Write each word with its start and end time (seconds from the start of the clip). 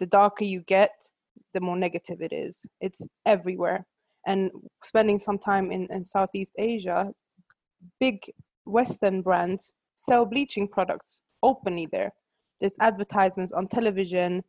the 0.00 0.06
darker 0.06 0.44
you 0.44 0.62
get, 0.62 0.90
the 1.54 1.60
more 1.60 1.76
negative 1.76 2.20
it 2.20 2.32
is. 2.32 2.66
It's 2.80 3.06
everywhere. 3.26 3.86
And 4.26 4.50
spending 4.84 5.18
some 5.18 5.38
time 5.38 5.70
in, 5.70 5.86
in 5.90 6.04
Southeast 6.04 6.52
Asia, 6.58 7.10
big 8.00 8.18
Western 8.64 9.22
brands 9.22 9.72
sell 9.96 10.24
bleaching 10.24 10.66
products 10.68 11.22
openly 11.42 11.86
there. 11.92 12.10
There's 12.60 12.76
advertisements 12.80 13.52
on 13.52 13.68
television, 13.68 14.42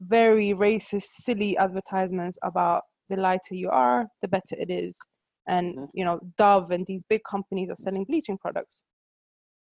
very 0.00 0.54
racist, 0.54 1.06
silly 1.22 1.56
advertisements 1.58 2.38
about 2.42 2.82
the 3.08 3.16
lighter 3.16 3.54
you 3.54 3.70
are, 3.70 4.06
the 4.22 4.28
better 4.28 4.56
it 4.58 4.70
is. 4.70 4.98
And 5.46 5.76
mm-hmm. 5.76 5.84
you 5.92 6.04
know, 6.04 6.20
Dove 6.38 6.70
and 6.70 6.84
these 6.86 7.02
big 7.08 7.20
companies 7.28 7.70
are 7.70 7.76
selling 7.76 8.04
bleaching 8.04 8.38
products 8.38 8.82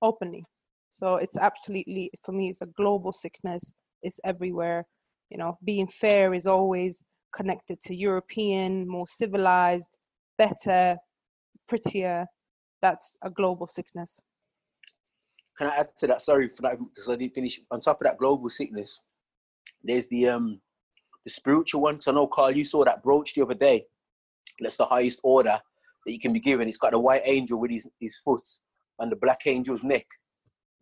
openly. 0.01 0.45
So 0.91 1.17
it's 1.17 1.37
absolutely 1.37 2.11
for 2.25 2.33
me, 2.33 2.51
it's 2.51 2.61
a 2.61 2.67
global 2.67 3.13
sickness. 3.13 3.73
It's 4.03 4.21
everywhere. 4.25 4.85
You 5.33 5.39
know, 5.39 5.57
being 5.65 5.87
fair 5.87 6.35
is 6.35 6.47
always 6.47 7.03
connected 7.35 7.81
to 7.87 7.97
European, 7.97 8.87
more 8.87 9.07
civilized, 9.07 9.97
better, 10.37 10.99
prettier. 11.67 12.27
That's 12.83 13.17
a 13.23 13.31
global 13.31 13.67
sickness. 13.67 14.21
Can 15.57 15.69
I 15.69 15.77
add 15.77 15.89
to 16.01 16.07
that? 16.09 16.21
Sorry 16.21 16.49
for 16.49 16.61
that 16.63 16.79
because 16.79 17.09
I 17.09 17.17
didn't 17.17 17.35
finish. 17.35 17.59
On 17.71 17.81
top 17.81 18.03
of 18.03 18.05
that 18.05 18.19
global 18.19 18.51
sickness, 18.51 19.01
there's 19.83 20.07
the 20.09 20.29
um 20.29 20.61
the 21.25 21.31
spiritual 21.31 21.81
one. 21.81 21.99
So 21.99 22.11
I 22.11 22.15
know 22.15 22.27
Carl, 22.27 22.55
you 22.55 22.65
saw 22.65 22.85
that 22.85 23.03
brooch 23.03 23.33
the 23.33 23.43
other 23.43 23.55
day. 23.55 23.87
That's 24.61 24.77
the 24.77 24.85
highest 24.85 25.21
order 25.23 25.59
that 26.05 26.13
you 26.13 26.21
can 26.21 26.35
be 26.35 26.41
given. 26.41 26.69
It's 26.69 26.77
got 26.77 26.93
a 26.93 26.99
white 26.99 27.23
angel 27.25 27.59
with 27.59 27.71
his, 27.71 27.89
his 27.99 28.19
foot 28.19 28.47
and 28.99 29.11
the 29.11 29.17
black 29.17 29.47
angel's 29.47 29.83
neck. 29.83 30.07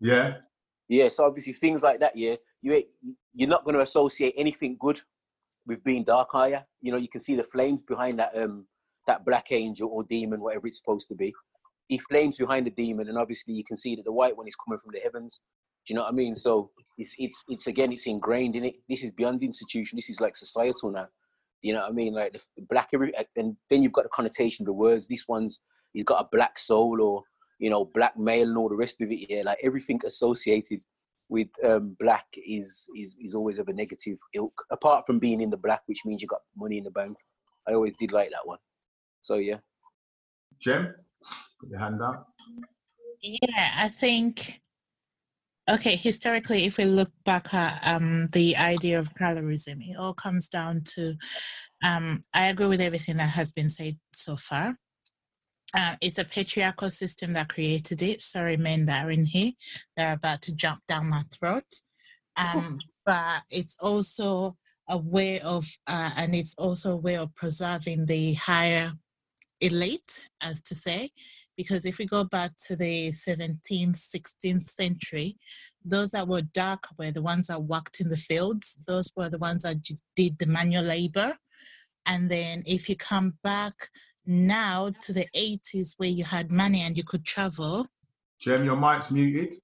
Yeah. 0.00 0.38
Yeah. 0.88 1.08
So 1.08 1.24
obviously 1.24 1.52
things 1.52 1.84
like 1.84 2.00
that, 2.00 2.16
yeah, 2.16 2.34
you 2.62 2.82
you're 3.34 3.48
not 3.48 3.64
going 3.64 3.76
to 3.76 3.82
associate 3.82 4.34
anything 4.36 4.76
good 4.78 5.00
with 5.66 5.82
being 5.84 6.04
dark, 6.04 6.34
are 6.34 6.48
you? 6.48 6.58
You 6.80 6.92
know, 6.92 6.98
you 6.98 7.08
can 7.08 7.20
see 7.20 7.36
the 7.36 7.44
flames 7.44 7.82
behind 7.82 8.18
that 8.18 8.36
um 8.36 8.66
that 9.06 9.24
black 9.24 9.46
angel 9.50 9.88
or 9.92 10.04
demon, 10.04 10.40
whatever 10.40 10.66
it's 10.66 10.78
supposed 10.78 11.08
to 11.08 11.14
be. 11.14 11.32
He 11.88 11.98
flames 11.98 12.36
behind 12.36 12.66
the 12.66 12.70
demon, 12.70 13.08
and 13.08 13.18
obviously 13.18 13.54
you 13.54 13.64
can 13.64 13.76
see 13.76 13.96
that 13.96 14.04
the 14.04 14.12
white 14.12 14.36
one 14.36 14.46
is 14.46 14.56
coming 14.56 14.78
from 14.78 14.92
the 14.92 15.00
heavens. 15.00 15.40
Do 15.86 15.92
you 15.92 15.96
know 15.96 16.02
what 16.02 16.12
I 16.12 16.14
mean? 16.14 16.34
So 16.34 16.70
it's 16.98 17.14
it's 17.18 17.44
it's 17.48 17.66
again 17.66 17.92
it's 17.92 18.06
ingrained 18.06 18.56
in 18.56 18.64
it. 18.64 18.74
This 18.88 19.02
is 19.02 19.10
beyond 19.12 19.40
the 19.40 19.46
institution. 19.46 19.96
This 19.96 20.10
is 20.10 20.20
like 20.20 20.36
societal 20.36 20.90
now. 20.90 21.08
You 21.62 21.74
know 21.74 21.80
what 21.80 21.90
I 21.90 21.92
mean? 21.92 22.14
Like 22.14 22.32
the 22.32 22.62
black 22.68 22.90
and 22.92 23.56
then 23.68 23.82
you've 23.82 23.92
got 23.92 24.04
the 24.04 24.10
connotation 24.10 24.62
of 24.62 24.66
the 24.66 24.72
words. 24.72 25.08
This 25.08 25.24
one's 25.26 25.60
he's 25.92 26.04
got 26.04 26.24
a 26.24 26.28
black 26.30 26.58
soul 26.58 27.00
or 27.00 27.22
you 27.58 27.70
know 27.70 27.90
black 27.94 28.16
male 28.18 28.48
and 28.48 28.56
all 28.56 28.68
the 28.68 28.76
rest 28.76 29.00
of 29.00 29.10
it. 29.10 29.26
Yeah, 29.28 29.42
like 29.44 29.58
everything 29.62 30.00
associated 30.04 30.80
with 31.30 31.48
um, 31.64 31.96
black 31.98 32.26
is 32.36 32.86
is 32.96 33.16
is 33.24 33.34
always 33.34 33.58
of 33.58 33.68
a 33.68 33.72
negative 33.72 34.18
ilk. 34.34 34.52
Apart 34.70 35.06
from 35.06 35.18
being 35.18 35.40
in 35.40 35.50
the 35.50 35.56
black, 35.56 35.82
which 35.86 36.04
means 36.04 36.20
you 36.20 36.28
got 36.28 36.42
money 36.56 36.78
in 36.78 36.84
the 36.84 36.90
bank. 36.90 37.16
I 37.66 37.72
always 37.72 37.94
did 37.98 38.12
like 38.12 38.30
that 38.30 38.46
one. 38.46 38.58
So 39.22 39.36
yeah. 39.36 39.58
Jem, 40.60 40.94
put 41.60 41.70
your 41.70 41.78
hand 41.78 42.02
up. 42.02 42.28
Yeah, 43.22 43.70
I 43.76 43.88
think 43.88 44.60
Okay, 45.70 45.94
historically, 45.94 46.64
if 46.64 46.78
we 46.78 46.84
look 46.84 47.12
back 47.24 47.54
at 47.54 47.80
um, 47.86 48.26
the 48.32 48.56
idea 48.56 48.98
of 48.98 49.14
colorism, 49.14 49.88
it 49.88 49.96
all 49.96 50.14
comes 50.14 50.48
down 50.48 50.82
to 50.96 51.14
um, 51.84 52.22
I 52.34 52.46
agree 52.46 52.66
with 52.66 52.80
everything 52.80 53.18
that 53.18 53.30
has 53.30 53.52
been 53.52 53.68
said 53.68 53.96
so 54.12 54.36
far. 54.36 54.78
Uh, 55.76 55.96
it's 56.00 56.18
a 56.18 56.24
patriarchal 56.24 56.90
system 56.90 57.32
that 57.32 57.48
created 57.48 58.02
it. 58.02 58.20
Sorry, 58.20 58.56
men 58.56 58.86
that 58.86 59.06
are 59.06 59.10
in 59.10 59.26
here, 59.26 59.52
they're 59.96 60.12
about 60.12 60.42
to 60.42 60.52
jump 60.52 60.80
down 60.88 61.08
my 61.08 61.22
throat. 61.30 61.82
Um, 62.36 62.80
but 63.06 63.42
it's 63.50 63.76
also 63.80 64.56
a 64.88 64.98
way 64.98 65.40
of, 65.40 65.66
uh, 65.86 66.10
and 66.16 66.34
it's 66.34 66.54
also 66.56 66.92
a 66.92 66.96
way 66.96 67.16
of 67.16 67.34
preserving 67.34 68.06
the 68.06 68.34
higher 68.34 68.92
elite, 69.60 70.26
as 70.40 70.60
to 70.62 70.74
say, 70.74 71.10
because 71.56 71.84
if 71.84 71.98
we 71.98 72.06
go 72.06 72.24
back 72.24 72.52
to 72.66 72.74
the 72.74 73.08
17th, 73.08 73.60
16th 73.96 74.62
century, 74.62 75.36
those 75.84 76.10
that 76.10 76.26
were 76.26 76.42
dark 76.42 76.86
were 76.98 77.10
the 77.10 77.22
ones 77.22 77.46
that 77.48 77.62
worked 77.62 78.00
in 78.00 78.08
the 78.08 78.16
fields. 78.16 78.78
Those 78.86 79.12
were 79.14 79.28
the 79.28 79.38
ones 79.38 79.62
that 79.62 79.76
did 80.16 80.38
the 80.38 80.46
manual 80.46 80.84
labor. 80.84 81.36
And 82.06 82.30
then 82.30 82.62
if 82.66 82.88
you 82.88 82.96
come 82.96 83.34
back 83.42 83.74
now 84.26 84.90
to 85.00 85.12
the 85.12 85.26
80s 85.36 85.94
where 85.96 86.08
you 86.08 86.24
had 86.24 86.50
money 86.50 86.82
and 86.82 86.96
you 86.96 87.04
could 87.04 87.24
travel. 87.24 87.86
Jem, 88.38 88.64
your 88.64 88.76
mic's 88.76 89.10
muted. 89.10 89.54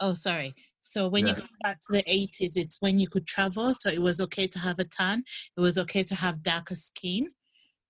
Oh, 0.00 0.14
sorry. 0.14 0.54
So 0.80 1.08
when 1.08 1.26
yeah. 1.26 1.34
you 1.36 1.42
go 1.42 1.46
back 1.62 1.80
to 1.82 1.92
the 1.92 2.02
80s, 2.02 2.56
it's 2.56 2.78
when 2.80 2.98
you 2.98 3.08
could 3.08 3.26
travel. 3.26 3.72
So 3.74 3.88
it 3.88 4.02
was 4.02 4.20
okay 4.20 4.46
to 4.48 4.58
have 4.58 4.78
a 4.78 4.84
tan. 4.84 5.24
It 5.56 5.60
was 5.60 5.78
okay 5.78 6.02
to 6.04 6.14
have 6.14 6.42
darker 6.42 6.74
skin 6.74 7.28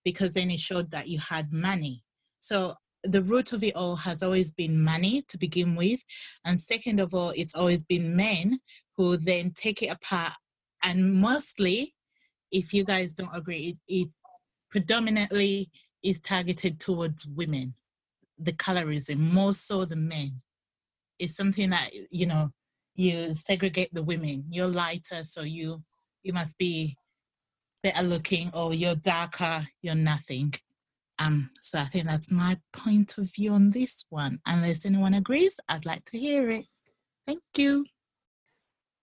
because 0.05 0.35
then 0.35 0.51
it 0.51 0.61
showed 0.61 0.91
that 0.91 1.09
you 1.09 1.19
had 1.19 1.53
money. 1.53 2.05
So 2.41 2.75
the 3.05 3.23
root 3.23 3.53
of 3.53 3.65
it 3.65 3.75
all 3.75 3.97
has 3.97 4.23
always 4.23 4.51
been 4.51 4.83
money 4.83 5.25
to 5.29 5.39
begin 5.39 5.75
with. 5.75 6.05
And 6.45 6.61
second 6.61 7.01
of 7.01 7.15
all, 7.15 7.31
it's 7.31 7.55
always 7.55 7.83
been 7.83 8.15
men 8.15 8.61
who 8.97 9.17
then 9.17 9.53
take 9.55 9.83
it 9.83 9.89
apart. 9.89 10.35
And 10.83 11.15
mostly, 11.15 11.95
if 12.51 12.75
you 12.75 12.85
guys 12.85 13.13
don't 13.15 13.35
agree, 13.35 13.79
it, 13.89 14.03
it 14.03 14.09
predominantly 14.71 15.71
is 16.03 16.21
targeted 16.21 16.81
towards 16.81 17.27
women, 17.27 17.75
the 18.39 18.53
colorism, 18.53 19.19
more 19.33 19.53
so 19.53 19.85
than 19.85 20.09
men. 20.09 20.43
It's 21.19 21.37
something 21.37 21.71
that, 21.71 21.91
you 22.11 22.27
know, 22.27 22.51
you 22.95 23.35
segregate 23.35 23.95
the 23.95 24.03
women. 24.03 24.45
You're 24.51 24.67
lighter, 24.67 25.23
so 25.23 25.43
you 25.43 25.83
you 26.23 26.33
must 26.33 26.57
be 26.59 26.97
better 27.83 28.03
looking, 28.03 28.51
or 28.55 28.75
you're 28.75 28.95
darker, 28.95 29.67
you're 29.81 29.95
nothing. 29.95 30.55
Um, 31.19 31.51
so 31.61 31.79
I 31.79 31.85
think 31.85 32.07
that's 32.07 32.31
my 32.31 32.59
point 32.73 33.19
of 33.19 33.33
view 33.35 33.53
on 33.53 33.71
this 33.71 34.05
one. 34.09 34.41
Unless 34.47 34.85
anyone 34.85 35.15
agrees, 35.15 35.59
I'd 35.69 35.87
like 35.87 36.05
to 36.07 36.19
hear 36.19 36.49
it. 36.51 36.67
Thank 37.27 37.43
you. 37.57 37.87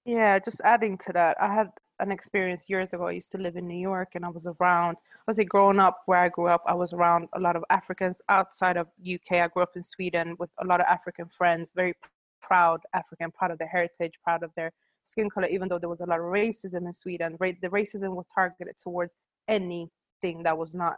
Yeah, 0.05 0.39
just 0.39 0.61
adding 0.63 0.97
to 0.99 1.13
that, 1.13 1.37
I 1.41 1.53
had 1.53 1.69
an 1.99 2.11
experience 2.11 2.69
years 2.69 2.93
ago. 2.93 3.07
I 3.07 3.11
used 3.11 3.31
to 3.31 3.37
live 3.37 3.55
in 3.55 3.67
New 3.67 3.79
York 3.79 4.09
and 4.15 4.25
I 4.25 4.29
was 4.29 4.45
around, 4.45 4.97
I 4.97 5.31
was 5.31 5.39
a 5.39 5.43
growing 5.43 5.79
up 5.79 6.01
where 6.05 6.19
I 6.19 6.29
grew 6.29 6.47
up, 6.47 6.63
I 6.65 6.73
was 6.73 6.93
around 6.93 7.27
a 7.33 7.39
lot 7.39 7.55
of 7.55 7.63
Africans 7.69 8.21
outside 8.29 8.77
of 8.77 8.87
UK. 9.01 9.37
I 9.37 9.47
grew 9.47 9.63
up 9.63 9.75
in 9.75 9.83
Sweden 9.83 10.35
with 10.39 10.49
a 10.61 10.65
lot 10.65 10.79
of 10.79 10.85
African 10.87 11.27
friends, 11.27 11.71
very 11.75 11.93
proud 12.41 12.81
African, 12.93 13.31
proud 13.31 13.51
of 13.51 13.57
their 13.57 13.67
heritage, 13.67 14.13
proud 14.23 14.43
of 14.43 14.51
their 14.55 14.71
skin 15.05 15.29
color, 15.29 15.47
even 15.47 15.67
though 15.67 15.79
there 15.79 15.89
was 15.89 15.99
a 15.99 16.05
lot 16.05 16.19
of 16.19 16.25
racism 16.25 16.85
in 16.85 16.93
Sweden. 16.93 17.37
The 17.39 17.69
racism 17.69 18.15
was 18.15 18.25
targeted 18.33 18.75
towards 18.81 19.17
anything 19.47 20.43
that 20.43 20.57
was 20.57 20.73
not 20.73 20.97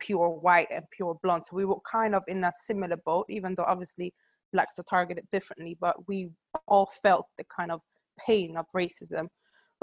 pure 0.00 0.28
white 0.28 0.68
and 0.74 0.84
pure 0.90 1.18
blonde. 1.22 1.44
So 1.48 1.56
we 1.56 1.64
were 1.64 1.76
kind 1.90 2.14
of 2.14 2.22
in 2.26 2.42
a 2.44 2.52
similar 2.66 2.96
boat, 2.96 3.26
even 3.28 3.54
though 3.54 3.64
obviously 3.64 4.12
blacks 4.52 4.78
are 4.78 4.84
targeted 4.84 5.26
differently, 5.32 5.76
but 5.80 6.06
we 6.08 6.30
all 6.66 6.90
felt 7.02 7.26
the 7.38 7.44
kind 7.44 7.70
of 7.70 7.80
pain 8.24 8.56
of 8.56 8.66
racism. 8.74 9.28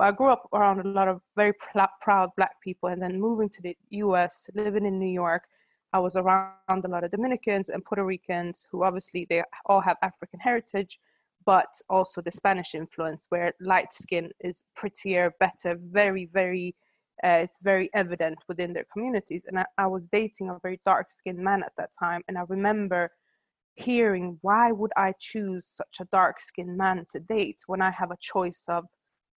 But 0.02 0.08
I 0.08 0.12
grew 0.14 0.30
up 0.30 0.50
around 0.52 0.80
a 0.80 0.90
lot 0.90 1.08
of 1.08 1.22
very 1.36 1.54
pl- 1.54 1.86
proud 2.02 2.32
black 2.36 2.60
people, 2.60 2.90
and 2.90 3.00
then 3.00 3.22
moving 3.22 3.50
to 3.50 3.62
the 3.62 3.78
US, 3.92 4.50
living 4.56 4.84
in 4.84 4.98
New 4.98 5.14
York, 5.14 5.44
I 5.94 6.00
was 6.00 6.16
around 6.16 6.84
a 6.84 6.88
lot 6.88 7.04
of 7.04 7.12
Dominicans 7.12 7.70
and 7.70 7.86
Puerto 7.86 8.04
Ricans 8.04 8.66
who 8.72 8.84
obviously 8.84 9.28
they 9.30 9.44
all 9.68 9.82
have 9.82 9.98
African 10.02 10.40
heritage, 10.40 10.98
but 11.46 11.68
also 11.88 12.20
the 12.20 12.32
Spanish 12.32 12.74
influence, 12.74 13.28
where 13.30 13.54
light 13.62 13.94
skin 13.94 14.32
is 14.40 14.64
prettier, 14.76 15.36
better, 15.40 15.78
very, 15.80 16.26
very 16.26 16.76
uh, 17.24 17.44
it's 17.44 17.58
very 17.62 17.92
evident 17.94 18.40
within 18.48 18.74
their 18.74 18.88
communities. 18.92 19.44
And 19.46 19.60
I, 19.60 19.66
I 19.78 19.86
was 19.86 20.08
dating 20.12 20.50
a 20.50 20.58
very 20.64 20.80
dark 20.84 21.14
skinned 21.14 21.38
man 21.38 21.62
at 21.62 21.74
that 21.78 21.92
time. 22.00 22.24
And 22.28 22.40
I 22.40 22.46
remember 22.50 23.12
hearing, 23.76 24.40
why 24.42 24.72
would 24.72 24.94
I 24.98 25.14
choose 25.20 25.68
such 25.68 25.98
a 26.00 26.06
dark 26.06 26.42
skinned 26.42 26.76
man 26.76 27.06
to 27.12 27.20
date 27.20 27.60
when 27.68 27.84
I 27.84 27.92
have 27.92 28.10
a 28.10 28.18
choice 28.20 28.64
of 28.68 28.86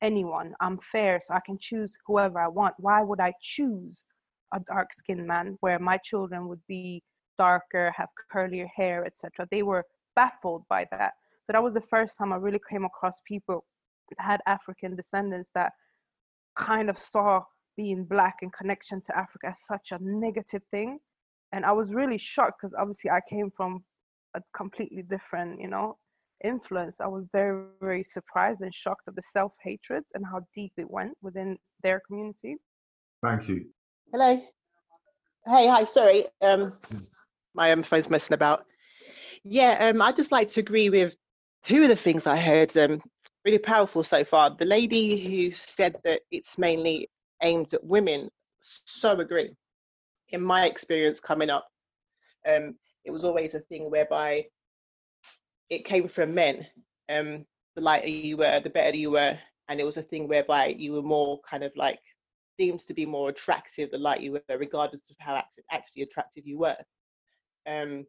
anyone? 0.04 0.54
I'm 0.60 0.78
fair, 0.78 1.20
so 1.20 1.34
I 1.34 1.40
can 1.44 1.58
choose 1.58 1.96
whoever 2.06 2.38
I 2.38 2.48
want. 2.48 2.74
Why 2.78 3.02
would 3.02 3.20
I 3.20 3.32
choose 3.40 4.04
a 4.52 4.60
dark 4.60 4.92
skinned 4.92 5.26
man 5.26 5.56
where 5.60 5.78
my 5.78 5.96
children 5.96 6.46
would 6.48 6.60
be 6.68 7.02
darker, 7.38 7.92
have 7.96 8.10
curlier 8.32 8.68
hair, 8.76 9.04
etc.? 9.06 9.48
They 9.50 9.62
were 9.62 9.84
baffled 10.14 10.64
by 10.68 10.86
that. 10.90 11.14
So 11.46 11.52
that 11.52 11.62
was 11.62 11.74
the 11.74 11.80
first 11.80 12.18
time 12.18 12.32
I 12.32 12.36
really 12.36 12.60
came 12.70 12.84
across 12.84 13.20
people 13.26 13.64
that 14.10 14.22
had 14.22 14.40
African 14.46 14.94
descendants 14.94 15.50
that 15.54 15.72
kind 16.56 16.88
of 16.90 16.98
saw 16.98 17.44
being 17.76 18.04
black 18.04 18.36
in 18.42 18.50
connection 18.50 19.00
to 19.06 19.16
Africa 19.16 19.48
as 19.48 19.60
such 19.66 19.90
a 19.90 19.98
negative 20.00 20.62
thing. 20.70 20.98
And 21.52 21.64
I 21.64 21.72
was 21.72 21.94
really 21.94 22.18
shocked 22.18 22.60
because 22.60 22.74
obviously 22.78 23.10
I 23.10 23.20
came 23.28 23.50
from 23.50 23.84
a 24.34 24.40
completely 24.56 25.02
different, 25.02 25.60
you 25.60 25.68
know, 25.68 25.96
influence. 26.42 27.00
I 27.00 27.06
was 27.06 27.26
very, 27.32 27.64
very 27.80 28.04
surprised 28.04 28.60
and 28.60 28.74
shocked 28.74 29.08
at 29.08 29.14
the 29.14 29.22
self 29.32 29.52
hatred 29.62 30.04
and 30.14 30.24
how 30.24 30.40
deep 30.54 30.72
it 30.76 30.90
went 30.90 31.12
within 31.22 31.58
their 31.82 32.00
community. 32.06 32.56
Thank 33.22 33.48
you. 33.48 33.66
Hello. 34.12 34.36
Hey, 35.46 35.68
hi. 35.68 35.84
Sorry, 35.84 36.26
um, 36.40 36.72
my 37.54 37.72
um, 37.72 37.82
phone's 37.82 38.10
messing 38.10 38.34
about. 38.34 38.64
Yeah, 39.44 39.76
um, 39.80 40.00
I'd 40.00 40.16
just 40.16 40.32
like 40.32 40.48
to 40.50 40.60
agree 40.60 40.88
with 40.88 41.16
two 41.62 41.82
of 41.82 41.88
the 41.88 41.96
things 41.96 42.26
I 42.26 42.36
heard. 42.36 42.76
Um, 42.76 43.02
really 43.44 43.58
powerful 43.58 44.02
so 44.02 44.24
far. 44.24 44.56
The 44.56 44.64
lady 44.64 45.18
who 45.20 45.54
said 45.54 45.96
that 46.04 46.22
it's 46.30 46.56
mainly 46.56 47.10
aimed 47.42 47.74
at 47.74 47.84
women, 47.84 48.30
so 48.60 49.20
agree. 49.20 49.50
In 50.30 50.40
my 50.42 50.64
experience 50.64 51.20
coming 51.20 51.50
up, 51.50 51.66
um, 52.48 52.74
it 53.04 53.10
was 53.10 53.24
always 53.24 53.54
a 53.54 53.60
thing 53.60 53.90
whereby 53.90 54.46
it 55.70 55.84
came 55.84 56.08
from 56.08 56.34
men. 56.34 56.66
Um, 57.08 57.44
the 57.76 57.82
lighter 57.82 58.08
you 58.08 58.36
were, 58.36 58.60
the 58.60 58.70
better 58.70 58.96
you 58.96 59.10
were, 59.10 59.38
and 59.68 59.80
it 59.80 59.84
was 59.84 59.96
a 59.96 60.02
thing 60.02 60.28
whereby 60.28 60.68
you 60.78 60.92
were 60.92 61.02
more 61.02 61.40
kind 61.48 61.64
of 61.64 61.72
like 61.76 61.98
seems 62.58 62.84
to 62.84 62.94
be 62.94 63.06
more 63.06 63.30
attractive 63.30 63.90
the 63.90 63.98
light 63.98 64.20
you 64.20 64.32
were, 64.32 64.58
regardless 64.58 65.10
of 65.10 65.16
how 65.18 65.34
act- 65.34 65.58
actually 65.70 66.02
attractive 66.02 66.46
you 66.46 66.58
were. 66.58 66.76
Um, 67.66 68.06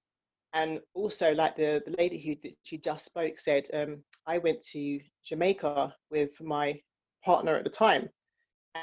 and 0.54 0.80
also, 0.94 1.34
like 1.34 1.56
the 1.56 1.82
the 1.86 1.96
lady 1.98 2.18
who 2.18 2.50
she 2.64 2.78
just 2.78 3.06
spoke 3.06 3.40
said, 3.40 3.68
um, 3.74 4.04
I 4.26 4.38
went 4.38 4.64
to 4.72 5.00
Jamaica 5.26 5.94
with 6.12 6.30
my 6.40 6.80
partner 7.24 7.56
at 7.56 7.64
the 7.64 7.70
time, 7.70 8.10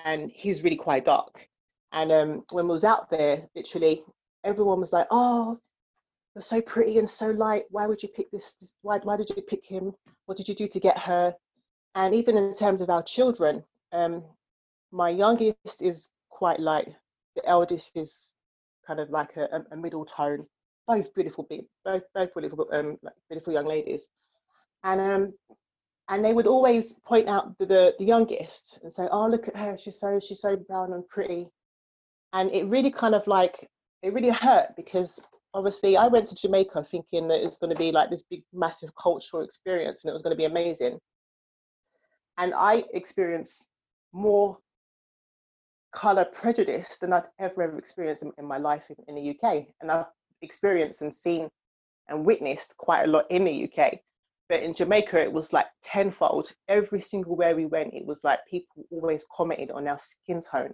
and 0.05 0.31
he's 0.35 0.63
really 0.63 0.77
quite 0.77 1.05
dark. 1.05 1.47
And 1.93 2.11
um, 2.11 2.45
when 2.51 2.67
we 2.67 2.73
was 2.73 2.85
out 2.85 3.11
there, 3.11 3.47
literally 3.55 4.05
everyone 4.45 4.81
was 4.81 4.93
like, 4.93 5.07
"Oh, 5.11 5.59
they're 6.35 6.43
so 6.43 6.61
pretty 6.63 6.99
and 6.99 7.09
so 7.11 7.31
light. 7.31 7.65
Why 7.71 7.87
would 7.87 8.03
you 8.03 8.09
pick 8.09 8.31
this? 8.31 8.53
this 8.53 8.75
why 8.83 8.99
why 9.03 9.17
did 9.17 9.31
you 9.31 9.43
pick 9.43 9.65
him? 9.67 9.93
What 10.27 10.37
did 10.39 10.49
you 10.49 10.55
do 10.55 10.69
to 10.69 10.81
get 10.81 10.99
her?" 10.99 11.35
And 11.95 12.15
even 12.15 12.37
in 12.37 12.55
terms 12.55 12.81
of 12.81 12.89
our 12.91 13.03
children, 13.03 13.65
um, 13.93 14.25
my 14.93 15.11
youngest 15.11 15.83
is 15.83 16.09
quite 16.31 16.61
light. 16.61 16.89
The 17.37 17.47
eldest 17.47 17.91
is 17.95 18.35
kind 18.87 19.01
of 19.01 19.11
like 19.11 19.37
a, 19.37 19.45
a- 19.53 19.67
a 19.75 19.77
middle 19.77 20.05
tone. 20.05 20.47
Both 20.89 21.15
beautiful, 21.15 21.47
both 21.85 22.03
both 22.15 22.35
beautiful, 22.35 22.69
um, 22.73 22.99
like 23.03 23.15
beautiful 23.29 23.53
young 23.53 23.67
ladies. 23.67 24.09
And 24.85 25.01
um, 25.01 25.35
and 26.09 26.25
they 26.25 26.33
would 26.33 26.47
always 26.47 26.95
point 26.95 27.29
out 27.29 27.57
the, 27.59 27.67
the 27.67 27.95
the 27.99 28.05
youngest 28.05 28.81
and 28.83 28.93
say, 28.93 29.07
"Oh, 29.11 29.29
look 29.29 29.49
at 29.49 29.57
her. 29.57 29.77
She's 29.77 30.01
so 30.01 30.19
she's 30.19 30.41
so 30.41 30.57
brown 30.57 30.93
and 30.93 31.07
pretty." 31.09 31.49
And 32.33 32.51
it 32.51 32.65
really 32.67 32.91
kind 32.91 33.15
of 33.15 33.27
like 33.27 33.69
it 34.03 34.13
really 34.15 34.31
hurt 34.31 34.75
because 34.77 35.21
obviously 35.55 35.97
I 35.97 36.07
went 36.07 36.27
to 36.29 36.35
Jamaica 36.35 36.85
thinking 36.85 37.29
that 37.29 37.43
it's 37.43 37.59
going 37.59 37.73
to 37.73 37.79
be 37.79 37.93
like 37.93 38.11
this 38.11 38.23
big, 38.23 38.43
massive 38.53 38.91
cultural 39.01 39.43
experience 39.43 40.03
and 40.03 40.11
it 40.11 40.13
was 40.13 40.23
going 40.23 40.35
to 40.35 40.39
be 40.39 40.47
amazing. 40.47 40.99
And 42.39 42.55
I 42.55 42.85
experienced 42.95 43.69
more 44.13 44.59
color 45.93 46.25
prejudice 46.25 46.97
than 47.01 47.13
I'd 47.13 47.25
ever 47.39 47.63
ever 47.63 47.79
experienced 47.79 48.23
in, 48.23 48.33
in 48.39 48.47
my 48.47 48.59
life 48.59 48.85
in, 48.91 48.97
in 49.09 49.15
the 49.15 49.31
UK. 49.31 49.67
And 49.81 49.91
I've 49.91 50.07
experienced 50.41 51.03
and 51.03 51.15
seen 51.15 51.51
and 52.09 52.25
witnessed 52.25 52.75
quite 52.79 53.05
a 53.05 53.07
lot 53.07 53.27
in 53.31 53.45
the 53.45 53.71
UK. 53.71 53.99
But 54.49 54.63
in 54.63 54.75
Jamaica, 54.75 55.19
it 55.19 55.33
was 55.33 55.53
like 55.53 55.67
tenfold. 55.85 56.51
Every 56.69 57.01
single 57.01 57.37
where 57.37 57.55
we 57.55 57.67
went, 57.67 57.95
it 57.95 58.05
was 58.05 58.25
like 58.25 58.41
people 58.51 58.85
always 58.91 59.25
commented 59.35 59.71
on 59.71 59.87
our 59.87 59.99
skin 59.99 60.43
tone. 60.43 60.73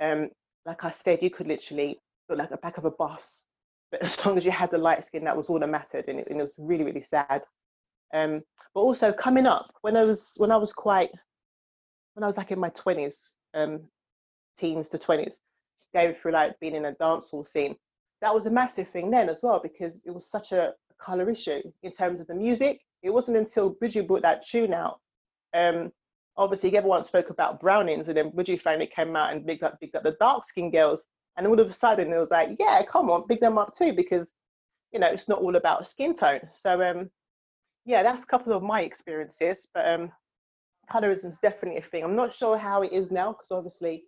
Um, 0.00 0.30
like 0.66 0.84
I 0.84 0.90
said, 0.90 1.22
you 1.22 1.30
could 1.30 1.46
literally 1.46 1.98
look 2.28 2.38
like 2.38 2.50
the 2.50 2.58
back 2.58 2.76
of 2.76 2.84
a 2.84 2.90
bus, 2.90 3.44
but 3.90 4.02
as 4.02 4.24
long 4.24 4.36
as 4.36 4.44
you 4.44 4.50
had 4.50 4.70
the 4.70 4.78
light 4.78 5.04
skin, 5.04 5.24
that 5.24 5.36
was 5.36 5.48
all 5.48 5.58
that 5.58 5.68
mattered, 5.68 6.06
and 6.08 6.20
it, 6.20 6.28
and 6.30 6.40
it 6.40 6.42
was 6.42 6.54
really, 6.58 6.84
really 6.84 7.00
sad. 7.00 7.42
Um, 8.14 8.42
but 8.74 8.80
also 8.80 9.12
coming 9.12 9.46
up 9.46 9.70
when 9.82 9.96
I 9.96 10.04
was 10.04 10.32
when 10.36 10.50
I 10.50 10.56
was 10.56 10.72
quite 10.72 11.10
when 12.14 12.24
I 12.24 12.26
was 12.26 12.36
like 12.36 12.50
in 12.50 12.58
my 12.58 12.70
twenties, 12.70 13.34
um, 13.54 13.80
teens 14.58 14.88
to 14.90 14.98
twenties, 14.98 15.40
going 15.94 16.14
through 16.14 16.32
like 16.32 16.58
being 16.60 16.74
in 16.74 16.86
a 16.86 16.92
dancehall 16.92 17.46
scene, 17.46 17.76
that 18.20 18.34
was 18.34 18.46
a 18.46 18.50
massive 18.50 18.88
thing 18.88 19.10
then 19.10 19.28
as 19.28 19.40
well 19.42 19.60
because 19.62 20.00
it 20.04 20.10
was 20.10 20.30
such 20.30 20.52
a 20.52 20.74
color 20.98 21.28
issue 21.30 21.62
in 21.82 21.92
terms 21.92 22.20
of 22.20 22.26
the 22.26 22.34
music. 22.34 22.80
It 23.02 23.10
wasn't 23.10 23.36
until 23.36 23.74
Buju 23.74 24.06
brought 24.06 24.22
that 24.22 24.44
tune 24.44 24.74
out. 24.74 25.00
Um, 25.54 25.92
obviously, 26.36 26.76
everyone 26.76 27.04
spoke 27.04 27.30
about 27.30 27.60
Brownings, 27.60 28.08
and 28.08 28.16
then 28.16 28.32
Buju 28.32 28.60
finally 28.60 28.90
came 28.94 29.14
out 29.16 29.32
and 29.32 29.46
bigged 29.46 29.62
up, 29.62 29.78
bigged 29.80 29.96
up 29.96 30.02
the 30.02 30.16
dark 30.18 30.44
skinned 30.44 30.72
girls. 30.72 31.06
And 31.38 31.46
all 31.46 31.60
of 31.60 31.68
a 31.68 31.72
sudden, 31.72 32.12
it 32.12 32.18
was 32.18 32.32
like, 32.32 32.56
yeah, 32.58 32.82
come 32.82 33.10
on, 33.10 33.26
big 33.28 33.40
them 33.40 33.58
up 33.58 33.72
too, 33.72 33.92
because 33.92 34.32
you 34.92 34.98
know 34.98 35.06
it's 35.06 35.28
not 35.28 35.38
all 35.38 35.54
about 35.54 35.86
skin 35.86 36.12
tone. 36.12 36.40
So, 36.50 36.82
um, 36.82 37.10
yeah, 37.84 38.02
that's 38.02 38.24
a 38.24 38.26
couple 38.26 38.52
of 38.52 38.62
my 38.62 38.82
experiences. 38.82 39.66
But 39.72 39.88
um, 39.88 40.12
colorism 40.90 41.26
is 41.26 41.38
definitely 41.38 41.78
a 41.78 41.82
thing. 41.82 42.02
I'm 42.02 42.16
not 42.16 42.34
sure 42.34 42.58
how 42.58 42.82
it 42.82 42.92
is 42.92 43.12
now 43.12 43.32
because 43.32 43.52
obviously 43.52 44.04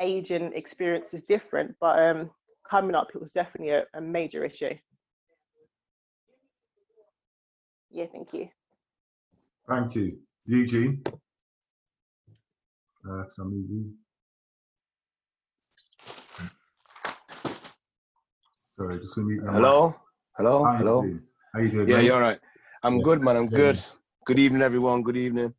age 0.00 0.30
and 0.30 0.54
experience 0.54 1.12
is 1.12 1.24
different. 1.24 1.74
But 1.80 2.00
um, 2.00 2.30
coming 2.70 2.94
up, 2.94 3.08
it 3.14 3.20
was 3.20 3.32
definitely 3.32 3.70
a, 3.70 3.84
a 3.94 4.00
major 4.00 4.44
issue. 4.44 4.74
Yeah, 7.90 8.06
thank 8.12 8.32
you. 8.32 8.48
Thank 9.68 9.96
you. 9.96 10.18
Eugene. 10.46 11.02
Uh, 13.04 13.24
so 13.28 13.42
I'm 13.42 13.52
Eugene. 13.52 13.96
Sorry, 18.78 18.98
just 18.98 19.14
gonna 19.14 19.26
mute. 19.28 19.42
Hello, 19.44 19.94
hello, 20.36 20.64
How 20.64 20.72
you 20.72 20.78
hello. 20.78 21.02
doing? 21.02 21.22
How 21.52 21.60
you 21.60 21.70
doing? 21.70 21.88
Yeah, 21.88 21.96
mate? 21.96 22.04
you're 22.06 22.14
all 22.14 22.20
right. 22.22 22.40
I'm 22.82 22.96
Yes, 22.96 23.04
good, 23.04 23.20
man. 23.20 23.36
I'm 23.36 23.44
yeah. 23.44 23.50
good. 23.50 23.78
Good 24.24 24.38
evening, 24.38 24.62
everyone. 24.62 25.02
Good 25.02 25.18
evening. 25.18 25.54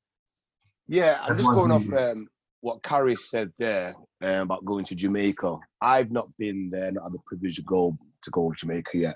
Yeah, 0.87 1.19
I'm 1.21 1.37
just 1.37 1.49
going 1.51 1.71
off 1.71 1.87
um, 1.93 2.27
what 2.61 2.81
Carrie 2.81 3.15
said 3.15 3.53
there 3.59 3.95
um, 4.23 4.41
about 4.41 4.65
going 4.65 4.83
to 4.85 4.95
Jamaica. 4.95 5.57
I've 5.79 6.09
not 6.09 6.27
been 6.39 6.71
there, 6.71 6.91
not 6.91 7.03
had 7.03 7.13
the 7.13 7.19
privilege 7.27 7.57
to 7.57 7.61
go 7.61 7.95
to 8.23 8.31
go 8.31 8.51
to 8.51 8.57
Jamaica 8.57 8.97
yet. 8.97 9.15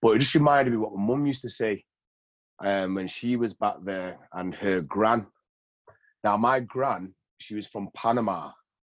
But 0.00 0.12
it 0.12 0.20
just 0.20 0.34
reminded 0.34 0.70
me 0.70 0.76
what 0.76 0.94
my 0.94 1.02
mum 1.02 1.26
used 1.26 1.42
to 1.42 1.50
say 1.50 1.84
um, 2.62 2.94
when 2.94 3.08
she 3.08 3.34
was 3.34 3.52
back 3.52 3.76
there 3.82 4.28
and 4.34 4.54
her 4.54 4.80
gran. 4.82 5.26
Now, 6.22 6.36
my 6.36 6.60
gran, 6.60 7.14
she 7.38 7.56
was 7.56 7.66
from 7.66 7.88
Panama. 7.94 8.52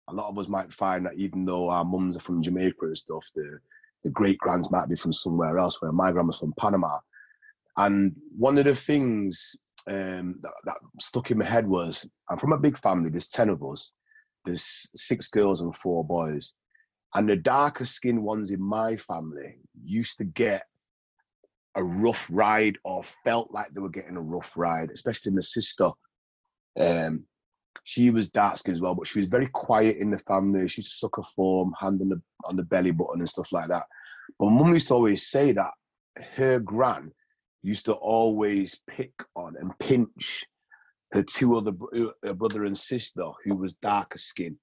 A 0.10 0.13
lot 0.13 0.30
of 0.30 0.38
us 0.38 0.48
might 0.48 0.72
find 0.72 1.07
that 1.07 1.16
even 1.16 1.44
though 1.44 1.69
our 1.69 1.83
mums 1.83 2.16
are 2.18 2.22
from 2.22 2.44
Jamaica 2.44 2.86
and 2.86 2.98
stuff, 2.98 3.25
the, 3.36 3.60
the 4.03 4.11
great 4.11 4.38
grands 4.38 4.71
might 4.71 4.89
be 4.89 4.95
from 4.95 5.13
somewhere 5.13 5.57
else, 5.57 5.81
where 5.81 5.91
my 5.91 6.11
grandma's 6.11 6.39
from 6.39 6.53
Panama. 6.59 6.99
And 7.77 8.15
one 8.38 8.57
of 8.57 8.65
the 8.65 8.75
things 8.75 9.55
um, 9.88 10.39
that, 10.41 10.53
that 10.65 10.77
stuck 10.99 11.31
in 11.31 11.38
my 11.38 11.45
head 11.45 11.67
was 11.67 12.07
I'm 12.29 12.38
from 12.38 12.53
a 12.53 12.57
big 12.57 12.77
family, 12.77 13.09
there's 13.09 13.29
10 13.29 13.49
of 13.49 13.63
us, 13.63 13.94
there's 14.45 14.89
six 14.95 15.27
girls 15.27 15.61
and 15.61 15.75
four 15.75 16.03
boys. 16.03 16.53
And 17.15 17.29
the 17.29 17.35
darker 17.35 17.85
skinned 17.85 18.21
ones 18.21 18.51
in 18.51 18.61
my 18.61 18.97
family 18.97 19.59
used 19.83 20.17
to 20.17 20.25
get 20.25 20.63
a 21.75 21.83
rough 21.83 22.27
ride 22.31 22.77
or 22.83 23.03
felt 23.23 23.51
like 23.51 23.71
they 23.71 23.79
were 23.79 23.89
getting 23.89 24.17
a 24.17 24.21
rough 24.21 24.57
ride, 24.57 24.91
especially 24.91 25.31
my 25.31 25.41
sister. 25.41 25.91
Um, 26.79 27.23
she 27.83 28.09
was 28.09 28.30
dark 28.30 28.57
as 28.68 28.81
well, 28.81 28.95
but 28.95 29.07
she 29.07 29.19
was 29.19 29.28
very 29.28 29.47
quiet 29.47 29.97
in 29.97 30.11
the 30.11 30.19
family. 30.19 30.68
She 30.68 30.81
used 30.81 30.92
to 30.92 30.97
suck 30.97 31.18
her 31.18 31.23
form, 31.23 31.73
hand 31.80 32.02
on 32.02 32.09
the 32.09 32.21
on 32.45 32.56
the 32.56 32.63
belly 32.63 32.92
button 32.92 33.19
and 33.19 33.30
stuff 33.30 33.52
like 33.52 33.69
that. 33.69 33.85
But 34.40 34.49
mum 34.49 34.73
used 34.73 34.87
to 34.90 34.95
always 34.95 35.28
say 35.28 35.52
that 35.54 35.71
her 36.35 36.59
gran 36.59 37.11
used 37.63 37.85
to 37.85 37.94
always 37.94 38.80
pick 38.90 39.13
on 39.35 39.56
and 39.59 39.78
pinch 39.80 40.45
her 41.13 41.23
two 41.23 41.56
other 41.56 41.71
her 42.23 42.33
brother 42.33 42.66
and 42.66 42.78
sister 42.78 43.25
who 43.44 43.56
was 43.56 43.75
darker 43.75 44.18
skin 44.18 44.57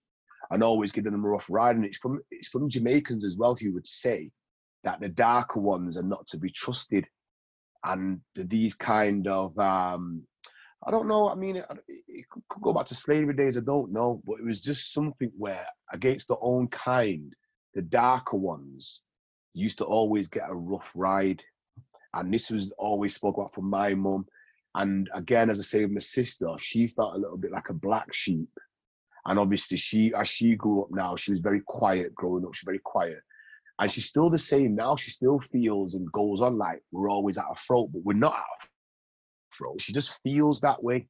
and 0.50 0.62
always 0.62 0.92
giving 0.92 1.12
them 1.12 1.24
a 1.24 1.28
rough 1.28 1.48
ride. 1.50 1.76
And 1.76 1.84
it's 1.84 1.98
from 1.98 2.20
it's 2.30 2.48
from 2.48 2.68
Jamaicans 2.68 3.24
as 3.24 3.36
well 3.36 3.54
who 3.54 3.72
would 3.72 3.86
say 3.86 4.30
that 4.84 5.00
the 5.00 5.08
darker 5.08 5.60
ones 5.60 5.96
are 5.96 6.02
not 6.02 6.26
to 6.28 6.38
be 6.38 6.50
trusted, 6.50 7.06
and 7.84 8.20
these 8.34 8.74
kind 8.74 9.26
of 9.26 9.58
um, 9.58 10.22
I 10.86 10.90
don't 10.90 11.08
know. 11.08 11.30
I 11.30 11.34
mean, 11.34 11.56
it, 11.56 11.66
it 11.88 12.26
could 12.28 12.62
go 12.62 12.72
back 12.72 12.86
to 12.86 12.94
slavery 12.94 13.34
days. 13.34 13.56
I 13.56 13.62
don't 13.62 13.92
know, 13.92 14.20
but 14.26 14.34
it 14.34 14.44
was 14.44 14.60
just 14.60 14.92
something 14.92 15.30
where 15.36 15.66
against 15.92 16.28
their 16.28 16.36
own 16.40 16.68
kind, 16.68 17.34
the 17.74 17.82
darker 17.82 18.36
ones 18.36 19.02
used 19.54 19.78
to 19.78 19.84
always 19.84 20.28
get 20.28 20.50
a 20.50 20.54
rough 20.54 20.92
ride, 20.94 21.42
and 22.12 22.32
this 22.32 22.50
was 22.50 22.72
always 22.72 23.14
spoke 23.14 23.36
about 23.36 23.54
from 23.54 23.70
my 23.70 23.94
mum. 23.94 24.26
And 24.74 25.08
again, 25.14 25.48
as 25.48 25.58
I 25.58 25.62
say, 25.62 25.82
with 25.82 25.92
my 25.92 26.00
sister, 26.00 26.48
she 26.58 26.86
felt 26.88 27.14
a 27.14 27.18
little 27.18 27.38
bit 27.38 27.52
like 27.52 27.70
a 27.70 27.74
black 27.74 28.12
sheep. 28.12 28.50
And 29.26 29.38
obviously, 29.38 29.78
she 29.78 30.12
as 30.14 30.28
she 30.28 30.54
grew 30.54 30.82
up 30.82 30.90
now, 30.90 31.16
she 31.16 31.30
was 31.30 31.40
very 31.40 31.62
quiet 31.66 32.14
growing 32.14 32.44
up. 32.44 32.54
She's 32.54 32.66
very 32.66 32.80
quiet, 32.84 33.20
and 33.78 33.90
she's 33.90 34.06
still 34.06 34.28
the 34.28 34.38
same 34.38 34.74
now. 34.74 34.96
She 34.96 35.10
still 35.10 35.40
feels 35.40 35.94
and 35.94 36.12
goes 36.12 36.42
on 36.42 36.58
like 36.58 36.82
we're 36.92 37.08
always 37.08 37.38
at 37.38 37.46
her 37.48 37.54
throat, 37.54 37.88
but 37.90 38.02
we're 38.04 38.12
not 38.12 38.34
at 38.34 38.38
her 38.38 38.68
throat. 39.56 39.80
She 39.80 39.92
just 39.92 40.22
feels 40.22 40.60
that 40.60 40.82
way. 40.82 41.06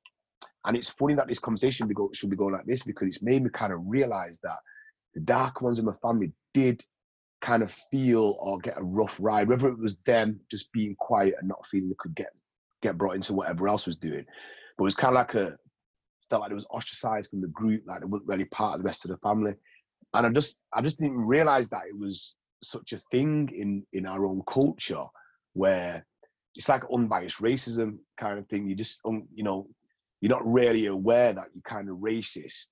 And 0.66 0.76
it's 0.76 0.90
funny 0.90 1.14
that 1.14 1.28
this 1.28 1.38
conversation 1.38 1.88
be 1.88 1.94
go, 1.94 2.10
should 2.12 2.30
be 2.30 2.36
going 2.36 2.54
like 2.54 2.66
this 2.66 2.82
because 2.82 3.08
it's 3.08 3.22
made 3.22 3.42
me 3.42 3.50
kind 3.50 3.72
of 3.72 3.80
realize 3.84 4.38
that 4.42 4.58
the 5.14 5.20
dark 5.20 5.60
ones 5.62 5.78
in 5.78 5.84
my 5.84 5.92
family 6.02 6.32
did 6.54 6.84
kind 7.40 7.62
of 7.62 7.70
feel 7.90 8.36
or 8.40 8.58
get 8.58 8.78
a 8.78 8.82
rough 8.82 9.18
ride, 9.20 9.48
whether 9.48 9.68
it 9.68 9.78
was 9.78 9.98
them 10.06 10.40
just 10.50 10.72
being 10.72 10.94
quiet 10.96 11.34
and 11.38 11.48
not 11.48 11.66
feeling 11.66 11.88
they 11.88 11.96
could 11.98 12.14
get 12.14 12.30
get 12.82 12.98
brought 12.98 13.16
into 13.16 13.32
whatever 13.32 13.68
else 13.68 13.86
was 13.86 13.96
doing. 13.96 14.24
But 14.76 14.84
it 14.84 14.86
was 14.86 14.94
kind 14.94 15.14
of 15.14 15.20
like 15.20 15.34
a 15.34 15.56
felt 16.30 16.42
like 16.42 16.50
it 16.50 16.54
was 16.54 16.66
ostracized 16.70 17.30
from 17.30 17.40
the 17.40 17.48
group, 17.48 17.82
like 17.86 18.02
it 18.02 18.08
wasn't 18.08 18.28
really 18.28 18.46
part 18.46 18.74
of 18.74 18.80
the 18.80 18.86
rest 18.86 19.04
of 19.04 19.10
the 19.10 19.18
family. 19.18 19.52
And 20.14 20.26
I 20.26 20.30
just 20.30 20.58
I 20.72 20.80
just 20.80 20.98
didn't 20.98 21.18
realize 21.18 21.68
that 21.68 21.82
it 21.88 21.98
was 21.98 22.36
such 22.62 22.92
a 22.92 22.98
thing 23.10 23.50
in 23.54 23.84
in 23.92 24.06
our 24.06 24.24
own 24.24 24.42
culture 24.46 25.04
where 25.52 26.06
it's 26.56 26.68
like 26.68 26.84
unbiased 26.92 27.38
racism 27.40 27.98
kind 28.16 28.38
of 28.38 28.46
thing. 28.48 28.68
You 28.68 28.74
just 28.74 29.00
you 29.34 29.44
know 29.44 29.68
you're 30.20 30.30
not 30.30 30.50
really 30.50 30.86
aware 30.86 31.32
that 31.32 31.48
you're 31.52 31.62
kind 31.62 31.88
of 31.88 31.96
racist 31.96 32.68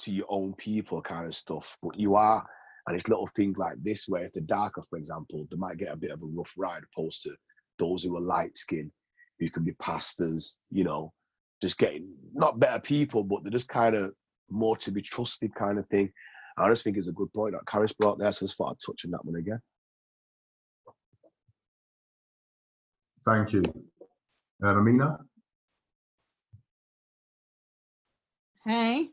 to 0.00 0.12
your 0.12 0.26
own 0.28 0.54
people, 0.54 1.00
kind 1.00 1.26
of 1.26 1.34
stuff, 1.34 1.76
but 1.82 1.98
you 1.98 2.16
are. 2.16 2.44
And 2.86 2.96
it's 2.96 3.08
little 3.08 3.28
things 3.28 3.56
like 3.56 3.76
this, 3.82 4.06
where 4.08 4.24
if 4.24 4.32
they're 4.32 4.42
darker, 4.42 4.82
for 4.90 4.98
example, 4.98 5.46
they 5.50 5.56
might 5.56 5.78
get 5.78 5.92
a 5.92 5.96
bit 5.96 6.10
of 6.10 6.22
a 6.22 6.26
rough 6.26 6.52
ride, 6.56 6.82
opposed 6.92 7.22
to 7.22 7.30
those 7.78 8.02
who 8.02 8.16
are 8.16 8.20
light 8.20 8.56
skinned, 8.56 8.90
who 9.38 9.48
can 9.48 9.62
be 9.62 9.72
pastors, 9.74 10.58
you 10.70 10.82
know, 10.82 11.12
just 11.60 11.78
getting 11.78 12.08
not 12.34 12.58
better 12.58 12.80
people, 12.80 13.22
but 13.22 13.44
they're 13.44 13.52
just 13.52 13.68
kind 13.68 13.94
of 13.94 14.12
more 14.50 14.76
to 14.78 14.90
be 14.90 15.00
trusted 15.02 15.54
kind 15.54 15.78
of 15.78 15.86
thing. 15.88 16.10
I 16.58 16.68
just 16.68 16.82
think 16.82 16.96
it's 16.96 17.08
a 17.08 17.12
good 17.12 17.32
point 17.32 17.54
that 17.54 17.64
Karis 17.64 17.96
brought 17.96 18.18
there, 18.18 18.32
so 18.32 18.44
I 18.44 18.46
just 18.46 18.58
thought 18.58 18.72
I'd 18.72 18.84
touch 18.84 19.04
on 19.04 19.12
that 19.12 19.24
one 19.24 19.36
again. 19.36 19.60
Thank 23.24 23.52
you. 23.52 23.62
Uh, 24.62 24.68
Amina? 24.68 25.18
Hey, 28.64 29.08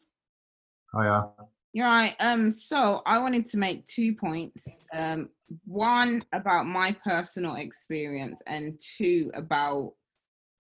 Hiya. 0.93 1.29
you're 1.73 1.87
right. 1.87 2.15
Um, 2.19 2.51
so 2.51 3.01
I 3.05 3.17
wanted 3.19 3.47
to 3.49 3.57
make 3.57 3.87
two 3.87 4.15
points. 4.15 4.79
Um, 4.93 5.29
one 5.65 6.23
about 6.33 6.67
my 6.67 6.95
personal 7.03 7.55
experience, 7.55 8.39
and 8.45 8.79
two 8.97 9.31
about 9.33 9.93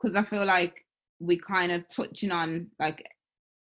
because 0.01 0.15
I 0.15 0.23
feel 0.23 0.45
like 0.45 0.85
we're 1.19 1.37
kind 1.39 1.71
of 1.71 1.87
touching 1.89 2.31
on 2.31 2.67
like 2.79 3.03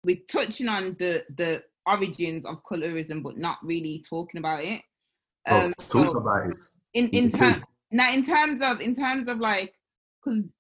we're 0.03 0.21
touching 0.31 0.67
on 0.67 0.95
the 0.99 1.23
the 1.35 1.63
origins 1.87 2.45
of 2.45 2.61
colorism, 2.63 3.23
but 3.23 3.37
not 3.37 3.57
really 3.63 4.03
talking 4.07 4.37
about 4.39 4.63
it. 4.63 4.81
Oh, 5.47 5.65
Um, 5.65 5.73
talk 5.79 6.13
so- 6.13 6.17
about 6.19 6.49
it. 6.51 6.61
in 6.93 7.07
in 7.09 7.31
terms. 7.31 7.63
Now 7.91 8.11
in 8.13 8.23
terms 8.25 8.61
of 8.61 8.81
in 8.81 8.95
terms 8.95 9.27
of 9.27 9.39
like 9.39 9.73
because 10.23 10.53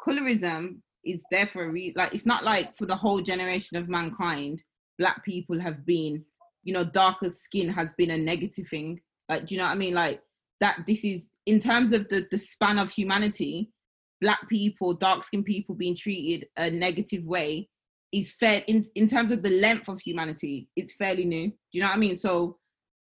colorism 0.00 0.78
is 1.04 1.24
there 1.30 1.46
for 1.46 1.64
a 1.64 1.68
reason 1.68 1.94
like 1.96 2.14
it's 2.14 2.26
not 2.26 2.44
like 2.44 2.76
for 2.76 2.86
the 2.86 2.94
whole 2.94 3.20
generation 3.20 3.76
of 3.76 3.88
mankind 3.88 4.62
black 4.98 5.24
people 5.24 5.58
have 5.58 5.84
been 5.84 6.24
you 6.62 6.72
know 6.72 6.84
darker 6.84 7.30
skin 7.30 7.68
has 7.68 7.92
been 7.94 8.10
a 8.10 8.18
negative 8.18 8.68
thing. 8.68 9.00
Like 9.28 9.46
do 9.46 9.54
you 9.54 9.60
know 9.60 9.66
what 9.66 9.72
i 9.72 9.76
mean? 9.76 9.94
Like 9.94 10.22
that 10.60 10.84
this 10.86 11.04
is 11.04 11.28
in 11.46 11.58
terms 11.58 11.92
of 11.92 12.08
the 12.08 12.26
the 12.30 12.38
span 12.38 12.78
of 12.78 12.90
humanity 12.90 13.70
black 14.20 14.48
people 14.48 14.92
dark 14.92 15.24
skinned 15.24 15.46
people 15.46 15.74
being 15.74 15.96
treated 15.96 16.46
a 16.58 16.70
negative 16.70 17.24
way 17.24 17.68
is 18.12 18.30
fair 18.30 18.62
in 18.66 18.84
in 18.94 19.08
terms 19.08 19.32
of 19.32 19.42
the 19.42 19.60
length 19.60 19.88
of 19.88 20.00
humanity 20.00 20.68
it's 20.76 20.94
fairly 20.94 21.24
new. 21.24 21.48
Do 21.48 21.56
you 21.72 21.80
know 21.80 21.88
what 21.88 21.96
i 21.96 22.00
mean? 22.00 22.16
So 22.16 22.58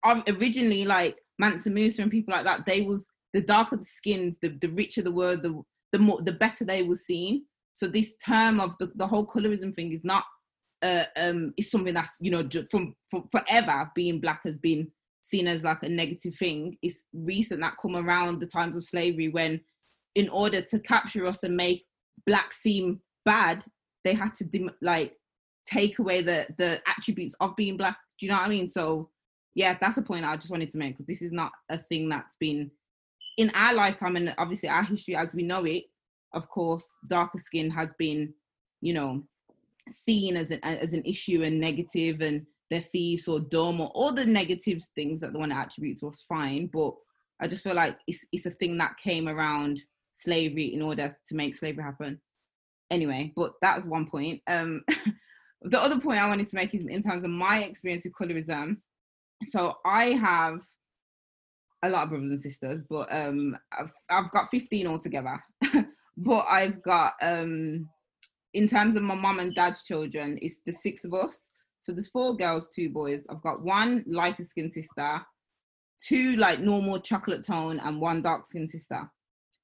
um, 0.05 0.23
originally 0.29 0.85
like 0.85 1.17
Mansa 1.39 1.71
Musa 1.71 2.03
and 2.03 2.11
people 2.11 2.35
like 2.35 2.45
that, 2.45 2.67
they 2.67 2.83
was 2.83 3.09
the 3.33 3.43
darker 3.43 3.77
the 3.77 3.85
skins, 3.85 4.39
the, 4.41 4.49
the 4.61 4.69
richer 4.69 5.03
the 5.03 5.13
were, 5.13 5.37
the 5.37 5.63
the 5.93 5.99
more 5.99 6.21
the 6.23 6.33
better 6.33 6.65
they 6.65 6.83
were 6.83 6.97
seen. 6.97 7.45
So 7.75 7.87
this 7.87 8.17
term 8.17 8.61
of 8.61 8.77
the, 8.79 8.91
the 8.97 9.07
whole 9.07 9.27
colorism 9.27 9.75
thing 9.75 9.93
is 9.93 10.05
not 10.05 10.25
uh, 10.83 11.05
um 11.17 11.55
is 11.57 11.71
something 11.71 11.95
that's 11.95 12.17
you 12.21 12.31
know 12.31 12.49
from, 12.71 12.95
from 13.11 13.29
forever 13.31 13.91
being 13.95 14.21
black 14.21 14.41
has 14.45 14.57
been 14.59 14.91
seen 15.23 15.47
as 15.47 15.65
like 15.65 15.83
a 15.83 15.89
negative 15.89 16.35
thing. 16.37 16.77
It's 16.83 17.05
recent 17.13 17.61
that 17.63 17.77
come 17.81 17.97
around 17.97 18.41
the 18.41 18.47
times 18.47 18.77
of 18.77 18.85
slavery 18.85 19.29
when 19.29 19.61
in 20.15 20.29
order 20.31 20.61
to 20.61 20.79
capture 20.81 21.27
us 21.27 21.43
and 21.43 21.57
make 21.57 21.85
black 22.27 22.53
seem 22.53 23.01
bad, 23.25 23.65
they 24.05 24.15
had 24.15 24.35
to 24.37 24.71
like 24.83 25.15
take 25.67 25.99
away 25.99 26.23
the 26.23 26.47
the 26.59 26.81
attributes 26.87 27.35
of 27.41 27.57
being 27.57 27.77
black. 27.77 27.97
Do 28.19 28.27
you 28.27 28.33
know 28.33 28.39
what 28.39 28.47
I 28.47 28.51
mean? 28.51 28.69
So 28.69 29.11
yeah, 29.59 29.77
that's 29.81 29.99
a 29.99 30.03
point 30.03 30.25
I 30.25 30.37
just 30.37 30.53
wanted 30.53 30.71
to 30.71 30.79
make 30.79 30.97
because 30.97 31.09
this 31.09 31.21
is 31.21 31.33
not 31.33 31.51
a 31.69 31.79
thing 31.79 32.09
that's 32.09 32.37
been 32.37 32.71
in 33.39 33.51
our 33.57 33.75
lifetime 33.75 34.15
and 34.15 34.33
obviously 34.39 34.69
our 34.69 34.85
history 34.85 35.17
as 35.17 35.35
we 35.35 35.43
know 35.43 35.65
it. 35.65 35.83
Of 36.33 36.49
course, 36.49 36.87
darker 37.09 37.41
skin 37.41 37.69
has 37.71 37.89
been, 37.99 38.33
you 38.81 38.95
know, 38.95 39.25
seen 39.91 40.37
as 40.37 40.53
an 40.53 40.61
as 40.63 40.93
an 40.93 41.03
issue 41.05 41.43
and 41.43 41.59
negative, 41.59 42.21
and 42.21 42.47
they're 42.71 42.83
thieves 42.83 43.27
or 43.27 43.41
dumb 43.41 43.81
or 43.81 43.89
all 43.95 44.13
the 44.13 44.25
negative 44.25 44.81
things 44.95 45.19
that 45.19 45.33
they 45.33 45.39
want 45.41 45.51
to 45.51 45.59
attribute 45.59 45.99
to 45.99 46.09
us. 46.09 46.25
Fine, 46.29 46.71
but 46.73 46.95
I 47.41 47.49
just 47.49 47.65
feel 47.65 47.75
like 47.75 47.99
it's 48.07 48.25
it's 48.31 48.47
a 48.47 48.53
thing 48.53 48.79
that 48.79 48.97
came 49.03 49.27
around 49.27 49.81
slavery 50.13 50.73
in 50.73 50.83
order 50.83 51.19
to 51.27 51.35
make 51.35 51.57
slavery 51.57 51.83
happen. 51.83 52.21
Anyway, 52.93 53.33
but 53.35 53.55
that 53.63 53.75
was 53.75 53.87
one 53.87 54.07
point. 54.07 54.41
Um, 54.47 54.85
the 55.63 55.83
other 55.83 55.99
point 55.99 56.21
I 56.21 56.29
wanted 56.29 56.47
to 56.47 56.57
make 56.57 56.77
is 56.77 56.87
in 56.87 57.03
terms 57.03 57.25
of 57.25 57.31
my 57.31 57.65
experience 57.65 58.05
with 58.05 58.15
colorism 58.15 58.77
so 59.45 59.77
I 59.85 60.07
have 60.07 60.61
a 61.83 61.89
lot 61.89 62.05
of 62.05 62.11
brothers 62.11 62.31
and 62.31 62.41
sisters, 62.41 62.83
but 62.89 63.07
um, 63.11 63.57
I've, 63.73 63.91
I've 64.11 64.31
got 64.31 64.51
15 64.51 64.87
altogether. 64.87 65.43
but 66.17 66.45
I've 66.49 66.83
got, 66.83 67.13
um, 67.23 67.89
in 68.55 68.69
terms 68.69 68.97
of 68.97 69.03
my 69.03 69.15
mum 69.15 69.39
and 69.39 69.55
dad's 69.55 69.83
children, 69.83 70.39
it's 70.43 70.61
the 70.67 70.73
six 70.73 71.05
of 71.05 71.15
us. 71.15 71.51
So 71.83 71.93
there's 71.93 72.11
four 72.11 72.37
girls, 72.37 72.69
two 72.75 72.91
boys. 72.91 73.27
I've 73.31 73.43
got 73.43 73.63
one 73.63 74.05
lighter 74.07 74.45
skinned 74.45 74.73
sister, 74.73 75.21
two 76.05 76.37
like 76.37 76.61
normal 76.61 77.01
chocolate 77.01 77.45
tone, 77.45 77.79
and 77.79 78.01
one 78.01 78.23
dark 78.23 78.47
skinned 78.47 78.71
sister. 78.71 79.09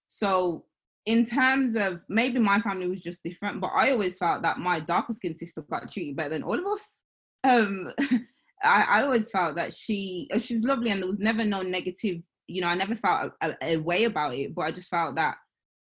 So 0.08 0.64
in 1.06 1.26
terms 1.26 1.74
of 1.74 2.00
maybe 2.08 2.38
my 2.38 2.60
family 2.60 2.88
was 2.88 3.00
just 3.00 3.22
different, 3.22 3.60
but 3.60 3.72
I 3.74 3.90
always 3.90 4.16
felt 4.16 4.42
that 4.42 4.58
my 4.58 4.80
darker 4.80 5.12
skinned 5.12 5.38
sister 5.38 5.62
got 5.62 5.92
treated 5.92 6.16
better 6.16 6.30
than 6.30 6.44
all 6.44 6.58
of 6.58 6.66
us. 6.66 7.00
Um, 7.42 7.92
I, 8.62 8.86
I 8.88 9.02
always 9.02 9.30
felt 9.30 9.56
that 9.56 9.74
she 9.74 10.28
uh, 10.32 10.38
she's 10.38 10.64
lovely 10.64 10.90
and 10.90 11.00
there 11.00 11.08
was 11.08 11.18
never 11.18 11.44
no 11.44 11.62
negative 11.62 12.20
you 12.46 12.60
know 12.60 12.68
i 12.68 12.74
never 12.74 12.96
felt 12.96 13.32
a, 13.40 13.50
a, 13.50 13.74
a 13.74 13.76
way 13.78 14.04
about 14.04 14.34
it 14.34 14.54
but 14.54 14.62
i 14.62 14.70
just 14.70 14.88
felt 14.88 15.16
that 15.16 15.36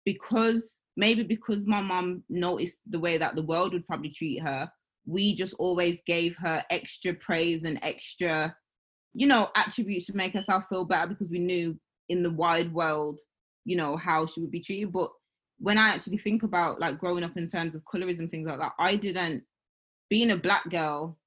because 0.05 0.79
maybe 0.95 1.23
because 1.23 1.65
my 1.67 1.81
mom 1.81 2.23
noticed 2.29 2.77
the 2.89 2.99
way 2.99 3.17
that 3.17 3.35
the 3.35 3.43
world 3.43 3.73
would 3.73 3.85
probably 3.87 4.09
treat 4.09 4.41
her 4.41 4.69
we 5.05 5.35
just 5.35 5.53
always 5.59 5.99
gave 6.05 6.35
her 6.37 6.63
extra 6.69 7.13
praise 7.13 7.63
and 7.63 7.79
extra 7.81 8.55
you 9.13 9.27
know 9.27 9.47
attributes 9.55 10.07
to 10.07 10.15
make 10.15 10.33
herself 10.33 10.63
feel 10.69 10.85
better 10.85 11.07
because 11.07 11.29
we 11.29 11.39
knew 11.39 11.79
in 12.09 12.23
the 12.23 12.31
wide 12.31 12.71
world 12.73 13.19
you 13.65 13.75
know 13.75 13.97
how 13.97 14.25
she 14.25 14.39
would 14.39 14.51
be 14.51 14.61
treated. 14.61 14.93
But 14.93 15.09
when 15.59 15.77
i 15.77 15.89
actually 15.89 16.17
think 16.17 16.43
about 16.43 16.79
like 16.79 16.99
growing 16.99 17.23
up 17.23 17.35
in 17.35 17.47
terms 17.47 17.75
of 17.75 17.83
colorism 17.83 18.29
things 18.29 18.47
like 18.47 18.59
that 18.59 18.73
i 18.79 18.95
didn't 18.95 19.43
being 20.09 20.31
a 20.31 20.37
black 20.37 20.69
girl 20.69 21.17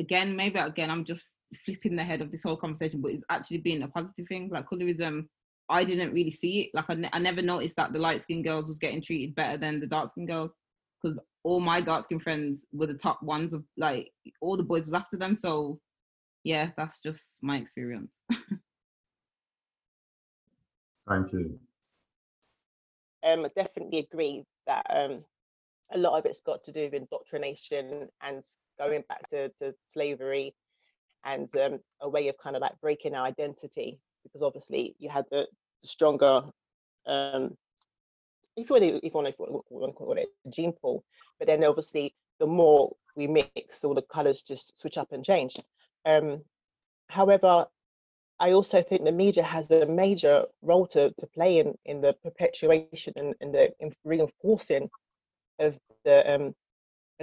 again, 0.00 0.34
maybe 0.34 0.58
again, 0.58 0.90
I'm 0.90 1.04
just 1.04 1.34
flipping 1.64 1.94
the 1.96 2.04
head 2.04 2.20
of 2.20 2.30
this 2.30 2.42
whole 2.42 2.56
conversation, 2.56 3.00
but 3.00 3.12
it's 3.12 3.24
actually 3.30 3.58
been 3.58 3.82
a 3.82 3.88
positive 3.88 4.26
thing. 4.26 4.48
Like 4.50 4.68
colorism, 4.68 5.26
I 5.68 5.84
didn't 5.84 6.12
really 6.12 6.30
see 6.30 6.62
it. 6.62 6.70
Like 6.74 6.86
I, 6.88 6.94
ne- 6.94 7.10
I 7.12 7.18
never 7.18 7.42
noticed 7.42 7.76
that 7.76 7.92
the 7.92 7.98
light 7.98 8.22
skinned 8.22 8.44
girls 8.44 8.66
was 8.66 8.78
getting 8.78 9.02
treated 9.02 9.34
better 9.34 9.56
than 9.56 9.78
the 9.78 9.86
dark 9.86 10.10
skinned 10.10 10.28
girls 10.28 10.56
because 11.00 11.20
all 11.44 11.60
my 11.60 11.80
dark 11.80 12.04
skinned 12.04 12.22
friends 12.22 12.66
were 12.72 12.86
the 12.86 12.94
top 12.94 13.22
ones 13.22 13.54
of 13.54 13.64
like 13.76 14.10
all 14.40 14.56
the 14.56 14.62
boys 14.62 14.84
was 14.84 14.94
after 14.94 15.16
them. 15.16 15.36
So 15.36 15.78
yeah, 16.44 16.70
that's 16.76 17.00
just 17.00 17.38
my 17.42 17.58
experience. 17.58 18.12
Thank 21.08 21.32
you. 21.32 21.58
um, 23.24 23.44
I 23.44 23.50
definitely 23.56 23.98
agree 24.10 24.44
that 24.66 24.86
um, 24.90 25.24
a 25.92 25.98
lot 25.98 26.18
of 26.18 26.26
it's 26.26 26.40
got 26.40 26.64
to 26.64 26.72
do 26.72 26.84
with 26.84 26.94
indoctrination 26.94 28.08
and 28.22 28.44
going 28.80 29.04
back 29.08 29.28
to, 29.30 29.48
to 29.60 29.74
slavery 29.86 30.54
and 31.24 31.54
um, 31.56 31.78
a 32.00 32.08
way 32.08 32.28
of 32.28 32.38
kind 32.38 32.56
of 32.56 32.62
like 32.62 32.80
breaking 32.80 33.14
our 33.14 33.26
identity 33.26 33.98
because 34.22 34.42
obviously 34.42 34.94
you 34.98 35.08
had 35.08 35.24
the 35.30 35.46
stronger 35.82 36.42
um, 37.06 37.56
if 38.56 38.68
you 38.68 38.74
want 38.74 38.84
to, 38.84 38.96
if 38.96 39.04
you 39.04 39.10
want 39.12 39.26
to, 39.28 39.62
want 39.70 39.92
to 39.92 39.96
call 39.96 40.12
it 40.12 40.28
gene 40.48 40.72
pool, 40.72 41.04
but 41.38 41.46
then 41.46 41.64
obviously 41.64 42.14
the 42.38 42.46
more 42.46 42.94
we 43.16 43.26
mix, 43.26 43.84
all 43.84 43.94
the 43.94 44.02
colors 44.02 44.42
just 44.42 44.78
switch 44.78 44.98
up 44.98 45.12
and 45.12 45.24
change. 45.24 45.56
Um, 46.04 46.42
however, 47.08 47.66
I 48.38 48.52
also 48.52 48.82
think 48.82 49.04
the 49.04 49.12
media 49.12 49.42
has 49.42 49.70
a 49.70 49.86
major 49.86 50.46
role 50.62 50.86
to, 50.88 51.12
to 51.18 51.26
play 51.26 51.58
in, 51.58 51.74
in 51.84 52.00
the 52.00 52.14
perpetuation 52.22 53.12
and, 53.16 53.34
and 53.40 53.54
the 53.54 53.70
reinforcing 54.04 54.88
of 55.58 55.78
the 56.04 56.34
um 56.34 56.54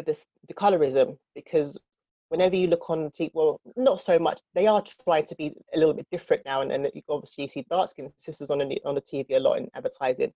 this 0.06 0.26
the 0.48 0.54
colorism 0.54 1.18
because 1.36 1.78
whenever 2.30 2.56
you 2.56 2.68
look 2.68 2.90
on 2.90 3.10
TV, 3.12 3.32
well, 3.34 3.60
not 3.76 4.02
so 4.02 4.20
much. 4.20 4.42
They 4.54 4.68
are 4.68 4.84
trying 5.04 5.26
to 5.26 5.36
be 5.36 5.54
a 5.74 5.78
little 5.78 5.94
bit 5.94 6.08
different 6.12 6.44
now, 6.46 6.62
and, 6.62 6.72
and 6.72 6.90
you 6.94 7.02
obviously 7.10 7.48
see 7.48 7.66
dark 7.70 7.90
skinned 7.90 8.12
sisters 8.18 8.50
on 8.50 8.60
the 8.60 8.82
on 8.86 8.96
the 8.96 9.02
TV 9.02 9.26
a 9.32 9.40
lot 9.40 9.58
in 9.58 9.70
advertising. 9.76 10.34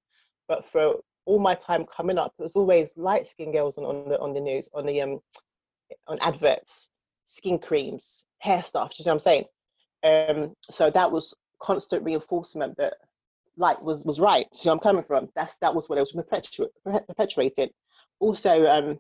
But 0.47 0.67
for 0.67 0.95
all 1.25 1.39
my 1.39 1.55
time 1.55 1.85
coming 1.85 2.17
up, 2.17 2.33
it 2.39 2.43
was 2.43 2.55
always 2.55 2.97
light 2.97 3.27
skinned 3.27 3.53
girls 3.53 3.77
on, 3.77 3.85
on 3.85 4.09
the 4.09 4.19
on 4.19 4.33
the 4.33 4.41
news, 4.41 4.69
on 4.73 4.85
the 4.85 5.01
um 5.01 5.19
on 6.07 6.17
adverts, 6.21 6.89
skin 7.25 7.59
creams, 7.59 8.25
hair 8.39 8.63
stuff. 8.63 8.93
You 8.97 9.05
know 9.05 9.15
what 9.15 9.15
I'm 9.15 9.19
saying? 9.19 9.45
Um, 10.03 10.53
so 10.69 10.89
that 10.89 11.11
was 11.11 11.33
constant 11.61 12.03
reinforcement 12.03 12.75
that 12.77 12.95
light 13.57 13.81
was 13.81 14.05
was 14.05 14.19
right. 14.19 14.47
Where 14.63 14.73
I'm 14.73 14.79
coming 14.79 15.03
from? 15.03 15.29
That's 15.35 15.57
that 15.57 15.75
was 15.75 15.89
what 15.89 15.97
it 15.97 16.01
was 16.01 16.13
perpetu- 16.13 16.69
perpetuating. 17.07 17.69
Also, 18.19 18.67
um, 18.67 18.99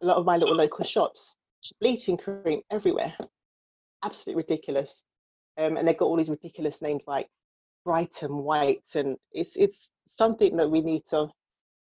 a 0.00 0.06
lot 0.06 0.16
of 0.16 0.26
my 0.26 0.36
little 0.36 0.56
local 0.56 0.84
shops, 0.84 1.34
bleaching 1.80 2.16
cream 2.16 2.62
everywhere, 2.70 3.14
absolutely 4.04 4.42
ridiculous. 4.42 5.04
Um, 5.58 5.76
and 5.76 5.86
they've 5.86 5.96
got 5.98 6.06
all 6.06 6.16
these 6.16 6.30
ridiculous 6.30 6.80
names 6.82 7.04
like 7.06 7.28
bright 7.84 8.22
and 8.22 8.34
white, 8.34 8.84
and 8.94 9.16
it's 9.32 9.56
it's 9.56 9.90
something 10.06 10.56
that 10.56 10.70
we 10.70 10.80
need 10.80 11.02
to 11.10 11.28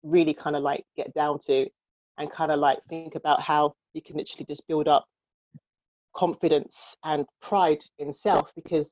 really 0.03 0.33
kind 0.33 0.55
of 0.55 0.63
like 0.63 0.85
get 0.95 1.13
down 1.13 1.39
to, 1.47 1.67
and 2.17 2.31
kind 2.31 2.51
of 2.51 2.59
like 2.59 2.79
think 2.89 3.15
about 3.15 3.41
how 3.41 3.73
you 3.93 4.01
can 4.01 4.17
literally 4.17 4.45
just 4.45 4.67
build 4.67 4.87
up 4.87 5.05
confidence 6.15 6.95
and 7.03 7.25
pride 7.41 7.83
in 7.97 8.13
self 8.13 8.51
because 8.55 8.91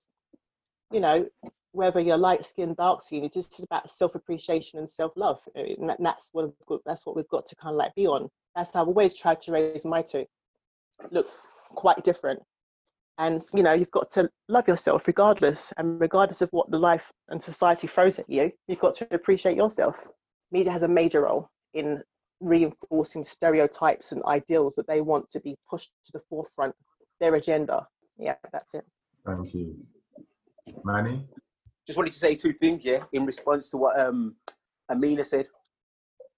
you 0.91 0.99
know 0.99 1.25
whether 1.71 1.99
you're 1.99 2.17
light 2.17 2.45
skinned 2.45 2.75
dark 2.77 3.01
skinned 3.01 3.25
it's 3.25 3.35
just 3.35 3.63
about 3.63 3.89
self 3.89 4.15
appreciation 4.15 4.79
and 4.79 4.89
self 4.89 5.11
love 5.15 5.39
and 5.55 5.91
that's 5.99 6.29
what 6.33 6.51
that's 6.85 7.05
what 7.05 7.15
we've 7.15 7.27
got 7.29 7.45
to 7.45 7.55
kind 7.55 7.73
of 7.73 7.77
like 7.77 7.93
be 7.95 8.07
on 8.07 8.27
that's 8.55 8.73
how 8.73 8.81
i've 8.81 8.87
always 8.87 9.15
tried 9.15 9.39
to 9.41 9.51
raise 9.51 9.85
my 9.85 10.01
two 10.01 10.25
look 11.11 11.27
quite 11.69 12.03
different 12.03 12.39
and 13.17 13.43
you 13.53 13.63
know 13.63 13.73
you've 13.73 13.91
got 13.91 14.09
to 14.11 14.29
love 14.47 14.67
yourself 14.67 15.07
regardless 15.07 15.73
and 15.77 15.99
regardless 15.99 16.41
of 16.41 16.49
what 16.51 16.69
the 16.71 16.77
life 16.77 17.11
and 17.29 17.41
society 17.41 17.87
throws 17.87 18.19
at 18.19 18.29
you 18.29 18.51
you've 18.67 18.79
got 18.79 18.95
to 18.95 19.07
appreciate 19.11 19.55
yourself 19.55 20.07
media 20.51 20.71
has 20.71 20.83
a 20.83 20.87
major 20.87 21.21
role 21.21 21.49
in 21.73 22.01
reinforcing 22.39 23.23
stereotypes 23.23 24.11
and 24.11 24.23
ideals 24.25 24.73
that 24.75 24.87
they 24.87 25.01
want 25.01 25.29
to 25.29 25.39
be 25.41 25.55
pushed 25.69 25.91
to 26.05 26.11
the 26.11 26.21
forefront 26.29 26.73
their 27.19 27.35
agenda 27.35 27.85
yeah 28.17 28.35
that's 28.51 28.73
it 28.73 28.85
Thank 29.25 29.53
you. 29.53 29.75
Manny? 30.83 31.27
just 31.85 31.97
wanted 31.97 32.13
to 32.13 32.19
say 32.19 32.35
two 32.35 32.53
things, 32.53 32.85
yeah, 32.85 33.03
in 33.13 33.25
response 33.25 33.69
to 33.69 33.77
what 33.77 33.99
um 33.99 34.35
Amina 34.89 35.23
said. 35.23 35.47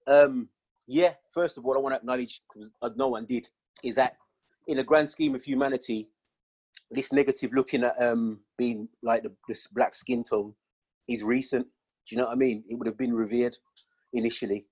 Um, 0.08 0.50
yeah, 0.88 1.14
first 1.32 1.58
of 1.58 1.66
all, 1.66 1.76
I 1.76 1.80
want 1.80 1.94
to 1.94 2.00
acknowledge 2.00 2.42
because 2.54 2.72
no 2.96 3.08
one 3.10 3.26
did, 3.26 3.50
is 3.84 3.96
that 3.96 4.18
in 4.68 4.78
the 4.78 4.84
grand 4.84 5.10
scheme 5.10 5.36
of 5.36 5.44
humanity, 5.44 6.10
this 6.92 7.12
negative 7.12 7.52
looking 7.54 7.84
at 7.84 8.00
um 8.02 8.40
being 8.58 8.88
like 9.02 9.24
the 9.24 9.32
this 9.48 9.68
black 9.68 9.94
skin 9.94 10.24
tone 10.24 10.54
is 11.08 11.24
recent. 11.24 11.66
Do 12.08 12.16
you 12.16 12.22
know 12.22 12.28
what 12.28 12.34
I 12.34 12.38
mean? 12.38 12.64
It 12.68 12.76
would 12.76 12.88
have 12.88 12.98
been 12.98 13.14
revered 13.14 13.58
initially. 14.14 14.66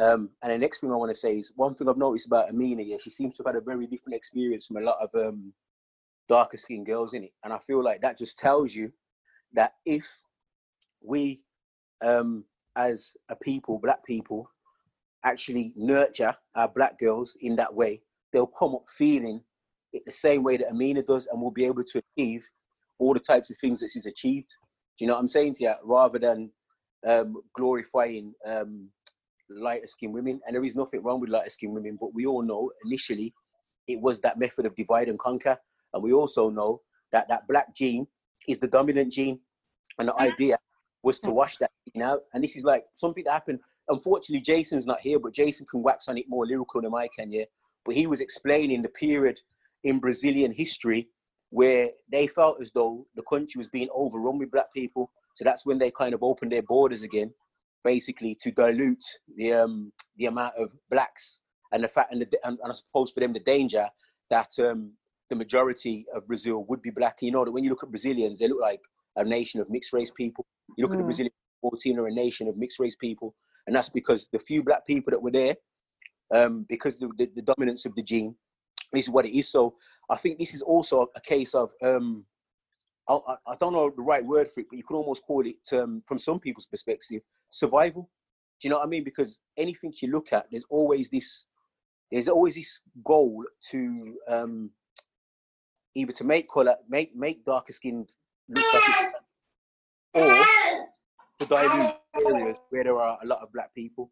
Um, 0.00 0.30
and 0.42 0.52
the 0.52 0.58
next 0.58 0.80
thing 0.80 0.92
I 0.92 0.96
want 0.96 1.10
to 1.10 1.14
say 1.14 1.36
is 1.36 1.52
one 1.56 1.74
thing 1.74 1.88
I've 1.88 1.96
noticed 1.96 2.26
about 2.26 2.48
Amina, 2.48 2.82
yeah, 2.82 2.98
she 3.02 3.10
seems 3.10 3.36
to 3.36 3.42
have 3.42 3.54
had 3.54 3.62
a 3.62 3.64
very 3.64 3.86
different 3.86 4.14
experience 4.14 4.66
from 4.66 4.76
a 4.76 4.82
lot 4.82 4.98
of 5.00 5.10
um 5.26 5.52
darker 6.28 6.56
skinned 6.56 6.86
girls 6.86 7.14
in 7.14 7.24
it. 7.24 7.32
And 7.42 7.52
I 7.52 7.58
feel 7.58 7.82
like 7.82 8.00
that 8.02 8.18
just 8.18 8.38
tells 8.38 8.74
you 8.74 8.92
that 9.54 9.74
if 9.84 10.18
we 11.02 11.42
um 12.00 12.44
as 12.76 13.16
a 13.28 13.36
people 13.36 13.78
black 13.78 14.04
people 14.06 14.48
actually 15.24 15.72
nurture 15.76 16.34
our 16.54 16.68
black 16.68 16.98
girls 16.98 17.36
in 17.40 17.56
that 17.56 17.72
way. 17.72 18.00
They'll 18.32 18.46
come 18.46 18.74
up 18.74 18.84
feeling 18.88 19.42
it 19.92 20.02
the 20.04 20.12
same 20.12 20.42
way 20.42 20.56
that 20.58 20.70
amina 20.70 21.02
does 21.02 21.26
and 21.26 21.40
will 21.40 21.50
be 21.50 21.64
able 21.64 21.84
to 21.84 22.02
achieve 22.16 22.46
all 22.98 23.14
the 23.14 23.20
types 23.20 23.50
of 23.50 23.56
things 23.58 23.80
that 23.80 23.90
she's 23.90 24.06
achieved. 24.06 24.50
Do 24.98 25.04
you 25.04 25.06
know 25.06 25.14
what 25.14 25.20
i'm 25.20 25.28
saying 25.28 25.54
to 25.54 25.64
you 25.64 25.74
rather 25.84 26.18
than 26.18 26.50
um 27.06 27.36
glorifying 27.54 28.34
um 28.44 28.90
lighter 29.48 29.86
skinned 29.86 30.12
women 30.12 30.40
and 30.46 30.54
there 30.54 30.64
is 30.64 30.76
nothing 30.76 31.02
wrong 31.02 31.20
with 31.20 31.30
lighter 31.30 31.48
skinned 31.48 31.72
women 31.72 31.96
but 31.98 32.12
we 32.12 32.26
all 32.26 32.42
know 32.42 32.70
initially 32.84 33.32
it 33.86 34.00
was 34.00 34.20
that 34.20 34.38
method 34.38 34.66
of 34.66 34.74
divide 34.74 35.08
and 35.08 35.18
conquer 35.18 35.56
and 35.94 36.02
we 36.02 36.12
also 36.12 36.50
know 36.50 36.82
that 37.12 37.28
that 37.28 37.46
black 37.48 37.72
gene 37.74 38.06
is 38.48 38.58
the 38.58 38.68
dominant 38.68 39.12
gene 39.12 39.38
and 39.98 40.08
the 40.08 40.20
idea 40.20 40.58
was 41.02 41.20
to 41.20 41.30
wash 41.30 41.56
that 41.58 41.70
gene 41.92 42.02
out. 42.02 42.22
And 42.34 42.42
this 42.42 42.56
is 42.56 42.64
like 42.64 42.84
something 42.94 43.24
that 43.24 43.32
happened 43.32 43.60
unfortunately 43.88 44.40
jason's 44.40 44.86
not 44.86 45.00
here 45.00 45.18
but 45.18 45.32
jason 45.32 45.66
can 45.70 45.82
wax 45.82 46.08
on 46.08 46.18
it 46.18 46.26
more 46.28 46.46
lyrical 46.46 46.80
than 46.80 46.94
i 46.94 47.08
can 47.16 47.30
yeah. 47.32 47.44
But 47.84 47.94
he 47.94 48.06
was 48.06 48.20
explaining 48.20 48.82
the 48.82 48.90
period 48.90 49.40
in 49.84 49.98
brazilian 49.98 50.52
history 50.52 51.08
where 51.50 51.90
they 52.12 52.26
felt 52.26 52.60
as 52.60 52.72
though 52.72 53.06
the 53.16 53.22
country 53.22 53.58
was 53.58 53.68
being 53.68 53.88
overrun 53.94 54.38
with 54.38 54.50
black 54.50 54.72
people. 54.74 55.10
So 55.34 55.44
that's 55.44 55.64
when 55.64 55.78
they 55.78 55.90
kind 55.90 56.14
of 56.14 56.22
opened 56.22 56.52
their 56.52 56.62
borders 56.62 57.02
again 57.02 57.32
basically 57.84 58.36
to 58.42 58.50
dilute 58.50 59.04
the 59.36 59.52
um 59.52 59.92
the 60.18 60.26
amount 60.26 60.52
of 60.58 60.74
blacks 60.90 61.40
and 61.72 61.84
the 61.84 61.88
fact 61.88 62.12
and, 62.12 62.20
the, 62.20 62.38
and, 62.44 62.58
and 62.62 62.72
i 62.72 62.74
suppose 62.74 63.12
for 63.12 63.20
them 63.20 63.32
the 63.32 63.40
danger 63.40 63.86
that 64.30 64.50
um 64.58 64.92
the 65.30 65.36
majority 65.36 66.04
of 66.14 66.26
brazil 66.26 66.64
would 66.68 66.82
be 66.82 66.90
black. 66.90 67.16
You 67.22 67.30
know 67.30 67.44
that 67.44 67.52
when 67.52 67.62
you 67.64 67.70
look 67.70 67.84
at 67.84 67.90
brazilians 67.90 68.40
they 68.40 68.48
look 68.48 68.60
like 68.60 68.80
a 69.16 69.24
nation 69.24 69.60
of 69.60 69.70
mixed 69.70 69.92
race 69.92 70.10
people. 70.10 70.44
You 70.76 70.82
look 70.82 70.92
at 70.92 70.98
the 70.98 71.04
Mm. 71.04 71.06
brazilian 71.06 71.32
football 71.62 71.78
team 71.78 71.98
are 72.00 72.08
a 72.08 72.12
nation 72.12 72.48
of 72.48 72.56
mixed 72.56 72.80
race 72.80 72.96
people 72.96 73.34
and 73.68 73.76
that's 73.76 73.90
because 73.90 74.28
the 74.32 74.38
few 74.38 74.62
black 74.64 74.84
people 74.86 75.10
that 75.12 75.22
were 75.22 75.30
there 75.30 75.54
um 76.34 76.66
because 76.68 76.98
the, 76.98 77.08
the, 77.18 77.30
the 77.36 77.42
dominance 77.42 77.86
of 77.86 77.94
the 77.94 78.02
gene 78.02 78.34
this 78.92 79.04
is 79.04 79.10
what 79.10 79.26
it 79.26 79.38
is 79.38 79.48
so 79.48 79.74
i 80.10 80.16
think 80.16 80.38
this 80.38 80.54
is 80.54 80.62
also 80.62 81.06
a 81.14 81.20
case 81.20 81.54
of 81.54 81.70
um 81.82 82.24
I, 83.08 83.36
I 83.46 83.54
don't 83.58 83.72
know 83.72 83.90
the 83.90 84.02
right 84.02 84.24
word 84.24 84.50
for 84.50 84.60
it, 84.60 84.66
but 84.68 84.76
you 84.76 84.84
could 84.84 84.96
almost 84.96 85.22
call 85.22 85.42
it, 85.46 85.72
um, 85.72 86.02
from 86.06 86.18
some 86.18 86.38
people's 86.38 86.66
perspective, 86.66 87.22
survival. 87.48 88.10
Do 88.60 88.68
you 88.68 88.70
know 88.70 88.80
what 88.80 88.86
I 88.86 88.88
mean? 88.88 89.02
Because 89.02 89.40
anything 89.56 89.94
you 90.02 90.10
look 90.10 90.32
at, 90.32 90.46
there's 90.50 90.66
always 90.68 91.08
this, 91.08 91.46
there's 92.12 92.28
always 92.28 92.56
this 92.56 92.82
goal 93.02 93.44
to 93.70 94.14
um, 94.28 94.70
either 95.94 96.12
to 96.12 96.24
make 96.24 96.48
color, 96.48 96.76
make 96.88 97.16
make 97.16 97.44
darker 97.44 97.72
skinned 97.72 98.10
look 98.48 98.64
like 98.74 99.12
or 100.14 100.46
to 101.38 101.46
dilute 101.46 101.94
areas 102.26 102.58
where 102.70 102.84
there 102.84 102.98
are 102.98 103.18
a 103.22 103.26
lot 103.26 103.40
of 103.42 103.52
black 103.52 103.74
people. 103.74 104.10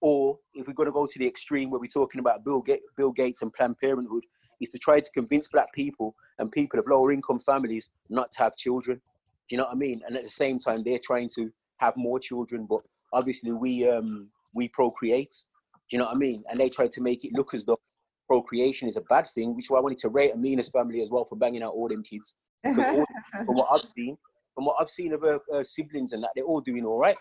Or 0.00 0.38
if 0.54 0.66
we're 0.66 0.74
going 0.74 0.88
to 0.88 0.92
go 0.92 1.06
to 1.06 1.18
the 1.18 1.26
extreme 1.26 1.70
where 1.70 1.80
we're 1.80 1.86
talking 1.86 2.18
about 2.18 2.44
Bill, 2.44 2.60
Ga- 2.60 2.80
Bill 2.96 3.12
Gates 3.12 3.42
and 3.42 3.52
Planned 3.52 3.78
Parenthood, 3.78 4.24
is 4.60 4.68
to 4.70 4.78
try 4.78 5.00
to 5.00 5.10
convince 5.12 5.48
black 5.48 5.72
people 5.72 6.14
and 6.38 6.50
people 6.50 6.78
of 6.78 6.86
lower 6.86 7.12
income 7.12 7.38
families 7.38 7.90
not 8.08 8.30
to 8.32 8.42
have 8.42 8.56
children. 8.56 8.98
Do 9.48 9.56
you 9.56 9.58
know 9.58 9.64
what 9.64 9.74
I 9.74 9.76
mean? 9.76 10.02
And 10.06 10.16
at 10.16 10.22
the 10.22 10.30
same 10.30 10.58
time, 10.58 10.82
they're 10.84 11.00
trying 11.02 11.28
to 11.36 11.50
have 11.78 11.96
more 11.96 12.18
children, 12.18 12.66
but 12.68 12.80
obviously 13.12 13.52
we 13.52 13.88
um 13.88 14.28
we 14.54 14.68
procreate. 14.68 15.34
Do 15.90 15.96
you 15.96 15.98
know 15.98 16.06
what 16.06 16.14
I 16.14 16.18
mean? 16.18 16.44
And 16.50 16.60
they 16.60 16.68
try 16.68 16.86
to 16.88 17.00
make 17.00 17.24
it 17.24 17.32
look 17.34 17.54
as 17.54 17.64
though 17.64 17.78
procreation 18.26 18.88
is 18.88 18.96
a 18.96 19.02
bad 19.02 19.28
thing, 19.28 19.54
which 19.54 19.66
is 19.66 19.70
why 19.70 19.78
I 19.78 19.82
wanted 19.82 19.98
to 19.98 20.08
rate 20.08 20.32
Amina's 20.32 20.70
family 20.70 21.02
as 21.02 21.10
well 21.10 21.24
for 21.24 21.36
banging 21.36 21.62
out 21.62 21.74
all 21.74 21.88
them 21.88 22.02
kids. 22.02 22.36
All, 22.64 23.04
from 23.44 23.56
what 23.56 23.68
I've 23.72 23.88
seen, 23.88 24.16
from 24.54 24.66
what 24.66 24.76
I've 24.78 24.88
seen 24.88 25.12
of 25.12 25.22
her, 25.22 25.40
her 25.50 25.64
siblings 25.64 26.12
and 26.12 26.22
that, 26.22 26.30
they're 26.36 26.44
all 26.44 26.60
doing 26.60 26.84
all 26.84 26.96
right. 26.96 27.16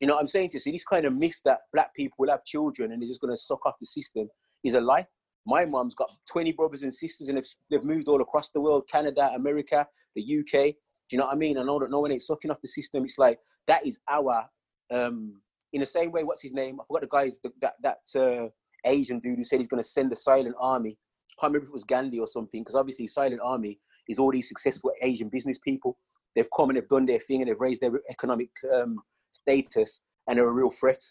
You 0.00 0.06
know 0.06 0.14
what 0.14 0.20
I'm 0.20 0.26
saying 0.26 0.50
to? 0.50 0.60
See, 0.60 0.72
this 0.72 0.84
kind 0.84 1.04
of 1.04 1.12
myth 1.14 1.38
that 1.44 1.60
black 1.72 1.94
people 1.94 2.16
will 2.18 2.30
have 2.30 2.44
children 2.44 2.92
and 2.92 3.02
they're 3.02 3.08
just 3.08 3.20
going 3.20 3.34
to 3.34 3.40
suck 3.40 3.64
off 3.66 3.74
the 3.78 3.86
system 3.86 4.28
is 4.64 4.74
a 4.74 4.80
lie. 4.80 5.06
My 5.46 5.66
mum's 5.66 5.94
got 5.94 6.10
20 6.30 6.52
brothers 6.52 6.82
and 6.82 6.92
sisters 6.92 7.28
and 7.28 7.36
they've, 7.36 7.46
they've 7.70 7.84
moved 7.84 8.08
all 8.08 8.22
across 8.22 8.50
the 8.50 8.60
world, 8.60 8.88
Canada, 8.90 9.30
America, 9.34 9.86
the 10.16 10.22
UK. 10.22 10.74
Do 11.10 11.16
you 11.16 11.18
know 11.18 11.26
what 11.26 11.34
I 11.34 11.38
mean? 11.38 11.58
I 11.58 11.62
know 11.62 11.78
that 11.78 11.90
no 11.90 12.00
one 12.00 12.12
ain't 12.12 12.22
sucking 12.22 12.50
off 12.50 12.60
the 12.62 12.68
system. 12.68 13.04
It's 13.04 13.18
like, 13.18 13.38
that 13.66 13.86
is 13.86 13.98
our, 14.08 14.48
um, 14.90 15.40
in 15.72 15.80
the 15.80 15.86
same 15.86 16.12
way, 16.12 16.24
what's 16.24 16.42
his 16.42 16.52
name? 16.52 16.80
I 16.80 16.84
forgot 16.86 17.02
the 17.02 17.08
guy's, 17.08 17.40
that, 17.60 17.74
that 17.82 18.20
uh, 18.20 18.48
Asian 18.86 19.18
dude 19.18 19.38
who 19.38 19.44
said 19.44 19.58
he's 19.58 19.68
going 19.68 19.82
to 19.82 19.88
send 19.88 20.12
a 20.12 20.16
silent 20.16 20.54
army. 20.58 20.96
I 21.30 21.34
can't 21.40 21.50
remember 21.52 21.64
if 21.64 21.70
it 21.70 21.74
was 21.74 21.84
Gandhi 21.84 22.18
or 22.18 22.26
something, 22.26 22.62
because 22.62 22.74
obviously 22.74 23.06
silent 23.06 23.40
army 23.42 23.78
is 24.08 24.18
all 24.18 24.32
these 24.32 24.48
successful 24.48 24.92
Asian 25.02 25.28
business 25.28 25.58
people. 25.58 25.98
They've 26.34 26.48
come 26.54 26.70
and 26.70 26.76
they've 26.76 26.88
done 26.88 27.06
their 27.06 27.20
thing 27.20 27.42
and 27.42 27.50
they've 27.50 27.60
raised 27.60 27.82
their 27.82 27.92
economic 28.08 28.50
um, 28.72 29.00
status 29.30 30.02
and 30.26 30.38
they're 30.38 30.48
a 30.48 30.52
real 30.52 30.70
threat. 30.70 31.02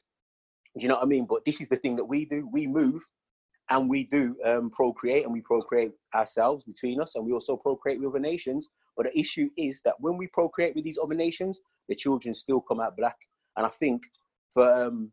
Do 0.76 0.82
you 0.82 0.88
know 0.88 0.96
what 0.96 1.04
I 1.04 1.08
mean? 1.08 1.26
But 1.26 1.46
this 1.46 1.62
is 1.62 1.70
the 1.70 1.78
thing 1.78 1.96
that 1.96 2.06
we 2.06 2.26
do. 2.26 2.48
We 2.52 2.68
move 2.68 3.04
and 3.70 3.90
we 3.90 4.06
do 4.06 4.36
um, 4.46 4.70
procreate 4.72 5.26
and 5.26 5.34
we 5.34 5.42
procreate 5.42 5.92
ourselves 6.16 6.64
between 6.64 7.02
us 7.02 7.16
and 7.16 7.26
we 7.26 7.34
also 7.34 7.58
procreate 7.58 8.00
with 8.00 8.10
other 8.10 8.20
nations. 8.20 8.70
But 8.96 9.08
the 9.08 9.20
issue 9.20 9.50
is 9.58 9.82
that 9.86 9.96
when 10.00 10.18
we 10.18 10.28
procreate 10.28 10.76
with 10.76 10.84
these 10.84 11.00
other 11.02 11.16
nations, 11.16 11.60
the 11.88 11.96
children 11.96 12.34
still 12.34 12.62
come 12.62 12.80
out 12.80 12.98
black. 12.98 13.18
And 13.58 13.66
I 13.66 13.70
think 13.70 14.04
for 14.54 14.86
um, 14.86 15.12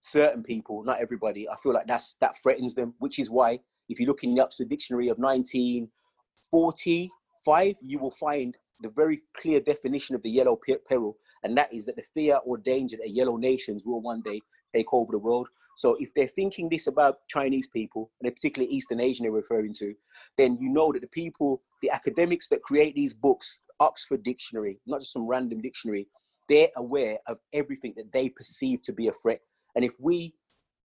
certain 0.00 0.42
people, 0.42 0.82
not 0.84 1.00
everybody, 1.00 1.48
I 1.48 1.56
feel 1.56 1.72
like 1.72 1.86
that's 1.86 2.16
that 2.20 2.36
threatens 2.42 2.74
them, 2.74 2.94
which 2.98 3.18
is 3.18 3.30
why 3.30 3.60
if 3.88 3.98
you 3.98 4.06
look 4.06 4.22
in 4.22 4.34
the 4.34 4.42
Oxford 4.42 4.68
Dictionary 4.68 5.08
of 5.08 5.16
1945, 5.18 7.76
you 7.80 7.98
will 7.98 8.10
find 8.10 8.54
the 8.80 8.90
very 8.90 9.22
clear 9.34 9.60
definition 9.60 10.14
of 10.14 10.22
the 10.22 10.30
yellow 10.30 10.56
peril, 10.88 11.16
and 11.44 11.56
that 11.56 11.72
is 11.72 11.86
that 11.86 11.96
the 11.96 12.04
fear 12.14 12.38
or 12.44 12.58
danger 12.58 12.96
that 12.96 13.10
yellow 13.10 13.36
nations 13.36 13.82
will 13.84 14.00
one 14.00 14.22
day 14.22 14.40
take 14.74 14.92
over 14.92 15.12
the 15.12 15.18
world. 15.18 15.48
So 15.76 15.96
if 16.00 16.12
they're 16.14 16.26
thinking 16.26 16.68
this 16.68 16.88
about 16.88 17.18
Chinese 17.28 17.68
people, 17.68 18.10
and 18.20 18.34
particularly 18.34 18.74
Eastern 18.74 19.00
Asian 19.00 19.24
they're 19.24 19.32
referring 19.32 19.72
to, 19.74 19.94
then 20.36 20.58
you 20.60 20.70
know 20.70 20.92
that 20.92 21.00
the 21.02 21.08
people, 21.08 21.62
the 21.82 21.90
academics 21.90 22.48
that 22.48 22.62
create 22.62 22.96
these 22.96 23.14
books, 23.14 23.60
Oxford 23.78 24.24
Dictionary, 24.24 24.80
not 24.86 25.00
just 25.00 25.12
some 25.12 25.26
random 25.26 25.60
dictionary, 25.60 26.08
they're 26.48 26.70
aware 26.76 27.18
of 27.26 27.38
everything 27.52 27.94
that 27.96 28.10
they 28.12 28.28
perceive 28.28 28.82
to 28.82 28.92
be 28.92 29.06
a 29.08 29.12
threat. 29.12 29.40
And 29.76 29.84
if 29.84 29.92
we, 30.00 30.34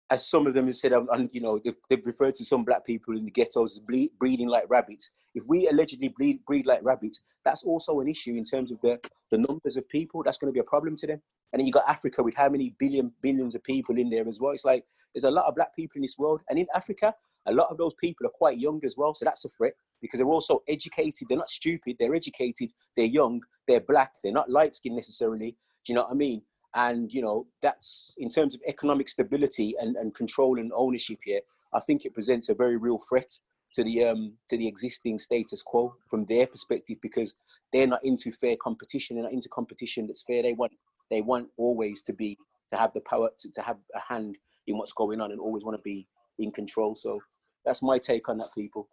as 0.10 0.26
some 0.26 0.48
of 0.48 0.54
them 0.54 0.68
have 0.68 0.76
said, 0.76 0.94
um, 0.94 1.10
and 1.12 1.30
you 1.34 1.42
know, 1.42 1.60
they've, 1.64 1.76
they've 1.90 2.06
referred 2.06 2.36
to 2.36 2.46
some 2.46 2.64
black 2.64 2.86
people 2.86 3.18
in 3.18 3.26
the 3.26 3.32
ghettos 3.32 3.80
breeding 3.80 4.48
like 4.48 4.64
rabbits. 4.70 5.12
If 5.36 5.44
we 5.48 5.68
allegedly 5.68 6.10
breed, 6.10 6.44
breed 6.46 6.66
like 6.66 6.82
rabbits, 6.84 7.22
that's 7.46 7.64
also 7.64 8.00
an 8.00 8.08
issue 8.08 8.36
in 8.36 8.44
terms 8.44 8.72
of 8.72 8.80
the, 8.82 9.00
the 9.32 9.38
numbers 9.38 9.78
of 9.78 9.88
people. 9.90 10.24
That's 10.24 10.38
going 10.38 10.52
to 10.52 10.54
be 10.54 10.60
a 10.60 10.64
problem 10.64 10.96
to 10.98 11.08
them. 11.08 11.22
And 11.54 11.60
then 11.60 11.68
you 11.68 11.74
got 11.74 11.88
Africa 11.88 12.24
with 12.24 12.36
how 12.36 12.50
many 12.50 12.76
billion 12.80 13.12
billions 13.22 13.56
of 13.56 13.64
people 13.64 13.98
in 13.98 14.10
there 14.10 14.28
as 14.28 14.40
well. 14.40 14.52
It's 14.52 14.66
like 14.66 14.84
there's 15.14 15.24
a 15.24 15.32
lot 15.32 15.46
of 15.46 15.56
black 15.56 15.76
people 15.76 15.98
in 15.98 16.02
this 16.02 16.18
world, 16.18 16.42
and 16.50 16.60
in 16.60 16.68
Africa, 16.76 17.14
a 17.48 17.54
lot 17.54 17.70
of 17.70 17.78
those 17.78 17.94
people 18.00 18.28
are 18.28 18.32
quite 18.32 18.60
young 18.60 18.82
as 18.86 18.96
well. 18.98 19.14
So 19.16 19.26
that's 19.26 19.46
a 19.46 19.50
threat 19.50 19.74
because 20.02 20.20
they're 20.20 20.28
also 20.28 20.62
educated. 20.68 21.28
They're 21.28 21.38
not 21.38 21.50
stupid. 21.50 21.96
They're 22.00 22.16
educated. 22.16 22.72
They're 22.96 23.06
young. 23.06 23.42
They're 23.68 23.82
black. 23.82 24.14
They're 24.24 24.32
not 24.32 24.50
light 24.50 24.74
skinned 24.74 24.96
necessarily. 24.96 25.52
Do 25.86 25.94
you 25.94 25.96
know 25.96 26.04
what 26.04 26.12
I 26.12 26.16
mean? 26.16 26.42
And 26.76 27.12
you 27.12 27.22
know 27.22 27.48
that's 27.62 28.14
in 28.18 28.30
terms 28.30 28.54
of 28.54 28.62
economic 28.68 29.10
stability 29.10 29.76
and, 29.80 29.96
and 29.96 30.14
control 30.14 30.60
and 30.60 30.72
ownership 30.76 31.20
here. 31.24 31.42
I 31.74 31.80
think 31.80 32.06
it 32.06 32.14
presents 32.14 32.50
a 32.50 32.54
very 32.54 32.78
real 32.78 33.00
threat 33.10 33.32
to 33.74 33.84
the 33.84 34.04
um 34.04 34.34
to 34.50 34.58
the 34.58 34.68
existing 34.68 35.20
status 35.20 35.62
quo 35.62 35.94
from 36.10 36.26
their 36.26 36.48
perspective 36.48 36.98
because 37.02 37.36
they're 37.72 37.88
not 37.88 38.04
into 38.04 38.32
fair 38.32 38.56
competition. 38.62 39.16
They're 39.16 39.24
not 39.24 39.34
into 39.34 39.50
competition 39.50 40.08
that's 40.08 40.24
fair. 40.24 40.42
They 40.42 40.54
want 40.54 40.74
they 41.10 41.22
want 41.22 41.50
always 41.58 42.02
to 42.04 42.14
be 42.14 42.38
to 42.70 42.78
have 42.78 42.94
the 42.94 43.02
power 43.02 43.30
to, 43.40 43.52
to 43.52 43.62
have 43.62 43.78
a 43.96 44.00
hand 44.00 44.38
in 44.68 44.78
what's 44.78 44.94
going 44.94 45.22
on 45.22 45.32
and 45.32 45.40
always 45.40 45.64
want 45.64 45.78
to 45.78 45.82
be 45.82 46.08
in 46.38 46.52
control. 46.52 46.96
So 46.96 47.20
that's 47.66 47.82
my 47.82 47.98
take 47.98 48.30
on 48.30 48.38
that, 48.38 48.54
people. 48.56 48.88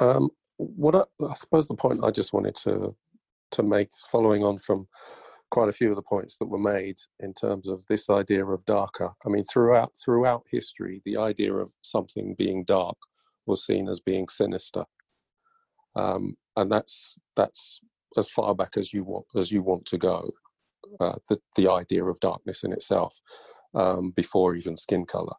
Um, 0.00 0.30
what 0.56 0.94
I, 0.94 1.24
I 1.24 1.34
suppose 1.34 1.68
the 1.68 1.74
point 1.74 2.04
I 2.04 2.10
just 2.10 2.32
wanted 2.32 2.54
to 2.56 2.94
to 3.52 3.62
make, 3.62 3.90
following 4.10 4.42
on 4.42 4.58
from 4.58 4.88
quite 5.50 5.68
a 5.68 5.72
few 5.72 5.90
of 5.90 5.96
the 5.96 6.02
points 6.02 6.36
that 6.38 6.48
were 6.48 6.58
made 6.58 6.96
in 7.20 7.32
terms 7.32 7.68
of 7.68 7.84
this 7.86 8.10
idea 8.10 8.44
of 8.44 8.64
darker. 8.64 9.10
I 9.24 9.28
mean, 9.28 9.44
throughout 9.44 9.92
throughout 10.04 10.44
history, 10.50 11.02
the 11.04 11.16
idea 11.16 11.54
of 11.54 11.70
something 11.82 12.34
being 12.36 12.64
dark 12.64 12.96
was 13.46 13.64
seen 13.66 13.88
as 13.88 14.00
being 14.00 14.28
sinister, 14.28 14.84
um, 15.96 16.36
and 16.56 16.70
that's 16.72 17.16
that's 17.36 17.80
as 18.16 18.28
far 18.28 18.54
back 18.54 18.76
as 18.76 18.92
you 18.92 19.04
want 19.04 19.26
as 19.36 19.52
you 19.52 19.62
want 19.62 19.86
to 19.86 19.98
go. 19.98 20.32
Uh, 21.00 21.16
the 21.28 21.38
the 21.56 21.68
idea 21.70 22.04
of 22.04 22.20
darkness 22.20 22.64
in 22.64 22.72
itself, 22.72 23.20
um, 23.74 24.12
before 24.12 24.56
even 24.56 24.76
skin 24.76 25.06
color, 25.06 25.34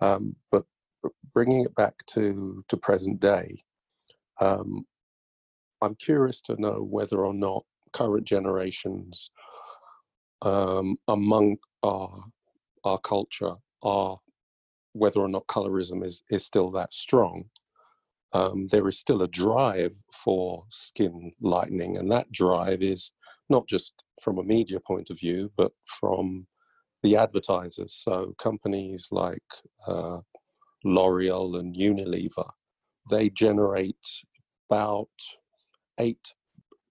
um, 0.00 0.36
but 0.52 0.64
bringing 1.34 1.64
it 1.64 1.74
back 1.74 1.94
to 2.06 2.64
to 2.68 2.76
present 2.76 3.20
day, 3.20 3.56
um, 4.40 4.86
I'm 5.82 5.96
curious 5.96 6.40
to 6.42 6.60
know 6.60 6.82
whether 6.88 7.24
or 7.24 7.34
not 7.34 7.64
current 7.92 8.26
generations 8.26 9.30
um, 10.42 10.96
among 11.08 11.58
our 11.82 12.24
our 12.84 12.98
culture 12.98 13.54
are 13.82 14.18
whether 14.94 15.20
or 15.20 15.28
not 15.28 15.46
colorism 15.46 16.04
is 16.04 16.22
is 16.30 16.44
still 16.44 16.70
that 16.70 16.94
strong. 16.94 17.44
Um, 18.32 18.68
there 18.68 18.88
is 18.88 18.98
still 18.98 19.22
a 19.22 19.28
drive 19.28 19.94
for 20.12 20.64
skin 20.70 21.32
lightening, 21.40 21.96
and 21.98 22.10
that 22.10 22.32
drive 22.32 22.82
is 22.82 23.12
not 23.48 23.68
just 23.68 23.92
from 24.22 24.38
a 24.38 24.42
media 24.42 24.80
point 24.80 25.10
of 25.10 25.18
view, 25.18 25.52
but 25.56 25.72
from 26.00 26.46
the 27.02 27.16
advertisers. 27.16 27.94
So 27.94 28.34
companies 28.38 29.08
like 29.10 29.42
uh, 29.86 30.20
L'Oreal 30.84 31.58
and 31.58 31.76
Unilever, 31.76 32.50
they 33.10 33.28
generate 33.28 34.06
about 34.68 35.10
eight, 36.00 36.32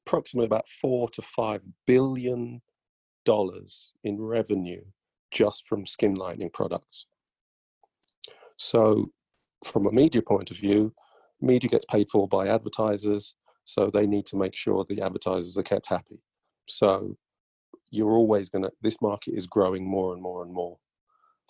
approximately 0.05 0.45
about 0.45 0.67
four 0.67 1.09
to 1.09 1.21
five 1.21 1.61
billion 1.87 2.61
dollars 3.25 3.93
in 4.03 4.21
revenue 4.21 4.83
just 5.31 5.67
from 5.67 5.85
skin 5.85 6.13
lightening 6.13 6.51
products. 6.53 7.07
So, 8.57 9.11
from 9.63 9.87
a 9.87 9.91
media 9.91 10.21
point 10.21 10.51
of 10.51 10.57
view, 10.57 10.93
media 11.41 11.69
gets 11.69 11.85
paid 11.85 12.09
for 12.09 12.27
by 12.27 12.47
advertisers, 12.47 13.35
so 13.65 13.89
they 13.91 14.07
need 14.07 14.25
to 14.27 14.37
make 14.37 14.55
sure 14.55 14.85
the 14.87 15.01
advertisers 15.01 15.57
are 15.57 15.63
kept 15.63 15.87
happy. 15.87 16.21
So, 16.67 17.17
you're 17.89 18.13
always 18.13 18.49
going 18.49 18.63
to, 18.63 18.71
this 18.81 19.01
market 19.01 19.35
is 19.35 19.47
growing 19.47 19.89
more 19.89 20.13
and 20.13 20.21
more 20.21 20.43
and 20.43 20.53
more. 20.53 20.77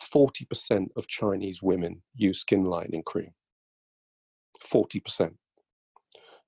40% 0.02 0.88
of 0.96 1.08
Chinese 1.08 1.62
women 1.62 2.02
use 2.16 2.42
skin 2.42 2.66
lightening 2.66 3.04
cream. 3.04 3.32
40%. 4.62 5.36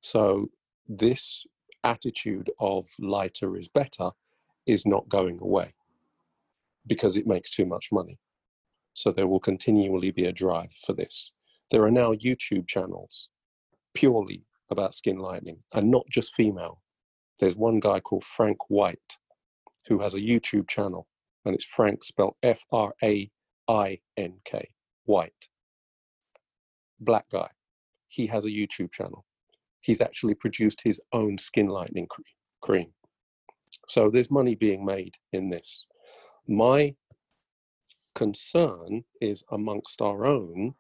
So, 0.02 0.48
this 0.88 1.46
attitude 1.84 2.52
of 2.60 2.88
lighter 3.00 3.56
is 3.58 3.68
better 3.68 4.12
is 4.66 4.86
not 4.86 5.08
going 5.08 5.40
away 5.42 5.74
because 6.88 7.16
it 7.16 7.28
makes 7.28 7.50
too 7.50 7.66
much 7.66 7.90
money. 7.92 8.20
So, 8.96 9.12
there 9.12 9.28
will 9.28 9.40
continually 9.40 10.10
be 10.10 10.26
a 10.26 10.32
drive 10.32 10.72
for 10.86 10.94
this. 10.94 11.34
There 11.70 11.84
are 11.84 11.92
now 11.92 12.14
YouTube 12.14 12.68
channels 12.68 13.30
purely 13.94 14.46
about 14.72 14.96
skin 14.96 15.20
lightening 15.20 15.60
and 15.74 15.92
not 15.92 16.06
just 16.10 16.34
female. 16.34 16.82
There's 17.40 17.56
one 17.56 17.80
guy 17.80 18.00
called 18.00 18.24
Frank 18.24 18.70
White 18.70 19.18
who 19.88 20.00
has 20.00 20.14
a 20.14 20.20
YouTube 20.20 20.68
channel, 20.68 21.08
and 21.46 21.54
it's 21.54 21.66
Frank 21.66 22.04
spelled 22.04 22.36
F 22.42 22.64
R 22.72 22.94
A 23.04 23.30
I 23.68 24.00
N 24.18 24.40
K, 24.46 24.70
White. 25.06 25.50
Black 27.00 27.30
guy. 27.32 27.50
He 28.08 28.28
has 28.28 28.46
a 28.46 28.50
YouTube 28.50 28.92
channel. 28.92 29.26
He's 29.82 30.02
actually 30.02 30.34
produced 30.34 30.82
his 30.84 31.02
own 31.14 31.38
skin 31.38 31.68
lightening 31.68 32.08
cream. 32.62 32.94
So 33.88 34.10
there's 34.10 34.32
money 34.32 34.56
being 34.56 34.86
made 34.86 35.16
in 35.34 35.50
this. 35.50 35.86
My 36.48 36.96
concern 38.16 39.04
is 39.22 39.44
amongst 39.52 40.02
our 40.02 40.26
own 40.26 40.76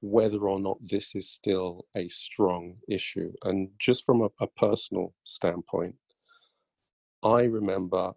whether 0.00 0.48
or 0.48 0.60
not 0.60 0.78
this 0.82 1.14
is 1.14 1.28
still 1.30 1.86
a 1.96 2.08
strong 2.08 2.76
issue. 2.88 3.32
And 3.44 3.70
just 3.78 4.04
from 4.06 4.22
a, 4.22 4.28
a 4.40 4.46
personal 4.46 5.14
standpoint, 5.24 5.96
I 7.22 7.44
remember 7.44 8.12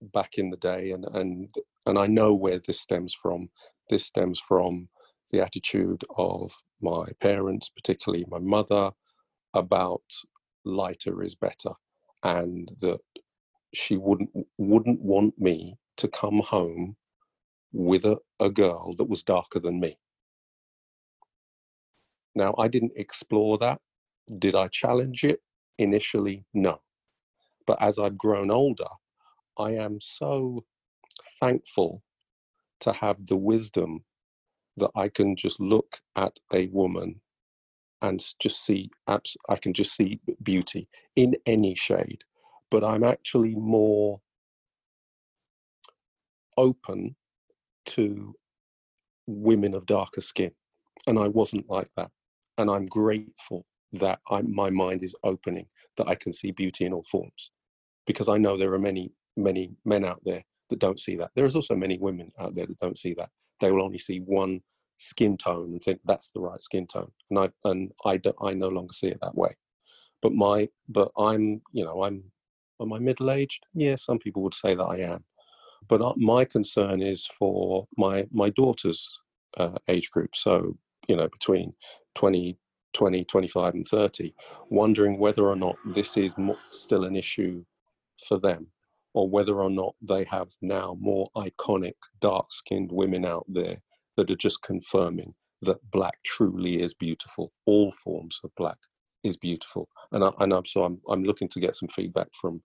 back 0.00 0.38
in 0.38 0.50
the 0.50 0.56
day, 0.56 0.92
and, 0.92 1.04
and 1.04 1.54
and 1.86 1.98
I 1.98 2.06
know 2.06 2.34
where 2.34 2.60
this 2.60 2.80
stems 2.80 3.14
from. 3.14 3.50
This 3.90 4.06
stems 4.06 4.40
from 4.40 4.88
the 5.30 5.40
attitude 5.40 6.04
of 6.16 6.52
my 6.80 7.06
parents, 7.20 7.68
particularly 7.68 8.24
my 8.28 8.38
mother, 8.38 8.92
about 9.54 10.02
lighter 10.64 11.22
is 11.22 11.34
better, 11.34 11.72
and 12.22 12.70
that 12.80 13.00
she 13.74 13.96
wouldn't 13.96 14.30
wouldn't 14.58 15.00
want 15.00 15.38
me 15.38 15.76
to 15.98 16.08
come 16.08 16.40
home 16.40 16.96
with 17.72 18.04
a, 18.04 18.18
a 18.40 18.50
girl 18.50 18.94
that 18.98 19.08
was 19.08 19.22
darker 19.22 19.60
than 19.60 19.80
me. 19.80 19.98
Now 22.34 22.54
I 22.58 22.68
didn't 22.68 22.92
explore 22.96 23.58
that. 23.58 23.80
Did 24.38 24.54
I 24.56 24.68
challenge 24.68 25.24
it? 25.24 25.40
Initially, 25.78 26.44
no. 26.54 26.82
But 27.66 27.82
as 27.82 27.98
I've 27.98 28.18
grown 28.18 28.50
older, 28.50 28.88
I 29.58 29.72
am 29.72 30.00
so 30.00 30.64
thankful 31.40 32.02
to 32.80 32.92
have 32.92 33.26
the 33.26 33.36
wisdom 33.36 34.04
that 34.78 34.90
I 34.96 35.08
can 35.08 35.36
just 35.36 35.60
look 35.60 35.98
at 36.16 36.38
a 36.52 36.68
woman 36.68 37.20
and 38.02 38.22
just 38.40 38.64
see 38.64 38.90
abs- 39.08 39.36
I 39.48 39.56
can 39.56 39.72
just 39.72 39.94
see 39.96 40.20
beauty 40.42 40.88
in 41.16 41.34
any 41.46 41.74
shade 41.74 42.24
but 42.70 42.84
I'm 42.84 43.04
actually 43.04 43.54
more 43.54 44.20
open 46.56 47.16
to 47.86 48.34
women 49.26 49.74
of 49.74 49.86
darker 49.86 50.20
skin 50.22 50.52
and 51.06 51.18
I 51.18 51.28
wasn't 51.28 51.68
like 51.70 51.90
that 51.96 52.10
and 52.58 52.70
I'm 52.70 52.86
grateful 52.86 53.66
that 53.92 54.20
I, 54.30 54.42
my 54.42 54.70
mind 54.70 55.02
is 55.02 55.16
opening 55.24 55.66
that 55.98 56.08
I 56.08 56.14
can 56.16 56.32
see 56.32 56.52
beauty 56.52 56.86
in 56.86 56.92
all 56.92 57.04
forms 57.10 57.50
because 58.06 58.28
I 58.28 58.36
know 58.38 58.56
there 58.56 58.72
are 58.74 58.78
many 58.78 59.12
many 59.36 59.72
men 59.84 60.04
out 60.04 60.20
there 60.24 60.42
that 60.70 60.78
don't 60.78 61.00
see 61.00 61.16
that. 61.16 61.30
There's 61.34 61.56
also 61.56 61.74
many 61.74 61.98
women 61.98 62.32
out 62.38 62.54
there 62.54 62.66
that 62.66 62.78
don't 62.78 62.98
see 62.98 63.14
that. 63.14 63.30
They 63.60 63.70
will 63.70 63.82
only 63.84 63.98
see 63.98 64.18
one 64.18 64.60
skin 64.98 65.36
tone 65.36 65.72
and 65.72 65.82
think 65.82 66.00
that's 66.04 66.30
the 66.30 66.40
right 66.40 66.62
skin 66.62 66.86
tone, 66.86 67.10
and 67.30 67.38
I 67.38 67.50
and 67.64 67.90
I 68.04 68.16
do, 68.18 68.32
I 68.42 68.54
no 68.54 68.68
longer 68.68 68.92
see 68.92 69.08
it 69.08 69.18
that 69.22 69.34
way. 69.36 69.56
But 70.22 70.34
my 70.34 70.68
but 70.88 71.10
I'm 71.18 71.62
you 71.72 71.84
know 71.84 72.04
I'm 72.04 72.24
am 72.80 72.92
I 72.92 72.98
middle 72.98 73.30
aged? 73.30 73.66
Yeah, 73.74 73.96
some 73.96 74.18
people 74.18 74.42
would 74.44 74.54
say 74.54 74.74
that 74.74 74.82
I 74.84 74.98
am. 74.98 75.24
But 75.88 76.02
uh, 76.02 76.14
my 76.16 76.44
concern 76.44 77.02
is 77.02 77.26
for 77.26 77.86
my 77.96 78.26
my 78.32 78.50
daughter's 78.50 79.10
uh, 79.56 79.78
age 79.88 80.10
group. 80.10 80.36
So 80.36 80.76
you 81.08 81.16
know 81.16 81.28
between 81.28 81.74
20, 82.14 82.58
20, 82.92 83.24
25 83.24 83.74
and 83.74 83.86
30, 83.86 84.34
wondering 84.70 85.18
whether 85.18 85.48
or 85.48 85.56
not 85.56 85.76
this 85.86 86.16
is 86.16 86.34
still 86.70 87.04
an 87.04 87.16
issue 87.16 87.64
for 88.28 88.38
them 88.38 88.68
or 89.14 89.28
whether 89.28 89.60
or 89.60 89.70
not 89.70 89.94
they 90.02 90.24
have 90.24 90.50
now 90.62 90.96
more 91.00 91.28
iconic 91.36 91.94
dark 92.20 92.46
skinned 92.50 92.90
women 92.92 93.24
out 93.24 93.44
there 93.48 93.78
that 94.16 94.30
are 94.30 94.36
just 94.36 94.62
confirming 94.62 95.32
that 95.62 95.78
black 95.90 96.18
truly 96.24 96.82
is 96.82 96.94
beautiful. 96.94 97.52
All 97.66 97.92
forms 97.92 98.40
of 98.44 98.50
black 98.56 98.78
is 99.24 99.36
beautiful. 99.36 99.88
And, 100.12 100.24
I, 100.24 100.30
and 100.40 100.52
I'm, 100.52 100.64
so 100.64 100.84
I'm, 100.84 101.00
I'm 101.08 101.24
looking 101.24 101.48
to 101.48 101.60
get 101.60 101.76
some 101.76 101.88
feedback 101.88 102.28
from 102.40 102.62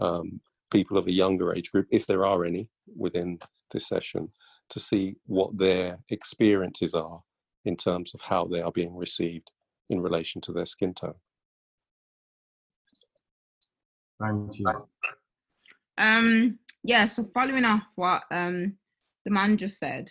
um, 0.00 0.40
people 0.70 0.96
of 0.96 1.06
a 1.06 1.12
younger 1.12 1.54
age 1.54 1.70
group, 1.72 1.86
if 1.90 2.06
there 2.06 2.24
are 2.24 2.44
any 2.44 2.68
within 2.96 3.38
this 3.72 3.86
session, 3.86 4.30
to 4.70 4.80
see 4.80 5.16
what 5.26 5.56
their 5.56 5.98
experiences 6.08 6.94
are 6.94 7.20
in 7.64 7.76
terms 7.76 8.14
of 8.14 8.20
how 8.20 8.46
they 8.46 8.60
are 8.60 8.72
being 8.72 8.96
received 8.96 9.50
in 9.90 10.00
relation 10.00 10.40
to 10.40 10.52
their 10.52 10.66
skin 10.66 10.94
tone. 10.94 11.14
Thank 14.20 14.58
you. 14.58 14.66
Um, 15.98 16.58
yeah, 16.82 17.06
so 17.06 17.28
following 17.34 17.64
off 17.64 17.82
what 17.96 18.22
um 18.30 18.76
the 19.24 19.30
man 19.30 19.56
just 19.56 19.78
said, 19.78 20.08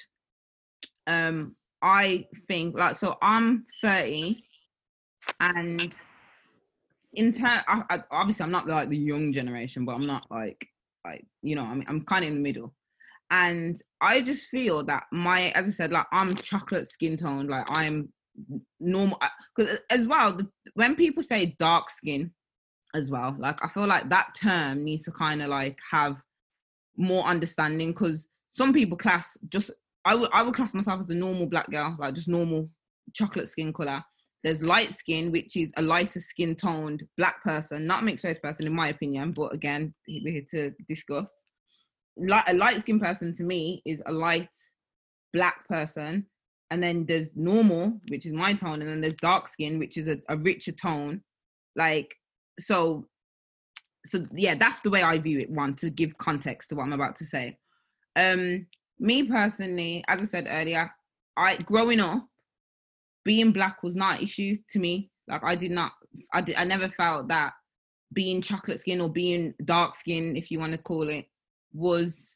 um, 1.08 1.56
I 1.82 2.28
think 2.48 2.78
like 2.78 2.96
so 2.96 3.18
I'm 3.22 3.66
30 3.82 4.44
and 5.40 5.96
in 7.14 7.34
I, 7.44 8.04
obviously 8.12 8.44
I'm 8.44 8.52
not 8.52 8.68
like 8.68 8.90
the 8.90 8.98
young 8.98 9.34
generation 9.34 9.86
but 9.86 9.94
I'm 9.96 10.06
not 10.06 10.26
like 10.30 10.68
like 11.06 11.26
you 11.42 11.56
know 11.56 11.64
I'm 11.64 11.84
I'm 11.88 12.02
kind 12.02 12.24
of 12.24 12.30
in 12.30 12.36
the 12.36 12.42
middle 12.42 12.74
and 13.32 13.80
I 14.02 14.22
just 14.22 14.48
feel 14.48 14.84
that 14.86 15.04
my 15.12 15.50
as 15.52 15.66
I 15.66 15.70
said 15.70 15.92
like 15.92 16.08
I'm 16.12 16.36
chocolate 16.36 16.90
skin 16.90 17.18
tone 17.18 17.48
like 17.48 17.66
I'm 17.70 18.12
normal 18.80 19.20
because 19.56 19.80
as 19.90 20.08
well 20.08 20.34
the, 20.34 20.48
when 20.76 20.96
people 20.96 21.24
say 21.24 21.56
dark 21.58 21.90
skin 21.90 22.32
as 22.96 23.12
well 23.12 23.36
like 23.40 23.64
I 23.64 23.70
feel 23.70 23.88
like 23.88 24.10
that 24.10 24.36
term 24.40 24.84
needs 24.84 25.04
to 25.04 25.12
kind 25.12 25.42
of 25.42 25.50
like 25.50 25.78
have 25.92 26.18
more 26.98 27.24
understanding 27.24 27.92
because 27.92 28.28
some 28.52 28.74
people 28.74 28.98
class 28.98 29.38
just 29.50 29.72
I 30.06 30.16
would 30.16 30.30
I 30.34 30.44
would 30.44 30.54
class 30.54 30.74
myself 30.74 31.02
as 31.02 31.10
a 31.10 31.16
normal 31.16 31.46
black 31.46 31.70
girl, 31.70 31.96
like 32.00 32.14
just 32.14 32.28
normal 32.28 32.70
chocolate 33.14 33.50
skin 33.50 33.74
color. 33.74 34.04
There's 34.44 34.64
light 34.64 34.94
skin, 34.94 35.32
which 35.32 35.58
is 35.58 35.72
a 35.76 35.82
lighter 35.82 36.22
skin 36.22 36.56
toned 36.56 37.04
black 37.18 37.44
person, 37.44 37.86
not 37.86 38.06
mixed 38.06 38.24
race 38.24 38.40
person, 38.40 38.66
in 38.66 38.74
my 38.74 38.88
opinion. 38.88 39.34
But 39.34 39.54
again, 39.54 39.94
we're 40.08 40.32
here 40.32 40.46
to 40.52 40.72
discuss. 40.88 41.34
Like 42.18 42.46
a 42.48 42.54
light 42.54 42.80
skin 42.82 43.00
person 43.00 43.34
to 43.36 43.44
me 43.44 43.82
is 43.86 44.02
a 44.06 44.12
light 44.12 44.50
black 45.34 45.68
person, 45.68 46.26
and 46.72 46.82
then 46.82 47.06
there's 47.06 47.32
normal, 47.36 48.00
which 48.08 48.26
is 48.26 48.32
my 48.32 48.54
tone, 48.54 48.82
and 48.82 48.90
then 48.90 49.02
there's 49.02 49.16
dark 49.16 49.50
skin, 49.50 49.78
which 49.78 49.98
is 49.98 50.08
a, 50.08 50.18
a 50.30 50.38
richer 50.38 50.72
tone. 50.72 51.22
Like 51.76 52.16
so, 52.60 53.08
so 54.06 54.26
yeah, 54.34 54.56
that's 54.56 54.82
the 54.82 54.90
way 54.90 55.04
I 55.04 55.18
view 55.18 55.40
it. 55.40 55.50
One 55.50 55.76
to 55.76 55.90
give 55.90 56.18
context 56.18 56.70
to 56.70 56.76
what 56.76 56.84
I'm 56.84 56.94
about 56.94 57.18
to 57.18 57.26
say. 57.26 57.58
Um, 58.16 58.68
me 59.00 59.24
personally, 59.24 60.04
as 60.08 60.22
I 60.22 60.26
said 60.26 60.48
earlier, 60.50 60.92
I 61.38 61.58
growing 61.58 62.00
up, 62.00 62.26
being 63.30 63.52
black 63.52 63.84
was 63.84 63.96
not 63.96 64.18
an 64.18 64.24
issue 64.24 64.58
to 64.72 64.80
me. 64.80 65.12
Like 65.28 65.44
I 65.44 65.54
did 65.54 65.70
not, 65.70 65.92
I 66.34 66.42
did, 66.42 66.56
I 66.56 66.64
never 66.64 66.90
felt 66.90 67.28
that 67.28 67.54
being 68.12 68.42
chocolate 68.42 68.80
skin 68.80 69.00
or 69.00 69.08
being 69.08 69.54
dark 69.66 69.96
skin, 69.96 70.36
if 70.36 70.50
you 70.50 70.58
want 70.58 70.72
to 70.72 70.80
call 70.80 71.08
it, 71.10 71.28
was. 71.72 72.36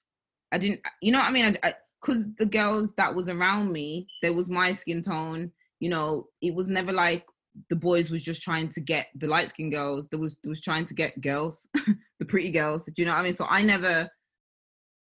I 0.52 0.60
didn't, 0.60 0.82
you 1.02 1.12
know 1.12 1.18
what 1.18 1.30
I 1.30 1.32
mean? 1.32 1.58
Because 2.00 2.28
the 2.38 2.46
girls 2.46 2.94
that 2.98 3.16
was 3.16 3.28
around 3.28 3.72
me, 3.72 4.06
there 4.22 4.34
was 4.34 4.52
my 4.52 4.72
skin 4.72 5.02
tone. 5.02 5.52
You 5.80 5.90
know, 5.90 6.28
it 6.44 6.54
was 6.54 6.68
never 6.68 6.94
like 6.94 7.26
the 7.72 7.76
boys 7.76 8.12
was 8.12 8.22
just 8.22 8.44
trying 8.44 8.70
to 8.74 8.80
get 8.80 9.08
the 9.16 9.26
light 9.26 9.50
skin 9.50 9.72
girls. 9.72 10.06
There 10.12 10.20
was 10.20 10.38
was 10.46 10.62
trying 10.62 10.86
to 10.86 10.94
get 10.94 11.20
girls, 11.22 11.68
the 12.20 12.26
pretty 12.26 12.52
girls. 12.52 12.84
Do 12.84 12.94
you 12.98 13.06
know 13.06 13.14
what 13.14 13.22
I 13.22 13.24
mean? 13.24 13.34
So 13.34 13.48
I 13.50 13.64
never 13.64 14.08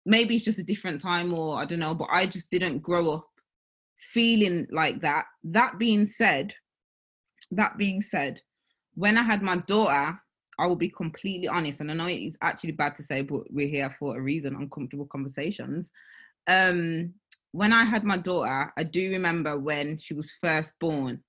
maybe 0.06 0.36
it's 0.36 0.46
just 0.46 0.60
a 0.60 0.64
different 0.64 1.02
time 1.02 1.34
or 1.34 1.60
I 1.60 1.66
don't 1.66 1.80
know, 1.80 1.94
but 1.94 2.08
I 2.10 2.26
just 2.26 2.50
didn't 2.50 2.80
grow 2.80 3.12
up 3.12 3.28
feeling 4.12 4.68
like 4.72 5.02
that. 5.02 5.26
That 5.44 5.78
being 5.78 6.06
said, 6.06 6.54
that 7.52 7.78
being 7.78 8.02
said, 8.02 8.42
when 8.96 9.18
I 9.18 9.24
had 9.24 9.42
my 9.42 9.58
daughter, 9.58 10.20
I 10.60 10.68
will 10.68 10.76
be 10.76 10.90
completely 10.90 11.48
honest, 11.48 11.82
and 11.82 11.90
I 11.90 11.96
know 11.96 12.08
it's 12.08 12.38
actually 12.42 12.74
bad 12.74 12.96
to 12.98 13.04
say, 13.04 13.22
but 13.22 13.52
we're 13.52 13.68
here 13.68 13.96
for 14.00 14.18
a 14.18 14.22
reason, 14.22 14.56
uncomfortable 14.56 15.08
conversations. 15.08 15.90
Um, 16.48 17.14
when 17.52 17.74
I 17.74 17.84
had 17.84 18.04
my 18.04 18.18
daughter, 18.18 18.72
I 18.78 18.84
do 18.84 19.12
remember 19.12 19.58
when 19.58 19.98
she 19.98 20.14
was 20.14 20.32
first 20.42 20.74
born. 20.80 21.24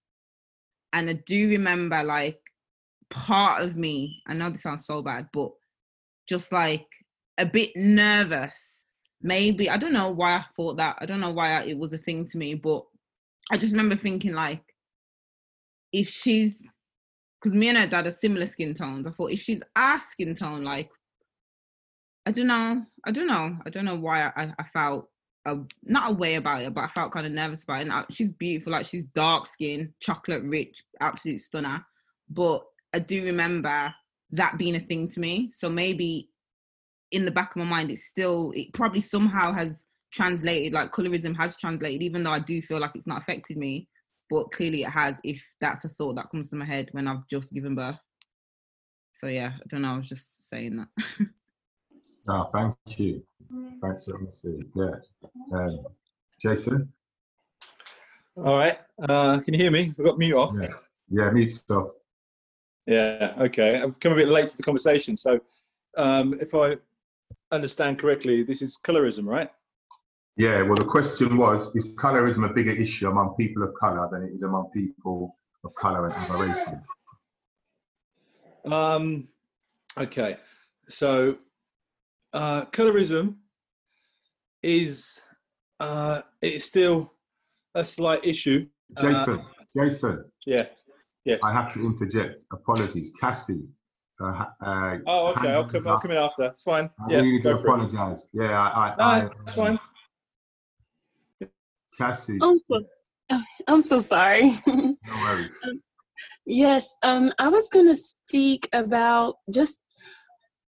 And 0.93 1.11
I 1.11 1.15
do 1.27 1.49
remember 1.51 2.03
like 2.03 2.41
part 3.11 3.63
of 3.63 3.77
me, 3.77 4.23
I 4.27 4.35
know 4.35 4.51
this 4.51 4.63
sounds 4.63 4.87
so 4.87 5.03
bad, 5.03 5.29
but 5.33 5.51
just 6.29 6.53
like 6.53 6.87
a 7.39 7.47
bit 7.47 7.71
nervous. 7.77 8.74
Maybe 9.23 9.71
I 9.71 9.77
don't 9.77 9.93
know 9.93 10.11
why 10.11 10.35
I 10.35 10.45
thought 10.57 10.77
that. 10.77 10.97
I 11.01 11.07
don't 11.07 11.21
know 11.21 11.33
why 11.33 11.53
I, 11.53 11.65
it 11.65 11.79
was 11.79 11.93
a 11.93 11.99
thing 11.99 12.27
to 12.29 12.39
me, 12.39 12.55
but 12.55 12.85
I 13.51 13.57
just 13.57 13.73
remember 13.73 13.97
thinking 13.97 14.35
like, 14.35 14.63
if 15.93 16.09
she's, 16.09 16.67
because 17.41 17.55
me 17.55 17.69
and 17.69 17.79
her 17.79 17.87
dad 17.87 18.07
are 18.07 18.11
similar 18.11 18.47
skin 18.47 18.75
tones. 18.75 19.07
I 19.07 19.11
thought 19.11 19.31
if 19.31 19.41
she's 19.41 19.63
our 19.77 20.01
skin 20.01 20.35
tone, 20.35 20.65
like, 20.65 20.91
I 22.27 22.33
don't 22.33 22.47
know, 22.47 22.85
I 23.05 23.11
don't 23.11 23.27
know, 23.27 23.57
I 23.65 23.71
don't 23.71 23.85
know 23.85 23.97
why 23.97 24.33
I, 24.37 24.53
I 24.59 24.65
felt 24.73 25.09
a, 25.47 25.57
not 25.83 26.11
a 26.11 26.15
way 26.15 26.37
about 26.37 26.63
it, 26.63 26.75
but 26.75 26.85
I 26.85 26.89
felt 26.89 27.13
kind 27.13 27.27
of 27.27 27.33
nervous 27.33 27.65
about 27.65 27.83
it. 27.83 27.91
I, 27.91 28.05
she's 28.11 28.31
beautiful, 28.31 28.73
like 28.73 28.87
she's 28.87 29.05
dark 29.15 29.47
skin, 29.47 29.93
chocolate 30.01 30.43
rich, 30.43 30.83
absolute 31.01 31.43
stunner. 31.43 31.85
But 32.31 32.65
I 32.95 32.99
do 32.99 33.25
remember 33.25 33.95
that 34.33 34.59
being 34.59 34.77
a 34.77 34.81
thing 34.81 35.09
to 35.11 35.21
me. 35.21 35.51
So 35.53 35.69
maybe 35.69 36.31
in 37.15 37.25
the 37.25 37.31
back 37.31 37.51
of 37.51 37.57
my 37.57 37.65
mind, 37.65 37.91
it's 37.91 38.07
still 38.07 38.53
it 38.55 38.73
probably 38.73 39.01
somehow 39.01 39.53
has 39.53 39.85
translated, 40.13 40.73
like 40.73 40.93
colorism 40.93 41.37
has 41.37 41.57
translated, 41.57 42.03
even 42.03 42.23
though 42.23 42.33
I 42.33 42.41
do 42.41 42.61
feel 42.61 42.81
like 42.81 42.93
it's 42.95 43.07
not 43.07 43.23
affected 43.23 43.57
me, 43.57 43.89
but 44.29 44.51
clearly 44.51 44.83
it 44.83 44.91
has. 44.91 45.15
If 45.23 45.43
that's 45.61 45.85
a 45.85 45.89
thought 45.89 46.17
that 46.17 46.31
comes 46.31 46.51
to 46.51 46.57
my 46.57 46.65
head 46.65 46.89
when 46.93 47.07
I've 47.07 47.27
just 47.29 47.53
given 47.53 47.75
birth. 47.75 47.99
So 49.15 49.29
yeah, 49.29 49.53
I 49.55 49.63
don't 49.69 49.83
know. 49.83 49.95
I 49.95 49.97
was 49.99 50.09
just 50.09 50.49
saying 50.49 50.77
that. 50.77 51.29
no, 52.27 52.49
thank 52.53 52.75
you. 52.99 53.23
Thanks 53.81 54.07
for 54.07 54.19
listening. 54.19 54.71
Yeah, 54.75 54.97
um, 55.57 55.87
Jason. 56.41 56.93
All 58.37 58.59
right. 58.59 58.79
Uh, 59.09 59.39
can 59.39 59.55
you 59.55 59.61
hear 59.61 59.71
me? 59.71 59.95
We've 59.97 60.07
got 60.07 60.19
mute 60.19 60.37
off. 60.37 60.53
Yeah, 60.61 60.69
yeah 61.11 61.31
mute 61.31 61.51
stuff. 61.51 61.91
Yeah. 62.87 63.35
Okay. 63.39 63.81
I've 63.81 64.01
come 64.01 64.13
a 64.13 64.17
bit 64.17 64.29
late 64.29 64.49
to 64.49 64.57
the 64.57 64.65
conversation, 64.65 65.17
so 65.17 65.41
um, 65.97 66.35
if 66.41 66.55
I 66.55 66.77
understand 67.55 67.99
correctly, 67.99 68.43
this 68.43 68.63
is 68.63 68.79
colorism, 68.83 69.27
right? 69.27 69.51
Yeah, 70.37 70.63
well, 70.63 70.75
the 70.75 70.85
question 70.85 71.37
was 71.37 71.75
Is 71.77 71.95
colorism 71.95 72.49
a 72.51 72.53
bigger 72.53 72.73
issue 72.73 73.09
among 73.09 73.37
people 73.39 73.63
of 73.63 73.73
color 73.81 74.09
than 74.11 74.25
it 74.25 74.33
is 74.33 74.43
among 74.43 74.71
people 74.75 75.37
of 75.65 75.75
color 75.77 76.07
and 76.07 76.15
other 76.15 76.47
races? 76.47 76.83
Um, 78.71 79.29
okay, 79.97 80.39
so 80.89 81.39
uh, 82.33 82.65
colorism 82.73 83.37
is 84.63 85.21
uh, 85.81 86.23
it's 86.43 86.65
still 86.65 87.13
a 87.75 87.85
slight 87.85 88.25
issue. 88.25 88.67
Jason, 89.01 89.41
uh, 89.41 89.43
Jason. 89.77 90.25
Yeah, 90.47 90.67
yes. 91.25 91.41
I 91.45 91.53
have 91.53 91.73
to 91.75 91.81
interject. 91.81 92.45
Apologies, 92.53 93.13
Cassie. 93.21 93.63
Uh, 94.21 94.45
uh, 94.65 94.99
oh, 95.07 95.27
okay. 95.29 95.51
I'll 95.53 95.65
come. 95.65 95.89
I'll 95.89 96.01
come 96.01 96.13
in 96.13 96.17
after. 96.19 96.45
It's 96.45 96.63
fine. 96.63 96.89
I 97.01 97.11
yeah, 97.11 97.17
really 97.19 97.41
do 97.41 97.51
apologize. 97.51 98.29
It. 98.33 98.43
Yeah, 98.43 98.61
I. 98.61 98.89
I, 98.91 98.97
no, 98.97 99.05
I, 99.05 99.31
it's 99.43 99.55
fine. 99.55 99.79
Cassie. 101.99 102.39
I'm 102.41 102.61
so, 102.71 103.41
I'm 103.67 103.83
so 103.83 104.01
sorry. 104.01 104.55
no 104.67 104.97
worries. 105.07 105.49
Um, 105.65 105.83
yes, 106.47 106.97
um, 107.03 107.33
I 107.39 107.49
was 107.49 107.69
going 107.69 107.87
to 107.87 107.97
speak 107.97 108.69
about 108.73 109.37
just 109.53 109.79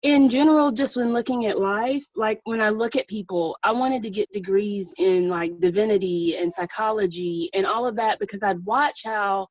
in 0.05 0.29
general, 0.29 0.71
just 0.71 0.95
when 0.95 1.13
looking 1.13 1.47
at 1.47 1.59
life, 1.59 2.05
like 2.15 2.39
when 2.43 2.61
I 2.61 2.69
look 2.69 2.95
at 2.95 3.07
people, 3.07 3.57
I 3.63 3.71
wanted 3.71 4.03
to 4.03 4.11
get 4.11 4.31
degrees 4.31 4.93
in 4.97 5.29
like 5.29 5.59
divinity 5.59 6.37
and 6.37 6.53
psychology 6.53 7.49
and 7.55 7.65
all 7.65 7.87
of 7.87 7.95
that 7.95 8.19
because 8.19 8.41
I'd 8.43 8.63
watch 8.65 9.01
how 9.03 9.47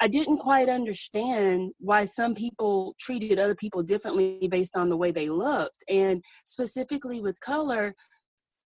I 0.00 0.08
didn't 0.08 0.38
quite 0.38 0.68
understand 0.68 1.72
why 1.78 2.04
some 2.04 2.34
people 2.34 2.94
treated 2.98 3.38
other 3.38 3.54
people 3.54 3.82
differently 3.82 4.48
based 4.50 4.76
on 4.76 4.88
the 4.88 4.96
way 4.96 5.12
they 5.12 5.28
looked. 5.28 5.84
And 5.88 6.22
specifically 6.44 7.20
with 7.20 7.40
color, 7.40 7.94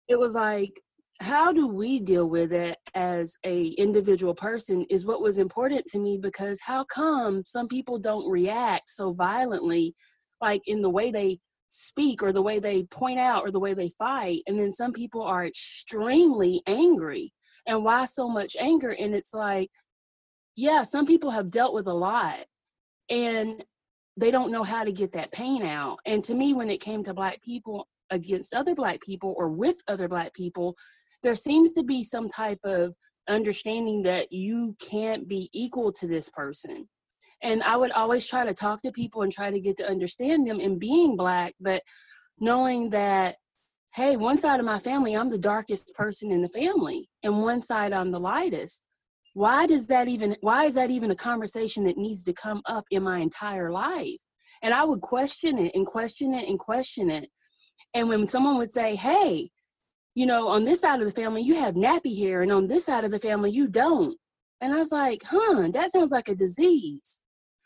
it 0.07 0.17
was 0.17 0.35
like, 0.35 0.71
how 1.19 1.51
do 1.51 1.67
we 1.67 1.99
deal 1.99 2.29
with 2.29 2.53
it 2.53 2.77
as 2.93 3.35
a 3.43 3.67
individual 3.69 4.35
person 4.35 4.85
is 4.89 5.05
what 5.05 5.21
was 5.21 5.39
important 5.39 5.85
to 5.87 5.99
me 5.99 6.17
because 6.21 6.59
how 6.61 6.83
come 6.83 7.43
some 7.45 7.67
people 7.67 7.97
don't 7.97 8.29
react 8.29 8.87
so 8.89 9.13
violently 9.13 9.95
like 10.41 10.61
in 10.67 10.81
the 10.81 10.89
way 10.89 11.09
they 11.09 11.39
speak 11.69 12.21
or 12.21 12.31
the 12.31 12.41
way 12.41 12.59
they 12.59 12.83
point 12.83 13.19
out 13.19 13.41
or 13.43 13.51
the 13.51 13.59
way 13.59 13.73
they 13.73 13.89
fight 13.97 14.41
and 14.45 14.59
then 14.59 14.71
some 14.71 14.93
people 14.93 15.21
are 15.23 15.45
extremely 15.45 16.61
angry 16.67 17.33
and 17.65 17.83
why 17.83 18.05
so 18.05 18.29
much 18.29 18.55
anger 18.59 18.91
and 18.91 19.15
it's 19.15 19.33
like 19.33 19.69
yeah, 20.57 20.81
some 20.81 21.05
people 21.05 21.29
have 21.31 21.51
dealt 21.51 21.73
with 21.73 21.85
a 21.87 21.93
lot 21.93 22.39
and 23.09 23.63
they 24.17 24.31
don't 24.31 24.51
know 24.51 24.63
how 24.63 24.83
to 24.83 24.91
get 24.91 25.13
that 25.13 25.31
pain 25.31 25.63
out. 25.63 25.99
And 26.05 26.23
to 26.23 26.33
me, 26.33 26.53
when 26.53 26.71
it 26.71 26.81
came 26.81 27.03
to 27.03 27.13
Black 27.13 27.41
people 27.43 27.87
against 28.09 28.55
other 28.55 28.73
Black 28.73 28.99
people 29.01 29.35
or 29.37 29.49
with 29.49 29.77
other 29.87 30.07
Black 30.07 30.33
people, 30.33 30.75
there 31.21 31.35
seems 31.35 31.73
to 31.73 31.83
be 31.83 32.03
some 32.03 32.27
type 32.27 32.59
of 32.63 32.95
understanding 33.29 34.01
that 34.03 34.33
you 34.33 34.75
can't 34.79 35.27
be 35.27 35.49
equal 35.53 35.91
to 35.91 36.07
this 36.07 36.27
person. 36.29 36.89
And 37.43 37.61
I 37.61 37.75
would 37.77 37.91
always 37.91 38.25
try 38.25 38.43
to 38.43 38.53
talk 38.55 38.81
to 38.81 38.91
people 38.91 39.21
and 39.21 39.31
try 39.31 39.51
to 39.51 39.59
get 39.59 39.77
to 39.77 39.87
understand 39.87 40.47
them 40.47 40.59
in 40.59 40.79
being 40.79 41.15
Black, 41.15 41.53
but 41.59 41.83
knowing 42.39 42.89
that 42.89 43.35
hey, 43.93 44.15
one 44.15 44.37
side 44.37 44.59
of 44.59 44.65
my 44.65 44.77
family, 44.77 45.15
I'm 45.15 45.31
the 45.31 45.39
darkest 45.39 45.91
person 45.95 46.31
in 46.31 46.43
the 46.43 46.49
family, 46.49 47.09
and 47.23 47.41
one 47.41 47.59
side, 47.59 47.93
I'm 47.93 48.11
the 48.11 48.19
lightest 48.19 48.83
why 49.37 49.67
does 49.67 49.85
that 49.87 50.07
even 50.07 50.35
why 50.41 50.65
is 50.65 50.75
that 50.75 50.89
even 50.89 51.11
a 51.11 51.15
conversation 51.15 51.83
that 51.83 51.97
needs 51.97 52.23
to 52.23 52.33
come 52.33 52.61
up 52.65 52.85
in 52.89 53.03
my 53.03 53.19
entire 53.19 53.69
life 53.71 54.21
and 54.63 54.73
i 54.73 54.83
would 54.83 55.01
question 55.01 55.57
it 55.59 55.71
and 55.75 55.85
question 55.85 56.33
it 56.33 56.47
and 56.49 56.57
question 56.59 57.09
it 57.09 57.29
and 57.93 58.09
when 58.09 58.25
someone 58.25 58.57
would 58.57 58.71
say 58.71 58.95
hey 58.95 59.49
you 60.17 60.25
know, 60.25 60.47
on 60.47 60.65
this 60.65 60.81
side 60.81 60.99
of 60.99 61.05
the 61.05 61.21
family, 61.21 61.43
you 61.43 61.53
have 61.53 61.75
nappy 61.75 62.17
hair, 62.17 62.41
and 62.41 62.51
on 62.51 62.65
this 62.65 62.87
side 62.87 63.05
of 63.05 63.11
the 63.11 63.19
family, 63.19 63.51
you 63.51 63.67
don't. 63.67 64.17
And 64.61 64.73
I 64.73 64.77
was 64.77 64.91
like, 64.91 65.21
huh, 65.23 65.67
that 65.71 65.91
sounds 65.91 66.09
like 66.09 66.27
a 66.27 66.33
disease. 66.33 67.21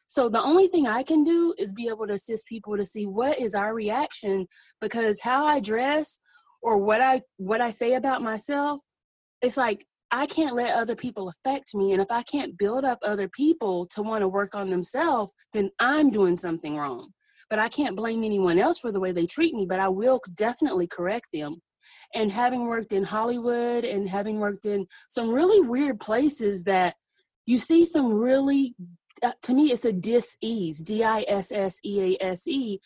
So 0.07 0.27
the 0.27 0.43
only 0.43 0.67
thing 0.67 0.86
I 0.86 1.03
can 1.03 1.23
do 1.23 1.55
is 1.57 1.71
be 1.71 1.88
able 1.88 2.07
to 2.07 2.13
assist 2.15 2.45
people 2.47 2.75
to 2.75 2.86
see 2.86 3.05
what 3.05 3.39
is 3.39 3.55
our 3.55 3.73
reaction 3.73 4.47
because 4.81 5.21
how 5.21 5.45
I 5.45 5.62
dress 5.62 6.19
or 6.62 6.77
what 6.77 6.99
I 6.99 7.21
what 7.38 7.62
I 7.62 7.69
say 7.69 7.93
about 7.93 8.21
myself, 8.21 8.81
it's 9.41 9.55
like 9.55 9.86
I 10.12 10.26
can't 10.26 10.56
let 10.56 10.76
other 10.76 10.95
people 10.95 11.30
affect 11.30 11.74
me. 11.74 11.93
And 11.93 12.02
if 12.02 12.12
I 12.12 12.24
can't 12.24 12.58
build 12.58 12.84
up 12.84 13.00
other 13.02 13.30
people 13.30 13.86
to 13.93 14.02
want 14.02 14.21
to 14.21 14.28
work 14.28 14.56
on 14.56 14.69
themselves, 14.69 15.32
then 15.54 15.69
I'm 15.80 16.10
doing 16.10 16.36
something 16.36 16.76
wrong. 16.76 17.12
But 17.50 17.60
I 17.60 17.69
can't 17.69 17.95
blame 17.95 18.24
anyone 18.24 18.60
else 18.60 18.80
for 18.80 18.91
the 18.91 19.00
way 19.00 19.13
they 19.13 19.26
treat 19.26 19.54
me, 19.54 19.65
but 19.65 19.80
I 19.80 19.88
will 19.88 20.19
definitely 20.36 20.88
correct 20.88 21.28
them. 21.34 21.62
And 22.13 22.32
having 22.32 22.65
worked 22.65 22.93
in 22.93 23.04
Hollywood 23.04 23.86
and 23.86 24.10
having 24.10 24.39
worked 24.39 24.65
in 24.65 24.86
some 25.08 25.30
really 25.30 25.62
weird 25.62 26.00
places 26.00 26.63
that 26.65 26.95
you 27.45 27.58
see 27.58 27.86
some 27.86 28.12
really, 28.12 28.76
uh, 29.24 29.32
to 29.43 29.54
me, 29.54 29.71
it's 29.71 29.86
a 29.86 29.93
dis-ease, 29.93 30.80
D-I-S-S-E-A-S-E. 30.80 32.80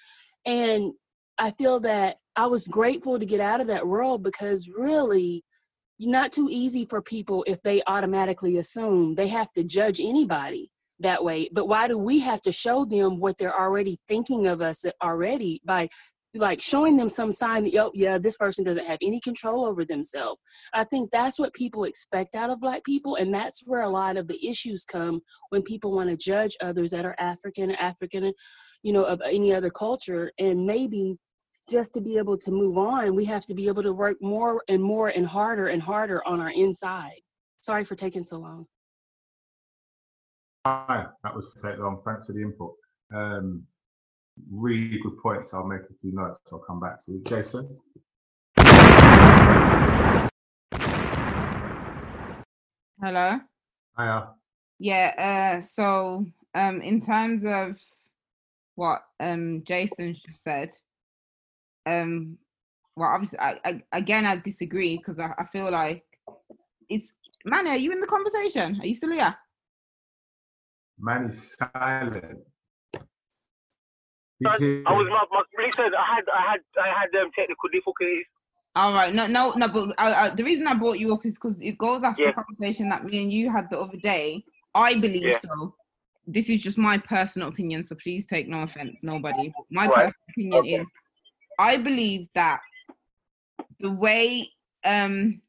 And 0.46 0.94
I 1.38 1.52
feel 1.52 1.80
that 1.82 2.18
I 2.36 2.48
was 2.48 2.68
grateful 2.68 3.20
to 3.20 3.26
get 3.26 3.40
out 3.40 3.62
of 3.62 3.68
that 3.68 3.88
world 3.88 4.24
because 4.24 4.70
really, 4.70 5.44
not 6.00 6.32
too 6.32 6.50
easy 6.52 6.86
for 6.86 7.02
people 7.02 7.44
if 7.48 7.62
they 7.64 7.82
automatically 7.88 8.58
assume 8.58 9.16
they 9.16 9.28
have 9.28 9.52
to 9.54 9.64
judge 9.64 10.00
anybody 10.02 10.72
that 11.00 11.24
way. 11.24 11.50
But 11.52 11.68
why 11.68 11.88
do 11.88 11.98
we 11.98 12.20
have 12.20 12.42
to 12.44 12.52
show 12.52 12.86
them 12.86 13.20
what 13.20 13.38
they're 13.38 13.58
already 13.58 14.00
thinking 14.08 14.48
of 14.48 14.62
us 14.62 14.84
already 15.02 15.62
by 15.66 15.90
like 16.36 16.62
showing 16.62 16.98
them 16.98 17.10
some 17.10 17.32
sign 17.32 17.64
that 17.64 17.78
oh 17.78 17.92
yeah 17.94 18.18
this 18.18 18.38
person 18.38 18.64
doesn't 18.64 18.86
have 18.86 19.00
any 19.02 19.20
control 19.22 19.66
over 19.66 19.86
themselves 19.86 20.40
i 20.74 20.84
think 20.84 21.10
that's 21.10 21.40
what 21.40 21.54
people 21.54 21.86
expect 21.86 22.36
out 22.36 22.50
of 22.50 22.60
black 22.60 22.84
people 22.84 23.16
and 23.16 23.34
that's 23.34 23.62
where 23.66 23.84
a 23.84 23.90
lot 23.90 24.18
of 24.18 24.28
the 24.28 24.46
issues 24.46 24.84
come 24.84 25.22
when 25.50 25.62
people 25.62 25.96
want 25.96 26.10
to 26.10 26.18
judge 26.18 26.58
others 26.62 26.92
that 26.92 27.06
are 27.06 27.16
african 27.20 27.72
african 27.72 28.34
you 28.84 28.92
know 28.92 29.06
of 29.06 29.22
any 29.26 29.54
other 29.54 29.70
culture 29.70 30.32
and 30.38 30.66
maybe 30.66 31.16
just 31.70 31.94
to 31.94 32.02
be 32.02 32.18
able 32.18 32.38
to 32.38 32.52
move 32.52 32.78
on 32.78 33.16
we 33.16 33.26
have 33.26 33.46
to 33.46 33.54
be 33.54 33.68
able 33.68 33.84
to 33.84 33.94
work 33.94 34.22
more 34.22 34.64
and 34.68 34.82
more 34.84 35.10
and 35.10 35.26
harder 35.26 35.68
and 35.68 35.82
harder 35.82 36.26
on 36.28 36.40
our 36.40 36.52
inside 36.52 37.22
sorry 37.60 37.84
for 37.84 37.96
taking 37.96 38.24
so 38.24 38.38
long 38.38 38.68
Hi, 40.66 41.06
that 41.24 41.36
was 41.36 41.54
take 41.64 41.78
long. 41.78 42.02
Thanks 42.04 42.26
for 42.26 42.34
the 42.34 42.42
input. 42.42 42.74
Um, 43.14 43.68
really 44.52 44.98
good 44.98 45.16
points. 45.22 45.54
I'll 45.54 45.68
make 45.68 45.82
a 45.82 45.94
few 46.02 46.12
notes. 46.12 46.40
I'll 46.52 46.58
come 46.58 46.80
back 46.80 47.06
to 47.06 47.12
you. 47.12 47.22
Jason? 47.24 47.70
Hello. 53.00 53.40
Hiya. 53.96 54.30
Yeah. 54.80 55.60
Uh, 55.60 55.62
so, 55.62 56.26
um, 56.56 56.82
in 56.82 57.00
terms 57.00 57.44
of 57.46 57.80
what 58.74 59.04
um 59.20 59.62
Jason 59.68 60.18
said, 60.34 60.72
um, 61.86 62.38
well, 62.96 63.10
obviously, 63.10 63.40
I, 63.40 63.60
I 63.66 63.82
again 63.92 64.26
I 64.26 64.38
disagree 64.38 64.98
because 64.98 65.20
I, 65.20 65.34
I 65.38 65.46
feel 65.52 65.72
like 65.72 66.04
it's 66.90 67.16
man. 67.44 67.68
Are 67.68 67.76
you 67.76 67.92
in 67.92 68.00
the 68.00 68.08
conversation? 68.08 68.80
Are 68.82 68.86
you 68.86 68.96
still 68.96 69.12
here? 69.12 69.36
Man 70.98 71.24
is 71.26 71.56
silent. 71.60 72.40
I, 74.46 74.84
I 74.86 74.94
was 74.94 75.08
my, 75.10 75.26
my 75.32 75.44
listen. 75.66 75.92
I 75.96 76.16
had 76.16 76.24
I 76.34 76.52
had 76.52 76.62
I 76.82 76.88
had 77.02 77.22
um, 77.22 77.32
technical 77.36 77.70
difficulties. 77.70 78.26
All 78.76 78.94
right, 78.94 79.14
no, 79.14 79.28
no, 79.28 79.54
no. 79.56 79.68
But 79.70 79.90
uh, 79.98 80.14
uh, 80.16 80.36
the 80.36 80.44
reason 80.44 80.68
I 80.68 80.74
brought 80.74 81.00
you 81.00 81.14
up 81.14 81.26
is 81.26 81.36
because 81.36 81.56
it 81.62 81.78
goes 81.78 82.04
after 82.04 82.24
Yeah. 82.24 82.32
the 82.32 82.44
conversation 82.44 82.90
that 82.90 83.06
me 83.06 83.24
and 83.24 83.32
you 83.32 83.50
had 83.50 83.70
the 83.70 83.80
other 83.80 83.98
day. 83.98 84.44
I 84.74 84.96
believe 84.96 85.24
Yeah. 85.24 85.40
so. 85.40 85.76
This 86.28 86.50
is 86.50 86.60
just 86.62 86.78
my 86.80 86.98
personal 86.98 87.50
opinion, 87.50 87.86
so 87.86 87.96
please 88.02 88.26
take 88.26 88.48
no 88.48 88.64
offense, 88.64 89.02
nobody. 89.04 89.54
My 89.70 89.88
Right. 89.88 89.96
personal 89.96 90.14
opinion 90.30 90.60
Okay. 90.64 90.76
is, 90.82 90.88
I 91.60 91.78
believe 91.78 92.28
that 92.36 92.62
the 93.80 93.92
way, 93.92 94.50
um, 94.84 95.42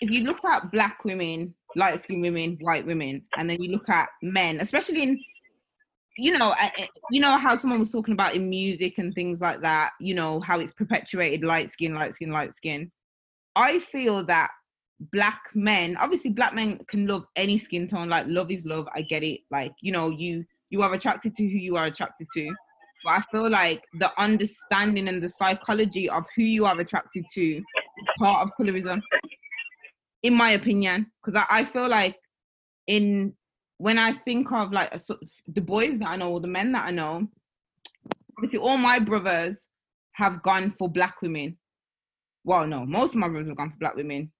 if 0.00 0.10
you 0.10 0.24
look 0.24 0.44
at 0.44 0.70
black 0.72 1.04
women, 1.04 1.54
light 1.76 2.02
skinned 2.02 2.22
women, 2.22 2.58
white 2.60 2.86
women, 2.86 3.22
and 3.36 3.48
then 3.48 3.62
you 3.62 3.72
look 3.72 3.88
at 3.88 4.08
men, 4.22 4.60
especially 4.60 5.02
in 5.02 5.20
you 6.18 6.36
know, 6.36 6.54
you 7.10 7.20
know 7.20 7.38
how 7.38 7.56
someone 7.56 7.80
was 7.80 7.90
talking 7.90 8.12
about 8.12 8.34
in 8.34 8.50
music 8.50 8.98
and 8.98 9.14
things 9.14 9.40
like 9.40 9.62
that. 9.62 9.92
You 9.98 10.14
know 10.14 10.40
how 10.40 10.60
it's 10.60 10.72
perpetuated 10.72 11.42
light 11.42 11.70
skin, 11.70 11.94
light 11.94 12.14
skin, 12.14 12.30
light 12.30 12.54
skin. 12.54 12.92
I 13.56 13.78
feel 13.78 14.24
that 14.26 14.50
black 15.12 15.40
men, 15.54 15.96
obviously, 15.96 16.30
black 16.30 16.54
men 16.54 16.80
can 16.88 17.06
love 17.06 17.24
any 17.34 17.58
skin 17.58 17.88
tone. 17.88 18.08
Like 18.08 18.26
love 18.28 18.50
is 18.50 18.66
love. 18.66 18.88
I 18.94 19.02
get 19.02 19.22
it. 19.22 19.40
Like 19.50 19.72
you 19.80 19.92
know, 19.92 20.10
you 20.10 20.44
you 20.70 20.82
are 20.82 20.92
attracted 20.92 21.34
to 21.36 21.42
who 21.44 21.56
you 21.56 21.76
are 21.76 21.86
attracted 21.86 22.26
to. 22.34 22.54
But 23.04 23.10
I 23.10 23.22
feel 23.30 23.50
like 23.50 23.82
the 23.98 24.10
understanding 24.20 25.08
and 25.08 25.22
the 25.22 25.28
psychology 25.28 26.08
of 26.08 26.24
who 26.36 26.42
you 26.42 26.66
are 26.66 26.78
attracted 26.78 27.24
to 27.34 27.62
part 28.18 28.46
of 28.46 28.52
colorism, 28.58 29.00
in 30.22 30.34
my 30.34 30.50
opinion. 30.50 31.10
Because 31.24 31.44
I, 31.48 31.60
I 31.60 31.64
feel 31.64 31.88
like 31.88 32.16
in 32.86 33.34
when 33.78 33.98
I 33.98 34.12
think 34.12 34.50
of 34.52 34.72
like 34.72 34.98
sort 35.00 35.20
the 35.48 35.60
boys 35.60 35.98
that 35.98 36.08
I 36.08 36.16
know 36.16 36.32
or 36.32 36.40
the 36.40 36.48
men 36.48 36.72
that 36.72 36.86
I 36.86 36.90
know, 36.90 37.26
obviously 38.36 38.58
all 38.58 38.76
my 38.76 38.98
brothers 38.98 39.66
have 40.12 40.42
gone 40.42 40.74
for 40.78 40.88
black 40.88 41.20
women. 41.22 41.58
Well, 42.44 42.66
no, 42.66 42.84
most 42.84 43.10
of 43.10 43.16
my 43.16 43.28
brothers 43.28 43.48
have 43.48 43.56
gone 43.56 43.70
for 43.70 43.78
black 43.78 43.96
women. 43.96 44.30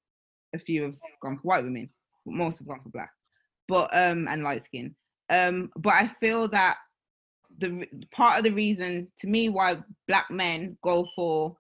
A 0.55 0.59
few 0.59 0.83
have 0.83 0.97
gone 1.21 1.37
for 1.37 1.43
white 1.43 1.65
women, 1.65 1.89
but 2.25 2.35
most 2.35 2.59
have 2.59 2.69
gone 2.69 2.81
for 2.83 2.91
black. 2.91 3.11
But 3.69 3.91
um 3.97 4.29
and 4.29 4.43
light 4.43 4.65
skin. 4.65 4.95
Um, 5.31 5.71
but 5.77 5.95
I 5.95 6.11
feel 6.21 6.49
that 6.49 6.77
the 7.59 7.87
part 8.13 8.39
of 8.39 8.45
the 8.45 8.51
reason 8.51 9.09
to 9.21 9.27
me 9.27 9.49
why 9.49 9.79
black 10.09 10.31
men 10.31 10.77
go 10.83 11.07
for 11.15 11.57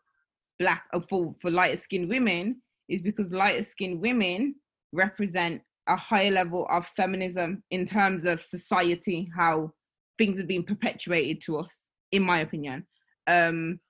black 0.58 0.84
uh, 0.92 1.00
for 1.08 1.34
for 1.40 1.50
lighter 1.50 1.80
skinned 1.80 2.08
women 2.08 2.60
is 2.88 3.02
because 3.02 3.30
lighter 3.32 3.64
skinned 3.64 4.00
women 4.00 4.54
represent 4.92 5.62
a 5.88 5.96
higher 5.96 6.30
level 6.30 6.66
of 6.70 6.86
feminism 6.96 7.62
in 7.70 7.86
terms 7.86 8.24
of 8.24 8.42
society, 8.42 9.28
how 9.36 9.72
things 10.18 10.38
have 10.38 10.46
been 10.46 10.62
perpetuated 10.62 11.42
to 11.42 11.58
us, 11.58 11.72
in 12.12 12.22
my 12.22 12.38
opinion. 12.40 12.86
Um, 13.26 13.80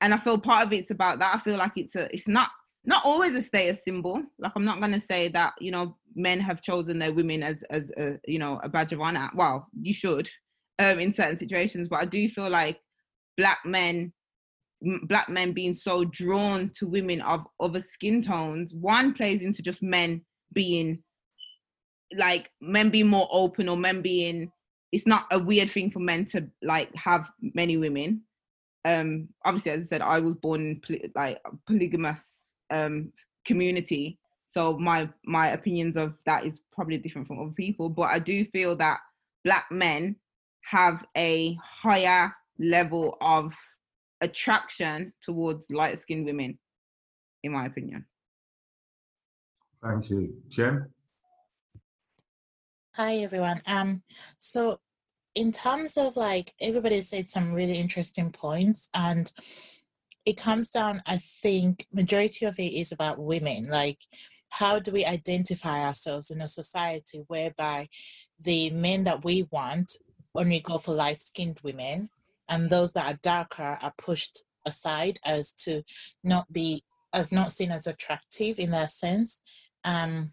and 0.00 0.14
I 0.14 0.18
feel 0.18 0.38
part 0.38 0.66
of 0.66 0.72
it's 0.72 0.90
about 0.90 1.18
that. 1.18 1.34
I 1.34 1.40
feel 1.40 1.56
like 1.56 1.72
it's 1.76 1.96
a, 1.96 2.12
it's 2.12 2.28
not 2.28 2.50
not 2.84 3.04
always 3.04 3.34
a 3.34 3.42
status 3.42 3.82
symbol. 3.82 4.22
Like 4.38 4.52
I'm 4.54 4.64
not 4.64 4.80
gonna 4.80 5.00
say 5.00 5.28
that 5.28 5.54
you 5.60 5.70
know 5.70 5.96
men 6.14 6.40
have 6.40 6.62
chosen 6.62 6.98
their 6.98 7.12
women 7.12 7.42
as 7.42 7.62
as 7.70 7.90
a 7.98 8.18
you 8.26 8.38
know 8.38 8.60
a 8.62 8.68
badge 8.68 8.92
of 8.92 9.00
honor. 9.00 9.30
Well, 9.34 9.66
you 9.80 9.94
should, 9.94 10.30
um, 10.78 10.98
in 10.98 11.12
certain 11.12 11.38
situations, 11.38 11.88
but 11.88 12.00
I 12.00 12.04
do 12.04 12.28
feel 12.28 12.50
like 12.50 12.80
black 13.36 13.60
men 13.64 14.12
black 15.08 15.28
men 15.28 15.52
being 15.52 15.74
so 15.74 16.04
drawn 16.04 16.70
to 16.76 16.86
women 16.86 17.20
of 17.22 17.46
other 17.60 17.80
skin 17.80 18.22
tones 18.22 18.74
one 18.74 19.14
plays 19.14 19.40
into 19.40 19.62
just 19.62 19.82
men 19.82 20.20
being 20.52 21.02
like 22.14 22.50
men 22.60 22.90
being 22.90 23.08
more 23.08 23.28
open 23.32 23.68
or 23.68 23.76
men 23.76 24.02
being 24.02 24.50
it's 24.92 25.06
not 25.06 25.26
a 25.30 25.38
weird 25.38 25.70
thing 25.70 25.90
for 25.90 25.98
men 25.98 26.24
to 26.26 26.46
like 26.62 26.94
have 26.94 27.28
many 27.40 27.76
women. 27.76 28.22
Um 28.84 29.28
obviously 29.44 29.72
as 29.72 29.84
i 29.84 29.86
said 29.86 30.02
i 30.02 30.20
was 30.20 30.36
born 30.36 30.60
in 30.60 30.80
poly- 30.86 31.10
like 31.14 31.40
a 31.44 31.50
polygamous 31.66 32.44
um 32.70 33.12
community 33.44 34.18
so 34.48 34.78
my 34.78 35.08
my 35.24 35.48
opinions 35.48 35.96
of 35.96 36.14
that 36.26 36.44
is 36.44 36.60
probably 36.72 36.98
different 36.98 37.26
from 37.26 37.40
other 37.40 37.54
people 37.56 37.88
but 37.88 38.02
i 38.02 38.18
do 38.18 38.44
feel 38.46 38.76
that 38.76 39.00
black 39.44 39.66
men 39.70 40.14
have 40.70 41.04
a 41.16 41.56
higher 41.62 42.34
level 42.58 43.16
of 43.20 43.52
attraction 44.20 45.12
towards 45.22 45.70
light 45.70 46.00
skinned 46.00 46.24
women 46.24 46.58
in 47.42 47.52
my 47.52 47.66
opinion 47.66 48.04
Thank 49.82 50.10
you. 50.10 50.34
Jem? 50.48 50.92
Hi 52.96 53.18
everyone. 53.18 53.62
Um, 53.66 54.02
so 54.38 54.80
in 55.34 55.52
terms 55.52 55.96
of 55.96 56.16
like 56.16 56.54
everybody 56.60 57.00
said 57.02 57.28
some 57.28 57.52
really 57.52 57.78
interesting 57.78 58.32
points, 58.32 58.88
and 58.94 59.30
it 60.24 60.36
comes 60.36 60.70
down, 60.70 61.02
I 61.06 61.18
think, 61.18 61.86
majority 61.92 62.46
of 62.46 62.58
it 62.58 62.72
is 62.72 62.90
about 62.90 63.18
women. 63.18 63.68
Like, 63.68 63.98
how 64.48 64.78
do 64.78 64.90
we 64.90 65.04
identify 65.04 65.84
ourselves 65.84 66.30
in 66.30 66.40
a 66.40 66.48
society 66.48 67.22
whereby 67.28 67.88
the 68.42 68.70
men 68.70 69.04
that 69.04 69.24
we 69.24 69.46
want 69.52 69.92
only 70.38 70.60
go 70.60 70.78
for 70.78 70.94
light-skinned 70.94 71.60
women, 71.62 72.10
and 72.48 72.70
those 72.70 72.92
that 72.92 73.06
are 73.06 73.18
darker 73.22 73.78
are 73.80 73.94
pushed 73.98 74.42
aside 74.64 75.18
as 75.24 75.52
to 75.52 75.82
not 76.22 76.52
be 76.52 76.82
as 77.12 77.32
not 77.32 77.52
seen 77.52 77.70
as 77.70 77.86
attractive 77.86 78.58
in 78.58 78.70
that 78.72 78.90
sense. 78.90 79.42
Um, 79.84 80.30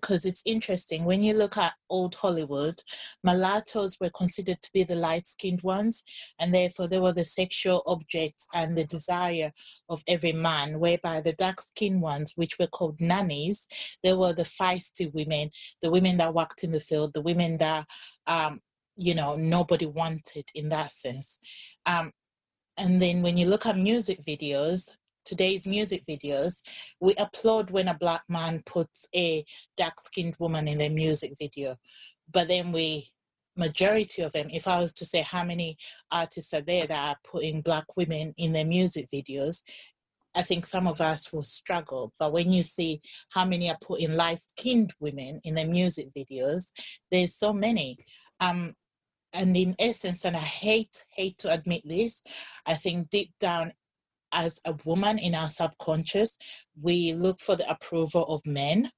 because 0.00 0.24
it's 0.24 0.42
interesting. 0.44 1.04
When 1.04 1.22
you 1.22 1.32
look 1.32 1.56
at 1.56 1.72
old 1.88 2.14
Hollywood, 2.16 2.80
mulattoes 3.24 3.98
were 4.00 4.10
considered 4.10 4.60
to 4.62 4.70
be 4.72 4.84
the 4.84 4.94
light 4.94 5.26
skinned 5.26 5.62
ones, 5.62 6.04
and 6.38 6.54
therefore 6.54 6.86
they 6.86 6.98
were 6.98 7.12
the 7.12 7.24
sexual 7.24 7.82
objects 7.86 8.46
and 8.54 8.76
the 8.76 8.84
desire 8.84 9.52
of 9.88 10.04
every 10.06 10.32
man, 10.32 10.80
whereby 10.80 11.20
the 11.20 11.32
dark 11.32 11.60
skinned 11.60 12.02
ones, 12.02 12.34
which 12.36 12.58
were 12.58 12.66
called 12.66 13.00
nannies, 13.00 13.66
they 14.02 14.12
were 14.12 14.32
the 14.32 14.42
feisty 14.42 15.12
women, 15.12 15.50
the 15.82 15.90
women 15.90 16.18
that 16.18 16.34
worked 16.34 16.62
in 16.62 16.72
the 16.72 16.80
field, 16.80 17.14
the 17.14 17.22
women 17.22 17.56
that, 17.56 17.86
um, 18.26 18.60
you 18.96 19.14
know, 19.14 19.36
nobody 19.36 19.86
wanted 19.86 20.46
in 20.54 20.68
that 20.70 20.90
sense. 20.90 21.38
Um, 21.84 22.12
and 22.76 23.00
then 23.00 23.22
when 23.22 23.36
you 23.36 23.46
look 23.46 23.66
at 23.66 23.78
music 23.78 24.24
videos, 24.24 24.90
today's 25.24 25.66
music 25.66 26.04
videos, 26.08 26.62
we 27.00 27.14
applaud 27.16 27.70
when 27.70 27.88
a 27.88 27.94
black 27.94 28.22
man 28.28 28.62
puts 28.64 29.06
a 29.14 29.44
dark 29.76 30.00
skinned 30.00 30.36
woman 30.38 30.68
in 30.68 30.78
their 30.78 30.90
music 30.90 31.34
video. 31.38 31.76
But 32.32 32.48
then 32.48 32.72
we, 32.72 33.08
majority 33.56 34.22
of 34.22 34.32
them, 34.32 34.48
if 34.50 34.68
I 34.68 34.78
was 34.78 34.92
to 34.94 35.04
say 35.04 35.22
how 35.22 35.44
many 35.44 35.76
artists 36.10 36.54
are 36.54 36.60
there 36.60 36.86
that 36.86 37.08
are 37.08 37.16
putting 37.24 37.60
black 37.60 37.96
women 37.96 38.34
in 38.36 38.52
their 38.52 38.64
music 38.64 39.08
videos, 39.12 39.62
I 40.34 40.42
think 40.42 40.66
some 40.66 40.86
of 40.86 41.00
us 41.00 41.32
will 41.32 41.42
struggle. 41.42 42.12
But 42.18 42.32
when 42.32 42.52
you 42.52 42.62
see 42.62 43.00
how 43.30 43.46
many 43.46 43.70
are 43.70 43.78
putting 43.80 44.14
light 44.14 44.40
skinned 44.40 44.92
women 45.00 45.40
in 45.44 45.54
their 45.54 45.66
music 45.66 46.08
videos, 46.14 46.72
there's 47.10 47.34
so 47.34 47.54
many. 47.54 47.96
Um, 48.38 48.74
and 49.36 49.56
in 49.56 49.76
essence, 49.78 50.24
and 50.24 50.36
I 50.36 50.40
hate, 50.40 51.04
hate 51.10 51.38
to 51.38 51.52
admit 51.52 51.82
this, 51.84 52.22
I 52.64 52.74
think 52.74 53.10
deep 53.10 53.32
down 53.38 53.72
as 54.32 54.60
a 54.64 54.74
woman 54.84 55.18
in 55.18 55.34
our 55.34 55.48
subconscious, 55.48 56.36
we 56.80 57.12
look 57.12 57.40
for 57.40 57.56
the 57.56 57.70
approval 57.70 58.26
of 58.26 58.44
men. 58.44 58.90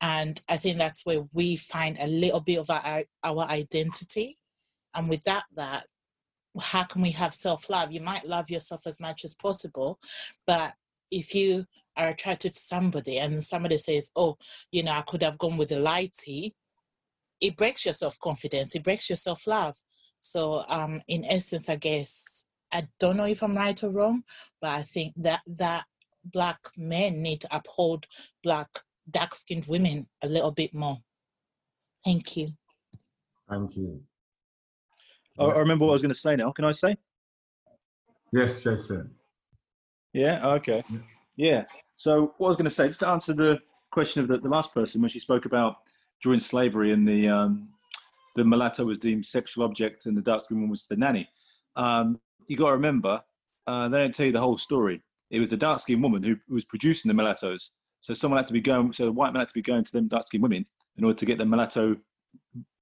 And 0.00 0.40
I 0.48 0.58
think 0.58 0.76
that's 0.76 1.06
where 1.06 1.22
we 1.32 1.56
find 1.56 1.96
a 1.98 2.06
little 2.06 2.40
bit 2.40 2.58
of 2.58 2.68
our, 2.68 3.04
our 3.24 3.44
identity. 3.44 4.38
And 4.94 5.08
without 5.08 5.44
that, 5.54 5.86
how 6.60 6.84
can 6.84 7.02
we 7.02 7.10
have 7.12 7.34
self-love? 7.34 7.92
You 7.92 8.00
might 8.00 8.26
love 8.26 8.50
yourself 8.50 8.86
as 8.86 9.00
much 9.00 9.24
as 9.24 9.34
possible, 9.34 9.98
but 10.46 10.74
if 11.10 11.34
you 11.34 11.64
are 11.96 12.08
attracted 12.08 12.52
to 12.52 12.58
somebody 12.58 13.18
and 13.18 13.42
somebody 13.42 13.78
says, 13.78 14.10
oh, 14.16 14.36
you 14.70 14.82
know, 14.82 14.92
I 14.92 15.02
could 15.02 15.22
have 15.22 15.38
gone 15.38 15.56
with 15.56 15.70
the 15.70 15.76
lighty, 15.76 16.52
it 17.40 17.56
breaks 17.56 17.84
your 17.84 17.94
self-confidence, 17.94 18.74
it 18.74 18.82
breaks 18.82 19.08
your 19.10 19.16
self-love. 19.16 19.76
So 20.20 20.64
um, 20.68 21.02
in 21.08 21.24
essence, 21.24 21.68
I 21.68 21.76
guess 21.76 22.46
I 22.72 22.88
don't 22.98 23.16
know 23.16 23.26
if 23.26 23.42
I'm 23.42 23.56
right 23.56 23.82
or 23.82 23.90
wrong, 23.90 24.24
but 24.60 24.70
I 24.70 24.82
think 24.82 25.14
that 25.18 25.40
that 25.46 25.84
black 26.24 26.58
men 26.76 27.22
need 27.22 27.40
to 27.42 27.56
uphold 27.56 28.06
black 28.42 28.68
dark 29.08 29.34
skinned 29.34 29.66
women 29.66 30.08
a 30.22 30.28
little 30.28 30.50
bit 30.50 30.74
more. 30.74 30.98
Thank 32.04 32.36
you. 32.36 32.52
Thank 33.48 33.76
you. 33.76 34.02
I, 35.38 35.44
I 35.44 35.58
remember 35.58 35.84
what 35.84 35.90
I 35.90 35.94
was 35.94 36.02
going 36.02 36.14
to 36.14 36.18
say 36.18 36.34
now. 36.34 36.50
Can 36.50 36.64
I 36.64 36.72
say? 36.72 36.96
Yes, 38.32 38.64
yes, 38.66 38.88
sir. 38.88 39.08
Yeah. 40.12 40.46
Okay. 40.54 40.82
Yeah. 41.36 41.64
So 41.96 42.34
what 42.38 42.48
I 42.48 42.50
was 42.50 42.56
going 42.56 42.64
to 42.64 42.70
say, 42.70 42.88
just 42.88 43.00
to 43.00 43.08
answer 43.08 43.32
the 43.32 43.60
question 43.90 44.22
of 44.22 44.28
the, 44.28 44.38
the 44.38 44.48
last 44.48 44.74
person 44.74 45.00
when 45.00 45.10
she 45.10 45.20
spoke 45.20 45.44
about 45.44 45.76
during 46.22 46.40
slavery 46.40 46.92
and 46.92 47.06
the 47.06 47.28
um, 47.28 47.68
the 48.36 48.44
mulatto 48.44 48.84
was 48.84 48.98
deemed 48.98 49.24
sexual 49.24 49.64
object 49.64 50.06
and 50.06 50.16
the 50.16 50.22
dark 50.22 50.44
skinned 50.44 50.60
woman 50.60 50.70
was 50.70 50.86
the 50.86 50.96
nanny. 50.96 51.28
Um, 51.74 52.20
you 52.48 52.56
got 52.56 52.68
to 52.68 52.72
remember, 52.72 53.22
uh, 53.66 53.88
they 53.88 53.98
don't 53.98 54.14
tell 54.14 54.26
you 54.26 54.32
the 54.32 54.40
whole 54.40 54.58
story. 54.58 55.02
It 55.30 55.40
was 55.40 55.48
the 55.48 55.56
dark 55.56 55.80
skinned 55.80 56.02
woman 56.02 56.22
who, 56.22 56.36
was 56.48 56.64
producing 56.64 57.08
the 57.08 57.14
mulattoes. 57.14 57.72
So 58.00 58.14
someone 58.14 58.38
had 58.38 58.46
to 58.46 58.52
be 58.52 58.60
going. 58.60 58.92
So 58.92 59.06
the 59.06 59.12
white 59.12 59.32
man 59.32 59.40
had 59.40 59.48
to 59.48 59.54
be 59.54 59.62
going 59.62 59.84
to 59.84 59.92
them 59.92 60.08
dark 60.08 60.28
skinned 60.28 60.42
women 60.42 60.64
in 60.96 61.04
order 61.04 61.16
to 61.16 61.26
get 61.26 61.38
the 61.38 61.46
mulatto 61.46 61.96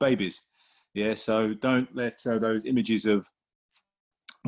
babies. 0.01 0.43
Yeah. 0.93 1.15
So 1.15 1.55
don't 1.55 1.95
let 1.95 2.21
uh, 2.27 2.39
those 2.39 2.67
images 2.67 3.07
of 3.07 3.29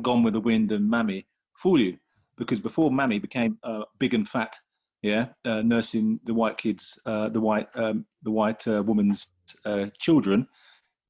Gone 0.03 0.23
with 0.23 0.35
the 0.35 0.41
Wind 0.41 0.73
and 0.73 0.91
Mammy 0.91 1.27
fool 1.55 1.81
you, 1.81 1.99
because 2.37 2.61
before 2.61 2.91
Mammy 2.91 3.19
became 3.19 3.59
uh, 3.63 3.85
big 3.99 4.13
and 4.13 4.29
fat, 4.29 4.55
yeah, 5.03 5.29
uh, 5.45 5.63
nursing 5.63 6.21
the 6.25 6.35
white 6.35 6.59
kids, 6.59 6.99
uh, 7.07 7.29
the 7.29 7.41
white 7.41 7.69
um, 7.75 8.07
the 8.23 8.31
white 8.31 8.67
uh, 8.67 8.83
woman's 8.83 9.31
uh, 9.65 9.87
children, 9.99 10.47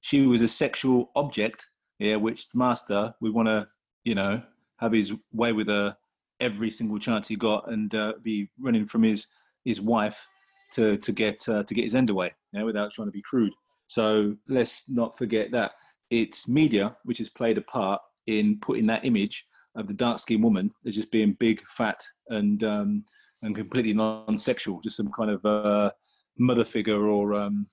she 0.00 0.26
was 0.26 0.42
a 0.42 0.48
sexual 0.48 1.10
object, 1.16 1.66
yeah, 1.98 2.16
which 2.16 2.46
master 2.54 3.14
would 3.20 3.32
want 3.32 3.48
to 3.48 3.68
you 4.06 4.14
know, 4.14 4.40
have 4.78 4.92
his 4.92 5.12
way 5.32 5.52
with 5.52 5.66
her 5.66 5.94
every 6.40 6.70
single 6.70 6.98
chance 6.98 7.26
he 7.26 7.36
got 7.36 7.70
and 7.70 7.94
uh, 7.94 8.14
be 8.22 8.48
running 8.58 8.86
from 8.86 9.02
his 9.02 9.26
his 9.64 9.80
wife 9.80 10.26
to 10.72 10.96
to 10.98 11.12
get 11.12 11.46
uh, 11.48 11.64
to 11.64 11.74
get 11.74 11.84
his 11.84 11.94
end 11.94 12.08
away, 12.08 12.32
know, 12.52 12.64
without 12.64 12.92
trying 12.92 13.08
to 13.08 13.12
be 13.12 13.22
crude. 13.22 13.52
So 13.88 14.36
let's 14.48 14.88
not 14.88 15.18
forget 15.18 15.50
that 15.50 15.72
it's 16.10 16.48
media 16.48 16.96
which 17.04 17.18
has 17.18 17.28
played 17.28 17.58
a 17.58 17.62
part 17.62 18.00
in 18.28 18.58
putting 18.60 18.86
that 18.86 19.04
image 19.04 19.44
of 19.74 19.88
the 19.88 19.94
dark 19.94 20.20
skinned 20.20 20.42
woman 20.42 20.70
as 20.86 20.94
just 20.94 21.10
being 21.10 21.32
big, 21.32 21.60
fat, 21.62 22.00
and 22.28 22.62
um, 22.62 23.04
and 23.42 23.54
completely 23.54 23.92
non-sexual, 23.92 24.80
just 24.80 24.96
some 24.96 25.10
kind 25.12 25.30
of 25.30 25.44
uh, 25.44 25.90
mother 26.38 26.64
figure 26.64 27.06
or 27.06 27.34
um, 27.34 27.66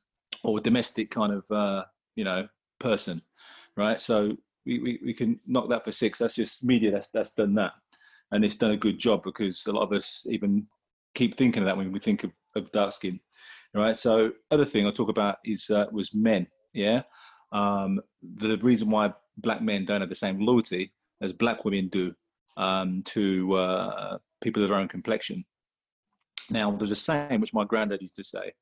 or 0.43 0.59
domestic 0.59 1.09
kind 1.09 1.33
of 1.33 1.49
uh, 1.51 1.83
you 2.15 2.23
know 2.23 2.47
person, 2.79 3.21
right? 3.77 3.99
So 3.99 4.35
we, 4.65 4.79
we, 4.79 4.99
we 5.03 5.13
can 5.13 5.39
knock 5.45 5.69
that 5.69 5.83
for 5.83 5.91
six. 5.91 6.19
That's 6.19 6.35
just 6.35 6.63
media 6.63 6.91
that's 6.91 7.09
that's 7.09 7.33
done 7.33 7.55
that, 7.55 7.73
and 8.31 8.43
it's 8.43 8.55
done 8.55 8.71
a 8.71 8.77
good 8.77 8.99
job 8.99 9.23
because 9.23 9.65
a 9.67 9.71
lot 9.71 9.83
of 9.83 9.93
us 9.93 10.27
even 10.29 10.67
keep 11.15 11.35
thinking 11.35 11.63
of 11.63 11.67
that 11.67 11.77
when 11.77 11.91
we 11.91 11.99
think 11.99 12.23
of, 12.23 12.31
of 12.55 12.71
dark 12.71 12.91
skin, 12.93 13.19
right? 13.73 13.95
So 13.95 14.31
other 14.51 14.65
thing 14.65 14.85
I'll 14.85 14.91
talk 14.91 15.09
about 15.09 15.37
is 15.45 15.69
uh, 15.69 15.85
was 15.91 16.13
men. 16.13 16.47
Yeah, 16.73 17.03
um, 17.51 18.01
the 18.21 18.57
reason 18.57 18.89
why 18.89 19.13
black 19.37 19.61
men 19.61 19.85
don't 19.85 20.01
have 20.01 20.09
the 20.09 20.15
same 20.15 20.39
loyalty 20.39 20.91
as 21.21 21.33
black 21.33 21.65
women 21.65 21.87
do 21.87 22.13
um, 22.57 23.03
to 23.03 23.53
uh, 23.53 24.17
people 24.41 24.63
of 24.63 24.69
their 24.69 24.77
own 24.77 24.87
complexion. 24.87 25.45
Now, 26.49 26.71
there's 26.71 26.91
a 26.91 26.95
saying 26.95 27.39
which 27.39 27.53
my 27.53 27.63
granddad 27.63 28.01
used 28.01 28.15
to 28.15 28.23
say, 28.23 28.53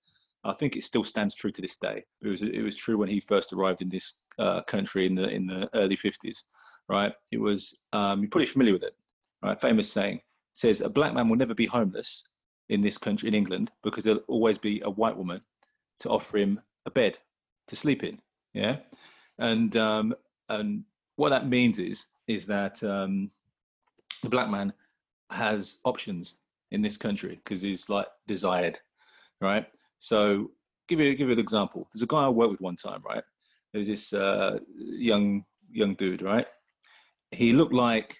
I 0.44 0.54
think 0.54 0.76
it 0.76 0.84
still 0.84 1.04
stands 1.04 1.36
true 1.36 1.52
to 1.52 1.62
this 1.62 1.78
day. 1.78 2.04
It 2.22 2.28
was 2.28 2.42
it 2.42 2.64
was 2.64 2.76
true 2.76 2.98
when 2.98 3.10
he 3.10 3.20
first 3.20 3.54
arrived 3.54 3.82
in 3.82 3.90
this 3.90 4.22
uh, 4.40 4.62
country 4.64 5.06
in 5.06 5.16
the 5.16 5.30
in 5.30 5.46
the 5.46 5.70
early 5.76 5.96
50s, 5.96 6.44
right? 6.90 7.14
It 7.32 7.40
was 7.40 7.86
um, 7.94 8.22
you're 8.22 8.30
probably 8.30 8.48
familiar 8.48 8.74
with 8.74 8.84
it, 8.84 8.96
right? 9.44 9.60
Famous 9.60 9.92
saying 9.92 10.22
says 10.54 10.82
a 10.82 10.90
black 10.90 11.14
man 11.14 11.30
will 11.30 11.38
never 11.38 11.54
be 11.54 11.68
homeless 11.68 12.28
in 12.70 12.82
this 12.82 12.98
country 12.98 13.28
in 13.28 13.36
England 13.36 13.72
because 13.84 14.04
there'll 14.04 14.24
always 14.28 14.58
be 14.58 14.82
a 14.84 14.90
white 14.90 15.16
woman 15.16 15.42
to 16.00 16.10
offer 16.10 16.38
him 16.38 16.60
a 16.86 16.92
bed 16.92 17.18
to 17.68 17.76
sleep 17.76 18.04
in. 18.04 18.20
Yeah, 18.54 18.78
and 19.38 19.76
um, 19.78 20.16
and 20.50 20.84
what 21.18 21.30
that 21.30 21.48
means 21.48 21.78
is 21.78 22.08
is 22.28 22.48
that 22.48 22.84
um, 22.84 23.30
the 24.24 24.30
black 24.30 24.50
man 24.50 24.74
has 25.30 25.78
options 25.86 26.36
in 26.72 26.82
this 26.82 26.98
country 26.98 27.40
because 27.44 27.62
he's 27.62 27.90
like 27.90 28.08
desired, 28.28 28.80
right? 29.40 29.66
So 30.00 30.52
give 30.88 31.00
you 31.00 31.16
give 31.16 31.28
you 31.28 31.34
an 31.34 31.40
example. 31.40 31.88
There's 31.94 32.02
a 32.02 32.08
guy 32.08 32.26
I 32.26 32.30
worked 32.30 32.52
with 32.52 32.62
one 32.62 32.76
time, 32.76 33.02
right? 33.08 33.24
There's 33.74 33.88
this 33.88 34.14
uh, 34.14 34.60
young 34.78 35.44
young 35.72 35.96
dude, 35.96 36.22
right? 36.22 36.48
He 37.32 37.54
looked 37.54 37.74
like 37.74 38.18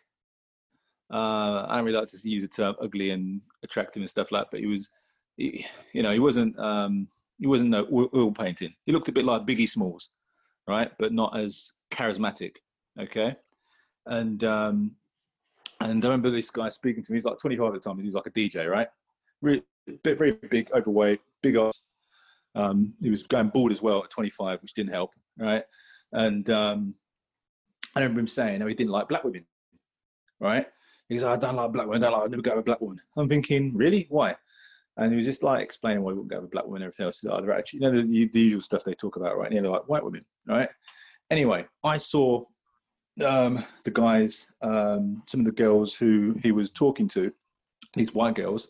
uh, 1.12 1.66
I 1.68 1.76
don't 1.76 1.86
really 1.86 1.98
like 1.98 2.08
to 2.08 2.30
use 2.30 2.42
the 2.42 2.48
term 2.48 2.76
ugly 2.82 3.12
and 3.12 3.42
attractive 3.64 4.02
and 4.02 4.10
stuff 4.10 4.32
like, 4.32 4.44
that, 4.44 4.52
but 4.52 4.62
he 4.62 4.68
was, 4.68 4.90
he, 5.36 5.66
you 5.94 6.04
know, 6.04 6.14
he 6.14 6.20
wasn't 6.20 6.58
um, 6.58 7.08
he 7.38 7.48
wasn't 7.48 7.72
no 7.72 7.86
oil 7.92 8.32
painting. 8.32 8.74
He 8.86 8.94
looked 8.94 9.10
a 9.10 9.12
bit 9.12 9.26
like 9.26 9.46
Biggie 9.46 9.68
Smalls, 9.68 10.12
right? 10.68 10.92
But 11.00 11.12
not 11.12 11.38
as 11.38 11.74
charismatic. 11.92 12.56
Okay, 13.00 13.36
and 14.06 14.44
um, 14.44 14.92
and 15.86 16.04
I 16.04 16.08
remember 16.08 16.30
this 16.30 16.52
guy 16.52 16.70
speaking 16.70 17.04
to 17.04 17.12
me. 17.12 17.18
He's 17.18 17.26
like 17.26 17.40
25 17.40 17.68
at 17.68 17.74
the 17.74 17.80
time. 17.80 18.00
He 18.00 18.06
was 18.06 18.16
like 18.16 18.28
a 18.28 18.32
DJ, 18.32 18.70
right? 18.70 18.88
Really, 19.42 19.64
very 20.04 20.34
big, 20.34 20.72
overweight, 20.72 21.22
big 21.42 21.56
ass. 21.56 21.88
Um, 22.56 22.94
he 23.02 23.10
was 23.10 23.24
going 23.24 23.50
bald 23.50 23.72
as 23.72 23.82
well 23.82 24.04
at 24.04 24.10
25, 24.10 24.62
which 24.62 24.74
didn't 24.74 24.92
help, 24.92 25.12
right? 25.38 25.64
And 26.12 26.50
um, 26.50 26.96
I 27.96 28.02
remember 28.02 28.20
him 28.20 28.28
saying, 28.28 28.60
"No, 28.60 28.68
he 28.68 28.74
didn't 28.74 28.92
like 28.92 29.08
black 29.08 29.24
women." 29.24 29.46
Right? 30.40 30.66
He 31.08 31.16
goes, 31.16 31.24
"I 31.24 31.38
don't 31.38 31.56
like 31.56 31.72
black 31.72 31.88
women. 31.88 32.04
I 32.04 32.10
don't 32.10 32.20
like. 32.20 32.28
I 32.28 32.32
never 32.32 32.42
go 32.42 32.52
with 32.52 32.60
a 32.60 32.64
black 32.64 32.82
woman." 32.82 33.00
I'm 33.18 33.30
thinking, 33.30 33.76
really? 33.76 34.08
Why? 34.10 34.36
And 34.98 35.12
he 35.12 35.16
was 35.16 35.26
just 35.26 35.44
like 35.44 35.64
explaining 35.64 36.04
why 36.04 36.12
he 36.12 36.16
wouldn't 36.16 36.32
go 36.32 36.38
with 36.38 36.50
a 36.50 36.52
black 36.52 36.66
woman 36.66 36.82
and 36.82 36.88
everything 36.88 37.06
else. 37.06 37.24
Oh, 37.26 37.42
they're 37.42 37.58
actually, 37.58 37.80
you 37.80 37.92
know, 37.92 38.02
the, 38.02 38.28
the, 38.28 38.40
usual 38.40 38.62
stuff 38.62 38.84
they 38.84 38.94
talk 38.94 39.16
about, 39.16 39.38
right? 39.38 39.52
You 39.52 39.62
know, 39.62 39.72
like 39.72 39.88
white 39.88 40.04
women, 40.04 40.26
right? 40.46 40.70
Anyway, 41.30 41.66
I 41.84 41.96
saw 41.98 42.44
um, 43.26 43.64
the 43.84 43.92
guys, 43.92 44.48
um, 44.62 45.22
some 45.28 45.42
of 45.42 45.46
the 45.46 45.52
girls 45.52 45.96
who 45.96 46.36
he 46.42 46.52
was 46.52 46.72
talking 46.72 47.08
to, 47.10 47.32
these 47.96 48.14
white 48.14 48.36
girls, 48.36 48.70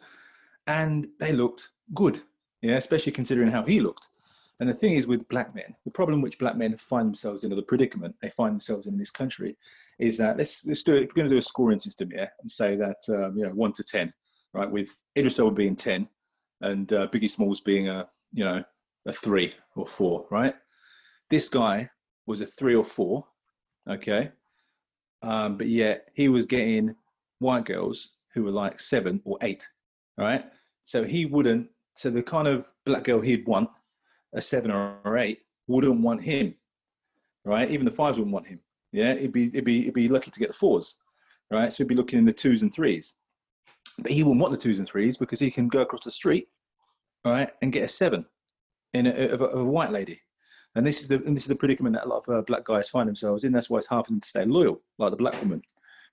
and 0.68 1.08
they 1.20 1.32
looked 1.32 1.70
good, 1.94 2.22
yeah, 2.62 2.76
especially 2.76 3.12
considering 3.12 3.52
how 3.52 3.64
he 3.64 3.80
looked. 3.80 4.08
And 4.60 4.70
the 4.70 4.74
thing 4.76 4.94
is 4.94 5.08
with 5.08 5.28
black 5.28 5.56
men, 5.56 5.76
the 5.86 5.92
problem 5.92 6.22
which 6.22 6.38
black 6.38 6.56
men 6.56 6.78
find 6.78 7.08
themselves 7.08 7.44
in, 7.44 7.52
or 7.52 7.56
the 7.56 7.64
predicament 7.64 8.16
they 8.22 8.30
find 8.30 8.54
themselves 8.54 8.86
in 8.86 8.96
this 8.96 9.10
country, 9.10 9.58
is 9.98 10.18
that 10.18 10.38
let's 10.38 10.64
let's 10.66 10.84
do 10.84 10.94
it. 10.94 11.10
We're 11.10 11.22
going 11.22 11.30
to 11.30 11.36
do 11.36 11.40
a 11.40 11.42
scoring 11.42 11.80
system 11.80 12.12
here 12.12 12.30
and 12.40 12.50
say 12.50 12.76
that 12.76 12.98
um, 13.10 13.36
you 13.36 13.44
know 13.44 13.54
one 13.54 13.74
to 13.74 13.84
ten, 13.84 14.14
right? 14.54 14.70
With 14.70 14.96
Idris 15.18 15.40
Elba 15.40 15.56
being 15.56 15.76
ten, 15.76 16.08
and 16.62 16.94
uh, 16.94 17.08
Biggie 17.08 17.30
Smalls 17.30 17.62
being 17.62 17.90
a 17.90 18.08
you 18.34 18.44
know 18.44 18.64
a 19.08 19.12
three 19.12 19.54
or 19.76 19.88
four, 19.88 20.28
right? 20.30 20.54
This 21.32 21.50
guy 21.50 21.90
was 22.28 22.42
a 22.42 22.46
three 22.46 22.76
or 22.76 22.86
four, 22.86 23.26
okay, 23.90 24.32
um, 25.22 25.58
but 25.58 25.68
yet 25.68 26.10
he 26.14 26.30
was 26.30 26.46
getting 26.46 26.96
white 27.40 27.66
girls 27.66 28.16
who 28.34 28.44
were 28.44 28.52
like 28.52 28.80
seven 28.80 29.22
or 29.26 29.38
eight, 29.42 29.68
right? 30.18 30.46
So 30.84 31.04
he 31.04 31.26
wouldn't. 31.26 31.70
So 31.96 32.10
the 32.10 32.24
kind 32.24 32.48
of 32.48 32.68
black 32.86 33.04
girl 33.04 33.20
he'd 33.20 33.46
want, 33.46 33.70
a 34.34 34.42
seven 34.42 34.72
or 34.72 35.18
eight, 35.18 35.40
wouldn't 35.68 36.02
want 36.02 36.24
him, 36.24 36.56
right? 37.46 37.70
Even 37.70 37.86
the 37.86 37.92
fives 37.92 38.18
wouldn't 38.18 38.34
want 38.34 38.48
him. 38.48 38.60
Yeah, 38.92 39.16
he'd 39.16 39.32
be 39.32 39.50
he'd 39.50 39.66
be 39.66 39.84
he'd 39.84 39.94
be 39.94 40.10
lucky 40.10 40.32
to 40.32 40.40
get 40.40 40.50
the 40.50 40.54
fours, 40.54 41.02
right? 41.52 41.72
So 41.72 41.84
he'd 41.84 41.90
be 41.90 41.96
looking 41.96 42.20
in 42.20 42.26
the 42.26 42.34
twos 42.34 42.62
and 42.62 42.74
threes, 42.74 43.16
but 44.00 44.12
he 44.12 44.24
wouldn't 44.24 44.42
want 44.42 44.52
the 44.52 44.60
twos 44.60 44.80
and 44.80 44.88
threes 44.88 45.18
because 45.18 45.40
he 45.40 45.52
can 45.52 45.68
go 45.68 45.82
across 45.82 46.04
the 46.04 46.12
street, 46.12 46.48
right, 47.26 47.52
and 47.62 47.72
get 47.72 47.84
a 47.84 47.88
seven 47.88 48.26
in 48.94 49.08
a, 49.08 49.28
of, 49.30 49.42
a, 49.42 49.46
a 49.46 49.64
white 49.64 49.92
lady. 49.92 50.20
And 50.76 50.88
this 50.88 51.02
is 51.02 51.08
the 51.08 51.16
and 51.26 51.36
this 51.36 51.44
is 51.44 51.50
the 51.50 51.56
predicament 51.56 51.96
that 51.96 52.06
a 52.06 52.08
lot 52.08 52.24
of 52.28 52.34
uh, 52.34 52.42
black 52.44 52.64
guys 52.64 52.90
find 52.90 53.08
themselves 53.08 53.44
in. 53.44 53.52
That's 53.52 53.70
why 53.70 53.78
it's 53.80 53.88
hard 53.88 54.06
for 54.06 54.12
them 54.14 54.22
to 54.22 54.28
stay 54.28 54.46
loyal, 54.46 54.80
like 54.98 55.12
the 55.12 55.18
black 55.18 55.40
woman, 55.42 55.62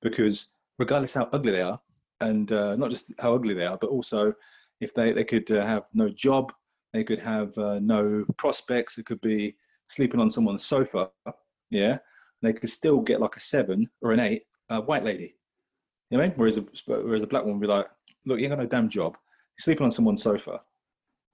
because 0.03 0.55
regardless 0.79 1.15
how 1.15 1.29
ugly 1.33 1.53
they 1.53 1.63
are, 1.63 1.79
and 2.21 2.51
uh, 2.51 2.75
not 2.77 2.91
just 2.91 3.13
how 3.21 3.35
ugly 3.35 3.55
they 3.55 3.67
are, 3.67 3.79
but 3.79 3.91
also 3.91 4.35
if 4.81 4.95
they 4.95 5.13
they 5.13 5.25
could 5.25 5.51
uh, 5.51 5.65
have 5.65 5.85
no 5.95 6.09
job, 6.09 6.53
they 6.93 7.05
could 7.05 7.19
have 7.19 7.57
uh, 7.59 7.79
no 7.81 8.25
prospects. 8.37 8.99
It 8.99 9.07
could 9.07 9.21
be 9.21 9.57
sleeping 9.89 10.21
on 10.21 10.31
someone's 10.31 10.65
sofa. 10.65 11.11
Yeah, 11.71 11.99
they 12.43 12.53
could 12.53 12.71
still 12.71 13.01
get 13.01 13.21
like 13.21 13.37
a 13.37 13.41
seven 13.41 13.89
or 14.03 14.13
an 14.13 14.21
eight, 14.21 14.43
a 14.71 14.81
white 14.81 15.05
lady. 15.05 15.35
You 16.11 16.17
know 16.17 16.19
what 16.19 16.25
I 16.25 16.29
mean? 16.29 16.39
Whereas 16.39 16.57
a, 16.57 16.63
whereas 16.87 17.23
a 17.23 17.27
black 17.27 17.45
woman 17.45 17.61
would 17.61 17.67
be 17.67 17.73
like, 17.73 17.87
look, 18.25 18.39
you 18.39 18.47
ain't 18.47 18.57
got 18.57 18.63
no 18.63 18.67
damn 18.67 18.89
job. 18.89 19.17
You're 19.57 19.63
sleeping 19.63 19.85
on 19.85 19.91
someone's 19.91 20.23
sofa. 20.23 20.61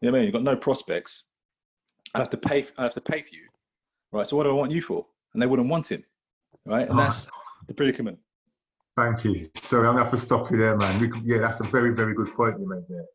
You 0.00 0.10
know 0.10 0.12
what 0.12 0.18
I 0.18 0.20
mean? 0.20 0.24
You've 0.24 0.32
got 0.32 0.42
no 0.42 0.56
prospects. 0.56 1.24
I 2.14 2.18
have 2.18 2.30
to 2.30 2.36
pay. 2.36 2.64
I 2.78 2.84
have 2.84 2.94
to 2.94 3.00
pay 3.00 3.20
for 3.22 3.34
you, 3.34 3.48
right? 4.12 4.26
So 4.26 4.36
what 4.36 4.44
do 4.44 4.50
I 4.50 4.52
want 4.54 4.70
you 4.70 4.80
for? 4.80 5.06
And 5.32 5.42
they 5.42 5.46
wouldn't 5.46 5.68
want 5.68 5.90
him, 5.90 6.04
right? 6.64 6.88
And 6.88 6.98
that's 6.98 7.30
the 7.66 7.74
predicament. 7.74 8.18
Thank 8.96 9.24
you. 9.24 9.48
Sorry, 9.62 9.88
I'm 9.88 9.94
gonna 9.94 10.04
have 10.04 10.12
to 10.12 10.18
stop 10.18 10.50
you 10.50 10.56
there, 10.56 10.76
man. 10.76 11.12
Yeah, 11.24 11.38
that's 11.38 11.60
a 11.60 11.64
very, 11.64 11.94
very 11.94 12.14
good 12.14 12.32
point 12.32 12.58
you 12.60 12.68
made 12.68 12.84
there. 12.88 13.06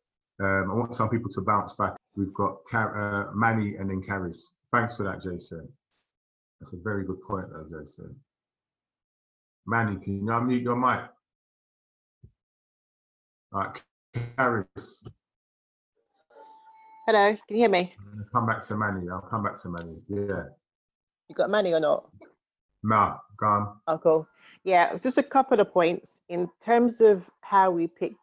Um, 0.41 0.71
I 0.71 0.73
want 0.73 0.93
some 0.95 1.09
people 1.09 1.31
to 1.31 1.41
bounce 1.41 1.73
back. 1.73 1.95
We've 2.15 2.33
got 2.33 2.65
Car- 2.65 2.97
uh, 2.97 3.33
Manny 3.33 3.75
and 3.75 3.89
then 3.89 4.01
Caris. 4.01 4.53
Thanks 4.71 4.97
for 4.97 5.03
that, 5.03 5.21
Jason. 5.21 5.67
That's 6.59 6.73
a 6.73 6.77
very 6.77 7.05
good 7.05 7.21
point, 7.21 7.47
there, 7.49 7.81
Jason. 7.81 8.15
Manny, 9.65 9.97
can 10.03 10.15
you 10.15 10.23
unmute 10.23 10.63
your 10.63 10.75
mic? 10.75 11.01
Right, 13.51 13.81
Caris. 14.37 15.03
Hello, 17.11 17.35
can 17.47 17.57
you 17.57 17.63
hear 17.63 17.69
me? 17.69 17.91
Gonna 17.97 18.23
Come 18.31 18.45
back 18.45 18.61
to 18.67 18.77
Manny. 18.77 19.09
I'll 19.09 19.19
come 19.19 19.41
back 19.41 19.59
to 19.63 19.69
Manny. 19.69 19.95
Yeah. 20.09 20.43
You 21.27 21.33
got 21.33 21.49
money 21.49 21.73
or 21.73 21.79
not? 21.79 22.07
No, 22.83 23.17
go 23.39 23.47
on. 23.47 23.77
Oh, 23.87 23.97
cool. 23.97 24.27
Yeah, 24.63 24.95
just 24.95 25.17
a 25.17 25.23
couple 25.23 25.59
of 25.59 25.73
points. 25.73 26.21
In 26.29 26.47
terms 26.63 27.01
of 27.01 27.27
how 27.41 27.71
we 27.71 27.87
pick 27.87 28.13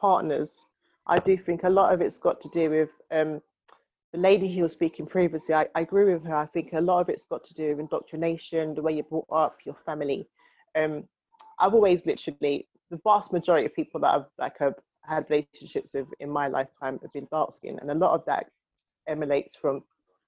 partners, 0.00 0.64
I 1.06 1.18
do 1.18 1.36
think 1.36 1.64
a 1.64 1.68
lot 1.68 1.92
of 1.92 2.00
it's 2.00 2.16
got 2.16 2.40
to 2.40 2.48
do 2.48 2.70
with 2.70 2.88
um, 3.10 3.42
the 4.14 4.18
lady 4.18 4.50
who 4.54 4.62
was 4.62 4.72
speaking 4.72 5.04
previously. 5.04 5.54
I, 5.54 5.66
I 5.74 5.82
agree 5.82 6.10
with 6.10 6.24
her. 6.24 6.34
I 6.34 6.46
think 6.46 6.72
a 6.72 6.80
lot 6.80 7.02
of 7.02 7.10
it's 7.10 7.24
got 7.24 7.44
to 7.44 7.52
do 7.52 7.68
with 7.68 7.80
indoctrination, 7.80 8.74
the 8.74 8.80
way 8.80 8.94
you're 8.94 9.04
brought 9.04 9.28
up, 9.30 9.58
your 9.66 9.76
family. 9.84 10.26
Um, 10.74 11.04
I've 11.58 11.74
always 11.74 12.06
literally, 12.06 12.68
the 12.90 12.98
vast 13.04 13.34
majority 13.34 13.66
of 13.66 13.74
people 13.74 14.00
that 14.00 14.14
I've 14.14 14.26
like 14.38 14.58
have 14.60 14.76
had 15.06 15.26
relationships 15.28 15.94
with 15.94 16.06
in 16.20 16.30
my 16.30 16.48
lifetime 16.48 16.98
have 17.02 17.12
been 17.12 17.28
dark 17.30 17.52
skinned, 17.54 17.78
and 17.80 17.90
a 17.90 17.94
lot 17.94 18.12
of 18.12 18.24
that 18.26 18.46
emanates 19.06 19.54
from 19.54 19.82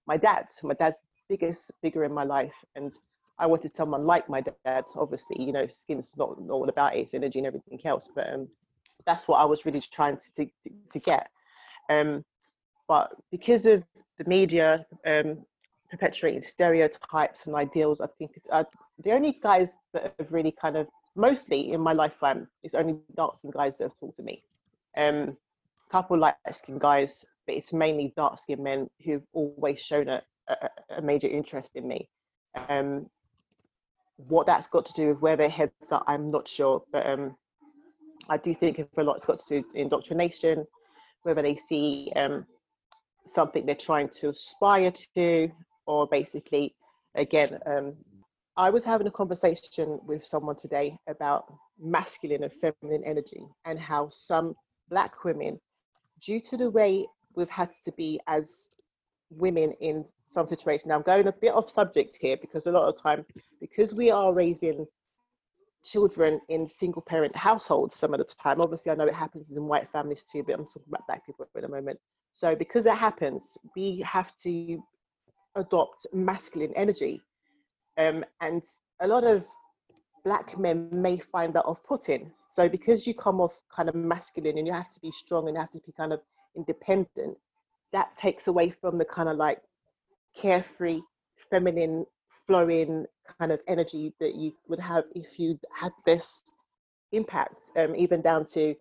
my 0.06 0.16
dad. 0.16 0.46
My 0.62 0.74
dad's 0.74 0.96
biggest 1.28 1.70
figure 1.82 2.04
in 2.04 2.12
my 2.12 2.24
life, 2.24 2.54
and 2.74 2.92
I 3.38 3.46
wanted 3.46 3.74
someone 3.74 4.06
like 4.06 4.28
my 4.28 4.40
dad. 4.40 4.84
Obviously, 4.94 5.42
you 5.42 5.52
know, 5.52 5.66
skin's 5.66 6.14
not, 6.16 6.38
all 6.50 6.68
about 6.68 6.94
it, 6.94 7.00
it's 7.00 7.14
energy 7.14 7.38
and 7.38 7.46
everything 7.46 7.80
else. 7.84 8.08
But 8.14 8.32
um, 8.32 8.48
that's 9.04 9.28
what 9.28 9.38
I 9.38 9.44
was 9.44 9.64
really 9.64 9.80
trying 9.80 10.18
to 10.18 10.44
to, 10.44 10.50
to 10.92 10.98
get. 10.98 11.28
Um, 11.88 12.24
but 12.88 13.10
because 13.30 13.66
of 13.66 13.82
the 14.18 14.24
media 14.24 14.86
um, 15.06 15.44
perpetuating 15.90 16.42
stereotypes 16.42 17.46
and 17.46 17.54
ideals, 17.54 18.00
I 18.00 18.06
think 18.18 18.40
uh, 18.50 18.64
the 19.02 19.12
only 19.12 19.38
guys 19.42 19.76
that 19.92 20.14
have 20.18 20.32
really 20.32 20.52
kind 20.52 20.76
of 20.76 20.86
mostly 21.14 21.72
in 21.72 21.80
my 21.80 21.92
lifetime 21.92 22.48
is 22.62 22.74
only 22.74 22.96
dark 23.16 23.38
skinned 23.38 23.54
guys 23.54 23.78
that 23.78 23.84
have 23.84 23.98
talked 23.98 24.16
to 24.18 24.22
me. 24.22 24.42
Um, 24.96 25.36
a 25.88 25.92
couple 25.92 26.18
light 26.18 26.34
skinned 26.52 26.80
guys, 26.80 27.24
but 27.46 27.56
it's 27.56 27.72
mainly 27.72 28.12
dark 28.16 28.38
skinned 28.38 28.62
men 28.62 28.88
who've 29.04 29.26
always 29.32 29.80
shown 29.80 30.08
a, 30.08 30.22
a, 30.48 30.68
a 30.98 31.02
major 31.02 31.28
interest 31.28 31.70
in 31.74 31.86
me. 31.86 32.08
Um, 32.68 33.08
what 34.16 34.46
that's 34.46 34.66
got 34.66 34.86
to 34.86 34.92
do 34.94 35.08
with 35.08 35.20
where 35.20 35.36
their 35.36 35.50
heads 35.50 35.72
are, 35.90 36.02
I'm 36.06 36.30
not 36.30 36.48
sure, 36.48 36.82
but 36.92 37.06
um, 37.06 37.36
I 38.28 38.38
do 38.38 38.54
think 38.54 38.78
if 38.78 38.86
a 38.96 39.02
lot's 39.02 39.24
got 39.24 39.38
to 39.46 39.60
do 39.60 39.68
indoctrination, 39.74 40.66
whether 41.22 41.42
they 41.42 41.56
see 41.56 42.12
um, 42.16 42.46
something 43.26 43.66
they're 43.66 43.74
trying 43.74 44.08
to 44.20 44.30
aspire 44.30 44.92
to, 45.14 45.50
or 45.86 46.06
basically, 46.06 46.74
again, 47.14 47.58
um, 47.66 47.94
I 48.56 48.70
was 48.70 48.84
having 48.84 49.06
a 49.06 49.10
conversation 49.10 50.00
with 50.06 50.24
someone 50.24 50.56
today 50.56 50.98
about 51.08 51.52
masculine 51.78 52.42
and 52.42 52.52
feminine 52.52 53.04
energy 53.04 53.44
and 53.66 53.78
how 53.78 54.08
some 54.08 54.54
black 54.88 55.24
women, 55.24 55.60
due 56.20 56.40
to 56.40 56.56
the 56.56 56.70
way 56.70 57.06
we've 57.34 57.50
had 57.50 57.70
to 57.84 57.92
be 57.92 58.20
as 58.26 58.70
women 59.30 59.72
in 59.80 60.04
some 60.24 60.46
situations. 60.46 60.86
Now 60.86 60.96
I'm 60.96 61.02
going 61.02 61.26
a 61.26 61.32
bit 61.32 61.52
off 61.52 61.68
subject 61.68 62.16
here 62.20 62.36
because 62.36 62.66
a 62.66 62.72
lot 62.72 62.88
of 62.88 63.00
time, 63.00 63.24
because 63.60 63.92
we 63.92 64.10
are 64.10 64.32
raising 64.32 64.86
children 65.84 66.40
in 66.48 66.66
single 66.66 67.02
parent 67.02 67.34
households 67.36 67.94
some 67.94 68.14
of 68.14 68.18
the 68.18 68.24
time, 68.24 68.60
obviously 68.60 68.92
I 68.92 68.94
know 68.94 69.06
it 69.06 69.14
happens 69.14 69.56
in 69.56 69.64
white 69.64 69.88
families 69.90 70.24
too, 70.24 70.42
but 70.42 70.54
I'm 70.54 70.66
talking 70.66 70.84
about 70.88 71.06
black 71.06 71.26
people 71.26 71.46
for 71.52 71.60
the 71.60 71.68
moment. 71.68 71.98
So 72.34 72.54
because 72.54 72.84
that 72.84 72.98
happens, 72.98 73.56
we 73.74 74.00
have 74.00 74.36
to 74.38 74.82
adopt 75.54 76.06
masculine 76.12 76.72
energy. 76.74 77.20
Um, 77.98 78.24
and 78.40 78.62
a 79.00 79.08
lot 79.08 79.24
of 79.24 79.44
black 80.26 80.58
men 80.58 80.88
may 80.90 81.16
find 81.18 81.54
that 81.54 81.62
off-putting. 81.62 82.32
So 82.48 82.68
because 82.68 83.06
you 83.06 83.14
come 83.14 83.40
off 83.40 83.62
kind 83.72 83.88
of 83.88 83.94
masculine 83.94 84.58
and 84.58 84.66
you 84.66 84.72
have 84.72 84.92
to 84.92 85.00
be 85.00 85.12
strong 85.12 85.46
and 85.46 85.54
you 85.54 85.60
have 85.60 85.70
to 85.70 85.80
be 85.86 85.92
kind 85.92 86.12
of 86.12 86.20
independent, 86.56 87.38
that 87.92 88.16
takes 88.16 88.48
away 88.48 88.70
from 88.70 88.98
the 88.98 89.04
kind 89.04 89.28
of 89.28 89.36
like 89.36 89.60
carefree, 90.36 91.00
feminine, 91.48 92.06
flowing 92.44 93.06
kind 93.38 93.52
of 93.52 93.60
energy 93.68 94.14
that 94.18 94.34
you 94.34 94.52
would 94.66 94.80
have 94.80 95.04
if 95.14 95.38
you 95.38 95.60
had 95.72 95.92
this 96.04 96.42
impact. 97.12 97.70
Um, 97.76 97.94
even 97.94 98.20
down 98.20 98.46
to 98.46 98.74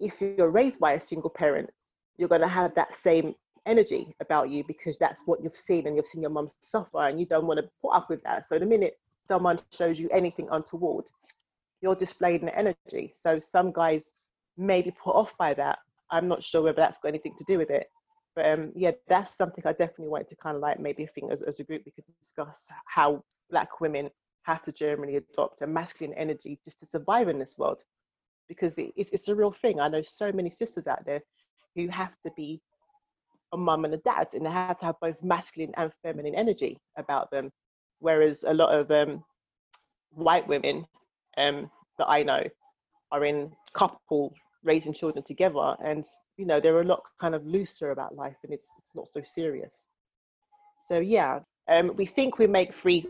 if 0.00 0.20
you're 0.20 0.50
raised 0.50 0.80
by 0.80 0.92
a 0.92 1.00
single 1.00 1.30
parent, 1.30 1.70
you're 2.18 2.28
going 2.28 2.42
to 2.42 2.48
have 2.48 2.74
that 2.74 2.94
same 2.94 3.34
energy 3.64 4.14
about 4.20 4.50
you 4.50 4.64
because 4.64 4.98
that's 4.98 5.22
what 5.24 5.42
you've 5.42 5.56
seen 5.56 5.86
and 5.86 5.96
you've 5.96 6.06
seen 6.06 6.20
your 6.20 6.30
mum 6.30 6.48
suffer 6.60 6.98
and 7.08 7.18
you 7.18 7.24
don't 7.24 7.46
want 7.46 7.58
to 7.58 7.70
put 7.80 7.94
up 7.94 8.10
with 8.10 8.22
that. 8.24 8.46
So 8.46 8.58
the 8.58 8.66
minute 8.66 8.98
someone 9.30 9.60
shows 9.70 10.00
you 10.00 10.08
anything 10.10 10.48
untoward, 10.50 11.04
you're 11.80 11.94
displaying 11.94 12.44
the 12.46 12.58
energy. 12.58 13.14
So 13.16 13.38
some 13.38 13.70
guys 13.70 14.12
may 14.56 14.82
be 14.82 14.90
put 14.90 15.14
off 15.14 15.32
by 15.38 15.54
that. 15.54 15.78
I'm 16.10 16.26
not 16.26 16.42
sure 16.42 16.62
whether 16.62 16.76
that's 16.76 16.98
got 16.98 17.10
anything 17.10 17.36
to 17.38 17.44
do 17.44 17.56
with 17.56 17.70
it. 17.70 17.86
But 18.34 18.46
um, 18.46 18.72
yeah, 18.74 18.90
that's 19.08 19.36
something 19.36 19.62
I 19.64 19.72
definitely 19.72 20.08
wanted 20.08 20.30
to 20.30 20.36
kind 20.36 20.56
of 20.56 20.62
like 20.62 20.80
maybe 20.80 21.06
think 21.06 21.30
as, 21.30 21.42
as 21.42 21.60
a 21.60 21.64
group 21.64 21.82
we 21.86 21.92
could 21.92 22.04
discuss 22.20 22.68
how 22.86 23.22
black 23.50 23.80
women 23.80 24.10
have 24.42 24.64
to 24.64 24.72
generally 24.72 25.16
adopt 25.16 25.62
a 25.62 25.66
masculine 25.66 26.16
energy 26.16 26.58
just 26.64 26.80
to 26.80 26.86
survive 26.86 27.28
in 27.28 27.38
this 27.38 27.56
world 27.56 27.82
because 28.48 28.78
it, 28.78 28.92
it's 28.96 29.28
a 29.28 29.34
real 29.34 29.52
thing. 29.52 29.78
I 29.78 29.88
know 29.88 30.02
so 30.02 30.32
many 30.32 30.50
sisters 30.50 30.88
out 30.88 31.04
there 31.06 31.20
who 31.76 31.86
have 31.88 32.14
to 32.24 32.32
be 32.36 32.60
a 33.52 33.56
mum 33.56 33.84
and 33.84 33.94
a 33.94 33.98
dad 33.98 34.28
and 34.32 34.44
they 34.44 34.50
have 34.50 34.78
to 34.80 34.86
have 34.86 35.00
both 35.00 35.22
masculine 35.22 35.72
and 35.76 35.92
feminine 36.02 36.34
energy 36.34 36.78
about 36.96 37.30
them. 37.30 37.50
Whereas 38.00 38.44
a 38.46 38.54
lot 38.54 38.74
of 38.74 38.90
um, 38.90 39.24
white 40.12 40.46
women 40.48 40.86
um, 41.36 41.70
that 41.98 42.08
I 42.08 42.22
know 42.22 42.42
are 43.12 43.24
in 43.24 43.52
couple 43.72 44.34
raising 44.62 44.92
children 44.92 45.24
together 45.24 45.74
and 45.82 46.04
you 46.36 46.44
know 46.44 46.60
they're 46.60 46.80
a 46.80 46.84
lot 46.84 47.02
kind 47.20 47.34
of 47.34 47.46
looser 47.46 47.92
about 47.92 48.14
life 48.14 48.36
and 48.44 48.52
it's, 48.52 48.66
it's 48.78 48.94
not 48.94 49.06
so 49.12 49.22
serious 49.24 49.86
so 50.86 50.98
yeah 50.98 51.38
um, 51.68 51.92
we 51.96 52.04
think 52.04 52.38
we 52.38 52.46
make 52.46 52.74
free 52.74 53.06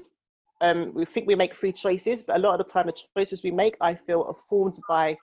um, 0.61 0.93
we 0.95 1.05
think 1.05 1.27
we 1.27 1.35
make 1.35 1.55
free 1.55 1.73
choices 1.73 2.23
but 2.23 2.37
a 2.37 2.39
lot 2.39 2.61
of 2.61 2.65
the 2.65 2.73
time 2.73 2.87
the 2.87 3.03
choices 3.17 3.43
we 3.43 3.51
make 3.51 3.75
i 3.81 3.95
feel 3.95 4.23
are 4.29 4.37
formed 4.49 4.79
by 4.89 5.17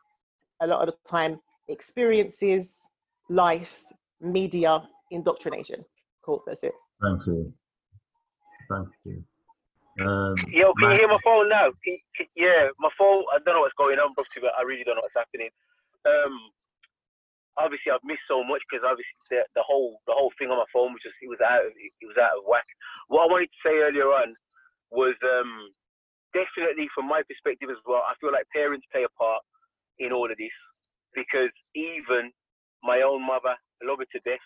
a 0.61 0.67
lot 0.67 0.85
of 0.85 0.93
the 0.93 1.09
time 1.09 1.39
experiences 1.69 2.89
life 3.29 3.83
media 4.19 4.81
indoctrination 5.11 5.85
cool 6.25 6.43
that's 6.45 6.63
it 6.63 6.73
Thank 7.01 7.27
you. 7.27 7.53
Thank 8.69 8.89
you. 9.05 9.23
Um, 9.99 10.35
Yo, 10.53 10.73
can 10.79 10.89
Matt- 10.89 10.91
you 10.91 10.99
hear 11.01 11.09
my 11.09 11.21
phone 11.23 11.49
now? 11.49 11.71
Can, 11.85 11.97
can, 12.17 12.27
yeah, 12.35 12.69
my 12.79 12.89
phone. 12.97 13.23
I 13.33 13.39
don't 13.43 13.55
know 13.55 13.61
what's 13.65 13.77
going 13.77 13.99
on. 13.99 14.13
But 14.15 14.27
I 14.57 14.63
really 14.63 14.83
don't 14.85 14.95
know 14.97 15.03
what's 15.05 15.17
happening. 15.17 15.49
Um, 16.05 16.51
obviously 17.59 17.93
I've 17.93 18.05
missed 18.05 18.25
so 18.29 18.45
much 18.45 18.63
because 18.69 18.85
obviously 18.85 19.17
the, 19.29 19.45
the 19.57 19.65
whole 19.65 20.01
the 20.07 20.15
whole 20.15 20.33
thing 20.39 20.49
on 20.49 20.61
my 20.61 20.69
phone 20.73 20.93
was 20.93 21.03
just 21.03 21.17
it 21.21 21.29
was 21.29 21.41
out 21.43 21.65
of 21.67 21.73
it 21.75 22.07
was 22.07 22.17
out 22.17 22.39
of 22.39 22.45
whack. 22.49 22.67
What 23.09 23.27
I 23.27 23.33
wanted 23.33 23.51
to 23.53 23.61
say 23.65 23.75
earlier 23.81 24.09
on 24.13 24.33
was 24.91 25.17
um, 25.25 25.73
definitely 26.33 26.89
from 26.95 27.07
my 27.09 27.23
perspective 27.27 27.69
as 27.71 27.81
well. 27.87 28.03
I 28.05 28.15
feel 28.21 28.33
like 28.33 28.47
parents 28.53 28.87
play 28.91 29.05
a 29.05 29.13
part 29.19 29.43
in 29.99 30.11
all 30.13 30.29
of 30.29 30.37
this 30.37 30.55
because 31.15 31.51
even 31.75 32.31
my 32.83 33.01
own 33.05 33.25
mother, 33.25 33.55
I 33.57 33.81
love 33.85 33.99
her 33.99 34.09
to 34.11 34.21
death, 34.27 34.43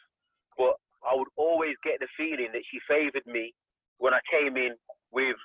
but 0.58 0.76
I 1.06 1.16
would 1.16 1.32
always 1.38 1.76
get 1.84 2.00
the 2.00 2.10
feeling 2.18 2.52
that 2.54 2.66
she 2.70 2.80
favoured 2.88 3.26
me 3.28 3.54
when 4.00 4.14
I 4.14 4.22
came 4.32 4.58
in 4.58 4.76
with 5.12 5.38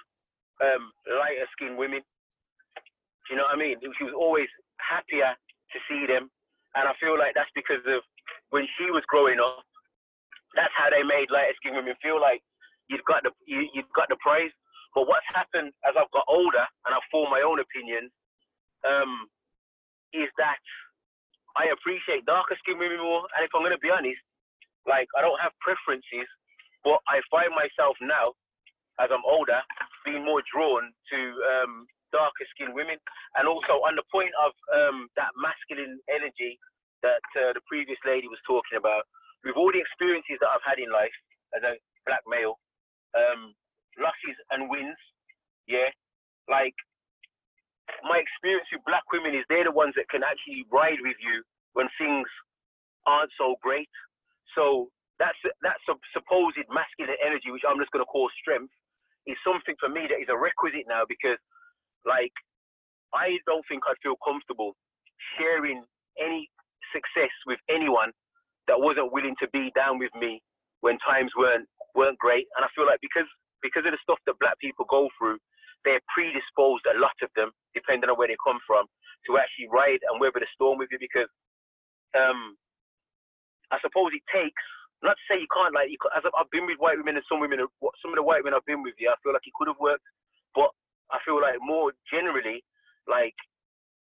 um, 0.62 0.90
lighter 1.06 1.46
skinned 1.54 1.78
women. 1.78 2.00
Do 2.00 3.28
you 3.34 3.36
know 3.36 3.46
what 3.50 3.58
I 3.58 3.60
mean? 3.60 3.76
She 3.98 4.04
was 4.06 4.14
always 4.16 4.48
happier 4.78 5.34
to 5.34 5.78
see 5.90 6.06
them 6.06 6.30
and 6.76 6.84
I 6.84 6.92
feel 7.00 7.16
like 7.16 7.32
that's 7.32 7.50
because 7.56 7.80
of 7.88 8.04
when 8.52 8.68
she 8.76 8.92
was 8.92 9.02
growing 9.08 9.40
up. 9.40 9.64
That's 10.52 10.72
how 10.76 10.92
they 10.92 11.00
made 11.02 11.32
lighter 11.32 11.56
skinned 11.56 11.80
women 11.80 11.96
feel 12.04 12.20
like 12.20 12.44
you've 12.92 13.04
got 13.08 13.24
the 13.24 13.32
you, 13.48 13.64
you've 13.72 13.90
got 13.96 14.12
the 14.12 14.20
praise. 14.20 14.52
But 14.92 15.08
what's 15.08 15.26
happened 15.32 15.72
as 15.88 15.96
I've 15.96 16.12
got 16.12 16.28
older 16.28 16.64
and 16.86 16.92
I've 16.92 17.10
formed 17.12 17.32
my 17.32 17.44
own 17.44 17.60
opinion, 17.60 18.08
um, 18.84 19.28
is 20.12 20.28
that 20.36 20.60
I 21.56 21.72
appreciate 21.72 22.28
darker 22.28 22.56
skinned 22.60 22.80
women 22.80 23.00
more. 23.00 23.24
And 23.36 23.44
if 23.44 23.52
I'm 23.56 23.64
gonna 23.64 23.80
be 23.80 23.92
honest, 23.92 24.20
like 24.84 25.08
I 25.16 25.24
don't 25.24 25.40
have 25.40 25.56
preferences, 25.64 26.28
but 26.84 27.00
I 27.08 27.24
find 27.32 27.52
myself 27.56 27.96
now, 28.04 28.36
as 29.00 29.08
I'm 29.12 29.24
older, 29.26 29.60
being 30.04 30.24
more 30.24 30.42
drawn 30.48 30.92
to 31.12 31.18
um, 31.44 31.86
darker 32.12 32.46
skinned 32.54 32.74
women. 32.74 32.96
And 33.36 33.44
also 33.48 33.84
on 33.84 33.96
the 33.96 34.06
point 34.08 34.32
of 34.40 34.52
um, 34.72 35.08
that 35.16 35.32
masculine 35.36 36.00
energy 36.08 36.58
that 37.04 37.24
uh, 37.36 37.52
the 37.52 37.64
previous 37.68 38.00
lady 38.08 38.26
was 38.26 38.40
talking 38.48 38.80
about, 38.80 39.04
with 39.44 39.54
all 39.54 39.70
the 39.70 39.82
experiences 39.82 40.40
that 40.40 40.50
I've 40.50 40.64
had 40.64 40.80
in 40.80 40.90
life 40.90 41.14
as 41.54 41.62
a 41.62 41.76
black 42.08 42.24
male, 42.26 42.58
um, 43.14 43.52
losses 44.00 44.36
and 44.50 44.68
wins, 44.68 44.98
yeah, 45.68 45.92
like 46.48 46.74
my 48.02 48.18
experience 48.18 48.66
with 48.72 48.82
black 48.86 49.06
women 49.12 49.34
is 49.34 49.46
they're 49.46 49.66
the 49.66 49.74
ones 49.74 49.94
that 49.94 50.10
can 50.10 50.26
actually 50.26 50.66
ride 50.72 50.98
with 51.02 51.16
you 51.22 51.42
when 51.74 51.86
things 52.00 52.26
aren't 53.06 53.30
so 53.38 53.54
great. 53.62 53.90
So 54.54 54.90
that's 55.18 55.38
that's 55.62 55.82
a 55.88 55.94
supposed 56.12 56.58
masculine 56.68 57.16
energy, 57.22 57.50
which 57.52 57.64
I'm 57.66 57.78
just 57.78 57.92
going 57.92 58.04
to 58.04 58.10
call 58.10 58.28
strength, 58.40 58.72
is 59.26 59.36
something 59.42 59.74
for 59.78 59.88
me 59.88 60.06
that 60.08 60.22
is 60.22 60.30
a 60.30 60.38
requisite 60.38 60.86
now 60.88 61.02
because 61.06 61.38
like, 62.06 62.32
I 63.12 63.38
don't 63.46 63.66
think 63.68 63.82
I'd 63.90 63.98
feel 64.02 64.16
comfortable 64.22 64.78
sharing 65.36 65.82
any 66.18 66.48
success 66.94 67.32
with 67.46 67.58
anyone 67.68 68.14
that 68.70 68.78
wasn't 68.78 69.12
willing 69.12 69.34
to 69.42 69.48
be 69.50 69.70
down 69.74 69.98
with 69.98 70.14
me 70.14 70.42
when 70.80 70.98
times 71.02 71.32
weren't 71.36 71.66
weren't 71.94 72.18
great. 72.18 72.46
And 72.56 72.62
I 72.64 72.70
feel 72.74 72.86
like 72.86 73.02
because 73.02 73.26
because 73.62 73.84
of 73.86 73.92
the 73.92 74.02
stuff 74.02 74.20
that 74.26 74.38
black 74.38 74.58
people 74.62 74.86
go 74.86 75.08
through, 75.18 75.38
they're 75.82 76.02
predisposed, 76.12 76.86
a 76.86 76.98
lot 76.98 77.16
of 77.22 77.30
them, 77.34 77.50
depending 77.74 78.10
on 78.10 78.18
where 78.18 78.28
they 78.28 78.38
come 78.42 78.60
from, 78.66 78.86
to 79.26 79.38
actually 79.38 79.70
ride 79.72 80.02
and 80.10 80.20
weather 80.20 80.38
the 80.38 80.50
storm 80.54 80.78
with 80.78 80.90
you. 80.92 81.00
Because 81.00 81.30
um, 82.14 82.54
I 83.72 83.78
suppose 83.82 84.14
it 84.14 84.22
takes 84.30 84.62
not 85.06 85.16
to 85.16 85.24
say 85.30 85.38
you 85.38 85.50
can't 85.54 85.72
like 85.72 85.88
you, 85.88 85.98
as 86.12 86.26
I've 86.26 86.50
been 86.50 86.66
with 86.66 86.82
white 86.82 86.98
women 86.98 87.16
and 87.16 87.26
some 87.30 87.38
women, 87.38 87.62
some 88.02 88.10
of 88.10 88.18
the 88.18 88.26
white 88.26 88.42
women 88.42 88.58
I've 88.58 88.66
been 88.66 88.82
with, 88.82 88.98
yeah, 88.98 89.14
I 89.14 89.18
feel 89.22 89.32
like 89.32 89.46
it 89.46 89.54
could 89.54 89.70
have 89.70 89.78
worked, 89.78 90.04
but 90.52 90.74
I 91.14 91.22
feel 91.22 91.38
like 91.38 91.62
more 91.62 91.94
generally, 92.10 92.66
like 93.06 93.38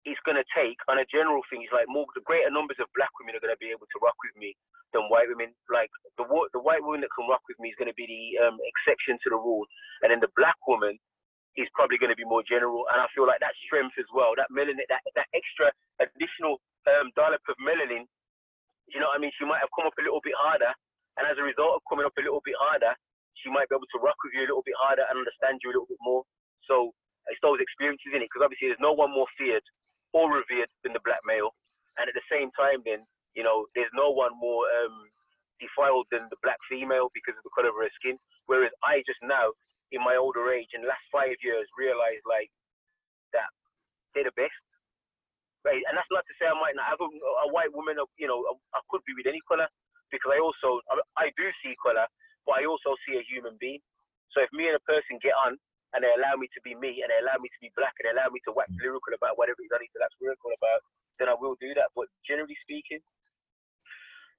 it's 0.05 0.21
to 0.25 0.45
take 0.53 0.77
on 0.85 1.01
a 1.01 1.05
general 1.09 1.41
thing. 1.49 1.65
It's 1.65 1.73
like 1.73 1.89
more 1.89 2.05
the 2.13 2.21
greater 2.25 2.53
numbers 2.53 2.77
of 2.77 2.89
black 2.93 3.09
women 3.17 3.33
are 3.37 3.41
to 3.41 3.57
be 3.57 3.73
able 3.73 3.89
to 3.89 4.01
rock 4.05 4.17
with 4.21 4.37
me 4.37 4.53
than 4.93 5.09
white 5.09 5.25
women. 5.25 5.53
Like 5.69 5.89
the 6.17 6.25
the 6.53 6.61
white 6.61 6.85
woman 6.85 7.01
that 7.01 7.13
can 7.13 7.25
rock 7.25 7.41
with 7.49 7.57
me 7.57 7.73
is 7.73 7.77
to 7.81 7.97
be 7.97 8.05
the 8.05 8.23
um, 8.45 8.57
exception 8.61 9.17
to 9.25 9.29
the 9.33 9.39
rule, 9.41 9.65
and 10.05 10.13
then 10.13 10.21
the 10.21 10.29
black 10.37 10.57
woman 10.69 10.97
is 11.57 11.65
probably 11.73 11.97
to 11.97 12.15
be 12.19 12.27
more 12.27 12.45
general. 12.45 12.85
And 12.93 13.01
I 13.01 13.09
feel 13.17 13.25
like 13.25 13.41
that 13.41 13.57
strength 13.65 13.97
as 13.97 14.09
well, 14.13 14.37
that 14.37 14.53
melanin, 14.53 14.85
that 14.93 15.01
that 15.17 15.29
extra 15.33 15.73
additional 15.97 16.61
um, 16.85 17.09
dollop 17.17 17.41
of 17.49 17.57
melanin. 17.57 18.05
You 18.93 19.01
know 19.01 19.09
what 19.09 19.17
I 19.17 19.21
mean? 19.21 19.33
She 19.33 19.49
might 19.49 19.65
have 19.65 19.73
come 19.73 19.89
up 19.89 19.97
a 19.97 20.05
little 20.05 20.21
bit 20.21 20.37
harder, 20.37 20.69
and 21.17 21.23
as 21.27 21.39
a 21.39 21.45
result 21.45 21.79
of 21.79 21.87
coming 21.87 22.05
up 22.05 22.15
a 22.19 22.23
little 22.23 22.43
bit 22.43 22.55
harder, 22.59 22.91
she 23.39 23.51
might 23.51 23.67
be 23.69 23.75
able 23.75 23.89
to 23.91 24.01
rock 24.03 24.17
with 24.23 24.35
you 24.35 24.43
a 24.43 24.49
little 24.51 24.65
bit 24.65 24.75
harder 24.79 25.03
and 25.07 25.19
understand 25.19 25.59
you 25.63 25.71
a 25.71 25.75
little 25.75 25.89
bit 25.89 26.01
more. 26.03 26.23
So 26.67 26.91
it's 27.27 27.41
those 27.41 27.59
experiences 27.61 28.13
in 28.13 28.23
it 28.23 28.29
because 28.31 28.45
obviously 28.45 28.71
there's 28.71 28.83
no 28.83 28.95
one 28.95 29.11
more 29.11 29.27
feared 29.37 29.63
or 30.15 30.31
revered 30.31 30.71
than 30.83 30.95
the 30.95 31.03
black 31.03 31.21
male, 31.27 31.51
and 31.99 32.07
at 32.07 32.15
the 32.15 32.23
same 32.31 32.51
time, 32.55 32.79
then 32.87 33.03
you 33.35 33.43
know 33.43 33.67
there's 33.75 33.91
no 33.91 34.11
one 34.11 34.31
more 34.39 34.63
um, 34.81 35.11
defiled 35.59 36.07
than 36.11 36.27
the 36.31 36.39
black 36.39 36.59
female 36.71 37.11
because 37.11 37.35
of 37.35 37.43
the 37.43 37.53
color 37.55 37.71
of 37.71 37.79
her 37.79 37.91
skin. 37.99 38.15
Whereas 38.47 38.71
I 38.85 39.03
just 39.03 39.19
now, 39.25 39.51
in 39.91 39.99
my 39.99 40.15
older 40.15 40.47
age, 40.53 40.71
in 40.71 40.85
the 40.85 40.91
last 40.91 41.03
five 41.11 41.35
years, 41.43 41.67
realized 41.75 42.23
like 42.23 42.47
that 43.35 43.51
they're 44.15 44.27
the 44.27 44.39
best. 44.39 44.55
Right, 45.65 45.81
and 45.89 45.97
that's 45.97 46.13
not 46.13 46.21
to 46.29 46.33
say 46.37 46.45
I 46.45 46.53
might 46.61 46.77
not 46.77 46.93
have 46.93 47.01
a, 47.01 47.09
a 47.09 47.47
white 47.49 47.73
woman. 47.73 47.97
You 48.21 48.29
know, 48.29 48.45
I 48.77 48.79
could 48.93 49.01
be 49.09 49.17
with 49.17 49.25
any 49.25 49.41
color 49.49 49.65
because 50.15 50.33
I 50.35 50.39
also 50.39 50.79
I, 51.19 51.29
do 51.35 51.47
see 51.59 51.75
color, 51.77 52.07
but 52.47 52.59
I 52.59 52.63
also 52.65 52.95
see 53.03 53.19
a 53.19 53.27
human 53.27 53.59
being. 53.59 53.83
So 54.31 54.43
if 54.43 54.51
me 54.55 54.71
and 54.71 54.79
a 54.79 54.83
person 54.87 55.19
get 55.19 55.35
on 55.35 55.59
and 55.95 56.03
they 56.03 56.11
allow 56.15 56.35
me 56.39 56.47
to 56.51 56.59
be 56.63 56.75
me 56.75 57.03
and 57.03 57.11
they 57.11 57.19
allow 57.23 57.39
me 57.39 57.51
to 57.51 57.61
be 57.63 57.71
black 57.75 57.95
and 57.99 58.07
they 58.07 58.15
allow 58.15 58.31
me 58.31 58.43
to 58.47 58.55
wax 58.55 58.67
mm. 58.71 58.79
lyrical 58.83 59.15
about 59.15 59.39
whatever 59.39 59.59
it 59.63 59.67
is 59.67 59.75
I 59.75 59.79
need 59.79 59.95
to 59.95 60.03
wax 60.03 60.15
lyrical 60.19 60.51
about, 60.55 60.81
then 61.19 61.31
I 61.31 61.35
will 61.35 61.55
do 61.59 61.71
that. 61.75 61.91
But 61.95 62.11
generally 62.27 62.57
speaking, 62.63 62.99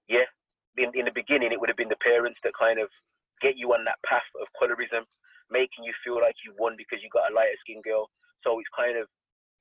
yeah, 0.08 0.28
in, 0.76 0.92
in 0.92 1.08
the 1.08 1.16
beginning, 1.16 1.52
it 1.52 1.58
would 1.60 1.72
have 1.72 1.80
been 1.80 1.92
the 1.92 2.04
parents 2.04 2.40
that 2.44 2.52
kind 2.56 2.76
of 2.76 2.92
get 3.40 3.56
you 3.56 3.72
on 3.72 3.84
that 3.88 4.00
path 4.04 4.26
of 4.40 4.48
colorism, 4.56 5.04
making 5.48 5.84
you 5.84 5.92
feel 6.04 6.20
like 6.20 6.36
you 6.44 6.52
won 6.60 6.76
because 6.76 7.00
you 7.00 7.08
got 7.12 7.28
a 7.28 7.34
lighter 7.34 7.56
skinned 7.64 7.84
girl. 7.84 8.08
So 8.44 8.60
it's 8.60 8.70
kind 8.76 8.96
of 9.00 9.08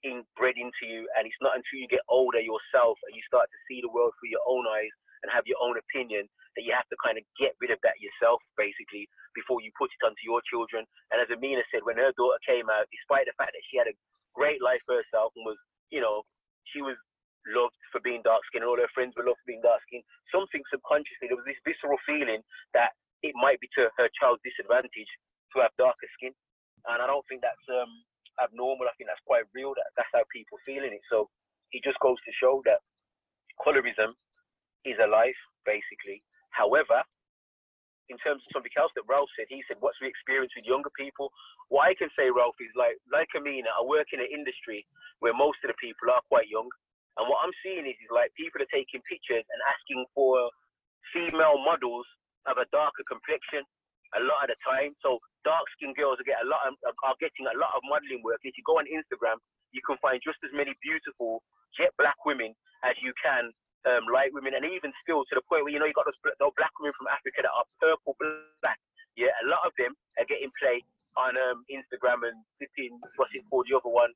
inbred 0.04 0.60
into 0.60 0.86
you, 0.86 1.08
and 1.16 1.26
it's 1.26 1.42
not 1.42 1.58
until 1.58 1.80
you 1.80 1.90
get 1.90 2.04
older 2.12 2.44
yourself 2.44 3.00
and 3.08 3.16
you 3.16 3.24
start 3.26 3.48
to 3.48 3.60
see 3.66 3.82
the 3.82 3.90
world 3.90 4.14
through 4.20 4.36
your 4.36 4.46
own 4.46 4.68
eyes 4.68 4.94
and 5.24 5.32
have 5.32 5.48
your 5.48 5.60
own 5.62 5.78
opinion 5.80 6.28
that 6.56 6.64
you 6.64 6.72
have 6.72 6.88
to 6.92 6.98
kind 7.04 7.20
of 7.20 7.24
get 7.36 7.56
rid 7.60 7.72
of 7.72 7.80
that 7.84 8.00
yourself, 8.00 8.40
basically, 8.56 9.08
before 9.36 9.60
you 9.60 9.72
put 9.76 9.92
it 9.92 10.06
onto 10.08 10.24
your 10.24 10.40
children. 10.48 10.88
And 11.12 11.20
as 11.20 11.30
Amina 11.32 11.64
said, 11.70 11.84
when 11.84 12.00
her 12.00 12.16
daughter 12.16 12.40
came 12.48 12.72
out, 12.72 12.88
despite 12.92 13.28
the 13.28 13.36
fact 13.36 13.52
that 13.52 13.66
she 13.68 13.76
had 13.76 13.92
a 13.92 13.96
great 14.36 14.64
life 14.64 14.80
for 14.88 15.00
herself 15.00 15.36
and 15.36 15.44
was, 15.44 15.60
you 15.92 16.00
know, 16.00 16.24
she 16.72 16.80
was 16.80 16.96
loved 17.52 17.78
for 17.94 18.02
being 18.02 18.26
dark 18.26 18.42
skinned 18.50 18.66
and 18.66 18.72
all 18.72 18.80
her 18.80 18.90
friends 18.96 19.14
were 19.14 19.28
loved 19.28 19.40
for 19.44 19.52
being 19.52 19.62
dark 19.62 19.84
skinned, 19.86 20.08
something 20.32 20.64
subconsciously, 20.72 21.30
there 21.30 21.38
was 21.38 21.46
this 21.46 21.62
visceral 21.68 22.00
feeling 22.08 22.42
that 22.74 22.96
it 23.22 23.36
might 23.38 23.60
be 23.62 23.70
to 23.78 23.92
her 24.00 24.10
child's 24.18 24.42
disadvantage 24.42 25.12
to 25.54 25.62
have 25.62 25.74
darker 25.78 26.10
skin. 26.18 26.34
And 26.90 27.02
I 27.02 27.08
don't 27.10 27.26
think 27.30 27.42
that's 27.42 27.66
um, 27.70 27.90
abnormal. 28.42 28.86
I 28.86 28.94
think 28.98 29.10
that's 29.10 29.24
quite 29.26 29.46
real. 29.54 29.74
That 29.74 29.90
that's 29.98 30.12
how 30.14 30.22
people 30.30 30.62
feel 30.66 30.86
in 30.86 30.94
it. 30.94 31.02
So 31.10 31.30
it 31.74 31.82
just 31.82 31.98
goes 32.02 32.18
to 32.22 32.32
show 32.38 32.62
that 32.70 32.82
colorism 33.62 34.14
is 34.86 34.98
alive, 35.04 35.38
basically. 35.66 36.24
However, 36.52 37.02
in 38.10 38.18
terms 38.22 38.44
of 38.46 38.50
something 38.54 38.74
else 38.78 38.94
that 38.96 39.08
Ralph 39.10 39.30
said, 39.38 39.50
he 39.50 39.64
said, 39.68 39.82
"What's 39.82 39.98
the 40.02 40.08
experience 40.08 40.54
with 40.56 40.66
younger 40.66 40.92
people?" 40.94 41.32
What 41.70 41.90
I 41.90 41.96
can 41.96 42.10
say, 42.18 42.30
Ralph, 42.30 42.58
is 42.62 42.74
like 42.76 42.98
like 43.12 43.30
Amina, 43.36 43.70
I 43.70 43.84
work 43.84 44.14
in 44.14 44.22
an 44.22 44.30
industry 44.30 44.86
where 45.20 45.34
most 45.34 45.58
of 45.66 45.70
the 45.74 45.80
people 45.82 46.12
are 46.14 46.22
quite 46.30 46.50
young, 46.50 46.70
and 47.18 47.26
what 47.30 47.42
I'm 47.44 47.56
seeing 47.64 47.86
is, 47.88 47.98
is 47.98 48.12
like 48.14 48.34
people 48.38 48.62
are 48.62 48.74
taking 48.74 49.02
pictures 49.10 49.46
and 49.46 49.60
asking 49.74 50.06
for 50.14 50.50
female 51.14 51.58
models 51.64 52.06
of 52.46 52.58
a 52.62 52.68
darker 52.70 53.04
complexion 53.10 53.66
a 54.16 54.22
lot 54.22 54.46
of 54.46 54.54
the 54.54 54.60
time. 54.64 54.94
So 55.02 55.20
dark 55.44 55.66
skinned 55.76 55.98
girls 55.98 56.22
are 56.22 56.28
get 56.30 56.42
a 56.46 56.48
lot 56.48 56.70
of, 56.70 56.78
are 56.86 57.18
getting 57.20 57.50
a 57.50 57.58
lot 57.58 57.74
of 57.76 57.82
modeling 57.90 58.22
work. 58.24 58.40
If 58.46 58.56
you 58.58 58.64
go 58.66 58.78
on 58.80 58.88
Instagram, 58.88 59.42
you 59.74 59.82
can 59.84 59.98
find 60.00 60.22
just 60.24 60.40
as 60.46 60.54
many 60.54 60.78
beautiful 60.80 61.42
jet 61.76 61.92
black 61.98 62.18
women 62.26 62.54
as 62.86 62.96
you 63.02 63.12
can 63.20 63.52
um, 63.86 64.10
light 64.10 64.34
women, 64.34 64.58
and 64.58 64.66
even 64.66 64.92
still 65.06 65.24
to 65.30 65.34
the 65.38 65.46
point 65.46 65.64
where 65.66 65.74
you 65.74 65.80
know 65.80 65.88
you 65.88 65.96
got 65.96 66.10
those, 66.10 66.18
those 66.42 66.56
black 66.58 66.74
women 66.82 66.94
from 66.98 67.10
Africa 67.10 67.46
that 67.46 67.54
are 67.54 67.68
purple 67.78 68.18
black. 68.18 68.78
Yeah, 69.16 69.32
a 69.46 69.48
lot 69.48 69.64
of 69.64 69.72
them 69.80 69.96
are 70.20 70.28
getting 70.28 70.52
play 70.60 70.84
on 71.16 71.40
um, 71.40 71.64
Instagram 71.72 72.28
and 72.28 72.36
flipping 72.60 73.00
what's 73.16 73.32
it 73.32 73.48
called 73.48 73.70
the 73.72 73.78
other 73.78 73.92
one. 73.92 74.12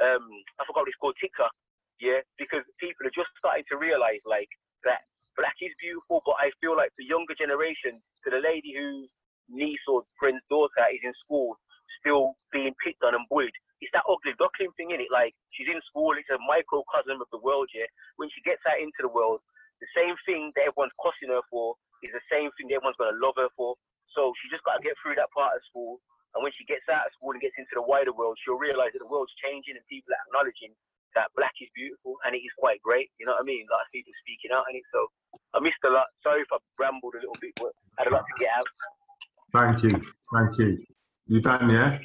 Um, 0.00 0.24
I 0.56 0.64
forgot 0.64 0.86
what 0.86 0.90
it's 0.90 1.02
called 1.02 1.18
TikTok. 1.20 1.52
Yeah, 1.98 2.22
because 2.38 2.62
people 2.78 3.10
are 3.10 3.16
just 3.18 3.28
starting 3.42 3.66
to 3.68 3.76
realize 3.76 4.22
like 4.22 4.48
that 4.86 5.02
black 5.34 5.58
is 5.58 5.74
beautiful, 5.82 6.22
but 6.22 6.38
I 6.38 6.54
feel 6.62 6.78
like 6.78 6.94
the 6.94 7.04
younger 7.04 7.34
generation, 7.34 7.98
to 8.24 8.28
the 8.30 8.38
lady 8.38 8.72
whose 8.74 9.10
niece 9.50 9.82
or 9.90 10.06
friend's 10.18 10.44
daughter 10.46 10.86
is 10.94 11.02
in 11.02 11.12
school, 11.26 11.58
still 11.98 12.38
being 12.54 12.72
picked 12.78 13.02
on 13.02 13.18
and 13.18 13.26
bullied 13.26 13.54
it's 13.80 13.94
that 13.94 14.06
ugly 14.06 14.34
duckling 14.38 14.74
thing 14.74 14.90
in 14.90 15.00
it. 15.02 15.10
Like 15.12 15.34
she's 15.54 15.70
in 15.70 15.78
school, 15.86 16.16
it's 16.18 16.30
a 16.30 16.40
microcosm 16.44 17.22
of 17.22 17.30
the 17.30 17.42
world. 17.42 17.70
Yeah, 17.70 17.88
when 18.18 18.28
she 18.34 18.42
gets 18.42 18.62
out 18.66 18.82
into 18.82 19.06
the 19.06 19.12
world, 19.12 19.42
the 19.78 19.90
same 19.94 20.18
thing 20.26 20.50
that 20.58 20.70
everyone's 20.70 20.94
cussing 20.98 21.30
her 21.30 21.44
for 21.50 21.78
is 22.02 22.10
the 22.14 22.24
same 22.30 22.50
thing 22.58 22.70
that 22.70 22.82
everyone's 22.82 22.98
gonna 22.98 23.18
love 23.18 23.38
her 23.38 23.50
for. 23.54 23.78
So 24.16 24.32
she 24.40 24.48
just 24.50 24.64
got 24.64 24.80
to 24.80 24.82
get 24.82 24.96
through 24.98 25.14
that 25.20 25.30
part 25.36 25.54
of 25.54 25.60
school. 25.68 26.00
And 26.36 26.44
when 26.44 26.52
she 26.56 26.64
gets 26.68 26.84
out 26.90 27.08
of 27.08 27.14
school 27.16 27.32
and 27.32 27.40
gets 27.40 27.56
into 27.56 27.72
the 27.76 27.84
wider 27.84 28.12
world, 28.12 28.36
she'll 28.42 28.60
realize 28.60 28.92
that 28.92 29.00
the 29.00 29.10
world's 29.10 29.32
changing 29.40 29.76
and 29.76 29.84
people 29.88 30.12
are 30.12 30.22
acknowledging 30.28 30.72
that 31.16 31.32
black 31.32 31.56
is 31.62 31.72
beautiful 31.72 32.20
and 32.24 32.36
it 32.36 32.44
is 32.44 32.52
quite 32.60 32.82
great. 32.84 33.08
You 33.16 33.24
know 33.24 33.32
what 33.32 33.44
I 33.44 33.48
mean? 33.48 33.64
Like 33.70 33.88
people 33.90 34.12
speaking 34.20 34.52
out 34.52 34.68
in 34.68 34.76
it. 34.76 34.86
So 34.92 35.08
I 35.56 35.58
missed 35.64 35.80
a 35.88 35.92
lot. 35.92 36.12
Sorry 36.20 36.44
if 36.44 36.50
I 36.52 36.60
rambled 36.76 37.16
a 37.16 37.22
little 37.24 37.38
bit, 37.40 37.56
but 37.56 37.72
I 37.96 38.04
had 38.04 38.12
a 38.12 38.18
to 38.18 38.34
get 38.36 38.52
out. 38.52 38.68
Thank 39.56 39.88
you. 39.88 39.94
Thank 40.34 40.52
you. 40.60 40.84
You 41.26 41.40
done, 41.40 41.70
yeah? 41.70 41.98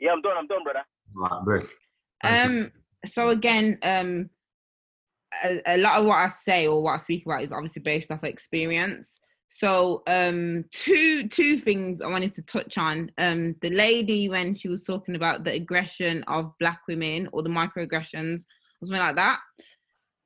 Yeah, 0.00 0.12
I'm 0.12 0.22
done. 0.22 0.36
I'm 0.38 0.46
done, 0.46 0.64
brother. 0.64 0.84
Right, 1.14 1.44
bless. 1.44 1.68
Thank 2.22 2.50
you. 2.50 2.60
Um. 2.60 2.72
So 3.06 3.28
again, 3.28 3.78
um, 3.82 4.30
a, 5.44 5.60
a 5.66 5.76
lot 5.78 6.00
of 6.00 6.06
what 6.06 6.16
I 6.16 6.30
say 6.44 6.66
or 6.66 6.82
what 6.82 6.94
I 6.94 6.96
speak 6.98 7.24
about 7.24 7.42
is 7.42 7.52
obviously 7.52 7.82
based 7.82 8.10
off 8.10 8.24
experience. 8.24 9.18
So 9.50 10.02
um, 10.06 10.64
two 10.72 11.28
two 11.28 11.58
things 11.58 12.02
I 12.02 12.08
wanted 12.08 12.34
to 12.34 12.42
touch 12.42 12.76
on. 12.76 13.10
Um, 13.18 13.56
the 13.62 13.70
lady 13.70 14.28
when 14.28 14.54
she 14.56 14.68
was 14.68 14.84
talking 14.84 15.16
about 15.16 15.44
the 15.44 15.52
aggression 15.52 16.22
of 16.24 16.52
black 16.60 16.80
women 16.86 17.28
or 17.32 17.42
the 17.42 17.48
microaggressions 17.48 18.40
or 18.80 18.86
something 18.86 18.98
like 18.98 19.16
that. 19.16 19.40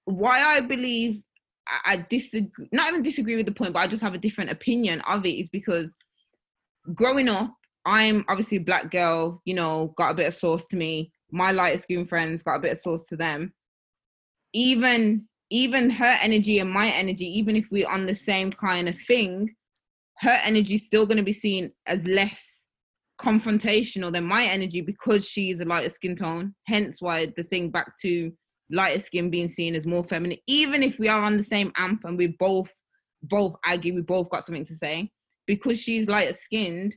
Why 0.04 0.42
I 0.42 0.60
believe 0.60 1.22
I, 1.68 1.92
I 1.92 2.06
disagree, 2.10 2.68
not 2.72 2.88
even 2.88 3.02
disagree 3.02 3.36
with 3.36 3.46
the 3.46 3.52
point, 3.52 3.72
but 3.72 3.80
I 3.80 3.86
just 3.86 4.02
have 4.02 4.14
a 4.14 4.18
different 4.18 4.50
opinion 4.50 5.00
of 5.02 5.24
it 5.24 5.40
is 5.40 5.48
because 5.48 5.92
growing 6.94 7.28
up, 7.28 7.54
I'm 7.84 8.24
obviously 8.28 8.58
a 8.58 8.62
black 8.62 8.90
girl, 8.90 9.40
you 9.44 9.54
know, 9.54 9.94
got 9.96 10.12
a 10.12 10.14
bit 10.14 10.28
of 10.28 10.34
sauce 10.34 10.66
to 10.66 10.76
me. 10.76 11.12
My 11.30 11.50
lighter 11.50 11.78
skin 11.78 12.06
friends 12.06 12.42
got 12.42 12.56
a 12.56 12.60
bit 12.60 12.72
of 12.72 12.78
sauce 12.78 13.04
to 13.06 13.16
them. 13.16 13.52
Even 14.52 15.26
even 15.50 15.90
her 15.90 16.18
energy 16.22 16.60
and 16.60 16.70
my 16.70 16.88
energy, 16.88 17.26
even 17.26 17.56
if 17.56 17.66
we're 17.70 17.88
on 17.88 18.06
the 18.06 18.14
same 18.14 18.50
kind 18.50 18.88
of 18.88 18.94
thing, 19.06 19.54
her 20.20 20.40
energy 20.44 20.76
is 20.76 20.86
still 20.86 21.04
going 21.04 21.18
to 21.18 21.22
be 21.22 21.32
seen 21.32 21.70
as 21.86 22.02
less 22.06 22.42
confrontational 23.20 24.10
than 24.10 24.24
my 24.24 24.44
energy 24.44 24.80
because 24.80 25.26
she's 25.26 25.60
a 25.60 25.64
lighter 25.64 25.90
skin 25.90 26.16
tone. 26.16 26.54
Hence 26.66 27.02
why 27.02 27.32
the 27.36 27.42
thing 27.42 27.70
back 27.70 27.98
to 28.00 28.32
lighter 28.70 29.04
skin 29.04 29.30
being 29.30 29.50
seen 29.50 29.74
as 29.74 29.84
more 29.84 30.04
feminine, 30.04 30.38
even 30.46 30.82
if 30.82 30.98
we 30.98 31.08
are 31.08 31.22
on 31.22 31.36
the 31.36 31.44
same 31.44 31.70
amp 31.76 32.04
and 32.04 32.16
we 32.16 32.28
both 32.38 32.68
both 33.22 33.54
argue, 33.64 33.94
we 33.94 34.00
both 34.00 34.30
got 34.30 34.44
something 34.44 34.66
to 34.66 34.76
say. 34.76 35.10
Because 35.46 35.78
she's 35.78 36.08
lighter 36.08 36.34
skinned, 36.34 36.94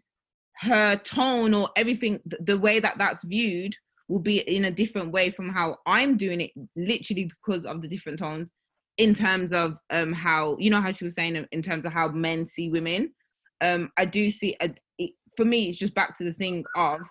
her 0.60 0.95
tone 0.97 1.53
or 1.53 1.70
everything, 1.76 2.20
the 2.39 2.58
way 2.58 2.80
that 2.80 2.97
that's 2.97 3.24
viewed 3.24 3.76
will 4.08 4.20
be 4.20 4.39
in 4.39 4.66
a 4.66 4.72
different 4.72 5.12
way 5.12 5.32
from 5.32 5.49
how 5.49 5.78
I'm 5.86 6.18
doing 6.18 6.41
it, 6.41 6.51
literally 6.76 7.26
because 7.26 7.66
of 7.66 7.82
the 7.82 7.88
different 7.88 8.20
tones. 8.20 8.49
In 8.97 9.14
terms 9.14 9.51
of 9.51 9.76
um 9.89 10.14
how 10.14 10.56
you 10.58 10.70
know 10.70 10.80
how 10.80 10.93
she 10.93 11.03
was 11.03 11.16
saying 11.16 11.45
in- 11.51 11.62
terms 11.62 11.84
of 11.84 11.91
how 11.91 12.08
men 12.08 12.47
see 12.47 12.70
women, 12.70 13.14
um 13.60 13.91
I 13.97 14.06
do 14.06 14.30
see 14.30 14.56
a, 14.62 14.74
it, 14.97 15.12
for 15.36 15.43
me 15.43 15.68
it's 15.68 15.78
just 15.78 15.93
back 15.93 16.18
to 16.18 16.24
the 16.24 16.32
thing 16.32 16.64
of 16.78 17.01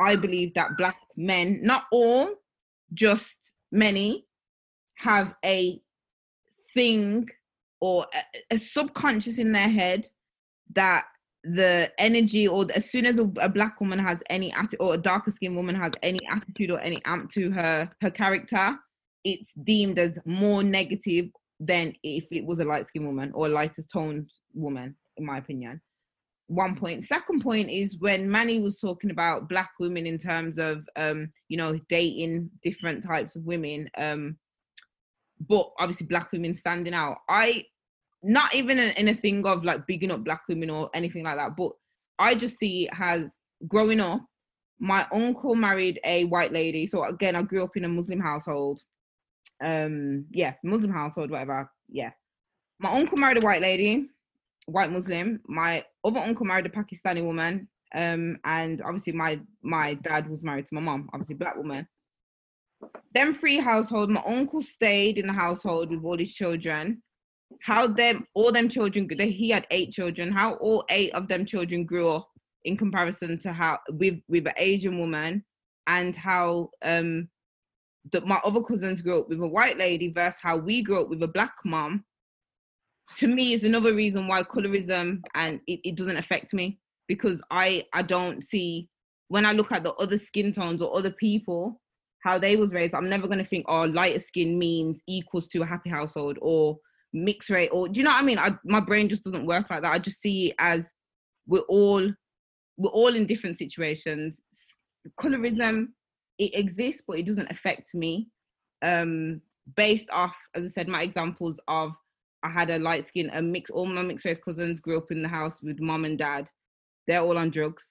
I 0.00 0.14
believe 0.14 0.54
that 0.54 0.76
black 0.76 0.96
men, 1.16 1.58
not 1.62 1.86
all, 1.90 2.30
just 2.94 3.36
many, 3.72 4.26
have 4.98 5.34
a 5.44 5.80
thing 6.74 7.28
or 7.80 8.06
a, 8.14 8.54
a 8.54 8.58
subconscious 8.58 9.38
in 9.38 9.52
their 9.52 9.68
head 9.68 10.06
that 10.74 11.06
the 11.54 11.90
energy 11.98 12.46
or 12.48 12.66
as 12.74 12.90
soon 12.90 13.06
as 13.06 13.18
a, 13.18 13.30
a 13.40 13.48
black 13.48 13.80
woman 13.80 13.98
has 13.98 14.18
any 14.28 14.50
atti- 14.52 14.76
or 14.80 14.94
a 14.94 14.98
darker 14.98 15.30
skinned 15.30 15.56
woman 15.56 15.74
has 15.74 15.92
any 16.02 16.18
attitude 16.30 16.70
or 16.70 16.82
any 16.82 16.96
amp 17.04 17.32
to 17.32 17.50
her 17.50 17.90
her 18.00 18.10
character 18.10 18.76
it's 19.24 19.52
deemed 19.64 19.98
as 19.98 20.18
more 20.24 20.62
negative 20.62 21.26
than 21.60 21.92
if 22.02 22.24
it 22.30 22.44
was 22.44 22.60
a 22.60 22.64
light 22.64 22.86
skinned 22.86 23.06
woman 23.06 23.30
or 23.34 23.46
a 23.46 23.50
lighter 23.50 23.82
toned 23.92 24.30
woman 24.54 24.94
in 25.16 25.26
my 25.26 25.38
opinion. 25.38 25.80
One 26.46 26.76
point. 26.76 27.04
Second 27.04 27.42
point 27.42 27.68
is 27.68 27.98
when 27.98 28.30
manny 28.30 28.60
was 28.60 28.78
talking 28.78 29.10
about 29.10 29.48
black 29.48 29.70
women 29.78 30.06
in 30.06 30.18
terms 30.18 30.58
of 30.58 30.88
um 30.96 31.30
you 31.48 31.56
know 31.58 31.78
dating 31.88 32.50
different 32.62 33.04
types 33.04 33.36
of 33.36 33.44
women 33.44 33.90
um 33.98 34.38
but 35.48 35.70
obviously 35.78 36.06
black 36.06 36.32
women 36.32 36.56
standing 36.56 36.94
out. 36.94 37.18
I 37.28 37.64
not 38.22 38.54
even 38.54 38.78
in, 38.78 38.90
in 38.90 39.08
a 39.08 39.14
thing 39.14 39.46
of 39.46 39.64
like 39.64 39.86
bigging 39.86 40.10
up 40.10 40.24
black 40.24 40.42
women 40.48 40.70
or 40.70 40.90
anything 40.94 41.22
like 41.24 41.36
that 41.36 41.56
but 41.56 41.70
i 42.18 42.34
just 42.34 42.58
see 42.58 42.84
it 42.84 42.90
as 42.98 43.24
growing 43.66 44.00
up 44.00 44.20
my 44.80 45.06
uncle 45.12 45.54
married 45.54 46.00
a 46.04 46.24
white 46.24 46.52
lady. 46.52 46.86
So 46.86 47.04
again 47.04 47.36
i 47.36 47.42
grew 47.42 47.64
up 47.64 47.76
in 47.76 47.84
a 47.84 47.88
muslim 47.88 48.20
household. 48.20 48.80
Um 49.62 50.26
yeah 50.30 50.54
muslim 50.62 50.92
household 50.92 51.30
whatever. 51.30 51.70
Yeah. 51.88 52.10
My 52.78 52.92
uncle 52.92 53.18
married 53.18 53.42
a 53.42 53.46
white 53.46 53.62
lady 53.62 54.08
white 54.66 54.92
muslim. 54.92 55.40
My 55.46 55.84
other 56.04 56.20
uncle 56.20 56.46
married 56.46 56.66
a 56.66 56.70
pakistani 56.70 57.24
woman. 57.24 57.68
Um 57.94 58.38
and 58.44 58.82
obviously 58.82 59.12
my 59.12 59.40
my 59.62 59.94
dad 59.94 60.28
was 60.28 60.42
married 60.42 60.66
to 60.66 60.74
my 60.74 60.80
mom 60.80 61.08
obviously 61.12 61.34
black 61.34 61.56
woman. 61.56 61.86
Them 63.14 63.34
three 63.34 63.58
household 63.58 64.10
my 64.10 64.22
uncle 64.24 64.62
stayed 64.62 65.18
in 65.18 65.26
the 65.26 65.32
household 65.32 65.90
with 65.90 66.04
all 66.04 66.18
his 66.18 66.32
children 66.32 67.02
how 67.62 67.86
them 67.86 68.26
all 68.34 68.52
them 68.52 68.68
children 68.68 69.08
he 69.18 69.50
had 69.50 69.66
eight 69.70 69.92
children 69.92 70.30
how 70.30 70.54
all 70.54 70.84
eight 70.90 71.12
of 71.14 71.28
them 71.28 71.46
children 71.46 71.84
grew 71.84 72.08
up 72.08 72.28
in 72.64 72.76
comparison 72.76 73.38
to 73.38 73.52
how 73.52 73.78
with 73.90 74.20
with 74.28 74.46
an 74.46 74.52
asian 74.58 74.98
woman 74.98 75.42
and 75.86 76.14
how 76.14 76.68
um 76.82 77.28
that 78.12 78.26
my 78.26 78.40
other 78.44 78.62
cousins 78.62 79.00
grew 79.00 79.20
up 79.20 79.28
with 79.28 79.40
a 79.40 79.46
white 79.46 79.78
lady 79.78 80.12
versus 80.12 80.38
how 80.42 80.56
we 80.56 80.82
grew 80.82 81.02
up 81.02 81.08
with 81.08 81.22
a 81.22 81.28
black 81.28 81.54
mom 81.64 82.04
to 83.16 83.26
me 83.26 83.54
is 83.54 83.64
another 83.64 83.94
reason 83.94 84.28
why 84.28 84.42
colorism 84.42 85.22
and 85.34 85.60
it, 85.66 85.80
it 85.84 85.94
doesn't 85.96 86.16
affect 86.16 86.52
me. 86.52 86.78
Because 87.06 87.40
i 87.50 87.86
i 87.94 88.02
don't 88.02 88.44
see 88.44 88.86
when 89.28 89.46
i 89.46 89.52
look 89.52 89.72
at 89.72 89.82
the 89.82 89.94
other 89.94 90.18
skin 90.18 90.52
tones 90.52 90.82
or 90.82 90.94
other 90.94 91.10
people 91.10 91.80
how 92.22 92.38
they 92.38 92.54
was 92.54 92.70
raised 92.70 92.94
i'm 92.94 93.08
never 93.08 93.26
going 93.26 93.38
to 93.38 93.44
think 93.46 93.64
oh 93.66 93.84
lighter 93.84 94.20
skin 94.20 94.58
means 94.58 95.00
equals 95.06 95.48
to 95.48 95.62
a 95.62 95.66
happy 95.66 95.88
household 95.88 96.36
or 96.42 96.76
mixed 97.12 97.50
rate 97.50 97.70
or 97.72 97.88
do 97.88 97.98
you 97.98 98.04
know 98.04 98.10
what 98.10 98.22
I 98.22 98.24
mean? 98.24 98.38
I, 98.38 98.56
my 98.64 98.80
brain 98.80 99.08
just 99.08 99.24
doesn't 99.24 99.46
work 99.46 99.70
like 99.70 99.82
that. 99.82 99.92
I 99.92 99.98
just 99.98 100.20
see 100.20 100.48
it 100.48 100.56
as 100.58 100.84
we're 101.46 101.60
all 101.60 102.12
we're 102.76 102.90
all 102.90 103.14
in 103.14 103.26
different 103.26 103.58
situations. 103.58 104.38
Colorism 105.20 105.88
it 106.38 106.54
exists, 106.54 107.02
but 107.06 107.18
it 107.18 107.26
doesn't 107.26 107.50
affect 107.50 107.94
me. 107.94 108.28
Um, 108.82 109.42
based 109.76 110.08
off, 110.10 110.36
as 110.54 110.64
I 110.64 110.68
said, 110.68 110.88
my 110.88 111.02
examples 111.02 111.56
of 111.66 111.92
I 112.42 112.48
had 112.48 112.70
a 112.70 112.78
light 112.78 113.08
skin, 113.08 113.30
a 113.32 113.42
mix. 113.42 113.70
All 113.70 113.86
my 113.86 114.02
mixed 114.02 114.24
race 114.24 114.38
cousins 114.44 114.80
grew 114.80 114.98
up 114.98 115.10
in 115.10 115.22
the 115.22 115.28
house 115.28 115.54
with 115.62 115.80
mom 115.80 116.04
and 116.04 116.16
dad. 116.16 116.48
They're 117.06 117.20
all 117.20 117.38
on 117.38 117.50
drugs. 117.50 117.84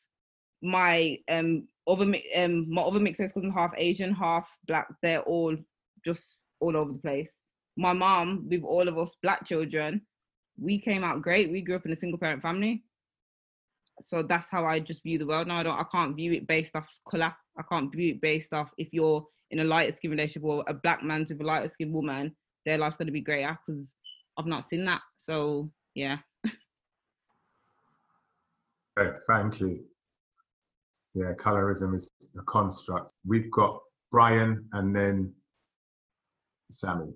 My 0.62 1.20
um 1.30 1.68
other 1.88 2.06
um 2.36 2.70
my 2.70 2.82
other 2.82 3.00
mixed 3.00 3.20
race 3.20 3.32
cousin, 3.34 3.52
half 3.52 3.72
Asian, 3.76 4.14
half 4.14 4.48
black. 4.66 4.88
They're 5.02 5.22
all 5.22 5.56
just 6.06 6.24
all 6.62 6.78
over 6.78 6.94
the 6.94 7.00
place 7.00 7.32
my 7.78 7.94
mom, 7.94 8.48
with 8.50 8.64
all 8.64 8.88
of 8.88 8.98
us 8.98 9.16
black 9.22 9.46
children, 9.46 10.02
we 10.60 10.80
came 10.80 11.04
out 11.04 11.22
great. 11.22 11.52
We 11.52 11.62
grew 11.62 11.76
up 11.76 11.86
in 11.86 11.94
a 11.94 11.96
single 11.96 12.18
parent 12.18 12.42
family. 12.42 12.84
So 14.04 14.24
that's 14.24 14.50
how 14.50 14.66
I 14.66 14.80
just 14.80 15.04
view 15.04 15.18
the 15.18 15.26
world 15.26 15.48
now. 15.48 15.60
I 15.60 15.64
don't 15.64 15.80
I 15.80 15.86
can't 15.92 16.16
view 16.16 16.34
it 16.34 16.48
based 16.48 16.76
off 16.76 16.88
color. 17.10 17.34
I 17.58 17.64
can't 17.72 17.92
view 17.92 18.14
it 18.14 18.22
based 18.22 18.54
off 18.54 18.70
if 18.78 18.90
you're 18.92 19.26
in 19.52 19.60
a 19.60 19.64
lighter 19.64 19.96
skin 19.96 20.12
relationship 20.12 20.44
or 20.44 20.64
a 20.68 20.74
black 20.74 21.04
man 21.04 21.26
with 21.28 21.40
a 21.40 21.44
lighter 21.44 21.70
skin 21.70 21.94
woman, 21.94 22.36
their 22.66 22.78
life's 22.78 22.98
gonna 22.98 23.12
be 23.12 23.22
greater 23.22 23.58
because 23.66 23.88
I've 24.38 24.46
not 24.46 24.68
seen 24.68 24.86
that. 24.86 25.02
So 25.18 25.70
yeah. 25.96 26.18
Okay, 29.00 29.16
thank 29.28 29.60
you. 29.60 29.86
Yeah, 31.14 31.34
colorism 31.34 31.96
is 31.96 32.10
a 32.36 32.42
construct. 32.48 33.14
We've 33.28 33.52
got 33.52 33.80
Brian 34.10 34.68
and 34.74 34.96
then 34.96 35.34
Sammy. 36.72 37.14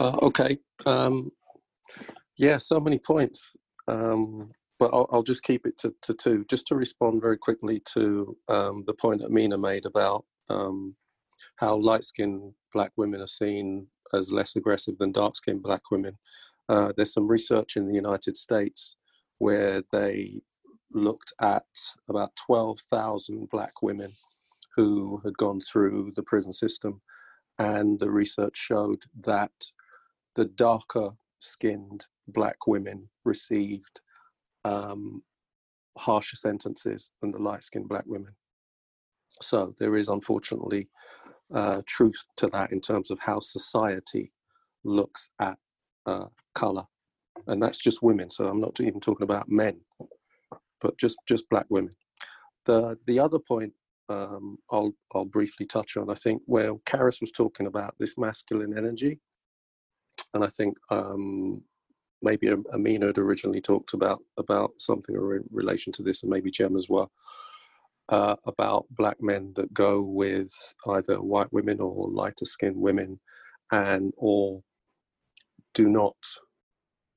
Uh, 0.00 0.16
okay. 0.22 0.58
Um, 0.86 1.30
yeah, 2.36 2.56
so 2.56 2.78
many 2.78 2.98
points. 2.98 3.54
Um, 3.88 4.50
but 4.78 4.90
I'll, 4.92 5.08
I'll 5.10 5.22
just 5.22 5.42
keep 5.42 5.66
it 5.66 5.76
to, 5.78 5.94
to 6.02 6.14
two. 6.14 6.44
Just 6.48 6.66
to 6.68 6.76
respond 6.76 7.20
very 7.20 7.36
quickly 7.36 7.82
to 7.94 8.36
um, 8.48 8.84
the 8.86 8.94
point 8.94 9.20
that 9.20 9.32
Mina 9.32 9.58
made 9.58 9.86
about 9.86 10.24
um, 10.50 10.94
how 11.56 11.76
light 11.76 12.04
skinned 12.04 12.52
black 12.72 12.92
women 12.96 13.20
are 13.20 13.26
seen 13.26 13.86
as 14.14 14.30
less 14.30 14.56
aggressive 14.56 14.96
than 14.98 15.12
dark 15.12 15.36
skinned 15.36 15.62
black 15.62 15.90
women. 15.90 16.16
Uh, 16.68 16.92
there's 16.96 17.12
some 17.12 17.26
research 17.26 17.76
in 17.76 17.88
the 17.88 17.94
United 17.94 18.36
States 18.36 18.96
where 19.38 19.82
they 19.90 20.40
looked 20.92 21.32
at 21.40 21.64
about 22.08 22.30
12,000 22.46 23.48
black 23.50 23.82
women 23.82 24.12
who 24.76 25.20
had 25.24 25.36
gone 25.38 25.60
through 25.60 26.12
the 26.14 26.22
prison 26.22 26.52
system 26.52 27.00
and 27.58 27.98
the 27.98 28.10
research 28.10 28.56
showed 28.56 29.02
that 29.24 29.52
the 30.34 30.44
darker 30.44 31.10
skinned 31.40 32.06
black 32.28 32.66
women 32.66 33.08
received 33.24 34.00
um, 34.64 35.22
harsher 35.96 36.36
sentences 36.36 37.10
than 37.20 37.32
the 37.32 37.38
light 37.38 37.64
skinned 37.64 37.88
black 37.88 38.04
women. 38.06 38.34
So 39.40 39.74
there 39.78 39.96
is 39.96 40.08
unfortunately 40.08 40.88
uh, 41.52 41.82
truth 41.86 42.24
to 42.36 42.48
that 42.48 42.72
in 42.72 42.80
terms 42.80 43.10
of 43.10 43.18
how 43.18 43.40
society 43.40 44.32
looks 44.84 45.30
at 45.40 45.56
uh, 46.06 46.26
color. 46.54 46.84
And 47.46 47.62
that's 47.62 47.78
just 47.78 48.02
women. 48.02 48.30
So 48.30 48.48
I'm 48.48 48.60
not 48.60 48.80
even 48.80 49.00
talking 49.00 49.24
about 49.24 49.48
men, 49.48 49.80
but 50.80 50.98
just, 50.98 51.18
just 51.26 51.48
black 51.48 51.66
women. 51.68 51.92
The, 52.64 52.98
the 53.06 53.18
other 53.18 53.38
point 53.38 53.72
um, 54.08 54.58
I'll 54.70 54.92
I'll 55.14 55.24
briefly 55.24 55.66
touch 55.66 55.96
on. 55.96 56.10
I 56.10 56.14
think 56.14 56.42
where 56.46 56.74
Karis 56.86 57.20
was 57.20 57.30
talking 57.30 57.66
about 57.66 57.94
this 57.98 58.18
masculine 58.18 58.76
energy, 58.76 59.20
and 60.34 60.44
I 60.44 60.48
think 60.48 60.76
um, 60.90 61.62
maybe 62.22 62.48
Amina 62.72 63.06
had 63.06 63.18
originally 63.18 63.60
talked 63.60 63.94
about 63.94 64.20
about 64.38 64.70
something 64.78 65.14
in 65.14 65.44
relation 65.50 65.92
to 65.94 66.02
this, 66.02 66.22
and 66.22 66.30
maybe 66.30 66.50
Jem 66.50 66.76
as 66.76 66.88
well, 66.88 67.10
uh, 68.08 68.36
about 68.46 68.86
black 68.90 69.16
men 69.20 69.52
that 69.56 69.72
go 69.74 70.00
with 70.00 70.52
either 70.88 71.20
white 71.20 71.52
women 71.52 71.80
or 71.80 72.08
lighter 72.08 72.44
skinned 72.44 72.76
women, 72.76 73.20
and 73.72 74.12
or 74.16 74.62
do 75.74 75.88
not, 75.88 76.16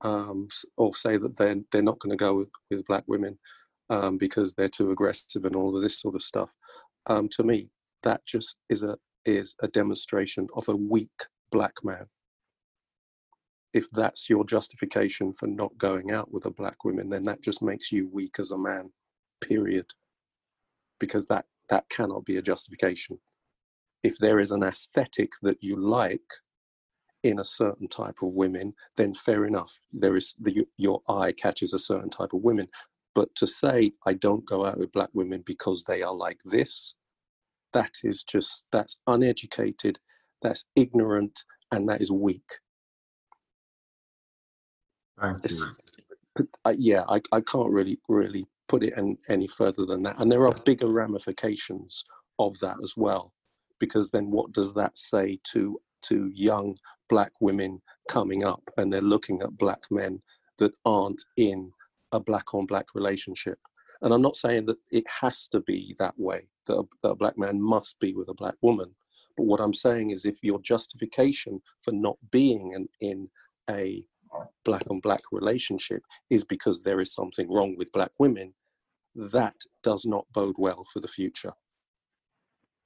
um, 0.01 0.47
or 0.77 0.93
say 0.95 1.17
that 1.17 1.37
they're 1.37 1.57
they're 1.71 1.81
not 1.81 1.99
going 1.99 2.11
to 2.11 2.21
go 2.21 2.35
with, 2.35 2.49
with 2.69 2.85
black 2.85 3.03
women 3.07 3.37
um, 3.91 4.17
because 4.17 4.55
they're 4.55 4.69
too 4.69 4.91
aggressive 4.91 5.45
and 5.45 5.55
all 5.55 5.77
of 5.77 5.83
this 5.83 6.01
sort 6.01 6.15
of 6.15 6.23
stuff. 6.23 6.51
Um, 7.07 7.29
to 7.29 7.43
me, 7.43 7.69
that 8.03 8.25
just 8.25 8.57
is 8.69 8.83
a 8.83 8.97
is 9.25 9.55
a 9.61 9.69
demonstration 9.69 10.47
of 10.55 10.67
a 10.69 10.75
weak 10.75 11.11
black 11.51 11.75
man 11.83 12.07
if 13.73 13.89
that's 13.91 14.29
your 14.29 14.45
justification 14.45 15.33
for 15.33 15.47
not 15.47 15.77
going 15.77 16.11
out 16.11 16.31
with 16.33 16.45
a 16.45 16.51
black 16.51 16.85
woman, 16.85 17.09
then 17.09 17.23
that 17.23 17.41
just 17.41 17.63
makes 17.63 17.91
you 17.91 18.09
weak 18.11 18.37
as 18.39 18.51
a 18.51 18.57
man, 18.57 18.91
period. 19.41 19.87
Because 20.99 21.27
that 21.27 21.45
that 21.69 21.89
cannot 21.89 22.25
be 22.25 22.37
a 22.37 22.41
justification. 22.41 23.19
If 24.03 24.17
there 24.17 24.39
is 24.39 24.51
an 24.51 24.63
aesthetic 24.63 25.31
that 25.43 25.63
you 25.63 25.77
like 25.77 26.21
in 27.23 27.39
a 27.39 27.45
certain 27.45 27.87
type 27.87 28.17
of 28.23 28.29
women, 28.29 28.73
then 28.97 29.13
fair 29.13 29.45
enough. 29.45 29.79
There 29.93 30.17
is 30.17 30.35
the, 30.41 30.65
your 30.77 31.01
eye 31.07 31.33
catches 31.33 31.73
a 31.73 31.79
certain 31.79 32.09
type 32.09 32.33
of 32.33 32.41
women. 32.41 32.67
But 33.15 33.35
to 33.35 33.47
say 33.47 33.93
I 34.05 34.13
don't 34.13 34.45
go 34.45 34.65
out 34.65 34.79
with 34.79 34.91
black 34.93 35.09
women 35.13 35.43
because 35.45 35.83
they 35.85 36.01
are 36.03 36.15
like 36.15 36.39
this, 36.45 36.95
that 37.73 37.91
is 38.03 38.23
just 38.23 38.65
that's 38.71 38.99
uneducated, 39.07 39.99
that's 40.41 40.65
ignorant, 40.75 41.43
and 41.71 41.89
that 41.89 42.01
is 42.01 42.11
weak 42.11 42.51
Thank 45.21 45.49
you. 45.49 45.65
Uh, 46.65 46.75
yeah, 46.77 47.03
I, 47.09 47.21
I 47.31 47.41
can't 47.41 47.71
really 47.71 47.99
really 48.09 48.47
put 48.69 48.83
it 48.83 48.93
in, 48.97 49.17
any 49.29 49.47
further 49.47 49.85
than 49.85 50.03
that. 50.03 50.19
And 50.19 50.31
there 50.31 50.47
are 50.47 50.55
bigger 50.65 50.87
ramifications 50.87 52.03
of 52.39 52.59
that 52.59 52.77
as 52.83 52.95
well, 52.97 53.33
because 53.79 54.11
then 54.11 54.31
what 54.31 54.51
does 54.53 54.73
that 54.75 54.97
say 54.97 55.39
to 55.53 55.79
to 56.03 56.31
young 56.33 56.75
black 57.09 57.33
women 57.41 57.81
coming 58.09 58.43
up 58.43 58.63
and 58.77 58.91
they're 58.93 59.01
looking 59.01 59.41
at 59.41 59.57
black 59.57 59.83
men 59.91 60.21
that 60.59 60.73
aren't 60.85 61.23
in 61.37 61.71
a 62.11 62.19
black 62.19 62.53
on 62.53 62.65
black 62.65 62.87
relationship? 62.95 63.59
And 64.01 64.13
I'm 64.13 64.21
not 64.21 64.35
saying 64.35 64.65
that 64.65 64.77
it 64.91 65.05
has 65.21 65.47
to 65.49 65.59
be 65.61 65.95
that 65.99 66.15
way, 66.17 66.47
that 66.65 66.75
a, 66.77 66.83
that 67.03 67.09
a 67.09 67.15
black 67.15 67.37
man 67.37 67.61
must 67.61 67.99
be 67.99 68.13
with 68.13 68.29
a 68.29 68.33
black 68.33 68.55
woman. 68.61 68.95
But 69.37 69.45
what 69.45 69.61
I'm 69.61 69.73
saying 69.73 70.11
is 70.11 70.25
if 70.25 70.37
your 70.41 70.59
justification 70.61 71.61
for 71.81 71.91
not 71.91 72.17
being 72.31 72.71
in, 72.71 72.87
in 72.99 73.27
a 73.69 74.03
black 74.65 74.89
on 74.89 74.99
black 74.99 75.21
relationship 75.31 76.03
is 76.29 76.43
because 76.43 76.81
there 76.81 76.99
is 76.99 77.13
something 77.13 77.51
wrong 77.51 77.75
with 77.77 77.91
black 77.91 78.11
women, 78.17 78.53
that 79.15 79.55
does 79.83 80.05
not 80.05 80.25
bode 80.33 80.55
well 80.57 80.85
for 80.91 80.99
the 80.99 81.07
future 81.07 81.53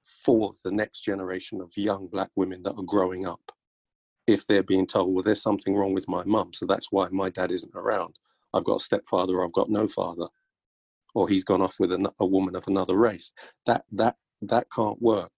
for 0.05 0.53
the 0.63 0.71
next 0.71 1.01
generation 1.01 1.61
of 1.61 1.75
young 1.75 2.07
black 2.07 2.29
women 2.35 2.61
that 2.63 2.75
are 2.75 2.83
growing 2.83 3.25
up. 3.25 3.51
If 4.27 4.45
they're 4.47 4.63
being 4.63 4.87
told, 4.87 5.13
well, 5.13 5.23
there's 5.23 5.41
something 5.41 5.75
wrong 5.75 5.93
with 5.93 6.07
my 6.07 6.23
mum, 6.25 6.51
so 6.53 6.65
that's 6.65 6.91
why 6.91 7.07
my 7.09 7.29
dad 7.29 7.51
isn't 7.51 7.75
around. 7.75 8.15
I've 8.55 8.63
got 8.63 8.77
a 8.77 8.83
stepfather, 8.83 9.35
or 9.35 9.45
I've 9.45 9.53
got 9.53 9.69
no 9.69 9.87
father, 9.87 10.27
or 11.13 11.29
he's 11.29 11.43
gone 11.43 11.61
off 11.61 11.79
with 11.79 11.91
a, 11.91 12.11
a 12.19 12.25
woman 12.25 12.55
of 12.55 12.67
another 12.67 12.95
race. 12.95 13.31
That 13.67 13.83
that 13.91 14.15
that 14.41 14.67
can't 14.75 15.01
work. 15.01 15.33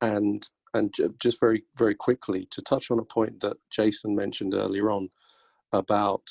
And 0.00 0.48
and 0.74 0.94
just 1.20 1.40
very 1.40 1.64
very 1.76 1.94
quickly 1.94 2.46
to 2.50 2.62
touch 2.62 2.90
on 2.90 2.98
a 2.98 3.04
point 3.04 3.40
that 3.40 3.56
Jason 3.70 4.14
mentioned 4.14 4.54
earlier 4.54 4.90
on 4.90 5.08
about 5.72 6.22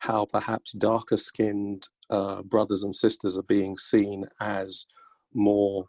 how 0.00 0.24
perhaps 0.24 0.72
darker 0.72 1.18
skinned 1.18 1.88
uh, 2.08 2.42
brothers 2.42 2.82
and 2.82 2.94
sisters 2.94 3.36
are 3.36 3.44
being 3.44 3.76
seen 3.76 4.24
as 4.40 4.86
more 5.34 5.86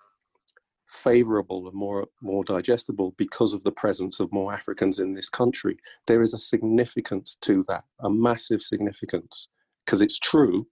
favorable 0.91 1.67
and 1.67 1.75
more 1.75 2.05
more 2.21 2.43
digestible 2.43 3.15
because 3.17 3.53
of 3.53 3.63
the 3.63 3.71
presence 3.71 4.19
of 4.19 4.31
more 4.33 4.53
Africans 4.53 4.99
in 4.99 5.13
this 5.13 5.29
country. 5.29 5.77
There 6.05 6.21
is 6.21 6.33
a 6.33 6.39
significance 6.39 7.37
to 7.41 7.63
that, 7.69 7.85
a 8.01 8.09
massive 8.09 8.61
significance, 8.61 9.47
because 9.85 10.01
it's 10.01 10.19
true. 10.19 10.67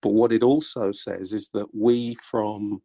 But 0.00 0.14
what 0.14 0.32
it 0.32 0.42
also 0.42 0.92
says 0.92 1.32
is 1.32 1.50
that 1.52 1.66
we 1.74 2.14
from 2.16 2.82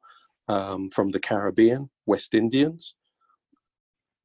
um, 0.50 0.90
from 0.90 1.12
the 1.12 1.20
Caribbean, 1.20 1.90
West 2.06 2.34
Indians, 2.34 2.96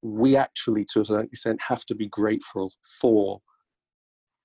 we 0.03 0.37
actually, 0.37 0.85
to 0.93 1.01
a 1.01 1.07
certain 1.07 1.27
extent, 1.27 1.61
have 1.63 1.85
to 1.87 1.95
be 1.95 2.09
grateful 2.09 2.73
for 3.01 3.41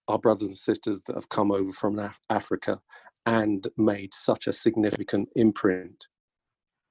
our 0.07 0.19
brothers 0.19 0.47
and 0.47 0.55
sisters 0.55 1.01
that 1.03 1.15
have 1.15 1.29
come 1.29 1.51
over 1.51 1.71
from 1.71 1.99
Af- 1.99 2.19
Africa 2.29 2.79
and 3.25 3.67
made 3.77 4.13
such 4.13 4.47
a 4.47 4.53
significant 4.53 5.27
imprint. 5.35 6.07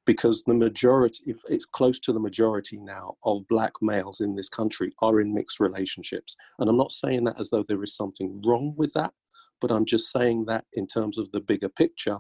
Because 0.07 0.43
the 0.45 0.55
majority, 0.55 1.35
it's 1.49 1.65
close 1.65 1.99
to 2.01 2.13
the 2.13 2.21
majority 2.21 2.79
now 2.79 3.17
of 3.25 3.47
black 3.49 3.73
males 3.83 4.21
in 4.21 4.37
this 4.37 4.49
country 4.49 4.93
are 5.03 5.21
in 5.21 5.35
mixed 5.35 5.61
relationships. 5.61 6.37
And 6.59 6.71
I'm 6.71 6.77
not 6.77 6.93
saying 6.93 7.25
that 7.25 7.39
as 7.39 7.51
though 7.51 7.65
there 7.69 7.83
is 7.83 7.97
something 7.97 8.41
wrong 8.47 8.75
with 8.77 8.93
that, 8.93 9.13
but 9.61 9.73
I'm 9.73 9.85
just 9.85 10.13
saying 10.13 10.45
that 10.47 10.65
in 10.75 10.87
terms 10.87 11.19
of 11.19 11.31
the 11.33 11.41
bigger 11.41 11.69
picture, 11.69 12.19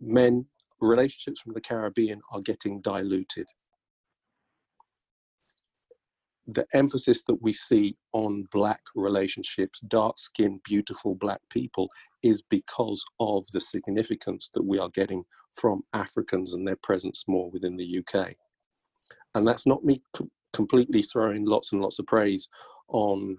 men, 0.00 0.46
relationships 0.80 1.40
from 1.40 1.54
the 1.54 1.60
Caribbean 1.60 2.20
are 2.32 2.40
getting 2.40 2.80
diluted 2.80 3.46
the 6.46 6.66
emphasis 6.74 7.22
that 7.24 7.40
we 7.42 7.52
see 7.52 7.96
on 8.12 8.46
black 8.52 8.82
relationships, 8.94 9.80
dark 9.80 10.18
skinned, 10.18 10.62
beautiful 10.62 11.14
black 11.14 11.40
people, 11.48 11.88
is 12.22 12.42
because 12.42 13.04
of 13.18 13.46
the 13.52 13.60
significance 13.60 14.50
that 14.54 14.64
we 14.64 14.78
are 14.78 14.90
getting 14.90 15.24
from 15.54 15.82
Africans 15.92 16.54
and 16.54 16.66
their 16.66 16.78
presence 16.82 17.24
more 17.28 17.50
within 17.50 17.76
the 17.76 17.98
UK. 17.98 18.34
And 19.34 19.46
that's 19.46 19.66
not 19.66 19.84
me 19.84 20.02
completely 20.52 21.02
throwing 21.02 21.44
lots 21.44 21.72
and 21.72 21.80
lots 21.80 21.98
of 21.98 22.06
praise 22.06 22.48
on 22.88 23.38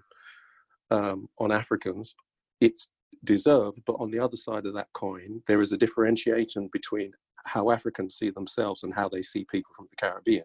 um, 0.90 1.28
on 1.38 1.50
Africans. 1.50 2.14
It's 2.60 2.88
deserved, 3.24 3.80
but 3.86 3.94
on 3.94 4.10
the 4.10 4.18
other 4.18 4.36
side 4.36 4.66
of 4.66 4.74
that 4.74 4.88
coin, 4.94 5.42
there 5.46 5.60
is 5.60 5.72
a 5.72 5.78
differentiation 5.78 6.68
between 6.72 7.12
how 7.44 7.70
Africans 7.70 8.16
see 8.16 8.30
themselves 8.30 8.82
and 8.82 8.94
how 8.94 9.08
they 9.08 9.22
see 9.22 9.46
people 9.50 9.72
from 9.76 9.86
the 9.90 9.96
Caribbean 9.96 10.44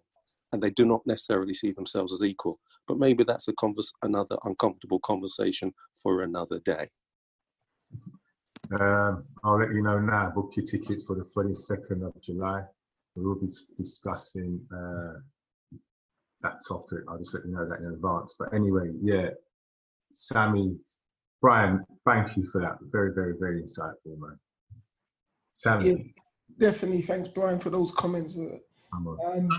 and 0.52 0.62
they 0.62 0.70
do 0.70 0.86
not 0.86 1.06
necessarily 1.06 1.54
see 1.54 1.72
themselves 1.72 2.14
as 2.14 2.24
equal. 2.24 2.60
But 2.88 2.98
maybe 2.98 3.24
that's 3.24 3.48
a 3.48 3.54
converse, 3.54 3.92
another 4.02 4.38
uncomfortable 4.44 5.00
conversation 5.00 5.74
for 6.02 6.24
another 6.24 6.60
day. 6.60 6.90
Um, 8.80 9.26
I'll 9.44 9.58
let 9.58 9.74
you 9.74 9.82
know 9.82 10.00
now. 10.00 10.30
Book 10.30 10.52
your 10.56 10.66
tickets 10.66 11.06
for 11.06 11.16
the 11.16 11.24
22nd 11.24 12.06
of 12.06 12.22
July. 12.22 12.64
We 13.16 13.26
will 13.26 13.36
be 13.36 13.50
discussing 13.78 14.62
uh, 14.74 15.20
that 16.42 16.60
topic. 16.68 17.00
I'll 17.10 17.18
just 17.18 17.34
let 17.34 17.46
you 17.46 17.52
know 17.52 17.68
that 17.68 17.80
in 17.80 17.88
advance. 17.88 18.36
But 18.40 18.54
anyway, 18.54 18.92
yeah, 19.02 19.30
Sammy, 20.14 20.78
Brian, 21.42 21.86
thank 22.06 22.38
you 22.38 22.46
for 22.46 22.62
that. 22.62 22.78
Very, 22.92 23.14
very, 23.14 23.34
very 23.38 23.62
insightful, 23.62 24.18
man. 24.18 24.40
Sammy. 25.52 25.90
Yeah, 25.90 26.68
definitely. 26.70 27.02
Thanks, 27.02 27.30
Brian, 27.30 27.60
for 27.60 27.70
those 27.70 27.92
comments. 27.92 28.38
Um, 28.38 29.50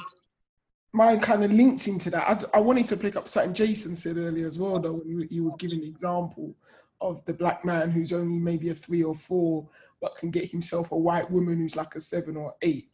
mine 0.93 1.21
kind 1.21 1.45
of 1.45 1.53
links 1.53 1.87
into 1.87 2.09
that. 2.11 2.47
I, 2.55 2.59
I, 2.59 2.61
wanted 2.61 2.87
to 2.89 2.97
pick 2.97 3.17
up 3.17 3.29
something 3.29 3.53
Jason 3.53 3.95
said 3.95 4.17
earlier 4.17 4.47
as 4.47 4.59
well, 4.59 4.79
though, 4.79 4.93
when 4.93 5.21
he, 5.29 5.35
he 5.35 5.41
was 5.41 5.55
giving 5.57 5.81
the 5.81 5.89
example 5.89 6.55
of 7.03 7.25
the 7.25 7.35
black 7.35 7.65
man 7.65 7.91
who's 7.91 8.13
only 8.13 8.39
maybe 8.39 8.71
a 8.71 8.75
three 8.75 9.03
or 9.03 9.15
four, 9.15 9.69
but 10.01 10.17
can 10.17 10.31
get 10.31 10.51
himself 10.51 10.93
a 10.93 10.97
white 10.97 11.31
woman 11.31 11.59
who's 11.59 11.77
like 11.77 11.95
a 11.95 12.01
seven 12.01 12.37
or 12.37 12.55
eight. 12.63 12.91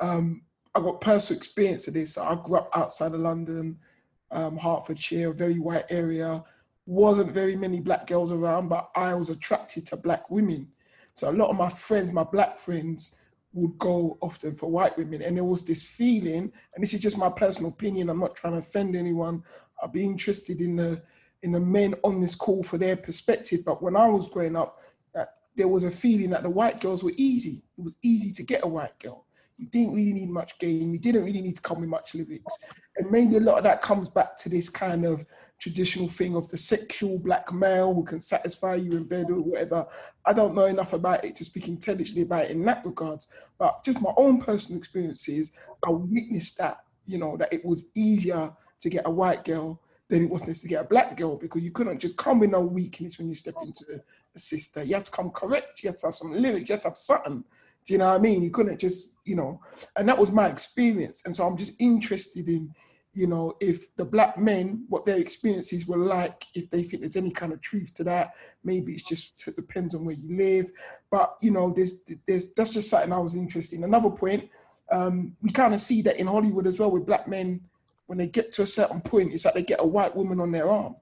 Um, 0.00 0.42
I 0.74 0.80
got 0.80 1.00
personal 1.00 1.38
experience 1.38 1.88
of 1.88 1.94
this. 1.94 2.16
I 2.16 2.34
grew 2.36 2.58
up 2.58 2.70
outside 2.74 3.14
of 3.14 3.20
London, 3.20 3.78
um, 4.30 4.56
Hertfordshire, 4.56 5.30
a 5.30 5.34
very 5.34 5.58
white 5.58 5.86
area. 5.90 6.44
Wasn't 6.86 7.32
very 7.32 7.56
many 7.56 7.80
black 7.80 8.06
girls 8.06 8.32
around, 8.32 8.68
but 8.68 8.90
I 8.94 9.14
was 9.14 9.30
attracted 9.30 9.86
to 9.86 9.96
black 9.96 10.30
women. 10.30 10.68
So 11.14 11.28
a 11.28 11.32
lot 11.32 11.50
of 11.50 11.56
my 11.56 11.68
friends, 11.68 12.12
my 12.12 12.24
black 12.24 12.58
friends, 12.58 13.16
would 13.52 13.78
go 13.78 14.18
often 14.20 14.54
for 14.54 14.70
white 14.70 14.96
women. 14.96 15.22
And 15.22 15.36
there 15.36 15.44
was 15.44 15.64
this 15.64 15.82
feeling, 15.82 16.52
and 16.74 16.82
this 16.82 16.94
is 16.94 17.00
just 17.00 17.18
my 17.18 17.30
personal 17.30 17.70
opinion, 17.70 18.08
I'm 18.08 18.20
not 18.20 18.36
trying 18.36 18.52
to 18.52 18.60
offend 18.60 18.94
anyone. 18.94 19.42
I'd 19.82 19.92
be 19.92 20.04
interested 20.04 20.60
in 20.60 20.76
the 20.76 21.02
in 21.42 21.52
the 21.52 21.60
men 21.60 21.94
on 22.02 22.20
this 22.20 22.34
call 22.34 22.62
for 22.62 22.78
their 22.78 22.96
perspective. 22.96 23.60
But 23.64 23.82
when 23.82 23.96
I 23.96 24.08
was 24.08 24.28
growing 24.28 24.56
up, 24.56 24.78
uh, 25.14 25.26
there 25.56 25.68
was 25.68 25.84
a 25.84 25.90
feeling 25.90 26.30
that 26.30 26.42
the 26.42 26.50
white 26.50 26.80
girls 26.80 27.04
were 27.04 27.12
easy. 27.16 27.62
It 27.76 27.84
was 27.84 27.96
easy 28.02 28.32
to 28.32 28.42
get 28.42 28.64
a 28.64 28.68
white 28.68 28.98
girl. 28.98 29.24
You 29.56 29.66
didn't 29.66 29.94
really 29.94 30.12
need 30.12 30.30
much 30.30 30.56
game. 30.58 30.92
You 30.92 30.98
didn't 30.98 31.24
really 31.24 31.40
need 31.40 31.56
to 31.56 31.62
come 31.62 31.80
with 31.80 31.88
much 31.88 32.14
lyrics. 32.14 32.58
And 32.96 33.10
maybe 33.10 33.36
a 33.36 33.40
lot 33.40 33.58
of 33.58 33.64
that 33.64 33.82
comes 33.82 34.08
back 34.08 34.36
to 34.38 34.48
this 34.48 34.70
kind 34.70 35.04
of 35.04 35.26
traditional 35.58 36.06
thing 36.06 36.36
of 36.36 36.48
the 36.48 36.56
sexual 36.56 37.18
black 37.18 37.52
male 37.52 37.92
who 37.92 38.04
can 38.04 38.20
satisfy 38.20 38.76
you 38.76 38.92
in 38.92 39.04
bed 39.04 39.26
or 39.30 39.42
whatever. 39.42 39.86
I 40.24 40.32
don't 40.32 40.54
know 40.54 40.66
enough 40.66 40.92
about 40.92 41.24
it 41.24 41.34
to 41.36 41.44
speak 41.44 41.66
intelligently 41.66 42.22
about 42.22 42.44
it 42.44 42.52
in 42.52 42.64
that 42.66 42.84
regards. 42.84 43.26
But 43.58 43.82
just 43.84 44.00
my 44.00 44.12
own 44.16 44.40
personal 44.40 44.78
experiences, 44.78 45.50
I 45.84 45.90
witnessed 45.90 46.58
that, 46.58 46.78
you 47.06 47.18
know, 47.18 47.36
that 47.36 47.52
it 47.52 47.64
was 47.64 47.86
easier 47.96 48.52
to 48.80 48.88
get 48.88 49.06
a 49.06 49.10
white 49.10 49.44
girl 49.44 49.80
than 50.08 50.24
it 50.24 50.30
was 50.30 50.42
to 50.42 50.68
get 50.68 50.84
a 50.84 50.88
black 50.88 51.16
girl 51.16 51.36
because 51.36 51.62
you 51.62 51.70
couldn't 51.70 51.98
just 51.98 52.16
come 52.16 52.40
with 52.40 52.50
no 52.50 52.60
weakness 52.60 53.18
when 53.18 53.28
you 53.28 53.34
step 53.34 53.54
into 53.62 54.00
a 54.34 54.38
sister. 54.38 54.82
You 54.82 54.94
had 54.94 55.04
to 55.04 55.12
come 55.12 55.30
correct, 55.30 55.82
you 55.82 55.90
had 55.90 55.98
to 55.98 56.06
have 56.06 56.14
some 56.14 56.32
lyrics, 56.32 56.68
you 56.68 56.74
had 56.74 56.82
to 56.82 56.88
have 56.88 56.96
something. 56.96 57.44
Do 57.84 57.92
you 57.94 57.98
know 57.98 58.08
what 58.08 58.16
I 58.16 58.18
mean? 58.18 58.42
You 58.42 58.50
couldn't 58.50 58.78
just, 58.78 59.16
you 59.24 59.36
know, 59.36 59.60
and 59.96 60.08
that 60.08 60.18
was 60.18 60.32
my 60.32 60.48
experience. 60.48 61.22
And 61.24 61.34
so 61.34 61.46
I'm 61.46 61.56
just 61.56 61.74
interested 61.78 62.48
in, 62.48 62.74
you 63.14 63.26
know, 63.26 63.56
if 63.60 63.94
the 63.96 64.04
black 64.04 64.38
men, 64.38 64.84
what 64.88 65.04
their 65.04 65.18
experiences 65.18 65.86
were 65.86 65.98
like, 65.98 66.44
if 66.54 66.70
they 66.70 66.82
think 66.82 67.02
there's 67.02 67.16
any 67.16 67.30
kind 67.30 67.52
of 67.52 67.60
truth 67.60 67.92
to 67.94 68.04
that. 68.04 68.32
Maybe 68.62 68.92
it's 68.92 69.02
just 69.02 69.46
it 69.46 69.56
depends 69.56 69.94
on 69.94 70.04
where 70.04 70.14
you 70.14 70.36
live. 70.36 70.70
But 71.10 71.36
you 71.40 71.50
know, 71.50 71.70
there's 71.70 72.00
there's 72.26 72.46
that's 72.54 72.70
just 72.70 72.90
something 72.90 73.12
I 73.12 73.18
was 73.18 73.34
interested 73.34 73.76
in. 73.76 73.84
Another 73.84 74.10
point, 74.10 74.50
um, 74.90 75.36
we 75.42 75.50
kind 75.50 75.74
of 75.74 75.80
see 75.80 76.02
that 76.02 76.18
in 76.18 76.26
Hollywood 76.26 76.66
as 76.66 76.78
well 76.78 76.90
with 76.90 77.06
black 77.06 77.26
men 77.26 77.62
when 78.08 78.16
they 78.16 78.26
get 78.26 78.50
to 78.52 78.62
a 78.62 78.66
certain 78.66 79.02
point, 79.02 79.34
it's 79.34 79.44
like 79.44 79.52
they 79.52 79.62
get 79.62 79.80
a 79.80 79.86
white 79.86 80.16
woman 80.16 80.40
on 80.40 80.50
their 80.50 80.68
arm. 80.68 80.96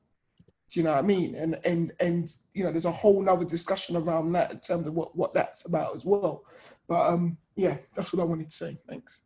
Do 0.68 0.80
you 0.80 0.84
know 0.84 0.90
what 0.90 1.04
I 1.04 1.06
mean? 1.06 1.36
And 1.36 1.56
and 1.64 1.92
and 2.00 2.28
you 2.52 2.64
know, 2.64 2.72
there's 2.72 2.84
a 2.84 2.90
whole 2.90 3.22
nother 3.22 3.44
discussion 3.44 3.96
around 3.96 4.32
that 4.32 4.50
in 4.50 4.58
terms 4.58 4.88
of 4.88 4.94
what 4.94 5.16
what 5.16 5.32
that's 5.32 5.64
about 5.64 5.94
as 5.94 6.04
well. 6.04 6.44
But 6.88 7.06
um, 7.06 7.38
yeah, 7.54 7.76
that's 7.94 8.12
what 8.12 8.20
I 8.20 8.24
wanted 8.24 8.50
to 8.50 8.56
say. 8.56 8.76
Thanks. 8.88 9.20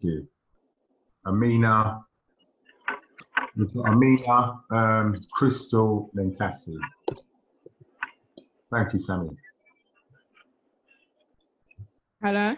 Thank 0.00 0.14
you. 0.14 0.28
Amina, 1.26 2.00
Amina, 3.84 4.60
um, 4.70 5.14
Crystal, 5.32 6.10
then 6.14 6.34
Cassie. 6.38 6.78
Thank 8.72 8.94
you, 8.94 8.98
Sammy. 8.98 9.28
Hello. 12.22 12.56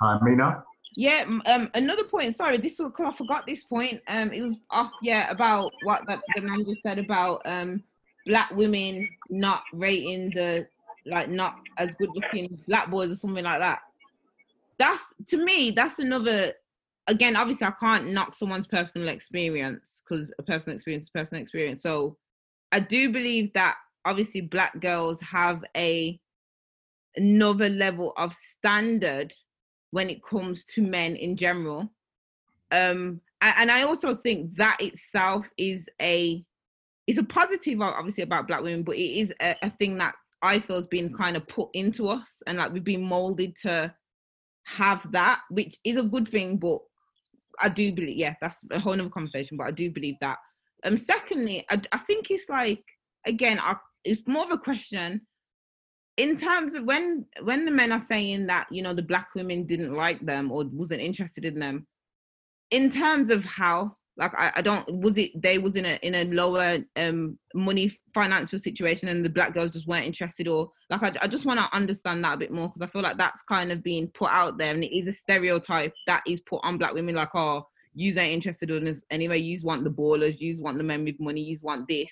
Hi, 0.00 0.18
Amina. 0.18 0.64
Yeah, 0.96 1.24
um, 1.46 1.70
another 1.74 2.04
point. 2.04 2.36
Sorry, 2.36 2.58
this 2.58 2.78
was 2.78 2.92
I 2.98 3.12
forgot 3.12 3.46
this 3.46 3.64
point. 3.64 4.00
Um, 4.08 4.32
it 4.32 4.42
was 4.42 4.56
off. 4.70 4.92
Yeah, 5.02 5.30
about 5.30 5.72
what 5.84 6.06
the, 6.06 6.20
the 6.34 6.42
man 6.42 6.64
just 6.66 6.82
said 6.82 6.98
about 6.98 7.42
um 7.44 7.82
black 8.26 8.50
women 8.52 9.08
not 9.30 9.64
rating 9.72 10.30
the 10.30 10.66
like 11.06 11.28
not 11.28 11.56
as 11.78 11.94
good 11.96 12.10
looking 12.14 12.58
black 12.68 12.90
boys 12.90 13.10
or 13.10 13.16
something 13.16 13.44
like 13.44 13.60
that. 13.60 13.80
That's 14.78 15.02
to 15.28 15.42
me. 15.42 15.70
That's 15.70 15.98
another. 15.98 16.54
Again, 17.08 17.36
obviously, 17.36 17.66
I 17.66 17.72
can't 17.80 18.10
knock 18.10 18.34
someone's 18.34 18.68
personal 18.68 19.08
experience 19.08 19.82
because 20.08 20.32
a 20.38 20.42
personal 20.42 20.76
experience 20.76 21.04
is 21.04 21.10
personal 21.10 21.42
experience. 21.42 21.82
So, 21.82 22.16
I 22.70 22.80
do 22.80 23.10
believe 23.10 23.52
that 23.54 23.76
obviously 24.04 24.42
black 24.42 24.78
girls 24.80 25.18
have 25.20 25.64
a 25.76 26.20
another 27.16 27.68
level 27.68 28.12
of 28.16 28.34
standard 28.34 29.34
when 29.92 30.10
it 30.10 30.24
comes 30.24 30.64
to 30.64 30.82
men 30.82 31.14
in 31.14 31.36
general. 31.36 31.92
Um, 32.72 33.20
and, 33.40 33.70
I 33.70 33.82
also 33.82 34.14
think 34.14 34.56
that 34.56 34.78
itself 34.80 35.48
is 35.58 35.86
a 36.00 36.44
it's 37.06 37.18
a 37.18 37.24
positive 37.24 37.80
obviously 37.80 38.22
about 38.22 38.46
black 38.46 38.62
women, 38.62 38.82
but 38.82 38.96
it 38.96 39.20
is 39.20 39.32
a, 39.40 39.56
a 39.62 39.70
thing 39.70 39.98
that 39.98 40.14
I 40.42 40.60
feel 40.60 40.76
has 40.76 40.86
been 40.86 41.12
kind 41.12 41.36
of 41.36 41.46
put 41.46 41.68
into 41.74 42.08
us 42.08 42.30
and 42.46 42.58
like 42.58 42.72
we've 42.72 42.82
been 42.82 43.02
molded 43.02 43.56
to 43.62 43.92
have 44.64 45.10
that, 45.12 45.40
which 45.50 45.76
is 45.84 45.96
a 45.96 46.08
good 46.08 46.28
thing, 46.28 46.56
but 46.56 46.78
I 47.60 47.68
do 47.68 47.92
believe, 47.92 48.16
yeah, 48.16 48.34
that's 48.40 48.56
a 48.70 48.78
whole 48.78 48.92
other 48.94 49.08
conversation, 49.08 49.56
but 49.56 49.66
I 49.66 49.72
do 49.72 49.90
believe 49.90 50.16
that. 50.20 50.38
Um, 50.84 50.96
secondly, 50.96 51.66
I, 51.68 51.80
I 51.92 51.98
think 51.98 52.30
it's 52.30 52.48
like, 52.48 52.82
again, 53.26 53.58
I, 53.60 53.76
it's 54.04 54.22
more 54.26 54.44
of 54.44 54.50
a 54.52 54.58
question 54.58 55.20
in 56.16 56.36
terms 56.36 56.74
of 56.74 56.84
when 56.84 57.24
when 57.42 57.64
the 57.64 57.70
men 57.70 57.92
are 57.92 58.04
saying 58.08 58.46
that 58.46 58.66
you 58.70 58.82
know 58.82 58.94
the 58.94 59.02
black 59.02 59.28
women 59.34 59.66
didn't 59.66 59.94
like 59.94 60.24
them 60.24 60.52
or 60.52 60.64
wasn't 60.72 61.00
interested 61.00 61.44
in 61.44 61.58
them 61.58 61.86
in 62.70 62.90
terms 62.90 63.30
of 63.30 63.44
how 63.44 63.96
like 64.18 64.32
I, 64.36 64.52
I 64.56 64.62
don't 64.62 64.86
was 65.00 65.16
it 65.16 65.40
they 65.40 65.56
was 65.56 65.74
in 65.74 65.86
a 65.86 65.98
in 66.02 66.14
a 66.14 66.24
lower 66.24 66.78
um 66.96 67.38
money 67.54 67.98
financial 68.12 68.58
situation 68.58 69.08
and 69.08 69.24
the 69.24 69.30
black 69.30 69.54
girls 69.54 69.72
just 69.72 69.86
weren't 69.86 70.04
interested 70.04 70.48
or 70.48 70.70
like 70.90 71.02
i, 71.02 71.12
I 71.22 71.28
just 71.28 71.46
want 71.46 71.60
to 71.60 71.74
understand 71.74 72.22
that 72.24 72.34
a 72.34 72.36
bit 72.36 72.50
more 72.50 72.68
because 72.68 72.82
i 72.82 72.86
feel 72.86 73.00
like 73.00 73.16
that's 73.16 73.42
kind 73.44 73.72
of 73.72 73.82
being 73.82 74.08
put 74.08 74.30
out 74.30 74.58
there 74.58 74.74
and 74.74 74.84
it 74.84 74.94
is 74.94 75.06
a 75.06 75.12
stereotype 75.12 75.94
that 76.06 76.22
is 76.26 76.40
put 76.42 76.60
on 76.62 76.76
black 76.76 76.92
women 76.92 77.14
like 77.14 77.34
oh 77.34 77.66
you 77.94 78.18
ain't 78.18 78.32
interested 78.32 78.70
in 78.70 78.88
us 78.88 79.00
anyway. 79.10 79.38
You 79.38 79.60
want 79.62 79.84
the 79.84 79.90
ballers. 79.90 80.40
You 80.40 80.60
want 80.62 80.78
the 80.78 80.84
men 80.84 81.04
with 81.04 81.20
money. 81.20 81.42
You 81.42 81.58
want 81.60 81.88
this 81.88 82.08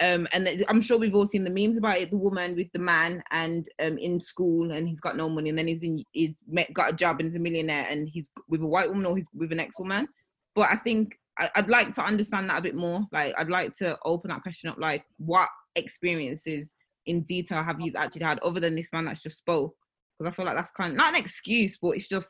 um 0.00 0.28
and 0.32 0.64
i'm 0.68 0.82
sure 0.82 0.98
we've 0.98 1.14
all 1.14 1.26
seen 1.26 1.44
the 1.44 1.50
memes 1.50 1.78
about 1.78 1.96
it 1.96 2.10
the 2.10 2.16
woman 2.16 2.54
with 2.54 2.70
the 2.72 2.78
man 2.78 3.22
and 3.30 3.68
um 3.82 3.96
in 3.96 4.20
school 4.20 4.70
and 4.72 4.88
he's 4.88 5.00
got 5.00 5.16
no 5.16 5.28
money 5.28 5.48
and 5.48 5.58
then 5.58 5.66
he's 5.66 5.82
in 5.82 6.02
he's 6.12 6.36
met, 6.46 6.72
got 6.74 6.90
a 6.90 6.96
job 6.96 7.18
and 7.18 7.30
he's 7.30 7.40
a 7.40 7.42
millionaire 7.42 7.86
and 7.88 8.08
he's 8.08 8.28
with 8.48 8.60
a 8.60 8.66
white 8.66 8.88
woman 8.88 9.06
or 9.06 9.16
he's 9.16 9.28
with 9.34 9.52
an 9.52 9.60
ex-woman. 9.60 10.06
But 10.54 10.68
i 10.70 10.76
think 10.76 11.18
I, 11.38 11.50
i'd 11.56 11.68
like 11.68 11.94
to 11.94 12.04
understand 12.04 12.50
that 12.50 12.58
a 12.58 12.62
bit 12.62 12.74
more. 12.74 13.06
Like 13.10 13.34
i'd 13.38 13.48
like 13.48 13.74
to 13.76 13.96
open 14.04 14.30
that 14.30 14.42
question 14.42 14.68
up 14.68 14.78
like 14.78 15.04
what 15.16 15.48
experiences 15.76 16.68
in 17.06 17.22
detail 17.22 17.62
have 17.62 17.80
you 17.80 17.92
actually 17.96 18.24
had 18.24 18.38
other 18.40 18.60
than 18.60 18.74
this 18.74 18.88
man 18.92 19.06
that's 19.06 19.22
just 19.22 19.38
spoke? 19.38 19.74
Because 20.18 20.32
i 20.32 20.36
feel 20.36 20.44
like 20.44 20.56
that's 20.56 20.72
kind 20.72 20.92
of 20.92 20.96
not 20.98 21.14
an 21.14 21.20
excuse 21.20 21.78
but 21.80 21.90
it's 21.90 22.08
just 22.08 22.28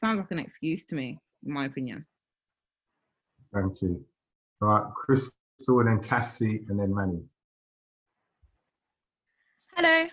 sounds 0.00 0.18
like 0.18 0.30
an 0.32 0.40
excuse 0.40 0.84
to 0.86 0.96
me 0.96 1.20
in 1.46 1.52
my 1.52 1.66
opinion. 1.66 2.06
Thank 3.54 3.82
you. 3.82 4.04
All 4.62 4.68
right 4.68 4.92
chris 4.96 5.30
so 5.62 5.80
and 5.80 5.88
then 5.88 6.00
Cassie 6.00 6.64
and 6.68 6.78
then 6.78 6.94
Manny. 6.94 7.22
Hello. 9.76 10.08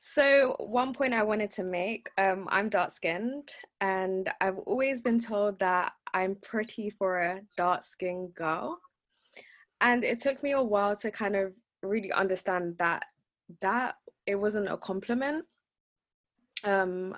So 0.00 0.56
one 0.58 0.92
point 0.92 1.14
I 1.14 1.22
wanted 1.22 1.50
to 1.52 1.64
make, 1.64 2.10
um, 2.18 2.46
I'm 2.50 2.68
dark 2.68 2.90
skinned 2.90 3.50
and 3.80 4.30
I've 4.40 4.58
always 4.58 5.00
been 5.00 5.18
told 5.18 5.58
that 5.60 5.92
I'm 6.12 6.36
pretty 6.36 6.90
for 6.90 7.20
a 7.20 7.40
dark 7.56 7.84
skinned 7.84 8.34
girl. 8.34 8.78
And 9.80 10.04
it 10.04 10.20
took 10.20 10.42
me 10.42 10.52
a 10.52 10.62
while 10.62 10.96
to 10.96 11.10
kind 11.10 11.36
of 11.36 11.52
really 11.82 12.12
understand 12.12 12.76
that 12.78 13.02
that 13.60 13.94
it 14.26 14.36
wasn't 14.36 14.68
a 14.68 14.76
compliment. 14.76 15.44
Um 16.64 17.16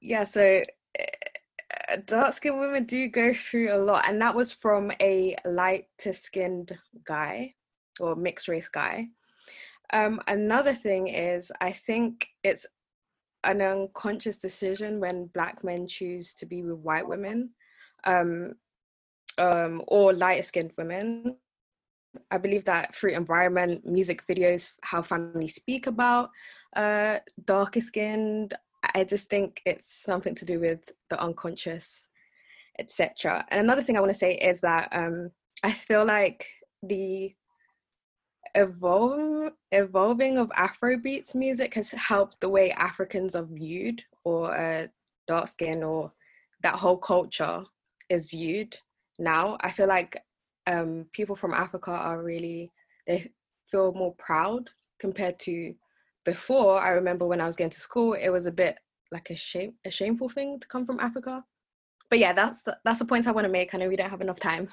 yeah, 0.00 0.24
so 0.24 0.62
dark 2.06 2.34
skinned 2.34 2.58
women 2.58 2.84
do 2.84 3.08
go 3.08 3.32
through 3.34 3.72
a 3.72 3.78
lot, 3.78 4.08
and 4.08 4.20
that 4.20 4.34
was 4.34 4.52
from 4.52 4.92
a 5.00 5.36
light 5.44 5.86
skinned 6.12 6.76
guy 7.04 7.54
or 8.00 8.16
mixed 8.16 8.48
race 8.48 8.68
guy. 8.68 9.08
Um, 9.92 10.20
another 10.26 10.74
thing 10.74 11.08
is, 11.08 11.52
I 11.60 11.72
think 11.72 12.28
it's 12.42 12.66
an 13.44 13.62
unconscious 13.62 14.38
decision 14.38 15.00
when 15.00 15.26
black 15.26 15.62
men 15.62 15.86
choose 15.86 16.34
to 16.34 16.46
be 16.46 16.62
with 16.62 16.78
white 16.78 17.06
women 17.06 17.50
um, 18.04 18.54
um, 19.38 19.82
or 19.86 20.12
lighter 20.12 20.42
skinned 20.42 20.72
women. 20.76 21.36
I 22.30 22.38
believe 22.38 22.64
that 22.64 22.94
through 22.96 23.12
environment, 23.12 23.86
music 23.86 24.26
videos, 24.26 24.72
how 24.82 25.02
families 25.02 25.54
speak 25.54 25.86
about 25.86 26.30
uh, 26.74 27.18
darker 27.44 27.80
skinned, 27.80 28.54
I 28.96 29.04
just 29.04 29.28
think 29.28 29.60
it's 29.66 29.92
something 29.92 30.34
to 30.36 30.46
do 30.46 30.58
with 30.58 30.90
the 31.10 31.20
unconscious, 31.20 32.08
etc. 32.78 33.44
And 33.50 33.60
another 33.60 33.82
thing 33.82 33.94
I 33.94 34.00
want 34.00 34.12
to 34.14 34.18
say 34.18 34.36
is 34.36 34.58
that 34.60 34.88
um, 34.90 35.32
I 35.62 35.72
feel 35.72 36.06
like 36.06 36.46
the 36.82 37.34
evolve, 38.54 39.52
evolving 39.70 40.38
of 40.38 40.48
Afrobeats 40.48 41.34
music 41.34 41.74
has 41.74 41.90
helped 41.90 42.40
the 42.40 42.48
way 42.48 42.70
Africans 42.70 43.36
are 43.36 43.44
viewed, 43.44 44.00
or 44.24 44.56
uh, 44.56 44.86
dark 45.28 45.48
skin, 45.48 45.82
or 45.82 46.14
that 46.62 46.76
whole 46.76 46.96
culture 46.96 47.64
is 48.08 48.24
viewed 48.24 48.78
now. 49.18 49.58
I 49.60 49.72
feel 49.72 49.88
like 49.88 50.16
um, 50.66 51.04
people 51.12 51.36
from 51.36 51.52
Africa 51.52 51.90
are 51.90 52.22
really 52.22 52.72
they 53.06 53.30
feel 53.70 53.92
more 53.92 54.14
proud 54.14 54.70
compared 54.98 55.38
to 55.38 55.74
before 56.26 56.80
i 56.80 56.88
remember 56.90 57.24
when 57.24 57.40
i 57.40 57.46
was 57.46 57.56
going 57.56 57.70
to 57.70 57.80
school 57.80 58.12
it 58.14 58.30
was 58.30 58.46
a 58.46 58.52
bit 58.52 58.76
like 59.12 59.30
a 59.30 59.36
shame 59.36 59.74
a 59.84 59.90
shameful 59.90 60.28
thing 60.28 60.58
to 60.60 60.66
come 60.66 60.86
from 60.86 61.00
africa. 61.00 61.44
But 62.10 62.18
yeah 62.18 62.32
that's 62.32 62.62
the, 62.62 62.78
that's 62.84 62.98
the 62.98 63.04
points 63.04 63.26
i 63.26 63.32
want 63.32 63.46
to 63.46 63.52
make. 63.52 63.74
I 63.74 63.78
know 63.78 63.88
we 63.88 63.96
don't 63.96 64.10
have 64.10 64.20
enough 64.20 64.40
time. 64.40 64.68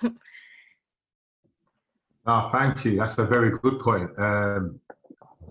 Oh 2.25 2.49
thank 2.51 2.85
you. 2.85 2.97
That's 2.97 3.17
a 3.17 3.25
very 3.25 3.57
good 3.59 3.79
point. 3.79 4.09
Um, 4.17 4.79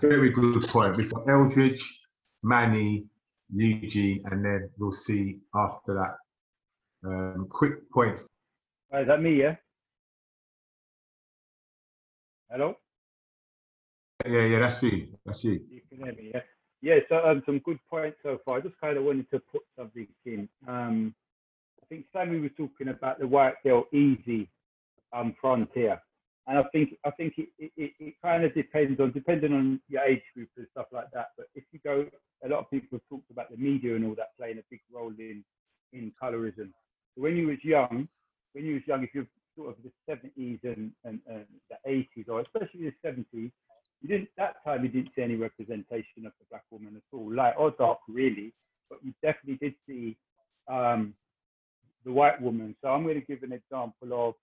very 0.00 0.30
good 0.30 0.66
point. 0.68 0.96
We've 0.96 1.12
got 1.12 1.28
eldridge 1.28 1.82
manny 2.42 3.04
Yuji, 3.54 4.22
and 4.30 4.44
then 4.44 4.70
we'll 4.78 4.92
see 4.92 5.38
after 5.54 5.94
that. 5.94 6.16
Um, 7.08 7.48
quick 7.50 7.90
points. 7.90 8.22
Is 8.22 9.06
that 9.06 9.20
me 9.20 9.40
yeah? 9.40 9.56
Hello? 12.50 12.74
Yeah, 14.26 14.44
yeah, 14.44 14.58
that's 14.60 14.82
you. 14.82 15.08
That's 15.24 15.42
you. 15.44 15.60
You 15.68 15.80
can 15.88 16.04
hear 16.04 16.14
me, 16.14 16.30
yeah. 16.34 16.40
Yeah, 16.82 16.96
so 17.08 17.24
um, 17.24 17.42
some 17.46 17.60
good 17.60 17.78
points 17.88 18.18
so 18.24 18.38
far. 18.44 18.58
I 18.58 18.60
just 18.60 18.78
kind 18.80 18.96
of 18.98 19.04
wanted 19.04 19.30
to 19.30 19.38
put 19.38 19.62
something 19.78 20.08
in. 20.26 20.48
Um, 20.66 21.14
I 21.80 21.86
think 21.86 22.06
Sammy 22.12 22.40
was 22.40 22.50
talking 22.56 22.88
about 22.88 23.20
the 23.20 23.26
white 23.26 23.54
girl 23.62 23.84
easy 23.92 24.50
um, 25.12 25.36
frontier, 25.40 26.02
and 26.48 26.58
I 26.58 26.64
think 26.72 26.96
I 27.04 27.10
think 27.12 27.34
it, 27.38 27.50
it, 27.58 27.70
it, 27.76 27.92
it 28.00 28.14
kind 28.20 28.44
of 28.44 28.52
depends 28.54 28.98
on 28.98 29.12
depending 29.12 29.52
on 29.52 29.80
your 29.88 30.02
age 30.02 30.22
group 30.34 30.48
and 30.56 30.66
stuff 30.72 30.86
like 30.90 31.10
that. 31.12 31.28
But 31.36 31.46
if 31.54 31.62
you 31.70 31.78
go, 31.84 32.04
a 32.44 32.48
lot 32.48 32.58
of 32.58 32.70
people 32.70 32.98
have 32.98 33.08
talked 33.08 33.30
about 33.30 33.50
the 33.50 33.56
media 33.56 33.94
and 33.94 34.04
all 34.04 34.16
that 34.16 34.36
playing 34.36 34.58
a 34.58 34.62
big 34.68 34.80
role 34.92 35.12
in 35.18 35.44
in 35.92 36.12
colorism. 36.20 36.72
So 37.14 37.22
when 37.22 37.36
you 37.36 37.46
was 37.46 37.58
young, 37.62 38.08
when 38.54 38.64
you 38.64 38.74
was 38.74 38.82
young, 38.88 39.04
if 39.04 39.10
you're 39.14 39.26
sort 39.56 39.70
of 39.70 39.76
the 39.84 39.92
70s 40.10 40.58
and, 40.64 40.92
and, 41.04 41.20
and 41.28 41.44
the 41.70 41.76
80s, 41.86 42.28
or 42.28 42.40
especially 42.40 42.90
the 42.90 43.08
70s, 43.08 43.50
you 44.02 44.08
didn't 44.08 44.28
that 44.36 44.62
time 44.64 44.82
you 44.82 44.88
didn't 44.88 45.10
see 45.14 45.22
any 45.22 45.36
representation 45.36 46.26
of 46.26 46.32
the 46.38 46.46
black 46.50 46.64
woman 46.70 46.96
at 46.96 47.02
all, 47.16 47.32
light 47.32 47.54
or 47.56 47.70
dark, 47.72 47.98
really. 48.08 48.52
But 48.90 48.98
you 49.02 49.14
definitely 49.22 49.56
did 49.66 49.74
see 49.86 50.16
um, 50.68 51.14
the 52.04 52.12
white 52.12 52.40
woman. 52.40 52.74
So 52.82 52.88
I'm 52.88 53.04
going 53.04 53.20
to 53.20 53.26
give 53.26 53.42
an 53.42 53.52
example 53.52 54.28
of 54.28 54.34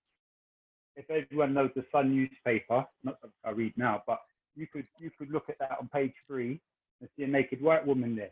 if 0.95 1.09
everyone 1.09 1.53
knows 1.53 1.71
the 1.75 1.85
Sun 1.91 2.15
newspaper, 2.15 2.85
not 3.03 3.19
something 3.21 3.37
I 3.45 3.51
read 3.51 3.73
now, 3.77 4.03
but 4.07 4.19
you 4.55 4.67
could 4.71 4.87
you 4.99 5.11
could 5.17 5.29
look 5.29 5.49
at 5.49 5.59
that 5.59 5.77
on 5.79 5.89
page 5.93 6.13
three 6.27 6.59
and 6.99 7.09
see 7.17 7.23
a 7.23 7.27
naked 7.27 7.61
white 7.61 7.85
woman 7.85 8.15
there. 8.15 8.31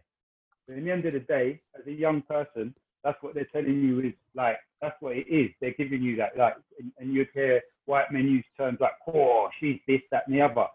But 0.67 0.77
in 0.77 0.85
the 0.85 0.91
end 0.91 1.05
of 1.05 1.13
the 1.13 1.19
day, 1.19 1.61
as 1.79 1.85
a 1.87 1.91
young 1.91 2.21
person, 2.23 2.73
that's 3.03 3.21
what 3.21 3.35
they're 3.35 3.47
telling 3.53 3.81
you 3.81 3.99
is 4.01 4.13
like 4.35 4.57
that's 4.81 4.95
what 4.99 5.15
it 5.15 5.27
is. 5.29 5.49
They're 5.61 5.73
giving 5.77 6.01
you 6.01 6.15
that 6.17 6.37
like, 6.37 6.55
and, 6.79 6.91
and 6.99 7.13
you'd 7.13 7.29
hear 7.33 7.61
white 7.85 8.11
men 8.11 8.27
use 8.27 8.45
terms 8.57 8.79
like, 8.81 8.91
"Oh, 9.07 9.49
she's 9.59 9.79
this, 9.87 10.01
that, 10.11 10.23
and 10.27 10.35
the 10.35 10.41
other." 10.41 10.67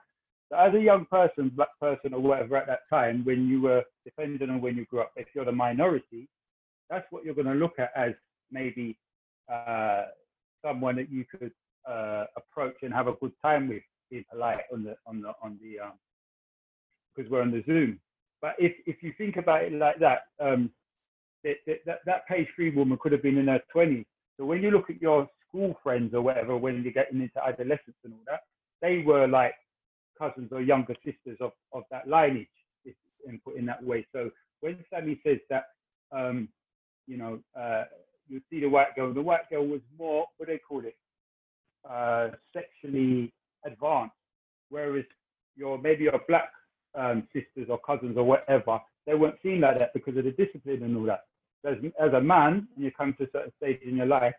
As 0.56 0.74
a 0.74 0.80
young 0.80 1.06
person, 1.06 1.50
black 1.54 1.78
person, 1.80 2.12
or 2.14 2.20
whatever 2.20 2.56
at 2.56 2.66
that 2.66 2.88
time, 2.90 3.24
when 3.24 3.48
you 3.48 3.62
were 3.62 3.82
depending 4.04 4.50
on 4.50 4.60
when 4.60 4.76
you 4.76 4.84
grew 4.86 5.00
up, 5.00 5.12
if 5.16 5.28
you're 5.34 5.44
the 5.44 5.52
minority, 5.52 6.28
that's 6.90 7.06
what 7.10 7.24
you're 7.24 7.34
going 7.34 7.46
to 7.46 7.54
look 7.54 7.78
at 7.78 7.90
as 7.96 8.12
maybe 8.50 8.98
uh, 9.52 10.04
someone 10.64 10.96
that 10.96 11.10
you 11.10 11.24
could 11.24 11.52
uh, 11.88 12.24
approach 12.36 12.76
and 12.82 12.92
have 12.92 13.08
a 13.08 13.14
good 13.14 13.32
time 13.42 13.68
with, 13.68 13.82
being 14.10 14.24
polite 14.30 14.60
on 14.72 14.84
the 14.84 14.94
on 15.06 15.22
the 15.22 15.32
on 15.42 15.58
the 15.62 15.80
um 15.80 15.92
because 17.14 17.30
we're 17.30 17.42
on 17.42 17.50
the 17.50 17.62
Zoom. 17.66 17.98
But 18.40 18.54
if 18.58 18.72
if 18.86 19.02
you 19.02 19.12
think 19.16 19.36
about 19.36 19.64
it 19.64 19.72
like 19.72 19.98
that, 20.00 20.22
um, 20.40 20.70
that, 21.44 21.56
that 21.86 22.00
that 22.04 22.28
page 22.28 22.46
three 22.54 22.70
woman 22.70 22.98
could 23.00 23.12
have 23.12 23.22
been 23.22 23.38
in 23.38 23.48
her 23.48 23.60
20s. 23.74 24.04
So 24.36 24.44
when 24.44 24.62
you 24.62 24.70
look 24.70 24.90
at 24.90 25.00
your 25.00 25.28
school 25.48 25.78
friends 25.82 26.14
or 26.14 26.22
whatever, 26.22 26.56
when 26.56 26.82
you're 26.82 26.92
getting 26.92 27.20
into 27.20 27.44
adolescence 27.44 27.96
and 28.04 28.12
all 28.12 28.24
that, 28.26 28.40
they 28.80 28.98
were 28.98 29.26
like 29.26 29.54
cousins 30.22 30.50
or 30.52 30.60
younger 30.72 30.96
sisters 31.06 31.38
of, 31.46 31.52
of 31.72 31.82
that 31.92 32.04
lineage, 32.14 32.56
and 33.28 33.40
in 33.58 33.66
that 33.66 33.82
way. 33.90 34.00
So 34.14 34.30
when 34.60 34.76
Sammy 34.90 35.20
says 35.24 35.38
that, 35.52 35.64
um, 36.18 36.48
you 37.06 37.16
know, 37.20 37.40
uh, 37.58 37.84
you 38.28 38.40
see 38.48 38.60
the 38.60 38.68
white 38.76 38.94
girl, 38.96 39.12
the 39.12 39.22
white 39.30 39.48
girl 39.50 39.66
was 39.66 39.80
more, 39.98 40.26
what 40.36 40.46
do 40.46 40.52
they 40.52 40.58
call 40.68 40.82
it, 40.84 40.96
uh, 41.88 42.28
sexually 42.56 43.32
advanced, 43.70 44.14
whereas 44.70 45.04
your 45.56 45.78
maybe 45.78 46.04
your 46.04 46.20
black 46.28 46.50
um, 47.00 47.18
sisters 47.32 47.68
or 47.68 47.78
cousins 47.78 48.16
or 48.16 48.24
whatever, 48.24 48.80
they 49.06 49.14
weren't 49.14 49.42
seen 49.42 49.60
like 49.60 49.78
that 49.78 49.92
because 49.94 50.16
of 50.16 50.24
the 50.24 50.32
discipline 50.32 50.82
and 50.82 50.96
all 50.96 51.04
that. 51.04 51.22
As, 51.64 51.76
as 52.00 52.12
a 52.12 52.20
man, 52.20 52.68
when 52.74 52.84
you 52.86 52.92
come 52.92 53.14
to 53.18 53.24
a 53.24 53.32
certain 53.32 53.52
stage 53.60 53.80
in 53.84 53.96
your 53.96 54.06
life, 54.06 54.34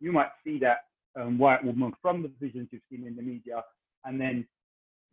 you 0.00 0.12
might 0.12 0.30
see 0.44 0.58
that 0.60 0.78
um, 1.18 1.38
white 1.38 1.64
woman 1.64 1.92
from 2.02 2.22
the 2.22 2.30
visions 2.40 2.68
you've 2.70 2.82
seen 2.90 3.06
in 3.06 3.16
the 3.16 3.22
media, 3.22 3.64
and 4.04 4.20
then 4.20 4.46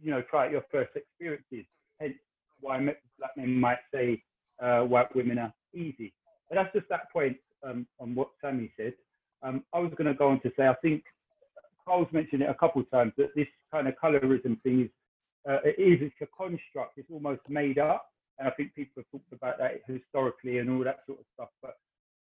you 0.01 0.11
know 0.11 0.21
try 0.29 0.45
out 0.45 0.51
your 0.51 0.65
first 0.71 0.91
experiences. 0.95 1.65
Hence, 1.99 2.15
why 2.59 2.79
black 3.19 3.31
men 3.37 3.59
might 3.59 3.79
say 3.93 4.21
uh, 4.61 4.81
white 4.81 5.13
women 5.15 5.39
are 5.39 5.53
easy. 5.73 6.13
But 6.49 6.55
that's 6.55 6.73
just 6.73 6.89
that 6.89 7.11
point 7.11 7.37
um, 7.63 7.87
on 7.99 8.15
what 8.15 8.29
Sammy 8.41 8.71
said. 8.77 8.93
Um, 9.43 9.63
I 9.73 9.79
was 9.79 9.91
going 9.97 10.07
to 10.07 10.13
go 10.13 10.29
on 10.29 10.41
to 10.41 10.51
say 10.57 10.67
I 10.67 10.75
think 10.81 11.03
Carl's 11.85 12.07
mentioned 12.11 12.41
it 12.41 12.49
a 12.49 12.55
couple 12.55 12.81
of 12.81 12.89
times 12.89 13.13
that 13.17 13.35
this 13.35 13.47
kind 13.71 13.87
of 13.87 13.93
colorism 14.01 14.61
thing 14.63 14.81
is 14.81 14.89
uh, 15.47 15.59
it 15.63 15.75
is 15.79 15.99
it's 16.01 16.15
a 16.21 16.27
construct. 16.35 16.97
It's 16.97 17.09
almost 17.11 17.41
made 17.47 17.77
up, 17.77 18.07
and 18.39 18.47
I 18.47 18.51
think 18.51 18.73
people 18.73 19.03
have 19.03 19.11
talked 19.11 19.31
about 19.31 19.59
that 19.59 19.81
historically 19.87 20.57
and 20.57 20.69
all 20.69 20.83
that 20.83 20.99
sort 21.05 21.19
of 21.19 21.25
stuff. 21.35 21.49
But 21.61 21.75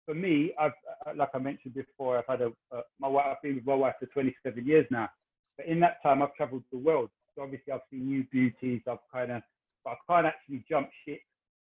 for 0.05 0.13
me, 0.13 0.53
I've 0.59 0.71
uh, 1.05 1.11
like 1.15 1.29
I 1.33 1.39
mentioned 1.39 1.73
before, 1.73 2.17
I've 2.17 2.27
had 2.27 2.41
a 2.41 2.51
uh, 2.75 2.81
my 2.99 3.09
wife. 3.09 3.25
I've 3.29 3.41
been 3.41 3.55
with 3.55 3.65
my 3.65 3.75
wife 3.75 3.95
for 3.99 4.05
27 4.07 4.65
years 4.65 4.85
now. 4.89 5.09
But 5.57 5.65
in 5.65 5.81
that 5.81 6.01
time, 6.01 6.21
I've 6.21 6.33
travelled 6.35 6.63
the 6.71 6.77
world. 6.77 7.09
Obviously, 7.39 7.73
I've 7.73 7.81
seen 7.91 8.07
new 8.07 8.23
beauties. 8.31 8.81
I've 8.87 8.97
kind 9.11 9.31
of, 9.31 9.41
but 9.83 9.91
I 9.91 9.95
can't 10.07 10.27
actually 10.27 10.63
jump 10.69 10.89
ship 11.05 11.21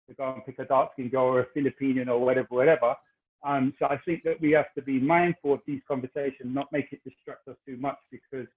to 0.08 0.16
go 0.16 0.34
and 0.34 0.46
pick 0.46 0.60
a 0.60 0.66
dark 0.66 0.92
skinned 0.94 1.12
girl 1.12 1.26
or 1.26 1.42
a 1.42 1.46
Filipino 1.54 2.14
or 2.14 2.26
whatever, 2.26 2.48
whatever. 2.50 2.96
Um, 3.44 3.74
so 3.80 3.86
I 3.86 3.98
think 4.06 4.24
that 4.24 4.42
we 4.42 4.52
have 4.52 4.74
to 4.76 4.82
be 4.82 5.00
mindful 5.00 5.54
of 5.54 5.62
these 5.66 5.82
conversations, 5.88 6.54
not 6.54 6.72
make 6.72 6.88
it 6.92 7.04
distract 7.04 7.48
us 7.48 7.56
too 7.66 7.78
much 7.78 7.98
because 8.12 8.48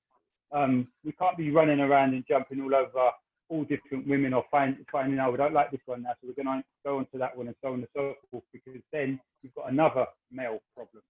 um, 0.53 0.89
we 1.05 1.13
can't 1.13 1.37
be 1.37 1.51
running 1.51 1.81
around 1.81 2.15
and 2.15 2.25
jumping 2.27 2.61
all 2.61 2.75
over 2.75 3.11
all 3.49 3.65
different 3.65 4.09
women 4.09 4.33
or 4.33 4.45
find, 4.51 4.77
finding 4.91 5.19
out 5.19 5.31
we 5.31 5.37
don't 5.37 5.53
like 5.53 5.71
this 5.71 5.81
one 5.85 6.03
now, 6.03 6.11
so 6.21 6.27
we're 6.27 6.43
going 6.43 6.59
to 6.59 6.65
go 6.85 6.99
on 6.99 7.07
to 7.13 7.19
that 7.19 7.37
one 7.37 7.47
and 7.49 7.57
so 7.63 7.69
on 7.69 7.75
and 7.75 7.89
so 7.95 8.15
forth 8.31 8.45
because 8.53 8.81
then 8.93 9.21
you've 9.43 9.55
got 9.55 9.71
another 9.71 10.07
male 10.33 10.59
problem. 10.75 11.03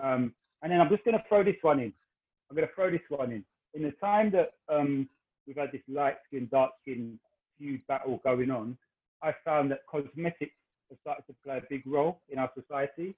Um, 0.00 0.34
and 0.62 0.70
then 0.70 0.80
I'm 0.80 0.88
just 0.88 1.04
going 1.04 1.16
to 1.16 1.24
throw 1.28 1.42
this 1.42 1.56
one 1.60 1.80
in. 1.80 1.92
I'm 2.48 2.56
going 2.56 2.68
to 2.68 2.74
throw 2.74 2.90
this 2.90 3.00
one 3.08 3.32
in. 3.32 3.44
In 3.74 3.82
the 3.82 3.92
time 3.92 4.30
that 4.30 4.52
um, 4.68 5.08
we've 5.46 5.56
had 5.56 5.72
this 5.72 5.82
light 5.88 6.16
skin, 6.26 6.48
dark 6.50 6.72
skin 6.82 7.18
feud 7.58 7.80
battle 7.86 8.20
going 8.24 8.50
on, 8.50 8.76
I 9.22 9.34
found 9.44 9.70
that 9.70 9.80
cosmetics 9.90 10.54
have 10.90 10.98
started 11.00 11.24
to 11.28 11.34
play 11.44 11.58
a 11.58 11.62
big 11.70 11.82
role 11.86 12.20
in 12.28 12.38
our 12.38 12.50
society. 12.58 13.14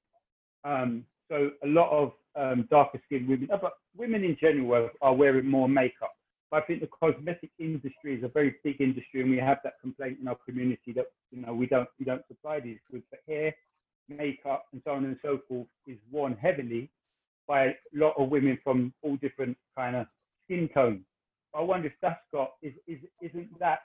Um, 0.64 1.04
so 1.28 1.50
a 1.62 1.66
lot 1.66 1.90
of 1.90 2.12
um, 2.36 2.68
darker 2.70 3.00
skinned 3.06 3.28
women, 3.28 3.48
uh, 3.52 3.58
but 3.60 3.74
women 3.96 4.24
in 4.24 4.36
general 4.40 4.90
are, 5.00 5.14
wearing 5.14 5.46
more 5.46 5.68
makeup. 5.68 6.14
But 6.50 6.62
I 6.62 6.66
think 6.66 6.80
the 6.80 6.88
cosmetic 6.88 7.50
industry 7.58 8.16
is 8.16 8.24
a 8.24 8.28
very 8.28 8.56
big 8.62 8.80
industry, 8.80 9.22
and 9.22 9.30
we 9.30 9.38
have 9.38 9.58
that 9.64 9.80
complaint 9.80 10.18
in 10.20 10.28
our 10.28 10.36
community 10.46 10.92
that 10.94 11.06
you 11.30 11.42
know 11.42 11.54
we 11.54 11.66
don't 11.66 11.88
we 11.98 12.04
don't 12.04 12.26
supply 12.28 12.60
these 12.60 12.78
goods. 12.90 13.04
But 13.10 13.20
hair, 13.26 13.54
makeup, 14.08 14.66
and 14.72 14.82
so 14.84 14.92
on 14.92 15.04
and 15.04 15.16
so 15.22 15.38
forth 15.48 15.66
is 15.86 15.96
worn 16.10 16.36
heavily 16.40 16.90
by 17.46 17.66
a 17.66 17.74
lot 17.92 18.14
of 18.18 18.28
women 18.28 18.58
from 18.62 18.92
all 19.02 19.16
different 19.16 19.56
kind 19.76 19.96
of 19.96 20.06
skin 20.44 20.68
tones. 20.74 21.04
I 21.54 21.60
wonder 21.62 21.86
if 21.86 21.94
that's 22.02 22.24
got 22.32 22.50
is, 22.62 22.74
is 22.86 23.00
isn't 23.22 23.48
that 23.60 23.80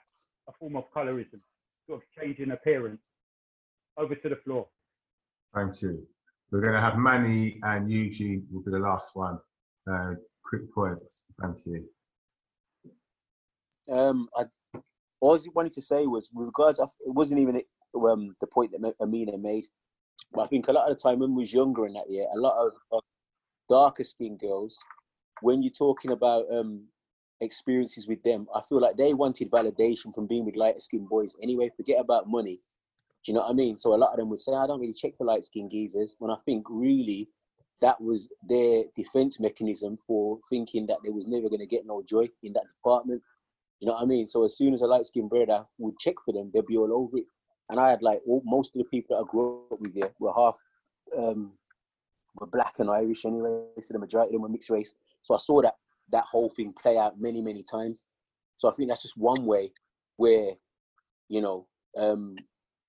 a 0.48 0.52
form 0.58 0.76
of 0.76 0.84
colorism, 0.94 1.40
sort 1.86 2.02
of 2.02 2.22
changing 2.22 2.50
appearance? 2.50 3.00
Over 3.96 4.14
to 4.14 4.28
the 4.28 4.36
floor. 4.36 4.66
Thank 5.54 5.82
you. 5.82 6.06
We're 6.50 6.60
going 6.60 6.74
to 6.74 6.80
have 6.80 6.96
Manny 6.96 7.58
and 7.64 7.90
Eugene 7.90 8.46
will 8.50 8.62
be 8.62 8.70
the 8.70 8.78
last 8.78 9.14
one. 9.14 9.38
Uh, 9.92 10.14
quick 10.44 10.72
points. 10.72 11.24
Thank 11.40 11.58
you. 11.66 11.84
Um, 13.92 14.28
I, 14.36 14.44
all 15.20 15.34
I 15.34 15.38
wanted 15.54 15.72
to 15.72 15.82
say 15.82 16.06
was, 16.06 16.30
with 16.32 16.46
regards, 16.46 16.78
of, 16.78 16.90
it 17.04 17.12
wasn't 17.12 17.40
even 17.40 17.62
um, 17.94 18.34
the 18.40 18.46
point 18.46 18.72
that 18.72 18.94
Amina 19.00 19.36
made, 19.36 19.66
but 20.32 20.42
I 20.42 20.46
think 20.46 20.68
a 20.68 20.72
lot 20.72 20.90
of 20.90 20.96
the 20.96 21.02
time 21.02 21.18
when 21.18 21.34
we 21.34 21.42
was 21.42 21.52
younger 21.52 21.84
in 21.86 21.92
that 21.94 22.08
year, 22.08 22.26
a 22.32 22.38
lot 22.38 22.64
of, 22.64 22.72
of 22.92 23.02
darker 23.68 24.04
skinned 24.04 24.38
girls, 24.38 24.78
when 25.42 25.62
you're 25.62 25.72
talking 25.72 26.12
about 26.12 26.46
um, 26.52 26.84
experiences 27.40 28.06
with 28.06 28.22
them, 28.22 28.46
I 28.54 28.60
feel 28.68 28.80
like 28.80 28.96
they 28.96 29.14
wanted 29.14 29.50
validation 29.50 30.14
from 30.14 30.26
being 30.26 30.44
with 30.44 30.56
lighter 30.56 30.80
skinned 30.80 31.08
boys 31.08 31.36
anyway. 31.42 31.70
Forget 31.76 32.00
about 32.00 32.28
money. 32.28 32.60
Do 33.24 33.32
you 33.32 33.34
know 33.34 33.40
what 33.40 33.50
I 33.50 33.54
mean? 33.54 33.76
So 33.76 33.94
a 33.94 33.96
lot 33.96 34.12
of 34.12 34.18
them 34.18 34.30
would 34.30 34.40
say, 34.40 34.52
I 34.52 34.66
don't 34.66 34.80
really 34.80 34.94
check 34.94 35.16
for 35.16 35.26
light 35.26 35.44
skinned 35.44 35.70
geezers. 35.70 36.16
When 36.18 36.30
I 36.30 36.36
think 36.46 36.66
really 36.70 37.28
that 37.80 38.00
was 38.00 38.28
their 38.48 38.84
defense 38.96 39.40
mechanism 39.40 39.98
for 40.06 40.38
thinking 40.48 40.86
that 40.86 40.98
they 41.04 41.10
was 41.10 41.26
never 41.26 41.48
going 41.48 41.60
to 41.60 41.66
get 41.66 41.86
no 41.86 42.02
joy 42.02 42.28
in 42.42 42.52
that 42.54 42.64
department. 42.76 43.22
You 43.80 43.88
know 43.88 43.94
what 43.94 44.02
I 44.02 44.06
mean? 44.06 44.28
So 44.28 44.44
as 44.44 44.56
soon 44.56 44.74
as 44.74 44.82
a 44.82 44.86
light 44.86 45.06
skinned 45.06 45.30
brother 45.30 45.64
would 45.78 45.98
check 45.98 46.16
for 46.24 46.32
them, 46.32 46.50
they'd 46.52 46.66
be 46.66 46.76
all 46.76 46.92
over 46.92 47.18
it. 47.18 47.24
And 47.70 47.80
I 47.80 47.90
had 47.90 48.02
like 48.02 48.20
all, 48.26 48.42
most 48.44 48.74
of 48.74 48.78
the 48.78 48.84
people 48.84 49.16
that 49.16 49.22
I 49.22 49.30
grew 49.30 49.62
up 49.72 49.80
with 49.80 49.94
here 49.94 50.12
were 50.18 50.32
half 50.34 50.56
um, 51.16 51.52
were 52.36 52.46
black 52.46 52.74
and 52.78 52.90
Irish 52.90 53.24
anyway. 53.24 53.64
So 53.80 53.94
the 53.94 53.98
majority 53.98 54.28
of 54.28 54.32
them 54.32 54.42
were 54.42 54.48
mixed 54.48 54.70
race. 54.70 54.92
So 55.22 55.34
I 55.34 55.38
saw 55.38 55.62
that 55.62 55.74
that 56.12 56.24
whole 56.24 56.50
thing 56.50 56.72
play 56.72 56.98
out 56.98 57.20
many 57.20 57.40
many 57.40 57.62
times. 57.62 58.04
So 58.58 58.68
I 58.68 58.74
think 58.74 58.88
that's 58.88 59.02
just 59.02 59.16
one 59.16 59.44
way 59.44 59.72
where 60.16 60.52
you 61.28 61.40
know 61.40 61.66
um, 61.96 62.36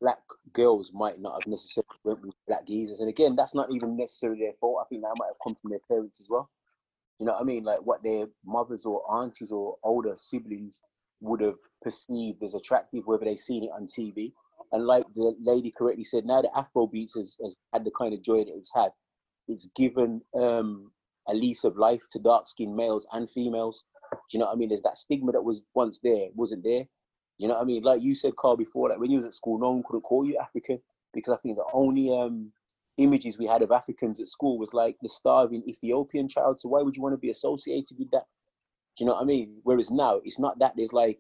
black 0.02 0.20
girls 0.54 0.92
might 0.94 1.20
not 1.20 1.34
have 1.34 1.48
necessarily 1.48 1.88
went 2.04 2.22
with 2.22 2.36
black 2.48 2.66
geezers. 2.66 3.00
And 3.00 3.10
again, 3.10 3.36
that's 3.36 3.56
not 3.56 3.72
even 3.72 3.96
necessarily 3.96 4.42
their 4.42 4.54
fault. 4.60 4.80
I 4.82 4.88
think 4.90 5.04
that 5.04 5.16
might 5.18 5.28
have 5.28 5.44
come 5.44 5.56
from 5.56 5.70
their 5.70 5.80
parents 5.88 6.20
as 6.20 6.28
well. 6.30 6.50
You 7.20 7.28
know 7.28 7.34
what 7.34 7.42
I 7.42 7.46
mean? 7.46 7.64
Like 7.64 7.80
what 7.84 8.04
their 8.04 8.26
mothers 8.46 8.86
or 8.86 9.04
aunties 9.22 9.52
or 9.52 9.76
older 9.84 10.16
siblings 10.18 10.82
would 11.22 11.40
have 11.42 11.58
perceived 11.84 12.44
as 12.44 12.56
attractive, 12.56 13.06
whether 13.06 13.26
they 13.26 13.36
seen 13.36 13.64
it 13.64 13.72
on 13.74 13.86
TV. 13.86 14.34
And 14.72 14.86
like 14.88 15.06
the 15.14 15.36
lady 15.40 15.72
correctly 15.72 16.04
said, 16.04 16.26
now 16.26 16.42
the 16.42 16.58
Afro 16.58 16.88
beats 16.88 17.16
has, 17.16 17.38
has 17.44 17.58
had 17.74 17.86
the 17.86 17.92
kind 17.92 18.14
of 18.14 18.24
joy 18.24 18.38
that 18.38 18.58
it's 18.58 18.74
had. 18.74 18.92
It's 19.48 19.70
given 19.76 20.22
um, 20.34 20.92
a 21.28 21.34
lease 21.34 21.64
of 21.64 21.78
life 21.78 22.02
to 22.12 22.20
dark 22.20 22.48
skinned 22.48 22.76
males 22.76 23.06
and 23.14 23.30
females. 23.30 23.84
Do 24.12 24.18
you 24.32 24.40
know 24.40 24.48
what 24.48 24.54
I 24.54 24.58
mean? 24.58 24.70
There's 24.70 24.82
that 24.82 24.98
stigma 24.98 25.32
that 25.32 25.44
was 25.44 25.64
once 25.74 26.00
there, 26.04 26.28
wasn't 26.36 26.64
there. 26.64 26.84
Do 26.84 26.88
You 27.38 27.48
know 27.48 27.56
what 27.56 27.64
I 27.64 27.66
mean? 27.66 27.84
Like 27.84 28.02
you 28.02 28.16
said, 28.16 28.36
Carl, 28.36 28.58
before, 28.58 28.90
like 28.90 29.00
when 29.00 29.12
you 29.12 29.18
was 29.18 29.26
at 29.26 29.34
school, 29.34 29.60
no 29.60 29.72
one 29.72 29.84
could 29.88 30.02
call 30.04 30.26
you 30.26 30.38
African 30.38 30.80
because 31.14 31.34
I 31.34 31.38
think 31.38 31.58
the 31.58 31.66
only 31.74 32.16
um, 32.16 32.52
images 32.98 33.38
we 33.38 33.46
had 33.48 33.62
of 33.62 33.72
Africans 33.72 34.20
at 34.20 34.28
school 34.28 34.58
was 34.58 34.74
like 34.74 34.98
the 35.02 35.10
starving 35.10 35.64
Ethiopian 35.68 36.28
child. 36.28 36.60
So 36.60 36.70
why 36.70 36.82
would 36.82 36.96
you 36.96 37.02
want 37.02 37.14
to 37.14 37.18
be 37.18 37.32
associated 37.32 37.98
with 37.98 38.12
that? 38.12 38.26
Do 38.98 39.04
you 39.04 39.08
know 39.08 39.16
what 39.16 39.24
I 39.24 39.26
mean? 39.26 39.60
Whereas 39.64 39.90
now 39.90 40.22
it's 40.24 40.40
not 40.40 40.60
that. 40.60 40.74
There's 40.76 40.94
like 40.94 41.20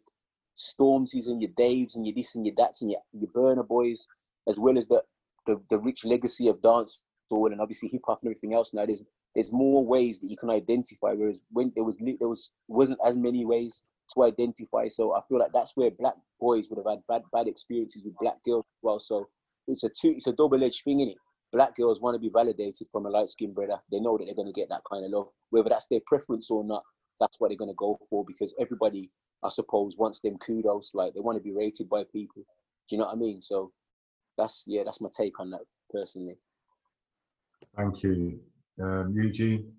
Stormzy's 0.57 1.27
and 1.27 1.41
your 1.41 1.51
Daves 1.51 1.95
and 1.95 2.05
your 2.05 2.15
this 2.15 2.35
and 2.35 2.45
your 2.45 2.55
that's 2.57 2.81
and 2.81 2.91
your, 2.91 3.01
your 3.13 3.31
Burna 3.31 3.67
Boys, 3.67 4.07
as 4.47 4.59
well 4.59 4.77
as 4.77 4.87
the, 4.87 5.03
the 5.45 5.61
the 5.69 5.79
rich 5.79 6.03
legacy 6.05 6.49
of 6.49 6.61
dance 6.61 7.01
soul 7.29 7.51
and 7.51 7.61
obviously 7.61 7.89
hip 7.89 8.01
hop 8.05 8.19
and 8.21 8.27
everything 8.27 8.53
else. 8.53 8.73
Now 8.73 8.85
there's 8.85 9.03
there's 9.35 9.51
more 9.51 9.85
ways 9.85 10.19
that 10.19 10.29
you 10.29 10.37
can 10.37 10.49
identify. 10.49 11.13
Whereas 11.13 11.39
when 11.51 11.71
there 11.75 11.83
was 11.83 11.97
there 11.97 12.27
was 12.27 12.51
wasn't 12.67 12.99
as 13.05 13.17
many 13.17 13.45
ways 13.45 13.83
to 14.13 14.23
identify. 14.23 14.87
So 14.87 15.13
I 15.15 15.21
feel 15.27 15.39
like 15.39 15.51
that's 15.53 15.75
where 15.75 15.91
black 15.91 16.15
boys 16.39 16.69
would 16.69 16.77
have 16.77 16.89
had 16.89 17.03
bad 17.07 17.23
bad 17.31 17.47
experiences 17.47 18.03
with 18.03 18.15
black 18.19 18.43
girls 18.45 18.65
as 18.65 18.79
well. 18.81 18.99
So 18.99 19.29
it's 19.67 19.83
a 19.83 19.89
two 19.89 20.11
it's 20.11 20.27
a 20.27 20.33
double 20.33 20.63
edged 20.63 20.83
thing 20.83 20.99
in 20.99 21.09
it. 21.09 21.17
Black 21.51 21.75
girls 21.75 21.99
want 21.99 22.15
to 22.15 22.19
be 22.19 22.31
validated 22.33 22.87
from 22.91 23.05
a 23.05 23.09
light 23.09 23.29
skinned 23.29 23.55
brother. 23.55 23.77
They 23.91 23.99
know 23.99 24.17
that 24.17 24.25
they're 24.25 24.35
going 24.35 24.47
to 24.47 24.59
get 24.59 24.69
that 24.69 24.83
kind 24.89 25.03
of 25.03 25.11
love, 25.11 25.27
whether 25.49 25.69
that's 25.69 25.87
their 25.87 25.99
preference 26.07 26.49
or 26.49 26.63
not. 26.63 26.83
That's 27.19 27.39
what 27.39 27.49
they're 27.49 27.57
going 27.57 27.71
to 27.71 27.75
go 27.75 27.99
for 28.09 28.23
because 28.25 28.55
everybody, 28.59 29.11
I 29.43 29.49
suppose, 29.49 29.95
wants 29.97 30.21
them 30.21 30.37
kudos. 30.37 30.91
Like 30.93 31.13
they 31.13 31.19
want 31.19 31.37
to 31.37 31.43
be 31.43 31.51
rated 31.51 31.89
by 31.89 32.03
people. 32.11 32.43
Do 32.89 32.95
you 32.95 32.97
know 32.97 33.05
what 33.05 33.15
I 33.15 33.17
mean? 33.17 33.41
So 33.41 33.71
that's 34.37 34.63
yeah, 34.65 34.83
that's 34.85 35.01
my 35.01 35.09
take 35.15 35.39
on 35.39 35.51
that 35.51 35.61
personally. 35.91 36.37
Thank 37.75 38.03
you, 38.03 38.39
um, 38.81 39.13
Eugene. 39.15 39.71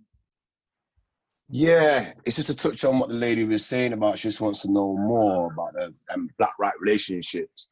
Yeah, 1.54 2.14
it's 2.24 2.36
just 2.36 2.48
a 2.48 2.56
touch 2.56 2.82
on 2.84 2.98
what 2.98 3.10
the 3.10 3.14
lady 3.14 3.44
was 3.44 3.64
saying 3.64 3.92
about 3.92 4.18
she 4.18 4.28
just 4.28 4.40
wants 4.40 4.62
to 4.62 4.72
know 4.72 4.96
more 4.96 5.52
about 5.52 5.74
the 5.74 5.92
um, 6.14 6.30
black 6.38 6.54
right 6.58 6.72
relationships. 6.80 7.68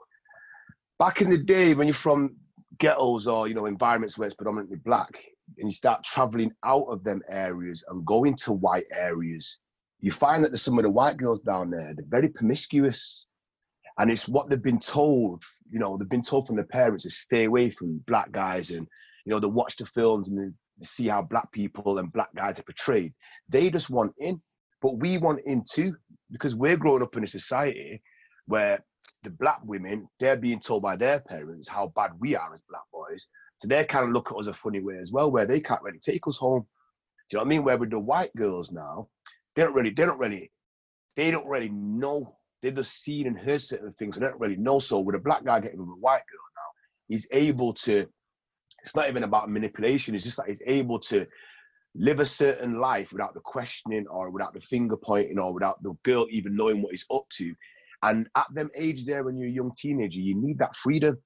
Back 0.99 1.23
in 1.23 1.31
the 1.31 1.39
day, 1.39 1.73
when 1.73 1.87
you're 1.87 1.95
from 1.95 2.37
ghettos 2.79 3.27
or 3.27 3.49
you 3.49 3.55
know 3.55 3.65
environments 3.65 4.19
where 4.19 4.27
it's 4.27 4.37
predominantly 4.37 4.77
black, 4.85 5.25
and 5.59 5.71
you 5.71 5.73
start 5.75 6.05
traveling 6.05 6.53
out 6.63 6.85
of 6.89 7.05
them 7.05 7.23
areas 7.29 7.83
and 7.89 8.05
going 8.05 8.37
to 8.37 8.53
white 8.53 8.87
areas, 8.93 9.61
you 10.01 10.11
find 10.11 10.45
that 10.45 10.51
there's 10.51 10.63
some 10.63 10.79
of 10.79 10.85
the 10.85 10.91
white 10.91 11.17
girls 11.17 11.41
down 11.41 11.71
there 11.71 11.95
they're 11.97 12.05
very 12.07 12.29
promiscuous, 12.29 13.29
and 13.99 14.11
it's 14.11 14.29
what 14.29 14.51
they've 14.51 14.63
been 14.63 14.79
told. 14.79 15.43
You 15.71 15.79
know, 15.79 15.97
they've 15.97 16.07
been 16.07 16.23
told 16.23 16.47
from 16.47 16.57
their 16.57 16.67
parents 16.67 17.05
to 17.05 17.11
stay 17.11 17.45
away 17.45 17.71
from 17.71 18.05
black 18.07 18.31
guys, 18.31 18.71
and 18.73 18.87
you 19.25 19.31
know 19.31 19.41
they 19.41 19.47
watch 19.47 19.77
the 19.77 19.87
films 19.87 20.29
and 20.29 20.53
see 20.87 21.09
how 21.09 21.23
black 21.23 21.51
people 21.53 21.99
and 21.99 22.13
black 22.13 22.35
guys 22.35 22.59
are 22.59 22.65
portrayed. 22.65 23.13
They 23.49 23.71
just 23.71 23.91
want 23.91 24.13
in, 24.19 24.41
but 24.83 24.99
we 24.99 25.19
want 25.19 25.41
in 25.47 25.65
too 25.71 25.97
because 26.31 26.55
we're 26.55 26.77
growing 26.77 27.03
up 27.03 27.17
in 27.17 27.25
a 27.25 27.27
society 27.27 28.03
where 28.47 28.85
the 29.23 29.31
black 29.31 29.61
women 29.65 30.09
they're 30.19 30.37
being 30.37 30.61
told 30.61 30.83
by 30.83 30.97
their 30.97 31.21
parents 31.21 31.69
how 31.69 31.93
bad 31.95 32.13
we 32.19 32.37
are 32.37 32.55
as 32.55 32.63
black 32.69 32.83
boys, 32.93 33.29
so 33.57 33.69
they 33.69 33.85
kind 33.85 34.07
of 34.07 34.13
look 34.13 34.31
at 34.31 34.39
us 34.39 34.47
a 34.47 34.53
funny 34.53 34.81
way 34.81 34.97
as 34.99 35.13
well, 35.13 35.31
where 35.31 35.47
they 35.47 35.61
can't 35.61 35.83
really 35.83 35.99
take 35.99 36.27
us 36.27 36.39
home. 36.39 36.67
Do 37.29 37.37
you 37.37 37.39
know 37.39 37.45
what 37.45 37.47
I 37.47 37.49
mean? 37.51 37.65
Where 37.65 37.79
with 37.79 37.91
the 37.91 38.01
white 38.01 38.35
girls 38.35 38.73
now, 38.73 39.09
they 39.55 39.63
don't 39.63 39.75
really, 39.75 39.91
they 39.91 40.07
don't 40.07 40.19
really, 40.19 40.51
they 41.17 41.31
don't 41.31 41.47
really 41.47 41.69
know. 41.69 42.37
They've 42.63 42.75
just 42.75 43.03
seen 43.03 43.27
and 43.27 43.39
heard 43.39 43.61
certain 43.61 43.93
things, 43.99 44.17
and 44.17 44.25
they 44.25 44.31
don't 44.31 44.41
really 44.41 44.57
know. 44.57 44.79
So 44.79 45.01
with 45.01 45.15
a 45.15 45.19
black 45.19 45.45
guy 45.45 45.61
getting 45.61 45.79
with 45.79 45.89
a 45.89 46.01
white 46.01 46.23
girl 46.31 46.41
now, 46.57 46.71
he's 47.09 47.29
able 47.33 47.75
to 47.75 48.07
it's 48.83 48.97
not 48.97 49.09
even 49.09 49.25
about 49.25 49.51
manipulation. 49.51 50.15
It's 50.15 50.25
just 50.25 50.37
that 50.39 50.49
he's 50.49 50.63
able 50.67 50.99
to 51.01 51.27
live 51.95 52.21
a 52.21 52.27
certain 52.27 52.79
life 52.79 53.13
without 53.13 53.35
the 53.35 53.41
questioning 53.41 54.07
or 54.09 54.31
without 54.31 54.55
the 54.55 54.61
finger 54.61 54.97
pointing 54.97 55.39
or 55.39 55.53
without 55.53 55.83
the 55.83 55.93
girl 56.05 56.27
even 56.31 56.55
knowing 56.55 56.83
what 56.83 56.93
he's 56.93 57.07
up 57.13 57.25
to. 57.37 57.55
And 58.03 58.29
at 58.37 58.47
them 58.55 58.71
ages 58.77 59.07
there, 59.07 59.25
when 59.25 59.37
you're 59.37 59.49
a 59.49 59.53
young 59.53 59.73
teenager, 59.77 60.21
you 60.21 60.35
need 60.41 60.59
that 60.59 60.77
freedom. 60.77 61.19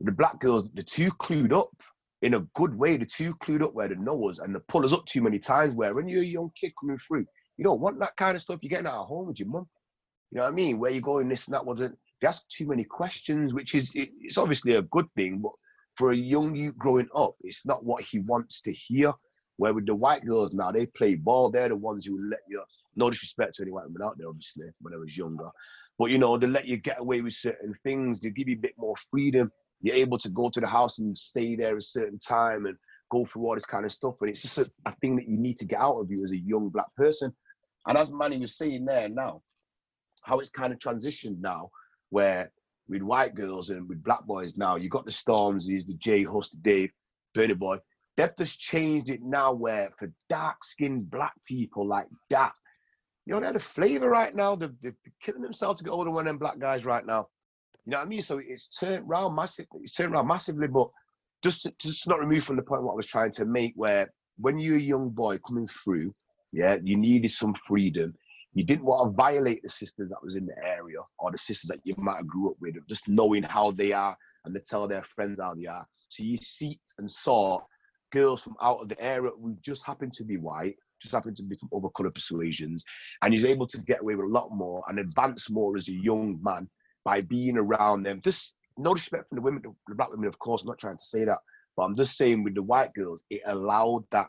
The 0.00 0.12
black 0.12 0.38
girls, 0.40 0.70
the 0.72 0.82
two 0.82 1.10
clued 1.12 1.52
up 1.52 1.70
in 2.22 2.34
a 2.34 2.40
good 2.54 2.74
way, 2.74 2.96
the 2.96 3.06
two 3.06 3.34
clued 3.36 3.62
up 3.62 3.74
where 3.74 3.88
know 3.88 4.28
us 4.28 4.38
and 4.38 4.54
they 4.54 4.60
pull 4.68 4.84
us 4.84 4.92
up 4.92 5.06
too 5.06 5.22
many 5.22 5.38
times. 5.38 5.74
Where 5.74 5.94
when 5.94 6.08
you're 6.08 6.22
a 6.22 6.26
young 6.26 6.50
kid 6.58 6.72
coming 6.80 6.98
through, 6.98 7.26
you 7.56 7.64
don't 7.64 7.80
want 7.80 7.98
that 8.00 8.16
kind 8.16 8.36
of 8.36 8.42
stuff. 8.42 8.60
You're 8.62 8.70
getting 8.70 8.86
out 8.86 9.00
of 9.00 9.08
home 9.08 9.28
with 9.28 9.40
your 9.40 9.48
mum. 9.48 9.66
You 10.30 10.38
know 10.38 10.44
what 10.44 10.52
I 10.52 10.54
mean? 10.54 10.78
Where 10.78 10.90
you 10.90 11.00
going, 11.00 11.28
this 11.28 11.48
and 11.48 11.54
that. 11.54 11.94
They 12.20 12.28
ask 12.28 12.48
too 12.48 12.66
many 12.66 12.84
questions, 12.84 13.52
which 13.52 13.74
is 13.74 13.92
it's 13.94 14.38
obviously 14.38 14.74
a 14.74 14.82
good 14.82 15.06
thing, 15.16 15.40
but 15.42 15.52
for 15.96 16.12
a 16.12 16.16
young 16.16 16.54
youth 16.54 16.76
growing 16.78 17.08
up, 17.14 17.34
it's 17.42 17.66
not 17.66 17.84
what 17.84 18.04
he 18.04 18.18
wants 18.20 18.60
to 18.62 18.72
hear. 18.72 19.12
Where 19.58 19.72
with 19.72 19.86
the 19.86 19.94
white 19.94 20.24
girls 20.26 20.52
now, 20.52 20.70
they 20.70 20.84
play 20.84 21.14
ball. 21.14 21.50
They're 21.50 21.70
the 21.70 21.76
ones 21.76 22.04
who 22.04 22.28
let 22.28 22.40
you, 22.46 22.62
no 22.94 23.08
disrespect 23.08 23.56
to 23.56 23.62
any 23.62 23.72
white 23.72 23.86
women 23.86 24.02
out 24.02 24.18
there, 24.18 24.28
obviously, 24.28 24.66
when 24.82 24.92
I 24.92 24.98
was 24.98 25.16
younger. 25.16 25.48
But 25.98 26.10
you 26.10 26.18
know, 26.18 26.36
they 26.36 26.46
let 26.46 26.66
you 26.66 26.76
get 26.76 27.00
away 27.00 27.22
with 27.22 27.32
certain 27.32 27.74
things. 27.82 28.20
They 28.20 28.30
give 28.30 28.48
you 28.48 28.56
a 28.56 28.60
bit 28.60 28.74
more 28.76 28.94
freedom. 29.10 29.48
You're 29.80 29.94
able 29.94 30.18
to 30.18 30.28
go 30.28 30.50
to 30.50 30.60
the 30.60 30.66
house 30.66 30.98
and 30.98 31.16
stay 31.16 31.56
there 31.56 31.76
a 31.76 31.82
certain 31.82 32.18
time 32.18 32.66
and 32.66 32.76
go 33.10 33.24
through 33.24 33.46
all 33.46 33.54
this 33.54 33.64
kind 33.64 33.86
of 33.86 33.92
stuff. 33.92 34.14
But 34.20 34.28
it's 34.28 34.42
just 34.42 34.58
a, 34.58 34.70
a 34.84 34.94
thing 34.96 35.16
that 35.16 35.28
you 35.28 35.38
need 35.38 35.56
to 35.58 35.64
get 35.64 35.80
out 35.80 35.98
of 35.98 36.10
you 36.10 36.22
as 36.22 36.32
a 36.32 36.38
young 36.38 36.68
black 36.68 36.94
person. 36.96 37.34
And 37.86 37.96
as 37.96 38.10
Manny 38.10 38.38
was 38.38 38.58
saying 38.58 38.84
there 38.84 39.08
now, 39.08 39.40
how 40.24 40.38
it's 40.40 40.50
kind 40.50 40.72
of 40.72 40.78
transitioned 40.78 41.40
now, 41.40 41.70
where 42.10 42.52
with 42.88 43.02
white 43.02 43.34
girls 43.34 43.70
and 43.70 43.88
with 43.88 44.02
black 44.02 44.24
boys 44.26 44.56
now. 44.56 44.76
You 44.76 44.88
got 44.88 45.04
the 45.04 45.10
Stormzy's, 45.10 45.86
the 45.86 45.94
J 45.94 46.22
Hus, 46.22 46.50
the 46.50 46.60
Dave, 46.60 46.90
Burna 47.36 47.58
Boy. 47.58 47.78
They've 48.16 48.36
just 48.36 48.60
changed 48.60 49.10
it 49.10 49.22
now 49.22 49.52
where 49.52 49.90
for 49.98 50.10
dark 50.28 50.64
skinned 50.64 51.10
black 51.10 51.34
people 51.46 51.86
like 51.86 52.06
that, 52.30 52.52
you 53.26 53.34
know, 53.34 53.40
they're 53.40 53.52
the 53.52 53.60
flavor 53.60 54.08
right 54.08 54.34
now. 54.34 54.54
They're, 54.54 54.72
they're 54.82 54.94
killing 55.22 55.42
themselves 55.42 55.78
to 55.78 55.84
get 55.84 55.90
older 55.90 56.10
one 56.10 56.26
of 56.26 56.30
them 56.30 56.38
black 56.38 56.58
guys 56.58 56.84
right 56.84 57.04
now. 57.04 57.28
You 57.84 57.92
know 57.92 57.98
what 57.98 58.06
I 58.06 58.08
mean? 58.08 58.22
So 58.22 58.40
it's 58.44 58.68
turned 58.68 59.04
around 59.08 59.34
massively. 59.34 59.80
It's 59.82 59.92
turned 59.92 60.14
around 60.14 60.28
massively, 60.28 60.68
but 60.68 60.88
just 61.42 61.68
just 61.78 62.08
not 62.08 62.20
removed 62.20 62.46
from 62.46 62.56
the 62.56 62.62
point 62.62 62.82
what 62.82 62.92
I 62.92 62.96
was 62.96 63.06
trying 63.06 63.32
to 63.32 63.44
make, 63.44 63.74
where 63.76 64.12
when 64.38 64.58
you're 64.58 64.76
a 64.76 64.80
young 64.80 65.10
boy 65.10 65.38
coming 65.38 65.66
through, 65.66 66.14
yeah, 66.52 66.78
you 66.82 66.96
needed 66.96 67.30
some 67.30 67.54
freedom 67.66 68.14
you 68.56 68.64
didn't 68.64 68.86
want 68.86 69.10
to 69.10 69.14
violate 69.14 69.62
the 69.62 69.68
sisters 69.68 70.08
that 70.08 70.22
was 70.22 70.34
in 70.34 70.46
the 70.46 70.56
area 70.66 70.96
or 71.18 71.30
the 71.30 71.36
sisters 71.36 71.68
that 71.68 71.80
you 71.84 71.92
might 71.98 72.16
have 72.16 72.26
grew 72.26 72.50
up 72.50 72.56
with, 72.58 72.74
just 72.88 73.06
knowing 73.06 73.42
how 73.42 73.70
they 73.70 73.92
are 73.92 74.16
and 74.46 74.54
to 74.54 74.60
tell 74.62 74.88
their 74.88 75.02
friends 75.02 75.38
how 75.38 75.54
they 75.54 75.66
are. 75.66 75.86
So 76.08 76.22
you 76.22 76.38
see 76.38 76.78
and 76.98 77.10
saw 77.10 77.60
girls 78.12 78.42
from 78.42 78.56
out 78.62 78.78
of 78.80 78.88
the 78.88 78.98
area 78.98 79.30
who 79.38 79.58
just 79.60 79.84
happened 79.84 80.14
to 80.14 80.24
be 80.24 80.38
white, 80.38 80.76
just 81.02 81.14
happened 81.14 81.36
to 81.36 81.42
be 81.42 81.56
from 81.56 81.68
other 81.76 81.90
color 81.90 82.10
persuasions, 82.10 82.82
and 83.20 83.34
he's 83.34 83.44
able 83.44 83.66
to 83.66 83.78
get 83.82 84.00
away 84.00 84.14
with 84.14 84.24
a 84.24 84.32
lot 84.32 84.48
more 84.50 84.82
and 84.88 84.98
advance 84.98 85.50
more 85.50 85.76
as 85.76 85.88
a 85.88 85.92
young 85.92 86.38
man 86.42 86.66
by 87.04 87.20
being 87.20 87.58
around 87.58 88.04
them. 88.04 88.22
Just 88.24 88.54
no 88.78 88.94
respect 88.94 89.28
from 89.28 89.36
the 89.36 89.42
women, 89.42 89.62
the 89.86 89.94
black 89.94 90.10
women, 90.10 90.28
of 90.28 90.38
course. 90.38 90.62
I'm 90.62 90.68
not 90.68 90.78
trying 90.78 90.96
to 90.96 91.04
say 91.04 91.26
that, 91.26 91.40
but 91.76 91.82
I'm 91.82 91.94
just 91.94 92.16
saying 92.16 92.42
with 92.42 92.54
the 92.54 92.62
white 92.62 92.94
girls, 92.94 93.22
it 93.28 93.42
allowed 93.44 94.04
that 94.12 94.28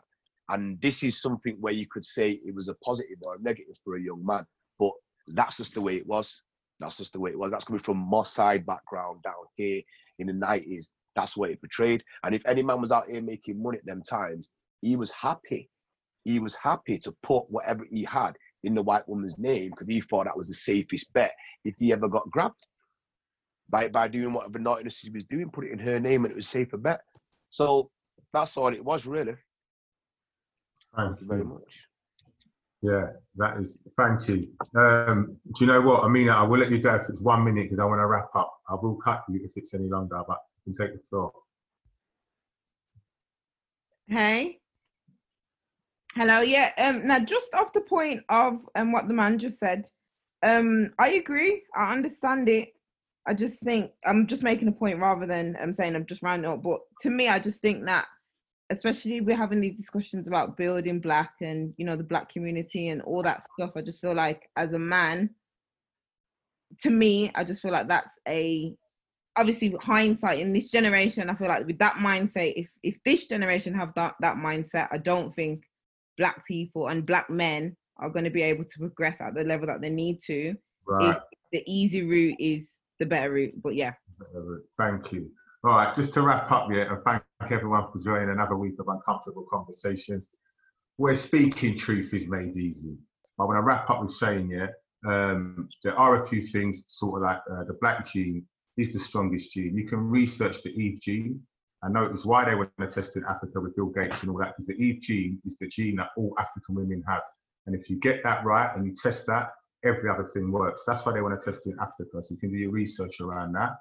and 0.50 0.80
this 0.80 1.02
is 1.02 1.20
something 1.20 1.56
where 1.60 1.72
you 1.72 1.86
could 1.90 2.04
say 2.04 2.32
it 2.44 2.54
was 2.54 2.68
a 2.68 2.74
positive 2.76 3.18
or 3.22 3.36
a 3.36 3.42
negative 3.42 3.76
for 3.84 3.96
a 3.96 4.02
young 4.02 4.24
man, 4.24 4.46
but 4.78 4.92
that's 5.28 5.58
just 5.58 5.74
the 5.74 5.80
way 5.80 5.94
it 5.94 6.06
was. 6.06 6.42
That's 6.80 6.96
just 6.96 7.12
the 7.12 7.20
way 7.20 7.30
it 7.30 7.38
was. 7.38 7.50
That's 7.50 7.64
coming 7.64 7.82
from 7.82 7.98
my 7.98 8.22
side 8.22 8.64
background 8.64 9.22
down 9.22 9.34
here 9.56 9.82
in 10.18 10.28
the 10.28 10.32
90s. 10.32 10.86
That's 11.16 11.36
what 11.36 11.50
it 11.50 11.60
portrayed. 11.60 12.02
And 12.24 12.34
if 12.34 12.42
any 12.46 12.62
man 12.62 12.80
was 12.80 12.92
out 12.92 13.08
here 13.10 13.20
making 13.20 13.62
money 13.62 13.78
at 13.78 13.86
them 13.86 14.02
times, 14.08 14.48
he 14.80 14.96
was 14.96 15.10
happy. 15.10 15.68
He 16.24 16.38
was 16.38 16.54
happy 16.54 16.98
to 16.98 17.14
put 17.22 17.50
whatever 17.50 17.84
he 17.90 18.04
had 18.04 18.36
in 18.62 18.74
the 18.74 18.82
white 18.82 19.08
woman's 19.08 19.38
name 19.38 19.70
because 19.70 19.86
he 19.88 20.00
thought 20.00 20.24
that 20.26 20.36
was 20.36 20.48
the 20.48 20.54
safest 20.54 21.12
bet 21.12 21.32
if 21.64 21.74
he 21.78 21.92
ever 21.92 22.08
got 22.08 22.30
grabbed. 22.30 22.54
By, 23.70 23.88
by 23.88 24.08
doing 24.08 24.32
whatever 24.32 24.58
naughtiness 24.58 25.00
he 25.00 25.10
was 25.10 25.24
doing, 25.28 25.50
put 25.50 25.66
it 25.66 25.72
in 25.72 25.78
her 25.78 26.00
name 26.00 26.24
and 26.24 26.32
it 26.32 26.36
was 26.36 26.48
safer 26.48 26.78
bet. 26.78 27.00
So 27.50 27.90
that's 28.32 28.56
all 28.56 28.72
it 28.72 28.84
was 28.84 29.04
really. 29.04 29.34
Thank 30.96 31.20
you 31.20 31.26
very 31.26 31.44
much. 31.44 31.88
Yeah, 32.80 33.06
that 33.36 33.58
is. 33.58 33.82
Thank 33.96 34.28
you. 34.28 34.48
Um, 34.76 35.36
do 35.56 35.64
you 35.64 35.66
know 35.66 35.80
what? 35.80 36.04
I 36.04 36.08
mean, 36.08 36.28
I 36.28 36.42
will 36.42 36.58
let 36.58 36.70
you 36.70 36.78
go 36.78 36.94
if 36.94 37.08
it's 37.08 37.20
one 37.20 37.44
minute 37.44 37.64
because 37.64 37.80
I 37.80 37.84
want 37.84 38.00
to 38.00 38.06
wrap 38.06 38.28
up. 38.34 38.56
I 38.68 38.74
will 38.74 38.96
cut 38.96 39.24
you 39.28 39.40
if 39.44 39.52
it's 39.56 39.74
any 39.74 39.88
longer, 39.88 40.20
but 40.28 40.38
you 40.64 40.72
can 40.72 40.86
take 40.86 40.94
the 40.96 41.02
floor. 41.08 41.32
Hey. 44.06 44.60
Hello. 46.14 46.40
Yeah. 46.40 46.72
Um. 46.78 47.06
Now, 47.06 47.18
just 47.18 47.52
off 47.52 47.72
the 47.72 47.80
point 47.80 48.22
of 48.28 48.60
um 48.76 48.92
what 48.92 49.08
the 49.08 49.14
man 49.14 49.38
just 49.38 49.58
said, 49.58 49.84
um, 50.42 50.92
I 50.98 51.10
agree. 51.10 51.62
I 51.76 51.92
understand 51.92 52.48
it. 52.48 52.68
I 53.26 53.34
just 53.34 53.60
think 53.60 53.90
I'm 54.06 54.26
just 54.26 54.42
making 54.42 54.68
a 54.68 54.72
point 54.72 55.00
rather 55.00 55.26
than 55.26 55.56
I'm 55.60 55.70
um, 55.70 55.74
saying 55.74 55.94
I'm 55.94 56.06
just 56.06 56.22
rounding 56.22 56.50
up. 56.50 56.62
But 56.62 56.80
to 57.02 57.10
me, 57.10 57.28
I 57.28 57.38
just 57.38 57.60
think 57.60 57.84
that 57.84 58.06
especially 58.70 59.20
we're 59.20 59.36
having 59.36 59.60
these 59.60 59.76
discussions 59.76 60.26
about 60.26 60.56
building 60.56 61.00
black 61.00 61.32
and 61.40 61.72
you 61.76 61.84
know 61.84 61.96
the 61.96 62.02
black 62.02 62.30
community 62.30 62.88
and 62.88 63.02
all 63.02 63.22
that 63.22 63.44
stuff 63.54 63.70
i 63.76 63.80
just 63.80 64.00
feel 64.00 64.14
like 64.14 64.48
as 64.56 64.72
a 64.72 64.78
man 64.78 65.30
to 66.80 66.90
me 66.90 67.30
i 67.34 67.42
just 67.42 67.62
feel 67.62 67.72
like 67.72 67.88
that's 67.88 68.18
a 68.28 68.74
obviously 69.36 69.74
hindsight 69.80 70.40
in 70.40 70.52
this 70.52 70.68
generation 70.68 71.30
i 71.30 71.34
feel 71.34 71.48
like 71.48 71.66
with 71.66 71.78
that 71.78 71.94
mindset 71.94 72.52
if 72.56 72.68
if 72.82 72.96
this 73.04 73.26
generation 73.26 73.72
have 73.72 73.92
that 73.94 74.14
that 74.20 74.36
mindset 74.36 74.88
i 74.90 74.98
don't 74.98 75.34
think 75.34 75.62
black 76.18 76.46
people 76.46 76.88
and 76.88 77.06
black 77.06 77.30
men 77.30 77.74
are 77.98 78.10
going 78.10 78.24
to 78.24 78.30
be 78.30 78.42
able 78.42 78.64
to 78.64 78.78
progress 78.78 79.20
at 79.20 79.34
the 79.34 79.42
level 79.42 79.66
that 79.66 79.80
they 79.80 79.90
need 79.90 80.20
to. 80.26 80.54
Right. 80.86 81.18
the 81.52 81.62
easy 81.66 82.02
route 82.02 82.36
is 82.38 82.70
the 82.98 83.04
better 83.06 83.30
route 83.30 83.54
but 83.62 83.74
yeah. 83.74 83.92
Thank 84.78 85.12
you 85.12 85.30
All 85.68 85.76
right, 85.76 85.94
just 85.94 86.14
to 86.14 86.22
wrap 86.22 86.50
up, 86.50 86.70
here, 86.70 86.90
and 86.90 87.04
thank 87.04 87.52
everyone 87.52 87.92
for 87.92 87.98
joining 87.98 88.30
another 88.30 88.56
week 88.56 88.76
of 88.78 88.88
uncomfortable 88.88 89.46
conversations. 89.52 90.30
Where 90.96 91.14
speaking 91.14 91.76
truth 91.76 92.14
is 92.14 92.26
made 92.26 92.56
easy. 92.56 92.96
I 93.38 93.44
want 93.44 93.58
to 93.58 93.60
wrap 93.60 93.90
up 93.90 94.00
with 94.00 94.12
saying, 94.12 94.50
yeah, 94.50 94.68
um, 95.06 95.68
there 95.84 95.92
are 95.92 96.22
a 96.22 96.26
few 96.26 96.40
things, 96.40 96.84
sort 96.88 97.16
of 97.16 97.22
like 97.24 97.42
uh, 97.52 97.64
the 97.64 97.76
black 97.82 98.06
gene 98.06 98.46
is 98.78 98.94
the 98.94 98.98
strongest 98.98 99.52
gene. 99.52 99.76
You 99.76 99.86
can 99.86 100.08
research 100.08 100.62
the 100.62 100.70
Eve 100.70 101.02
gene 101.02 101.38
and 101.82 101.92
notice 101.92 102.24
why 102.24 102.46
they 102.48 102.54
were 102.54 102.72
tested 102.88 103.24
in 103.24 103.28
Africa 103.28 103.60
with 103.60 103.76
Bill 103.76 103.90
Gates 103.90 104.22
and 104.22 104.30
all 104.30 104.38
that, 104.38 104.54
because 104.56 104.68
the 104.68 104.82
Eve 104.82 105.02
gene 105.02 105.38
is 105.44 105.58
the 105.58 105.68
gene 105.68 105.96
that 105.96 106.12
all 106.16 106.34
African 106.38 106.76
women 106.76 107.04
have. 107.06 107.20
And 107.66 107.78
if 107.78 107.90
you 107.90 107.96
get 107.96 108.22
that 108.24 108.42
right 108.42 108.74
and 108.74 108.86
you 108.86 108.94
test 108.96 109.26
that, 109.26 109.50
every 109.84 110.08
other 110.08 110.26
thing 110.32 110.50
works. 110.50 110.84
That's 110.86 111.04
why 111.04 111.12
they 111.12 111.20
want 111.20 111.38
to 111.38 111.44
test 111.44 111.66
it 111.66 111.72
in 111.72 111.78
Africa. 111.78 112.22
So 112.22 112.28
you 112.30 112.38
can 112.38 112.52
do 112.52 112.56
your 112.56 112.70
research 112.70 113.20
around 113.20 113.52
that. 113.52 113.72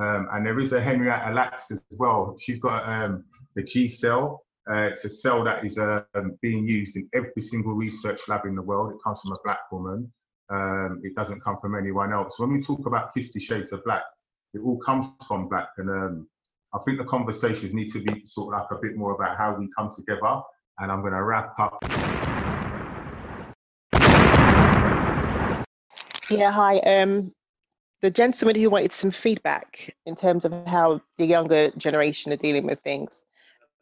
Um, 0.00 0.28
and 0.32 0.44
there 0.44 0.58
is 0.58 0.72
a 0.72 0.80
Henrietta 0.80 1.32
Lacks 1.32 1.70
as 1.70 1.80
well. 1.98 2.36
She's 2.38 2.58
got 2.58 2.86
um, 2.86 3.24
the 3.54 3.62
G 3.62 3.88
cell. 3.88 4.44
Uh, 4.70 4.88
it's 4.90 5.04
a 5.04 5.08
cell 5.08 5.44
that 5.44 5.64
is 5.64 5.78
um, 5.78 6.36
being 6.42 6.68
used 6.68 6.96
in 6.96 7.08
every 7.14 7.40
single 7.40 7.74
research 7.74 8.20
lab 8.28 8.44
in 8.44 8.54
the 8.54 8.62
world. 8.62 8.92
It 8.92 8.98
comes 9.02 9.20
from 9.20 9.32
a 9.32 9.38
black 9.44 9.60
woman. 9.70 10.12
Um, 10.50 11.00
it 11.02 11.14
doesn't 11.14 11.40
come 11.42 11.58
from 11.60 11.76
anyone 11.76 12.12
else. 12.12 12.38
When 12.38 12.52
we 12.52 12.60
talk 12.60 12.86
about 12.86 13.12
50 13.14 13.38
shades 13.38 13.72
of 13.72 13.82
black, 13.84 14.02
it 14.54 14.60
all 14.60 14.78
comes 14.78 15.06
from 15.26 15.48
black. 15.48 15.68
And 15.78 15.88
um, 15.88 16.28
I 16.74 16.78
think 16.84 16.98
the 16.98 17.04
conversations 17.04 17.72
need 17.72 17.88
to 17.90 18.00
be 18.00 18.24
sort 18.26 18.54
of 18.54 18.60
like 18.60 18.70
a 18.70 18.80
bit 18.82 18.96
more 18.96 19.14
about 19.14 19.38
how 19.38 19.54
we 19.54 19.68
come 19.76 19.90
together. 19.94 20.40
And 20.78 20.92
I'm 20.92 21.00
going 21.00 21.14
to 21.14 21.22
wrap 21.22 21.58
up. 21.58 21.78
Yeah, 26.28 26.50
hi. 26.50 26.78
Um, 26.80 27.32
the 28.02 28.10
gentleman 28.10 28.56
who 28.56 28.70
wanted 28.70 28.92
some 28.92 29.10
feedback 29.10 29.94
in 30.04 30.14
terms 30.14 30.44
of 30.44 30.52
how 30.66 31.00
the 31.18 31.26
younger 31.26 31.70
generation 31.72 32.32
are 32.32 32.36
dealing 32.36 32.66
with 32.66 32.80
things. 32.80 33.22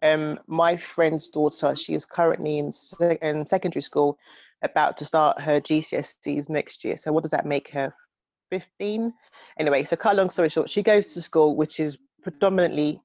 Um, 0.02 0.38
my 0.46 0.76
friend's 0.76 1.28
daughter, 1.28 1.74
she 1.74 1.94
is 1.94 2.04
currently 2.04 2.58
in, 2.58 2.70
se- 2.70 3.18
in 3.22 3.46
secondary 3.46 3.82
school, 3.82 4.18
about 4.62 4.96
to 4.98 5.04
start 5.04 5.40
her 5.40 5.60
GCSEs 5.60 6.48
next 6.48 6.84
year. 6.84 6.96
So 6.96 7.12
what 7.12 7.22
does 7.22 7.30
that 7.32 7.46
make 7.46 7.68
her? 7.70 7.92
15? 8.50 9.12
Anyway, 9.58 9.84
so 9.84 9.96
cut 9.96 10.16
long 10.16 10.30
story 10.30 10.48
short, 10.48 10.70
she 10.70 10.82
goes 10.82 11.12
to 11.14 11.22
school 11.22 11.56
which 11.56 11.80
is 11.80 11.98
predominantly 12.22 13.00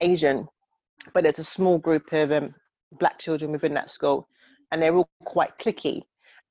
Asian, 0.00 0.46
but 1.12 1.22
there's 1.22 1.38
a 1.38 1.44
small 1.44 1.78
group 1.78 2.12
of 2.12 2.30
um, 2.30 2.54
black 2.92 3.18
children 3.18 3.50
within 3.50 3.74
that 3.74 3.90
school, 3.90 4.28
and 4.70 4.80
they're 4.80 4.94
all 4.94 5.08
quite 5.24 5.58
clicky. 5.58 6.02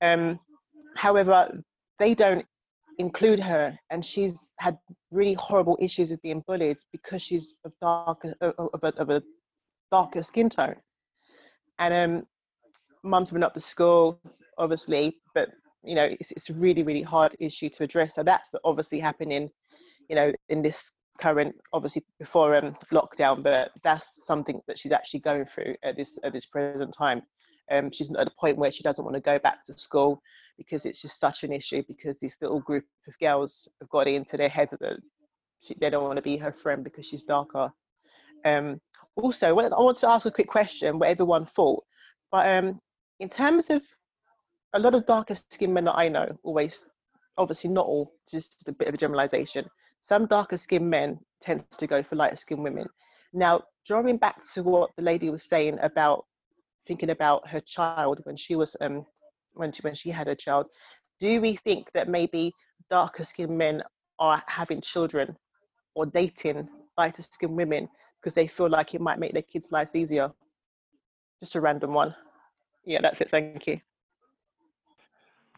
Um, 0.02 0.40
however, 0.96 1.64
they 2.00 2.14
don't 2.14 2.46
include 3.02 3.40
her, 3.40 3.78
and 3.90 4.06
she's 4.06 4.54
had 4.58 4.78
really 5.12 5.34
horrible 5.34 5.78
issues 5.82 6.12
with 6.12 6.22
being 6.22 6.44
bullied 6.48 6.78
because 6.94 7.22
she's 7.22 7.56
of 7.66 7.74
darker 7.82 8.34
of 8.42 8.84
a, 8.84 8.94
of 8.98 9.10
a 9.10 9.22
darker 9.92 10.24
skin 10.24 10.50
tone. 10.50 10.76
And 11.80 11.94
um, 11.94 12.28
mum's 13.04 13.32
been 13.32 13.44
up 13.44 13.56
to 13.56 13.60
school, 13.60 14.22
obviously, 14.58 15.18
but 15.36 15.50
you 15.84 15.96
know 15.96 16.06
it's, 16.06 16.32
it's 16.32 16.50
a 16.50 16.54
really 16.54 16.84
really 16.84 17.02
hard 17.02 17.36
issue 17.40 17.70
to 17.70 17.84
address. 17.84 18.16
So 18.16 18.24
that's 18.24 18.52
obviously 18.64 19.00
happening, 19.00 19.50
you 20.08 20.16
know, 20.16 20.32
in 20.48 20.62
this 20.62 20.92
current 21.20 21.54
obviously 21.74 22.06
before 22.20 22.56
um, 22.56 22.76
lockdown, 22.94 23.44
but 23.44 23.72
that's 23.84 24.26
something 24.26 24.62
that 24.68 24.78
she's 24.78 24.92
actually 24.92 25.20
going 25.20 25.46
through 25.46 25.76
at 25.84 25.98
this 25.98 26.18
at 26.24 26.34
this 26.34 26.46
present 26.46 26.94
time. 26.94 27.24
Um, 27.72 27.92
she's 27.92 28.12
at 28.12 28.28
a 28.28 28.32
point 28.40 28.58
where 28.58 28.72
she 28.72 28.84
doesn't 28.84 29.04
want 29.04 29.16
to 29.16 29.22
go 29.22 29.40
back 29.40 29.66
to 29.66 29.78
school 29.78 30.22
because 30.58 30.86
it's 30.86 31.02
just 31.02 31.20
such 31.20 31.44
an 31.44 31.52
issue 31.52 31.84
because 31.88 32.18
this 32.18 32.38
little 32.42 32.60
group 32.60 32.86
of 33.08 33.18
girls 33.20 33.68
have 33.80 33.90
got 33.90 34.08
into 34.08 34.38
their 34.38 34.50
heads 34.50 34.74
that 34.80 35.00
they 35.80 35.90
don't 35.90 36.04
want 36.04 36.18
to 36.18 36.22
be 36.22 36.38
her 36.38 36.52
friend 36.52 36.84
because 36.84 37.06
she's 37.06 37.24
darker. 37.24 37.72
Um, 38.46 38.80
also, 39.16 39.48
I 39.48 39.52
want 39.52 39.98
to 39.98 40.10
ask 40.10 40.26
a 40.26 40.32
quick 40.32 40.48
question, 40.48 41.00
what 41.00 41.10
everyone 41.10 41.46
thought. 41.46 41.84
But 42.32 42.48
um, 42.48 42.80
in 43.20 43.30
terms 43.30 43.70
of 43.70 43.84
a 44.74 44.80
lot 44.80 44.96
of 44.96 45.06
darker 45.06 45.36
skinned 45.36 45.74
men 45.74 45.86
that 45.86 45.98
I 45.98 46.08
know, 46.08 46.28
always, 46.44 46.86
obviously 47.38 47.70
not 47.70 47.86
all, 47.86 48.14
just 48.30 48.68
a 48.68 48.72
bit 48.72 48.88
of 48.88 48.94
a 48.94 48.98
generalization. 48.98 49.66
Some 50.02 50.26
darker 50.26 50.58
skinned 50.58 50.90
men 50.90 51.20
tend 51.42 51.70
to 51.72 51.88
go 51.88 52.02
for 52.02 52.16
lighter 52.16 52.36
skinned 52.36 52.64
women. 52.64 52.88
Now, 53.34 53.64
drawing 53.86 54.18
back 54.18 54.44
to 54.54 54.64
what 54.64 54.92
the 54.96 55.04
lady 55.04 55.30
was 55.30 55.44
saying 55.44 55.78
about 55.82 56.26
thinking 56.88 57.12
about 57.12 57.48
her 57.48 57.60
child 57.62 58.20
when 58.24 58.36
she 58.36 58.56
was 58.56 58.76
um 58.82 59.06
when 59.54 59.72
she 59.72 59.82
when 59.82 59.96
she 59.96 60.10
had 60.10 60.28
her 60.28 60.36
child, 60.36 60.68
do 61.20 61.42
we 61.42 61.56
think 61.56 61.92
that 61.94 62.10
maybe 62.10 62.54
darker 62.90 63.24
skinned 63.24 63.58
men 63.58 63.84
are 64.20 64.44
having 64.48 64.82
children 64.82 65.36
or 65.96 66.06
dating 66.06 66.68
lighter 66.98 67.24
skinned 67.24 67.56
women 67.56 67.88
because 68.20 68.34
they 68.34 68.48
feel 68.48 68.70
like 68.70 68.94
it 68.94 69.02
might 69.02 69.20
make 69.20 69.34
their 69.34 69.42
kids' 69.42 69.72
lives 69.72 69.96
easier? 69.96 70.32
Just 71.40 71.56
a 71.56 71.62
random 71.62 71.94
one. 71.94 72.16
Yeah, 72.86 73.00
that's 73.02 73.22
it. 73.22 73.30
Thank 73.30 73.68
you. 73.68 73.80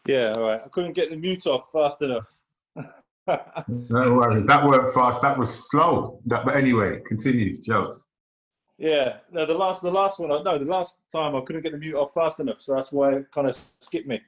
Yeah, 0.06 0.34
all 0.36 0.42
right. 0.42 0.60
I 0.64 0.68
couldn't 0.68 0.92
get 0.92 1.10
the 1.10 1.16
mute 1.16 1.46
off 1.46 1.70
fast 1.72 2.02
enough. 2.02 2.28
No 3.66 4.12
worries. 4.12 4.44
That 4.44 4.66
worked 4.66 4.94
fast. 4.94 5.22
That 5.22 5.38
was 5.38 5.68
slow. 5.70 6.20
That, 6.26 6.44
but 6.44 6.56
anyway, 6.56 7.00
continue, 7.06 7.58
Jokes. 7.62 8.10
Yeah, 8.78 9.18
no, 9.30 9.46
the 9.46 9.54
last, 9.54 9.82
the 9.82 9.90
last 9.90 10.18
one, 10.18 10.30
no, 10.30 10.58
the 10.58 10.64
last 10.64 10.98
time 11.12 11.36
I 11.36 11.40
couldn't 11.42 11.62
get 11.62 11.72
the 11.72 11.78
mute 11.78 11.94
off 11.94 12.12
fast 12.12 12.40
enough, 12.40 12.60
so 12.60 12.74
that's 12.74 12.90
why 12.90 13.12
it 13.12 13.30
kind 13.32 13.46
of 13.46 13.54
skipped 13.54 14.08
me. 14.08 14.20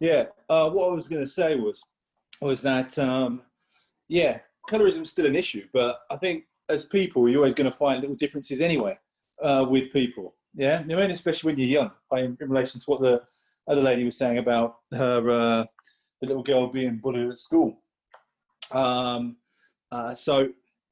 Yeah, 0.00 0.24
uh, 0.48 0.68
what 0.70 0.90
I 0.90 0.94
was 0.94 1.06
going 1.06 1.22
to 1.22 1.26
say 1.26 1.54
was, 1.54 1.82
was 2.40 2.60
that, 2.62 2.98
um, 2.98 3.42
yeah, 4.08 4.40
colorism 4.68 5.02
is 5.02 5.10
still 5.10 5.26
an 5.26 5.36
issue, 5.36 5.68
but 5.72 6.00
I 6.10 6.16
think 6.16 6.44
as 6.68 6.86
people, 6.86 7.28
you're 7.28 7.38
always 7.38 7.54
going 7.54 7.70
to 7.70 7.76
find 7.76 8.00
little 8.00 8.16
differences 8.16 8.60
anyway 8.60 8.98
uh, 9.42 9.64
with 9.68 9.92
people. 9.92 10.34
Yeah, 10.54 10.80
I 10.80 10.84
mean, 10.84 11.10
especially 11.10 11.52
when 11.52 11.58
you're 11.58 11.68
young, 11.68 11.90
in, 12.12 12.36
in 12.40 12.48
relation 12.48 12.80
to 12.80 12.90
what 12.90 13.00
the 13.00 13.22
other 13.68 13.82
lady 13.82 14.04
was 14.04 14.16
saying 14.16 14.38
about 14.38 14.78
her, 14.92 15.18
uh, 15.30 15.64
the 16.20 16.26
little 16.26 16.42
girl 16.42 16.66
being 16.66 16.98
bullied 16.98 17.28
at 17.28 17.38
school. 17.38 17.78
Um, 18.72 19.36
uh, 19.90 20.14
so 20.14 20.48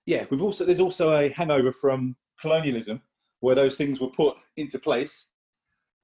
yeah, 0.06 0.24
we've 0.30 0.42
also 0.42 0.64
there's 0.64 0.80
also 0.80 1.12
a 1.12 1.30
hangover 1.30 1.72
from 1.72 2.16
colonialism 2.40 3.00
where 3.40 3.54
those 3.54 3.76
things 3.76 4.00
were 4.00 4.10
put 4.10 4.36
into 4.56 4.78
place. 4.78 5.26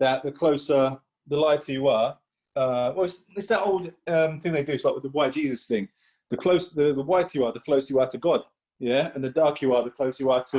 That 0.01 0.23
the 0.23 0.31
closer, 0.31 0.97
the 1.27 1.37
lighter 1.37 1.73
you 1.73 1.89
are, 1.89 2.17
uh, 2.57 2.93
well, 2.95 3.05
it's, 3.05 3.25
it's 3.37 3.49
that 3.49 3.63
old 3.63 3.93
um, 4.07 4.39
thing 4.41 4.53
they 4.53 4.65
do. 4.65 4.73
It's 4.73 4.85
like 4.85 4.95
with 4.95 5.03
the 5.03 5.11
white 5.11 5.33
Jesus 5.33 5.67
thing. 5.67 5.89
The 6.31 6.37
closer, 6.37 6.85
the, 6.89 6.95
the 6.95 7.03
whiter 7.03 7.39
you 7.39 7.45
are, 7.45 7.53
the 7.53 7.61
closer 7.61 7.95
you 7.95 8.01
are 8.01 8.09
to 8.11 8.19
God. 8.19 8.43
Yeah, 8.81 9.11
and 9.15 9.25
the 9.25 9.31
darker 9.31 9.67
you 9.67 9.75
are, 9.75 9.83
the 9.83 9.91
closer 9.91 10.23
you 10.23 10.31
are 10.31 10.45
to 10.45 10.59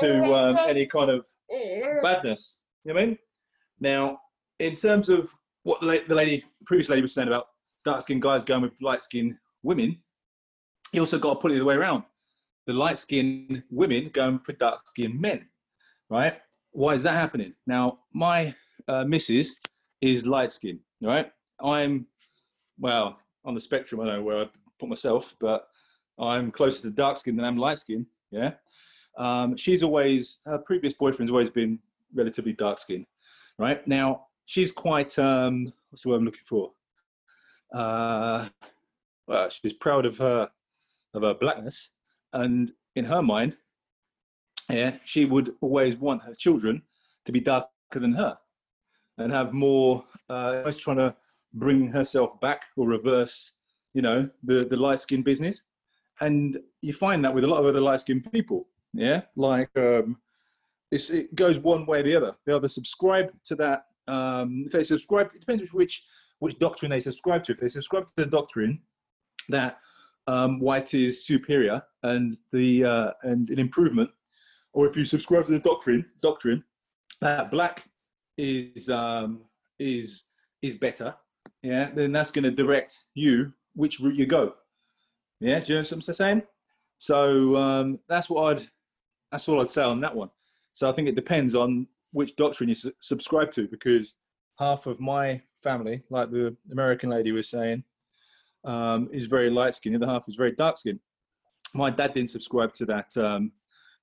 to 0.00 0.34
um, 0.34 0.58
any 0.66 0.86
kind 0.86 1.10
of 1.10 1.26
badness. 2.02 2.62
You 2.84 2.92
know 2.92 3.00
what 3.00 3.02
I 3.02 3.06
mean? 3.06 3.18
Now, 3.80 4.20
in 4.60 4.74
terms 4.76 5.08
of 5.08 5.34
what 5.64 5.80
the, 5.80 5.86
la- 5.86 6.06
the 6.08 6.14
lady, 6.14 6.44
previous 6.64 6.88
lady 6.88 7.02
was 7.02 7.12
saying 7.12 7.28
about 7.28 7.48
dark 7.84 8.02
skinned 8.02 8.22
guys 8.22 8.44
going 8.44 8.62
with 8.62 8.72
light 8.80 9.02
skinned 9.02 9.36
women, 9.62 9.98
you 10.92 11.00
also 11.00 11.18
got 11.18 11.34
to 11.34 11.40
put 11.40 11.52
it 11.52 11.58
the 11.58 11.64
way 11.64 11.74
around. 11.74 12.02
The 12.68 12.74
light 12.74 12.98
skinned 12.98 13.62
women 13.70 14.10
go 14.12 14.28
and 14.28 14.44
put 14.44 14.58
dark 14.58 14.86
skinned 14.90 15.18
men, 15.18 15.48
right? 16.10 16.36
Why 16.72 16.92
is 16.92 17.02
that 17.04 17.14
happening? 17.14 17.54
Now, 17.66 18.00
my 18.12 18.54
uh, 18.86 19.04
missus 19.04 19.56
is 20.02 20.26
light 20.26 20.52
skinned, 20.52 20.80
right? 21.00 21.32
I'm, 21.64 22.06
well, 22.78 23.18
on 23.46 23.54
the 23.54 23.60
spectrum, 23.60 24.02
I 24.02 24.04
know 24.04 24.22
where 24.22 24.36
I 24.36 24.50
put 24.78 24.90
myself, 24.90 25.34
but 25.40 25.66
I'm 26.18 26.50
closer 26.50 26.82
to 26.82 26.90
dark 26.90 27.16
skin 27.16 27.36
than 27.36 27.46
I'm 27.46 27.56
light 27.56 27.78
skin, 27.78 28.04
yeah? 28.30 28.52
Um, 29.16 29.56
she's 29.56 29.82
always, 29.82 30.40
her 30.44 30.58
previous 30.58 30.92
boyfriend's 30.92 31.32
always 31.32 31.48
been 31.48 31.78
relatively 32.14 32.52
dark 32.52 32.78
skinned, 32.78 33.06
right? 33.58 33.84
Now, 33.88 34.26
she's 34.44 34.72
quite, 34.72 35.18
um, 35.18 35.72
what's 35.88 36.02
the 36.02 36.10
word 36.10 36.16
I'm 36.16 36.26
looking 36.26 36.44
for? 36.44 36.72
Uh, 37.72 38.50
well, 39.26 39.48
she's 39.48 39.72
proud 39.72 40.04
of 40.04 40.18
her 40.18 40.50
of 41.14 41.22
her 41.22 41.32
blackness, 41.32 41.90
and 42.32 42.72
in 42.94 43.04
her 43.04 43.22
mind, 43.22 43.56
yeah, 44.70 44.96
she 45.04 45.24
would 45.24 45.54
always 45.60 45.96
want 45.96 46.22
her 46.22 46.34
children 46.34 46.82
to 47.24 47.32
be 47.32 47.40
darker 47.40 47.68
than 47.94 48.12
her, 48.12 48.36
and 49.18 49.32
have 49.32 49.52
more. 49.52 50.04
Uh, 50.30 50.58
always 50.58 50.78
trying 50.78 50.98
to 50.98 51.14
bring 51.54 51.88
herself 51.90 52.38
back 52.40 52.64
or 52.76 52.86
reverse, 52.86 53.56
you 53.94 54.02
know, 54.02 54.28
the 54.44 54.64
the 54.64 54.76
light 54.76 55.00
skin 55.00 55.22
business, 55.22 55.62
and 56.20 56.58
you 56.82 56.92
find 56.92 57.24
that 57.24 57.34
with 57.34 57.44
a 57.44 57.46
lot 57.46 57.60
of 57.60 57.66
other 57.66 57.80
light 57.80 58.00
skinned 58.00 58.30
people, 58.30 58.68
yeah, 58.92 59.22
like 59.36 59.70
um, 59.78 60.18
it 60.90 61.34
goes 61.34 61.58
one 61.58 61.86
way 61.86 62.00
or 62.00 62.02
the 62.02 62.16
other. 62.16 62.36
They 62.44 62.52
either 62.52 62.68
subscribe 62.68 63.32
to 63.44 63.54
that. 63.56 63.84
Um, 64.06 64.64
if 64.66 64.72
they 64.72 64.84
subscribe, 64.84 65.30
it 65.34 65.40
depends 65.40 65.72
which 65.72 66.04
which 66.40 66.58
doctrine 66.58 66.90
they 66.90 67.00
subscribe 67.00 67.44
to. 67.44 67.52
If 67.52 67.60
they 67.60 67.68
subscribe 67.68 68.06
to 68.06 68.12
the 68.16 68.26
doctrine 68.26 68.80
that 69.48 69.78
um, 70.28 70.60
white 70.60 70.92
is 70.92 71.26
superior 71.26 71.82
and 72.02 72.36
the 72.52 72.84
uh, 72.84 73.10
and 73.22 73.48
an 73.50 73.58
improvement, 73.58 74.10
or 74.74 74.86
if 74.86 74.94
you 74.96 75.04
subscribe 75.04 75.46
to 75.46 75.52
the 75.52 75.60
doctrine 75.60 76.04
doctrine 76.20 76.62
that 77.20 77.50
black 77.50 77.84
is 78.36 78.90
um, 78.90 79.40
is 79.78 80.24
is 80.62 80.76
better, 80.76 81.14
yeah, 81.62 81.90
then 81.94 82.12
that's 82.12 82.30
going 82.30 82.44
to 82.44 82.50
direct 82.50 83.06
you 83.14 83.52
which 83.74 84.00
route 84.00 84.16
you 84.16 84.26
go. 84.26 84.54
Yeah, 85.40 85.60
do 85.60 85.72
you 85.72 85.78
know 85.78 85.82
what 85.82 85.92
I'm 85.92 86.02
saying? 86.02 86.42
So 86.98 87.56
um, 87.56 87.98
that's 88.08 88.28
what 88.28 88.42
I'd 88.52 88.66
that's 89.32 89.48
all 89.48 89.60
I'd 89.62 89.70
say 89.70 89.82
on 89.82 90.00
that 90.02 90.14
one. 90.14 90.30
So 90.74 90.90
I 90.90 90.92
think 90.92 91.08
it 91.08 91.16
depends 91.16 91.54
on 91.54 91.88
which 92.12 92.36
doctrine 92.36 92.68
you 92.68 92.74
su- 92.74 92.92
subscribe 93.00 93.50
to, 93.52 93.66
because 93.66 94.14
half 94.58 94.86
of 94.86 95.00
my 95.00 95.40
family, 95.62 96.02
like 96.10 96.30
the 96.30 96.54
American 96.70 97.08
lady 97.10 97.32
was 97.32 97.48
saying, 97.48 97.82
um, 98.64 99.08
is 99.12 99.26
very 99.26 99.50
light 99.50 99.74
skinned. 99.74 99.94
The 99.94 100.04
other 100.04 100.12
half 100.12 100.28
is 100.28 100.36
very 100.36 100.52
dark 100.52 100.76
skinned. 100.76 101.00
My 101.74 101.90
dad 101.90 102.14
didn't 102.14 102.30
subscribe 102.30 102.72
to 102.74 102.86
that 102.86 103.16
um, 103.16 103.52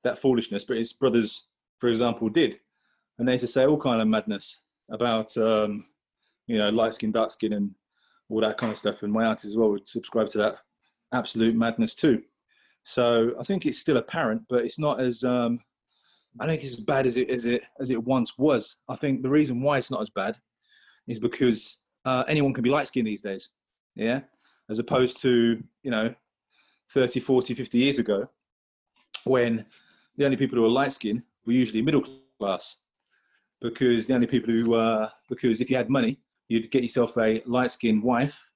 that 0.03 0.19
foolishness, 0.19 0.64
but 0.64 0.77
his 0.77 0.94
brothers, 0.94 1.48
for 1.80 1.90
example, 1.90 2.30
did, 2.30 2.60
and 3.18 3.27
they 3.27 3.34
used 3.34 3.44
to 3.44 3.48
say 3.48 3.65
all 3.65 3.80
kind 3.80 4.02
of 4.02 4.07
madness 4.07 4.64
about 4.90 5.36
um, 5.38 5.86
you 6.48 6.57
know 6.57 6.69
light 6.69 6.94
skin, 6.94 7.11
dark 7.11 7.32
skin, 7.32 7.53
and 7.53 7.73
all 8.30 8.41
that 8.41 8.57
kind 8.57 8.72
of 8.72 8.77
stuff. 8.77 9.03
And 9.03 9.11
my 9.11 9.26
auntie 9.26 9.48
as 9.48 9.57
well 9.57 9.72
would 9.72 9.88
subscribe 9.88 10.30
to 10.30 10.38
that 10.40 10.57
absolute 11.14 11.56
madness 11.56 11.95
too. 11.95 12.22
So 12.84 13.34
I 13.40 13.44
think 13.44 13.65
it's 13.65 13.80
still 13.80 13.98
apparent, 13.98 14.44
but 14.48 14.64
it's 14.64 14.77
not 14.80 15.02
as 15.02 15.23
um, 15.23 15.60
I 16.40 16.45
think 16.45 16.61
it's 16.61 16.77
as 16.77 16.86
bad 16.86 17.07
as 17.07 17.18
it 17.18 17.30
as 17.30 17.45
it 17.45 17.64
as 17.80 17.90
it 17.90 18.03
once 18.03 18.38
was. 18.38 18.84
I 18.90 18.95
think 18.95 19.22
the 19.22 19.30
reason 19.30 19.61
why 19.61 19.77
it's 19.77 19.91
not 19.91 20.02
as 20.02 20.10
bad 20.10 20.38
is 21.07 21.19
because 21.19 21.80
uh, 22.06 22.23
anyone 22.27 22.53
can 22.53 22.64
be 22.64 22.69
light 22.69 22.88
skinned 22.88 23.07
these 23.07 23.22
days. 23.22 23.49
Yeah, 23.95 24.22
as 24.70 24.80
opposed 24.80 25.22
to 25.22 25.62
you 25.84 25.92
know 25.92 26.14
30, 26.92 27.20
40, 27.20 27.54
50 27.54 27.78
years 27.78 28.00
ago, 28.00 28.28
when 29.24 29.66
the 30.18 30.26
only 30.26 30.38
people 30.38 30.56
who 30.58 30.62
were 30.62 30.70
light 30.70 30.92
skinned 30.92 31.24
were 31.46 31.54
usually 31.54 31.82
middle 31.82 32.04
class, 32.40 32.78
because 33.62 34.08
the 34.08 34.14
only 34.14 34.28
people 34.28 34.52
who 34.52 34.74
uh, 34.76 35.10
because 35.30 35.62
if 35.62 35.70
you 35.70 35.78
had 35.78 35.90
money, 35.90 36.20
you'd 36.50 36.72
get 36.72 36.84
yourself 36.84 37.18
a 37.18 37.42
light 37.46 37.72
skinned 37.72 38.04
wife, 38.04 38.52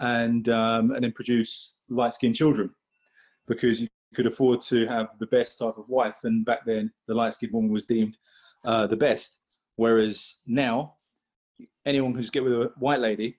and 0.00 0.48
um, 0.48 0.92
and 0.92 1.04
then 1.04 1.12
produce 1.12 1.74
light 1.88 2.12
skinned 2.12 2.36
children, 2.36 2.70
because 3.46 3.80
you 3.80 3.88
could 4.14 4.26
afford 4.26 4.60
to 4.62 4.86
have 4.86 5.08
the 5.18 5.26
best 5.26 5.58
type 5.58 5.76
of 5.76 5.88
wife, 5.88 6.18
and 6.24 6.44
back 6.44 6.64
then 6.64 6.92
the 7.06 7.14
light 7.14 7.34
skinned 7.34 7.52
woman 7.52 7.70
was 7.70 7.84
deemed 7.84 8.16
uh, 8.64 8.86
the 8.86 8.96
best, 8.96 9.40
whereas 9.76 10.36
now 10.46 10.94
anyone 11.84 12.14
who's 12.14 12.30
get 12.30 12.44
with 12.44 12.52
a 12.52 12.70
white 12.78 13.00
lady, 13.00 13.38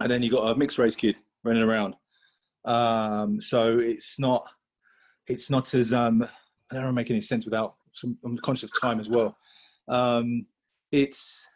and 0.00 0.10
then 0.10 0.22
you 0.22 0.30
got 0.30 0.50
a 0.50 0.56
mixed 0.56 0.78
race 0.78 0.96
kid 0.96 1.16
running 1.44 1.62
around. 1.62 1.94
Um, 2.64 3.40
so 3.40 3.78
it's 3.78 4.18
not 4.18 4.46
it's 5.26 5.50
not 5.50 5.72
as 5.74 5.92
um, 5.92 6.26
I 6.72 6.80
don't 6.80 6.94
make 6.94 7.10
any 7.10 7.20
sense 7.20 7.44
without 7.44 7.76
some, 7.92 8.18
I'm 8.24 8.38
conscious 8.38 8.70
of 8.70 8.80
time 8.80 9.00
as 9.00 9.08
well. 9.08 9.36
Um, 9.88 10.46
it's 10.92 11.46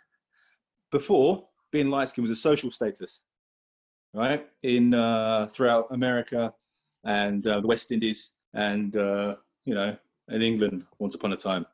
before 0.90 1.46
being 1.72 1.90
light 1.90 2.08
skinned 2.08 2.28
was 2.28 2.38
a 2.38 2.40
social 2.40 2.70
status, 2.70 3.22
right? 4.12 4.46
In 4.62 4.94
uh, 4.94 5.46
throughout 5.46 5.88
America 5.90 6.52
and 7.04 7.46
uh, 7.46 7.60
the 7.60 7.66
West 7.66 7.90
Indies 7.90 8.32
and 8.54 8.96
uh, 8.96 9.36
you 9.64 9.74
know 9.74 9.96
in 10.28 10.42
England 10.42 10.84
once 10.98 11.14
upon 11.14 11.32
a 11.32 11.36
time. 11.36 11.66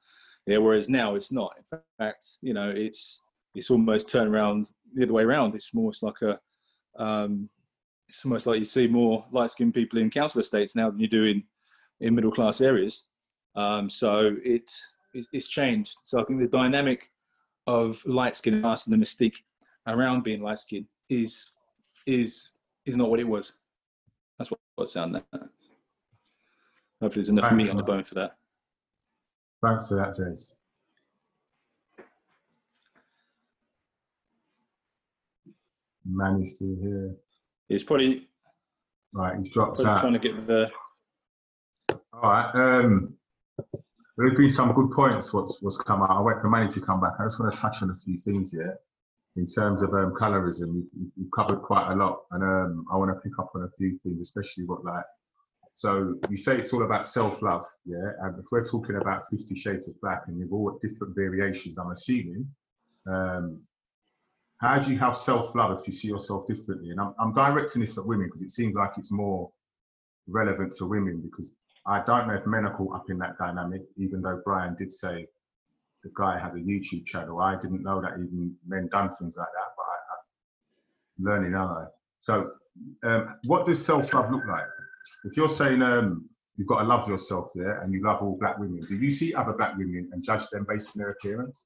Yeah, 0.46 0.58
whereas 0.58 0.88
now 0.88 1.14
it's 1.14 1.30
not. 1.30 1.54
In 1.58 1.80
fact, 1.98 2.26
you 2.40 2.54
know, 2.54 2.70
it's 2.70 3.22
it's 3.54 3.70
almost 3.70 4.08
turned 4.08 4.34
around 4.34 4.68
the 4.94 5.04
other 5.04 5.12
way 5.12 5.22
around. 5.22 5.54
It's 5.54 5.70
almost 5.74 6.02
like 6.02 6.22
a 6.22 6.40
um, 7.00 7.48
it's 8.08 8.24
almost 8.24 8.46
like 8.46 8.58
you 8.58 8.64
see 8.64 8.86
more 8.86 9.24
light 9.32 9.50
skinned 9.50 9.74
people 9.74 9.98
in 9.98 10.10
council 10.10 10.40
estates 10.40 10.76
now 10.76 10.90
than 10.90 11.00
you 11.00 11.08
do 11.08 11.24
in 11.24 11.42
in 12.00 12.14
middle 12.14 12.32
class 12.32 12.60
areas. 12.60 13.04
Um, 13.56 13.90
so 13.90 14.36
it, 14.44 14.70
it, 15.14 15.26
it's 15.32 15.48
changed. 15.48 15.96
So 16.04 16.20
I 16.20 16.24
think 16.24 16.40
the 16.40 16.46
dynamic 16.46 17.10
of 17.66 18.04
light 18.06 18.36
skin 18.36 18.54
and 18.54 18.64
the 18.64 18.96
mystique 18.96 19.36
around 19.86 20.24
being 20.24 20.42
light 20.42 20.58
skinned 20.58 20.86
is 21.08 21.46
is 22.06 22.50
is 22.86 22.96
not 22.96 23.10
what 23.10 23.20
it 23.20 23.28
was. 23.28 23.54
That's 24.38 24.50
what 24.50 24.60
what's 24.76 24.94
down 24.94 25.12
there. 25.12 25.22
Hopefully, 27.00 27.22
there's 27.22 27.28
enough 27.28 27.48
Thanks, 27.48 27.64
meat 27.64 27.70
on 27.70 27.76
the 27.76 27.82
bone 27.82 28.04
for 28.04 28.14
that. 28.14 28.32
Thanks 29.62 29.88
for 29.88 29.96
that, 29.96 30.14
Jace. 36.06 36.12
Manny's 36.14 36.54
still 36.56 36.76
here. 36.80 37.14
He's 37.68 37.82
probably 37.84 38.26
Right, 39.12 39.36
he's 39.38 39.52
dropped 39.52 39.76
probably 39.76 39.92
out. 39.92 40.00
trying 40.00 40.12
to 40.12 40.18
get 40.18 40.46
the 40.46 40.70
All 42.12 42.20
right. 42.22 42.50
Um, 42.54 43.14
there's 44.16 44.34
been 44.34 44.50
some 44.50 44.72
good 44.72 44.90
points. 44.90 45.32
What's 45.32 45.60
what's 45.62 45.76
come 45.78 46.02
out? 46.02 46.10
I 46.10 46.20
wait 46.20 46.36
for 46.40 46.48
Manny 46.50 46.68
to 46.68 46.80
come 46.80 47.00
back. 47.00 47.12
I 47.18 47.24
just 47.24 47.40
want 47.40 47.54
to 47.54 47.60
touch 47.60 47.82
on 47.82 47.90
a 47.90 47.94
few 47.94 48.18
things 48.18 48.52
here. 48.52 48.78
In 49.36 49.46
terms 49.46 49.80
of 49.82 49.94
um, 49.94 50.12
colorism, 50.14 50.74
we- 50.74 51.10
we've 51.16 51.30
covered 51.34 51.62
quite 51.62 51.90
a 51.92 51.94
lot, 51.96 52.24
and 52.32 52.42
um, 52.42 52.84
I 52.92 52.96
want 52.96 53.10
to 53.14 53.20
pick 53.20 53.38
up 53.38 53.50
on 53.54 53.62
a 53.62 53.70
few 53.78 53.96
things, 53.98 54.20
especially 54.20 54.64
what 54.64 54.84
like. 54.84 55.04
So 55.72 56.16
you 56.28 56.36
say 56.36 56.58
it's 56.58 56.72
all 56.72 56.82
about 56.82 57.06
self-love, 57.06 57.64
yeah. 57.86 58.10
And 58.22 58.38
if 58.38 58.46
we're 58.50 58.64
talking 58.68 58.96
about 58.96 59.22
Fifty 59.30 59.54
Shades 59.54 59.88
of 59.88 59.98
Black, 60.00 60.22
and 60.26 60.38
you've 60.38 60.52
all 60.52 60.78
different 60.82 61.14
variations, 61.16 61.78
I'm 61.78 61.90
assuming. 61.92 62.46
Um, 63.06 63.62
how 64.60 64.78
do 64.78 64.90
you 64.92 64.98
have 64.98 65.16
self-love 65.16 65.80
if 65.80 65.86
you 65.86 65.92
see 65.92 66.08
yourself 66.08 66.46
differently? 66.46 66.90
And 66.90 67.00
I'm, 67.00 67.14
I'm 67.18 67.32
directing 67.32 67.80
this 67.80 67.96
at 67.96 68.04
women 68.04 68.26
because 68.26 68.42
it 68.42 68.50
seems 68.50 68.74
like 68.74 68.92
it's 68.98 69.10
more 69.10 69.50
relevant 70.28 70.74
to 70.76 70.86
women 70.86 71.20
because 71.22 71.56
I 71.86 72.02
don't 72.04 72.28
know 72.28 72.34
if 72.34 72.46
men 72.46 72.66
are 72.66 72.76
caught 72.76 72.94
up 72.94 73.04
in 73.08 73.18
that 73.18 73.38
dynamic, 73.38 73.82
even 73.96 74.20
though 74.20 74.42
Brian 74.44 74.76
did 74.78 74.92
say 74.92 75.26
the 76.04 76.10
guy 76.14 76.38
has 76.38 76.54
a 76.54 76.58
YouTube 76.58 77.06
channel. 77.06 77.40
I 77.40 77.56
didn't 77.58 77.82
know 77.82 78.02
that 78.02 78.12
even 78.12 78.54
men 78.66 78.88
done 78.92 79.10
things 79.18 79.34
like 79.36 79.48
that, 79.54 79.72
but 79.76 79.82
I, 79.82 79.96
I'm 81.18 81.24
learning, 81.24 81.54
aren't 81.54 81.86
I? 81.86 81.90
So, 82.18 82.50
um, 83.02 83.36
what 83.46 83.64
does 83.64 83.84
self 83.84 84.12
love 84.12 84.30
look 84.30 84.46
like? 84.46 84.66
If 85.24 85.38
you're 85.38 85.48
saying 85.48 85.80
um, 85.80 86.28
you've 86.56 86.68
got 86.68 86.80
to 86.80 86.84
love 86.86 87.08
yourself, 87.08 87.50
yeah, 87.54 87.82
and 87.82 87.94
you 87.94 88.04
love 88.04 88.20
all 88.20 88.36
black 88.38 88.58
women, 88.58 88.80
do 88.80 88.96
you 88.96 89.10
see 89.10 89.32
other 89.32 89.54
black 89.54 89.76
women 89.78 90.10
and 90.12 90.22
judge 90.22 90.46
them 90.52 90.66
based 90.68 90.88
on 90.88 90.98
their 90.98 91.10
appearance? 91.12 91.64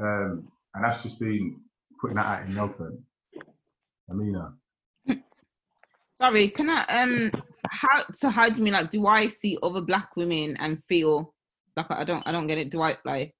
Um, 0.00 0.48
and 0.74 0.84
that's 0.84 1.02
just 1.02 1.18
been 1.18 1.60
putting 2.02 2.16
that 2.16 2.26
out 2.26 2.46
in 2.46 2.54
the 2.54 2.60
open. 2.60 3.04
Amina. 4.10 4.52
Sorry, 6.20 6.48
can 6.48 6.68
I 6.68 6.84
um 6.84 7.30
how 7.70 8.04
so 8.12 8.28
how 8.28 8.48
do 8.48 8.56
you 8.56 8.62
mean 8.62 8.72
like 8.74 8.90
do 8.90 9.06
I 9.06 9.28
see 9.28 9.56
other 9.62 9.80
black 9.80 10.14
women 10.16 10.56
and 10.58 10.82
feel 10.88 11.32
like 11.76 11.90
I 11.90 12.04
don't 12.04 12.26
I 12.26 12.32
don't 12.32 12.46
get 12.48 12.58
it. 12.58 12.70
Do 12.70 12.82
I 12.82 12.98
like 13.04 13.34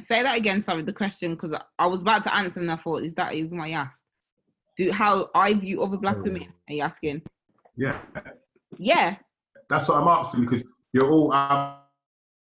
say 0.00 0.22
that 0.22 0.36
again, 0.36 0.62
sorry, 0.62 0.82
the 0.82 0.92
question 0.92 1.34
because 1.34 1.58
I 1.78 1.86
was 1.86 2.02
about 2.02 2.24
to 2.24 2.34
answer 2.34 2.60
and 2.60 2.70
I 2.70 2.76
thought, 2.76 3.02
is 3.02 3.14
that 3.14 3.34
even 3.34 3.58
what 3.58 3.68
you 3.68 3.76
asked? 3.76 4.04
Do 4.76 4.92
how 4.92 5.30
I 5.34 5.54
view 5.54 5.82
other 5.82 5.96
black 5.96 6.22
women, 6.22 6.52
are 6.68 6.74
you 6.74 6.82
asking? 6.82 7.22
Yeah, 7.76 7.98
Yeah. 8.78 9.16
that's 9.70 9.88
what 9.88 10.02
I'm 10.02 10.08
asking 10.08 10.42
because 10.44 10.64
you're 10.92 11.10
all. 11.10 11.32
Um, 11.32 11.76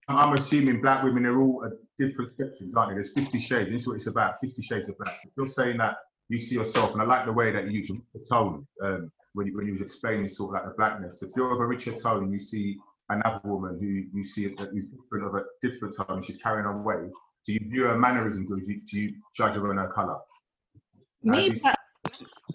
I'm 0.08 0.34
assuming 0.34 0.82
black 0.82 1.04
women 1.04 1.26
are 1.26 1.42
all 1.42 1.72
different 1.98 2.32
spectrums, 2.32 2.76
aren't 2.76 2.92
they? 2.92 2.96
There's 2.96 3.14
50 3.14 3.40
shades. 3.40 3.72
This 3.72 3.82
is 3.82 3.88
what 3.88 3.96
it's 3.96 4.08
about. 4.08 4.40
50 4.42 4.62
shades 4.62 4.90
of 4.90 4.98
black. 4.98 5.20
If 5.24 5.32
you're 5.38 5.48
saying 5.48 5.78
that 5.78 5.98
you 6.30 6.40
see 6.40 6.56
yourself, 6.56 6.94
and 6.94 7.02
I 7.02 7.06
like 7.06 7.26
the 7.26 7.34
way 7.34 7.52
that 7.52 7.68
you 7.68 7.80
use 7.80 7.92
the 8.14 8.26
tone 8.30 8.68
um, 8.84 9.12
when 9.34 9.48
you 9.48 9.56
when 9.56 9.66
you 9.66 9.74
was 9.74 9.82
explaining 9.82 10.28
sort 10.28 10.50
of 10.50 10.54
like 10.54 10.72
the 10.72 10.76
blackness. 10.78 11.22
If 11.22 11.32
you're 11.36 11.52
of 11.52 11.60
a 11.60 11.66
richer 11.66 11.94
tone, 11.94 12.24
and 12.24 12.34
you 12.34 12.40
see 12.40 12.78
another 13.10 13.42
woman 13.44 13.78
who 13.80 14.18
you 14.18 14.24
see 14.24 14.44
who's 14.44 14.86
different 14.86 15.28
of 15.28 15.36
a 15.36 15.44
different 15.62 15.96
tone, 15.96 16.18
and 16.18 16.26
she's 16.26 16.38
carrying 16.38 16.66
her 16.66 16.82
way. 16.82 17.10
Do 17.46 17.54
you 17.54 17.60
view 17.70 17.84
her 17.84 17.98
mannerisms, 17.98 18.52
or 18.52 18.56
do 18.56 18.72
you, 18.72 18.80
do 18.80 19.00
you 19.00 19.14
judge 19.36 19.54
her 19.54 19.70
on 19.70 19.78
her 19.78 19.88
color? 19.88 20.18
me, 21.22 21.54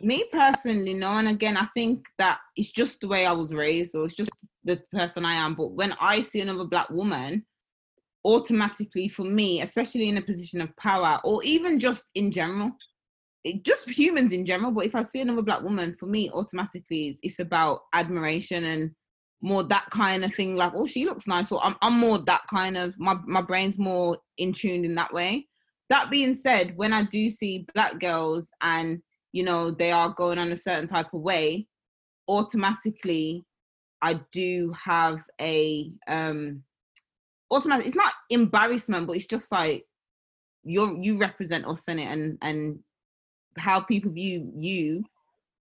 me 0.01 0.25
personally, 0.33 0.95
no. 0.95 1.09
And 1.09 1.29
again, 1.29 1.57
I 1.57 1.67
think 1.75 2.07
that 2.19 2.39
it's 2.57 2.71
just 2.71 3.01
the 3.01 3.09
way 3.09 3.27
I 3.27 3.33
was 3.33 3.53
raised, 3.53 3.95
or 3.95 4.05
it's 4.05 4.15
just 4.15 4.33
the 4.65 4.83
person 4.93 5.25
I 5.25 5.35
am. 5.35 5.55
But 5.55 5.73
when 5.73 5.95
I 6.01 6.23
see 6.23 6.41
another 6.41 6.65
black 6.65 6.91
woman, 6.91 7.45
automatically 8.25 9.09
for 9.09 9.25
me, 9.25 9.63
especially 9.63 10.09
in 10.09 10.19
a 10.19 10.23
position 10.23 10.61
of 10.61 10.77
power, 10.77 11.21
or 11.25 11.43
even 11.43 11.79
just 11.79 12.07
in 12.15 12.31
general, 12.31 12.71
it, 13.45 13.63
just 13.65 13.89
humans 13.89 14.33
in 14.33 14.45
general. 14.45 14.71
But 14.71 14.87
if 14.87 14.95
I 14.95 15.03
see 15.03 15.21
another 15.21 15.43
black 15.43 15.63
woman, 15.63 15.97
for 15.99 16.07
me, 16.07 16.31
automatically, 16.31 17.09
it's, 17.09 17.21
it's 17.23 17.39
about 17.39 17.83
admiration 17.93 18.65
and 18.65 18.91
more 19.43 19.65
that 19.65 19.87
kind 19.91 20.25
of 20.25 20.35
thing. 20.35 20.57
Like, 20.57 20.73
oh, 20.75 20.87
she 20.87 21.05
looks 21.05 21.27
nice. 21.27 21.51
Or 21.51 21.65
I'm, 21.65 21.77
I'm 21.83 21.99
more 21.99 22.19
that 22.19 22.43
kind 22.49 22.77
of. 22.77 22.99
My 22.99 23.17
my 23.27 23.43
brain's 23.43 23.79
more 23.79 24.19
in 24.39 24.53
tune 24.53 24.85
in 24.85 24.95
that 24.97 25.13
way. 25.13 25.47
That 25.89 26.11
being 26.11 26.35
said, 26.35 26.77
when 26.77 26.93
I 26.93 27.05
do 27.05 27.31
see 27.31 27.67
black 27.75 27.99
girls 27.99 28.51
and 28.61 29.01
you 29.33 29.45
know 29.45 29.71
they 29.71 29.93
are 29.93 30.11
going 30.11 30.39
on 30.39 30.53
a 30.53 30.57
certain 30.57 30.89
type 30.89 31.13
of 31.15 31.23
way, 31.23 31.67
automatically 32.29 33.45
I 34.03 34.21
do 34.33 34.75
have 34.85 35.21
a 35.41 35.91
um 36.07 36.63
automatic 37.51 37.87
it's 37.87 37.97
not 37.97 38.13
embarrassment, 38.31 39.07
but 39.07 39.17
it's 39.17 39.27
just 39.27 39.51
like 39.51 39.87
you're 40.65 40.97
you 40.99 41.19
represent 41.19 41.67
us 41.67 41.85
in 41.89 41.99
it 41.99 42.07
and 42.07 42.39
and 42.43 42.79
how 43.57 43.81
people 43.81 44.13
view 44.13 44.53
you 44.57 45.05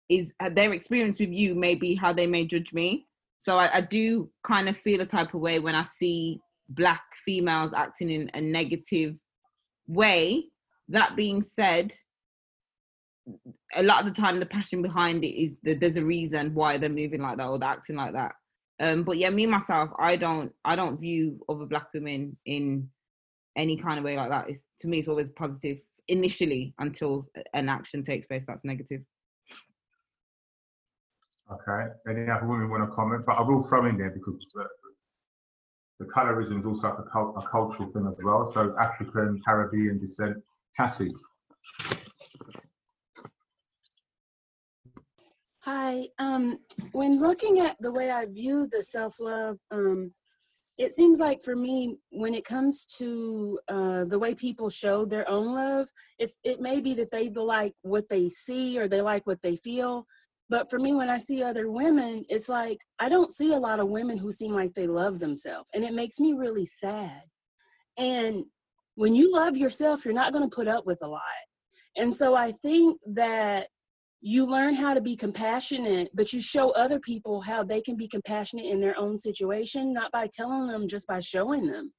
is 0.10 0.34
uh, 0.40 0.50
their 0.50 0.74
experience 0.74 1.20
with 1.20 1.30
you 1.30 1.56
may 1.56 1.76
be 1.76 1.96
how 1.96 2.14
they 2.14 2.28
may 2.28 2.46
judge 2.46 2.74
me. 2.74 3.06
So 3.40 3.58
I, 3.58 3.78
I 3.78 3.82
do 3.82 4.30
kind 4.44 4.70
of 4.70 4.78
feel 4.78 5.02
a 5.02 5.06
type 5.06 5.34
of 5.34 5.42
way 5.42 5.60
when 5.60 5.76
I 5.76 5.84
see 5.84 6.40
black 6.70 7.04
females 7.26 7.74
acting 7.74 8.10
in 8.10 8.32
a 8.34 8.42
negative 8.42 9.16
way. 9.88 10.46
That 10.90 11.16
being 11.16 11.42
said, 11.42 11.94
a 13.74 13.84
lot 13.84 14.06
of 14.06 14.14
the 14.14 14.22
time 14.22 14.40
the 14.40 14.46
passion 14.46 14.82
behind 14.82 15.24
it 15.24 15.36
is 15.36 15.56
that 15.64 15.80
there's 15.80 15.98
a 15.98 16.06
reason 16.06 16.54
why 16.54 16.78
they're 16.78 16.90
moving 16.90 17.22
like 17.22 17.38
that 17.38 17.48
or 17.48 17.58
they're 17.58 17.70
acting 17.70 17.96
like 17.96 18.14
that. 18.14 18.34
Um, 18.80 19.04
but 19.04 19.18
yeah, 19.18 19.30
me 19.30 19.46
myself, 19.46 19.90
I 19.98 20.16
don't 20.16 20.52
I 20.66 20.76
don't 20.76 21.00
view 21.00 21.40
other 21.48 21.66
black 21.66 21.88
women 21.94 22.38
in 22.46 22.90
any 23.56 23.78
kind 23.78 23.98
of 23.98 24.06
way 24.06 24.18
like 24.18 24.30
that. 24.30 24.50
It's 24.50 24.66
to 24.82 24.88
me, 24.88 25.00
it's 25.00 25.08
always 25.08 25.30
positive 25.30 25.78
initially 26.08 26.74
until 26.80 27.28
an 27.54 27.70
action 27.70 28.04
takes 28.04 28.28
place 28.28 28.46
that's 28.46 28.66
negative. 28.66 29.02
Okay. 31.52 31.88
Any 32.10 32.30
other 32.30 32.48
women 32.48 32.70
want 32.70 32.90
to 32.90 32.96
comment? 32.96 33.24
But 33.26 33.34
I 33.34 33.42
will 33.44 33.64
throw 33.64 33.86
in 33.86 33.98
there 33.98 34.10
because 34.10 34.46
the, 34.56 34.68
the 36.00 36.06
colorism 36.06 36.60
is 36.60 36.66
also 36.66 36.88
a, 36.88 37.20
a 37.20 37.48
cultural 37.48 37.90
thing 37.92 38.08
as 38.08 38.18
well. 38.24 38.46
So 38.46 38.76
African, 38.80 39.42
Caribbean 39.46 40.00
descent. 40.00 40.38
Cassie. 40.76 41.14
Hi. 45.66 46.10
Um, 46.20 46.60
when 46.92 47.20
looking 47.20 47.60
at 47.60 47.76
the 47.80 47.92
way 47.92 48.12
I 48.12 48.28
view 48.28 48.68
the 48.72 48.84
self 48.84 49.16
love, 49.20 49.58
um, 49.72 50.14
it 50.78 50.96
seems 50.96 51.18
like 51.20 51.42
for 51.42 51.56
me, 51.56 51.98
when 52.12 52.36
it 52.36 52.46
comes 52.46 52.86
to 52.98 53.60
uh, 53.68 54.06
the 54.06 54.20
way 54.20 54.36
people 54.36 54.70
show 54.70 55.06
their 55.06 55.28
own 55.28 55.56
love, 55.56 55.88
it's 56.20 56.38
it 56.44 56.62
may 56.62 56.82
be 56.82 56.94
that 56.94 57.10
they 57.10 57.30
like 57.30 57.74
what 57.82 58.08
they 58.12 58.30
see 58.30 58.78
or 58.78 58.88
they 58.88 59.02
like 59.02 59.26
what 59.26 59.40
they 59.42 59.56
feel. 59.56 60.06
But 60.50 60.70
for 60.70 60.78
me, 60.78 60.94
when 60.94 61.10
I 61.10 61.18
see 61.18 61.42
other 61.42 61.72
women, 61.72 62.26
it's 62.30 62.48
like 62.48 62.78
I 63.00 63.10
don't 63.10 63.32
see 63.32 63.52
a 63.52 63.58
lot 63.58 63.80
of 63.80 63.90
women 63.90 64.20
who 64.20 64.32
seem 64.32 64.54
like 64.54 64.76
they 64.76 64.86
love 64.86 65.18
themselves, 65.18 65.68
and 65.74 65.84
it 65.84 65.96
makes 65.96 66.20
me 66.20 66.34
really 66.34 66.68
sad. 66.68 67.24
And 67.98 68.44
when 68.94 69.16
you 69.16 69.34
love 69.34 69.58
yourself, 69.58 70.06
you're 70.06 70.14
not 70.14 70.32
going 70.32 70.48
to 70.48 70.56
put 70.56 70.68
up 70.68 70.86
with 70.86 71.00
a 71.02 71.08
lot. 71.08 71.22
And 71.98 72.14
so 72.14 72.36
I 72.36 72.52
think 72.52 73.00
that 73.08 73.70
you 74.28 74.44
learn 74.44 74.74
how 74.74 74.96
to 74.96 75.02
be 75.02 75.16
compassionate, 75.16 76.10
but 76.16 76.34
you 76.34 76.42
show 76.42 76.72
other 76.72 77.00
people 77.00 77.42
how 77.42 77.64
they 77.64 77.80
can 77.80 77.96
be 77.96 78.08
compassionate 78.08 78.66
in 78.66 78.82
their 78.82 78.98
own 78.98 79.20
situation, 79.20 79.94
not 79.94 80.12
by 80.12 80.28
telling 80.36 80.66
them, 80.66 80.88
just 80.88 81.06
by 81.06 81.20
showing 81.20 81.68
them. 81.68 81.94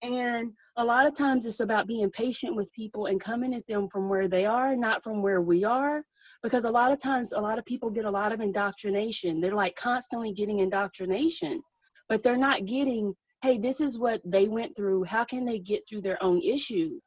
And 0.00 0.52
a 0.78 0.84
lot 0.84 1.06
of 1.06 1.14
times 1.14 1.44
it's 1.44 1.60
about 1.60 1.86
being 1.86 2.08
patient 2.08 2.56
with 2.56 2.72
people 2.72 3.04
and 3.04 3.20
coming 3.20 3.52
at 3.52 3.66
them 3.66 3.86
from 3.92 4.08
where 4.08 4.28
they 4.28 4.46
are, 4.46 4.76
not 4.76 5.04
from 5.04 5.20
where 5.20 5.42
we 5.42 5.62
are. 5.62 6.04
Because 6.42 6.64
a 6.64 6.70
lot 6.70 6.90
of 6.90 7.02
times, 7.02 7.32
a 7.32 7.40
lot 7.40 7.58
of 7.58 7.66
people 7.66 7.90
get 7.90 8.06
a 8.06 8.10
lot 8.10 8.32
of 8.32 8.40
indoctrination. 8.40 9.42
They're 9.42 9.52
like 9.52 9.76
constantly 9.76 10.32
getting 10.32 10.60
indoctrination, 10.60 11.60
but 12.08 12.22
they're 12.22 12.38
not 12.38 12.64
getting, 12.64 13.12
hey, 13.42 13.58
this 13.58 13.82
is 13.82 13.98
what 13.98 14.22
they 14.24 14.48
went 14.48 14.74
through. 14.74 15.04
How 15.04 15.24
can 15.24 15.44
they 15.44 15.58
get 15.58 15.82
through 15.86 16.00
their 16.00 16.22
own 16.24 16.40
issue? 16.40 16.98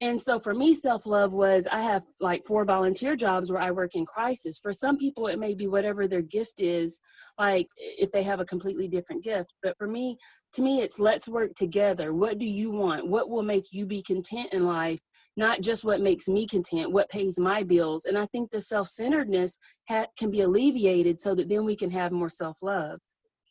And 0.00 0.20
so 0.20 0.38
for 0.40 0.54
me, 0.54 0.74
self 0.74 1.06
love 1.06 1.32
was 1.32 1.66
I 1.70 1.80
have 1.80 2.02
like 2.20 2.42
four 2.44 2.64
volunteer 2.64 3.16
jobs 3.16 3.50
where 3.50 3.62
I 3.62 3.70
work 3.70 3.94
in 3.94 4.04
crisis. 4.04 4.58
For 4.58 4.72
some 4.72 4.98
people, 4.98 5.28
it 5.28 5.38
may 5.38 5.54
be 5.54 5.66
whatever 5.68 6.08
their 6.08 6.22
gift 6.22 6.60
is, 6.60 6.98
like 7.38 7.68
if 7.78 8.10
they 8.10 8.22
have 8.22 8.40
a 8.40 8.44
completely 8.44 8.88
different 8.88 9.22
gift. 9.22 9.54
But 9.62 9.76
for 9.78 9.86
me, 9.86 10.18
to 10.54 10.62
me, 10.62 10.80
it's 10.80 10.98
let's 10.98 11.28
work 11.28 11.54
together. 11.56 12.12
What 12.12 12.38
do 12.38 12.44
you 12.44 12.70
want? 12.70 13.08
What 13.08 13.30
will 13.30 13.42
make 13.42 13.72
you 13.72 13.86
be 13.86 14.02
content 14.02 14.52
in 14.52 14.66
life? 14.66 15.00
Not 15.36 15.60
just 15.60 15.84
what 15.84 16.00
makes 16.00 16.28
me 16.28 16.46
content, 16.46 16.92
what 16.92 17.08
pays 17.08 17.38
my 17.38 17.62
bills. 17.62 18.04
And 18.04 18.18
I 18.18 18.26
think 18.26 18.50
the 18.50 18.60
self 18.60 18.88
centeredness 18.88 19.58
ha- 19.88 20.06
can 20.18 20.30
be 20.30 20.42
alleviated 20.42 21.20
so 21.20 21.34
that 21.34 21.48
then 21.48 21.64
we 21.64 21.76
can 21.76 21.90
have 21.90 22.12
more 22.12 22.30
self 22.30 22.56
love. 22.62 22.98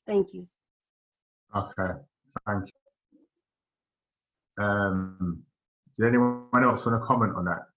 Thank 0.05 0.33
you. 0.33 0.47
Okay, 1.55 1.93
thank 2.45 2.65
you. 2.65 4.63
Um, 4.63 5.43
does 5.97 6.07
anyone 6.07 6.47
else 6.63 6.85
want 6.85 7.01
to 7.01 7.05
comment 7.05 7.33
on 7.35 7.45
that? 7.45 7.67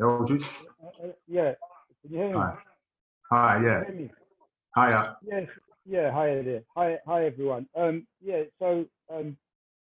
Eldridge? 0.00 0.46
Uh, 0.82 1.06
uh, 1.06 1.12
yeah. 1.26 1.52
Can 2.02 2.12
you 2.12 2.18
hear 2.18 2.28
me? 2.28 2.38
Hi. 2.38 2.54
Hi, 3.30 3.62
yeah. 3.64 3.84
Can 3.84 3.98
you? 3.98 4.10
Hiya. 4.76 5.16
Yes. 5.22 5.48
Yeah. 5.84 6.12
Hi 6.12 6.42
there. 6.42 6.62
Hi. 6.76 6.98
Hi 7.06 7.26
everyone. 7.26 7.68
Um. 7.76 8.06
Yeah. 8.20 8.42
So 8.58 8.86
um, 9.12 9.36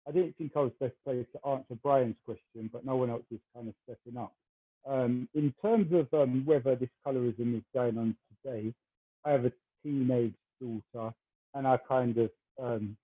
I 0.08 0.12
didn't 0.12 0.36
think 0.36 0.52
I 0.56 0.60
was 0.60 0.72
best 0.80 0.94
placed 1.04 1.28
to 1.32 1.48
answer 1.48 1.74
Brian's 1.82 2.16
question, 2.24 2.70
but 2.72 2.84
no 2.84 2.96
one 2.96 3.10
else 3.10 3.24
is 3.30 3.40
kind 3.54 3.68
of 3.68 3.74
stepping 3.84 4.18
up. 4.18 4.32
Um, 4.88 5.28
in 5.34 5.52
terms 5.60 5.92
of 5.92 6.12
um, 6.14 6.44
whether 6.46 6.74
this 6.74 6.88
colorism 7.06 7.56
is 7.56 7.62
going 7.74 7.98
on 7.98 8.16
today, 8.42 8.72
I 9.24 9.32
have 9.32 9.44
a 9.44 9.52
teenage 9.82 10.34
daughter, 10.60 11.14
and 11.54 11.66
I 11.66 11.76
kind 11.88 12.16
of 12.16 12.30
um, 12.60 12.96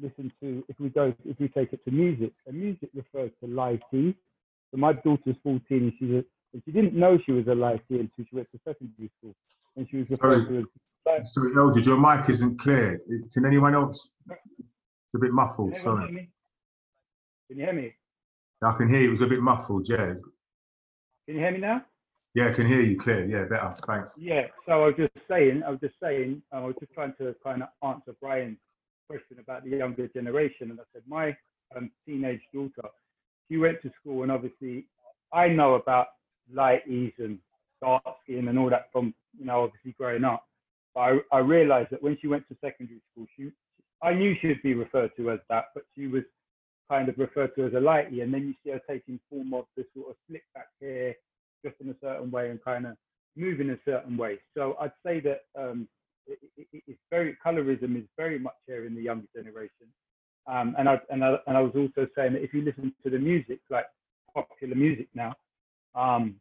listen 0.00 0.30
to 0.40 0.64
if 0.68 0.78
we 0.78 0.88
go 0.88 1.14
if 1.24 1.38
we 1.38 1.48
take 1.48 1.72
it 1.72 1.84
to 1.84 1.90
music 1.90 2.32
and 2.46 2.58
music 2.58 2.90
refers 2.94 3.30
to 3.40 3.46
lighty 3.46 4.14
so 4.70 4.76
my 4.76 4.92
daughter's 4.92 5.36
14 5.42 5.62
and 5.70 5.92
she's 5.98 6.10
a 6.10 6.24
and 6.52 6.62
she 6.64 6.70
didn't 6.70 6.94
know 6.94 7.18
she 7.24 7.32
was 7.32 7.46
a 7.46 7.50
lighty 7.50 7.80
until 7.90 8.24
she 8.28 8.36
went 8.36 8.48
to 8.52 8.58
secondary 8.64 9.10
school 9.18 9.34
and 9.76 9.86
she 9.90 9.98
was 9.98 10.10
referred 10.10 10.46
Sorry, 10.46 10.62
to 10.62 10.68
as 11.08 11.32
sorry, 11.32 11.52
Eldridge, 11.56 11.86
your 11.86 11.98
mic 11.98 12.28
isn't 12.28 12.58
clear. 12.60 13.00
Can 13.32 13.46
anyone 13.46 13.74
else? 13.74 14.08
It's 14.28 15.14
a 15.14 15.18
bit 15.18 15.32
muffled, 15.32 15.72
Can 15.74 15.82
sorry. 15.82 16.30
Can 17.48 17.58
you 17.58 17.64
hear 17.64 17.72
me? 17.72 17.94
I 18.62 18.76
can 18.76 18.88
hear 18.88 19.02
you. 19.02 19.08
It 19.08 19.10
was 19.10 19.20
a 19.20 19.26
bit 19.26 19.40
muffled, 19.40 19.88
yeah. 19.88 20.14
Can 21.26 21.34
you 21.34 21.38
hear 21.38 21.52
me 21.52 21.58
now? 21.58 21.82
Yeah, 22.34 22.48
I 22.48 22.52
can 22.52 22.66
hear 22.66 22.80
you 22.80 22.98
clear. 22.98 23.24
Yeah, 23.24 23.44
better. 23.44 23.74
Thanks. 23.86 24.14
Yeah. 24.18 24.46
So 24.66 24.72
I 24.72 24.86
was 24.86 24.94
just 24.96 25.12
saying, 25.28 25.62
I 25.66 25.70
was 25.70 25.80
just 25.80 25.94
saying, 26.02 26.42
I 26.52 26.60
was 26.60 26.74
just 26.80 26.92
trying 26.92 27.14
to 27.18 27.34
kind 27.42 27.62
of 27.62 27.68
answer 27.82 28.14
Brian's 28.20 28.58
question 29.06 29.38
about 29.38 29.64
the 29.64 29.70
younger 29.70 30.08
generation, 30.08 30.70
and 30.70 30.80
I 30.80 30.84
said 30.92 31.02
my 31.08 31.36
um, 31.76 31.90
teenage 32.06 32.40
daughter, 32.52 32.88
she 33.48 33.56
went 33.56 33.80
to 33.82 33.90
school, 34.00 34.22
and 34.22 34.32
obviously 34.32 34.86
I 35.32 35.48
know 35.48 35.74
about 35.74 36.08
lighties 36.54 37.12
and 37.18 37.38
dark 37.80 38.02
skin 38.22 38.48
and 38.48 38.58
all 38.58 38.70
that 38.70 38.88
from 38.92 39.14
you 39.38 39.46
know 39.46 39.64
obviously 39.64 39.92
growing 39.98 40.24
up. 40.24 40.44
But 40.94 41.00
I, 41.00 41.18
I 41.32 41.38
realized 41.38 41.88
that 41.90 42.02
when 42.02 42.16
she 42.20 42.26
went 42.26 42.48
to 42.48 42.56
secondary 42.60 43.00
school, 43.12 43.26
she 43.36 43.50
I 44.02 44.14
knew 44.14 44.34
she 44.40 44.48
would 44.48 44.62
be 44.62 44.74
referred 44.74 45.10
to 45.16 45.30
as 45.30 45.40
that, 45.48 45.66
but 45.74 45.84
she 45.94 46.06
was 46.06 46.22
kind 46.88 47.08
of 47.08 47.18
referred 47.18 47.54
to 47.56 47.66
as 47.66 47.72
a 47.72 47.76
lightie. 47.76 48.22
and 48.22 48.32
then 48.32 48.46
you 48.46 48.54
see 48.62 48.70
her 48.70 48.80
taking 48.88 49.18
form 49.30 49.54
of 49.54 49.64
this 49.76 49.86
sort 49.94 50.10
of 50.10 50.16
slick 50.28 50.44
back 50.54 50.68
hair, 50.80 51.14
just 51.64 51.76
in 51.80 51.90
a 51.90 51.96
certain 52.00 52.30
way, 52.30 52.50
and 52.50 52.62
kind 52.62 52.86
of 52.86 52.96
moving 53.36 53.70
a 53.70 53.78
certain 53.84 54.16
way. 54.16 54.38
So 54.54 54.76
I'd 54.80 54.92
say 55.04 55.20
that 55.20 55.44
um, 55.58 55.88
it, 56.26 56.38
it, 56.56 56.82
it's 56.86 57.00
very 57.10 57.36
colorism 57.44 57.96
is 57.96 58.04
very 58.16 58.38
much 58.38 58.54
here 58.66 58.86
in 58.86 58.94
the 58.94 59.02
younger 59.02 59.26
generation. 59.34 59.86
Um, 60.46 60.76
and 60.78 60.88
I 60.88 61.00
and 61.10 61.24
I 61.24 61.36
and 61.46 61.56
I 61.56 61.60
was 61.60 61.72
also 61.74 62.08
saying 62.16 62.34
that 62.34 62.42
if 62.42 62.54
you 62.54 62.62
listen 62.62 62.92
to 63.02 63.10
the 63.10 63.18
music, 63.18 63.60
like 63.70 63.86
popular 64.32 64.76
music 64.76 65.08
now, 65.14 65.34
um, 65.94 66.36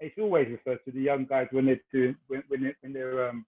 it's 0.00 0.16
always 0.18 0.48
referred 0.48 0.84
to 0.84 0.92
the 0.92 1.00
young 1.00 1.24
guys 1.24 1.48
when 1.50 1.66
they're 1.66 1.80
doing 1.92 2.16
when 2.28 2.42
when 2.48 2.62
they're, 2.62 2.76
when 2.82 2.92
they're 2.92 3.28
um, 3.28 3.44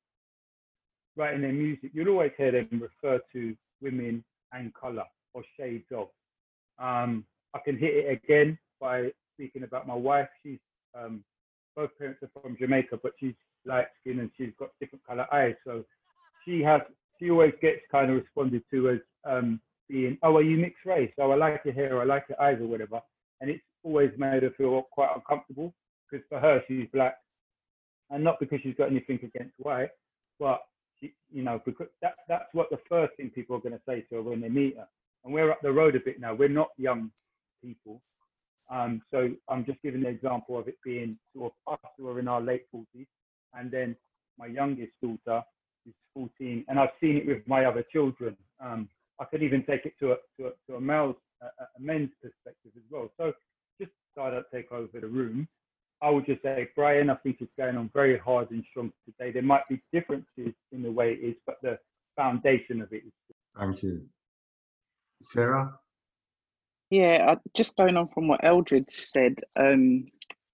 writing 1.17 1.43
their 1.43 1.53
music. 1.53 1.91
You'll 1.95 2.09
always 2.09 2.33
hear 2.37 2.51
them 2.51 2.69
refer 2.73 3.21
to 3.33 3.57
women 3.81 4.25
and 4.53 4.75
color 4.75 5.05
or 5.33 5.45
shades 5.57 5.87
of. 5.95 6.09
Um, 6.79 7.25
I 7.55 7.61
can 7.65 7.77
hit 7.79 7.95
it 7.95 8.21
again 8.25 8.59
by 8.81 9.11
speaking 9.35 9.63
about 9.63 9.87
my 9.87 9.95
wife. 9.95 10.29
She's 10.43 10.59
um, 10.99 11.23
both 11.77 11.91
parents 11.99 12.23
are 12.23 12.41
from 12.41 12.57
Jamaica, 12.59 12.99
but 13.03 13.13
she's 13.21 13.35
light 13.67 13.87
skin 14.01 14.21
and 14.21 14.31
she's 14.37 14.53
got 14.59 14.71
different 14.81 15.05
color 15.07 15.27
eyes. 15.33 15.55
So 15.65 15.85
she 16.45 16.63
has 16.63 16.81
she 17.19 17.31
always 17.31 17.53
gets 17.61 17.81
kind 17.91 18.11
of 18.11 18.17
responded 18.17 18.63
to 18.71 18.91
as 18.91 18.99
um, 19.25 19.61
being, 19.89 20.17
oh, 20.23 20.37
are 20.37 20.43
you 20.43 20.57
mixed 20.57 20.87
race? 20.87 21.13
Oh, 21.19 21.31
I 21.31 21.37
like 21.37 21.61
your 21.65 21.75
hair, 21.75 22.01
I 22.01 22.05
like 22.05 22.25
your 22.29 22.41
eyes, 22.41 22.59
or 22.61 22.67
whatever. 22.67 23.01
And 23.41 23.51
it's 23.51 23.63
always 23.83 24.11
made 24.17 24.43
her 24.43 24.51
feel 24.57 24.83
quite 24.91 25.11
uncomfortable 25.15 25.75
because 26.11 26.25
for 26.29 26.41
her 26.41 26.63
she's 26.67 26.87
black, 26.93 27.17
and 28.11 28.25
not 28.25 28.41
because 28.41 28.61
she's 28.63 28.75
got 28.77 28.91
anything 28.91 29.19
against 29.23 29.55
white, 29.59 29.91
but 30.39 30.63
she, 30.99 31.13
you 31.33 31.43
know, 31.43 31.61
because 31.65 31.89
that 32.03 32.15
that's 32.29 32.49
what 32.53 32.71
the 32.71 32.79
first 32.89 33.15
thing 33.17 33.31
people 33.31 33.57
are 33.57 33.61
going 33.61 33.75
to 33.75 33.81
say 33.87 34.01
to 34.09 34.17
her 34.17 34.23
when 34.23 34.41
they 34.41 34.49
meet 34.49 34.77
her. 34.77 34.89
And 35.25 35.35
we're 35.35 35.51
up 35.51 35.61
the 35.63 35.73
road 35.73 35.97
a 35.97 36.01
bit 36.01 36.19
now. 36.19 36.35
We're 36.35 36.49
not 36.49 36.69
young 36.79 37.11
people, 37.63 38.01
um, 38.71 39.03
so 39.11 39.31
I'm 39.49 39.65
just 39.65 39.83
giving 39.83 40.03
the 40.03 40.09
example 40.09 40.59
of 40.59 40.69
it 40.69 40.79
being 40.85 41.19
sort 41.37 41.53
of 41.67 41.75
us 41.75 41.91
who 41.99 42.09
are 42.09 42.21
in 42.21 42.29
our 42.29 42.41
late 42.41 42.67
40s, 42.75 43.07
and 43.55 43.71
then 43.71 43.97
my 44.39 44.47
youngest 44.47 44.93
daughter 45.03 45.43
is 45.87 45.95
14, 46.15 46.65
and 46.69 46.79
I've 46.79 46.91
seen 47.01 47.17
it 47.17 47.27
with 47.27 47.47
my 47.47 47.65
other 47.65 47.85
children. 47.93 48.37
Um, 48.61 48.89
I 49.21 49.25
could 49.25 49.43
even 49.43 49.65
take 49.65 49.87
it 49.87 49.95
to 50.01 50.13
a 50.13 50.17
to 50.39 50.49
a, 50.49 50.51
to 50.69 50.77
a 50.77 50.81
male's 50.81 51.17
a, 51.43 51.47
a 51.47 51.81
men's 51.81 52.11
perspective 52.23 52.73
as 52.77 52.83
well. 52.91 53.11
So 53.19 53.33
just 53.81 53.93
so 54.15 54.23
I 54.23 54.31
don't 54.31 54.47
take 54.53 54.73
over 54.73 55.01
the 55.01 55.07
room, 55.07 55.49
I 56.03 56.11
would 56.11 56.27
just 56.27 56.43
say, 56.43 56.69
Brian, 56.75 57.11
I 57.11 57.15
think 57.17 57.39
it's 57.41 57.55
going 57.57 57.77
on 57.77 57.91
very 57.93 58.19
hard 58.19 58.51
and 58.51 58.65
strong 58.71 58.93
today. 59.05 59.33
There 59.33 59.43
might 59.43 59.69
be 59.69 59.83
differences 59.93 60.55
in 60.73 60.83
the 60.83 60.91
way 60.91 61.13
it 61.13 61.25
is, 61.25 61.37
but 61.47 61.57
the 61.63 61.79
foundation 62.17 62.81
of 62.81 62.93
it 62.93 63.05
is. 63.07 63.13
Thank 63.59 63.83
you. 63.83 64.07
Sarah? 65.23 65.75
Yeah, 66.91 67.27
uh, 67.29 67.37
just 67.55 67.77
going 67.77 67.97
on 67.97 68.09
from 68.09 68.29
what 68.29 68.43
Eldred 68.43 68.91
said, 68.91 69.37
um, 69.57 70.07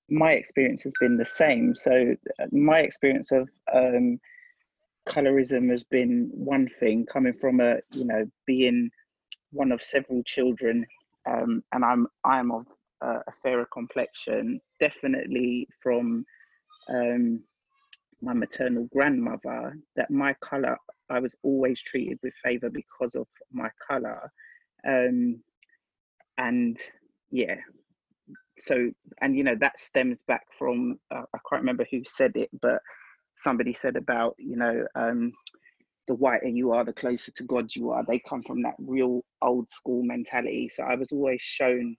my 0.09 0.33
experience 0.33 0.83
has 0.85 0.93
been 1.01 1.17
the 1.17 1.25
same. 1.25 1.75
So 1.75 2.15
uh, 2.41 2.47
my 2.53 2.81
experience 2.81 3.33
of 3.33 3.49
um, 3.73 4.19
colorism 5.09 5.71
has 5.71 5.85
been 5.85 6.31
one 6.33 6.69
thing 6.81 7.07
coming 7.07 7.35
from 7.41 7.61
a 7.61 7.77
you 7.93 8.05
know 8.05 8.25
being 8.47 8.91
one 9.53 9.73
of 9.73 9.83
several 9.83 10.23
children, 10.25 10.87
um, 11.29 11.63
and 11.73 11.85
I'm 11.85 12.07
I'm 12.25 12.53
of 12.53 12.67
uh, 13.05 13.21
a 13.27 13.33
fairer 13.43 13.67
complexion. 13.73 14.61
Definitely 14.81 15.69
from 15.83 16.25
um, 16.89 17.43
my 18.23 18.33
maternal 18.33 18.89
grandmother, 18.93 19.77
that 19.97 20.11
my 20.11 20.35
color 20.35 20.77
I 21.11 21.21
was 21.21 21.35
always 21.43 21.81
treated 21.83 22.19
with 22.23 22.35
favor 22.43 22.71
because 22.71 23.15
of 23.15 23.27
my 23.53 23.71
color. 23.87 24.31
Um, 24.87 25.41
and 26.39 26.79
yeah, 27.31 27.57
so, 28.59 28.91
and 29.21 29.37
you 29.37 29.45
know, 29.45 29.57
that 29.61 29.81
stems 29.81 30.23
back 30.23 30.43
from, 30.59 30.99
uh, 31.15 31.23
I 31.35 31.39
can't 31.49 31.63
remember 31.63 31.87
who 31.91 32.03
said 32.07 32.33
it, 32.37 32.51
but 32.61 32.81
somebody 33.37 33.73
said 33.73 33.97
about, 33.97 34.35
you 34.39 34.57
know, 34.57 34.87
um, 34.95 35.33
the 36.09 36.15
whiter 36.15 36.49
you 36.49 36.73
are, 36.73 36.85
the 36.85 36.93
closer 36.93 37.33
to 37.33 37.45
God 37.45 37.75
you 37.75 37.91
are. 37.91 38.05
They 38.07 38.21
come 38.21 38.43
from 38.43 38.63
that 38.63 38.75
real 38.79 39.25
old 39.43 39.71
school 39.71 40.03
mentality. 40.03 40.69
So 40.69 40.85
I 40.85 40.95
was 40.95 41.13
always 41.13 41.43
shown 41.43 41.97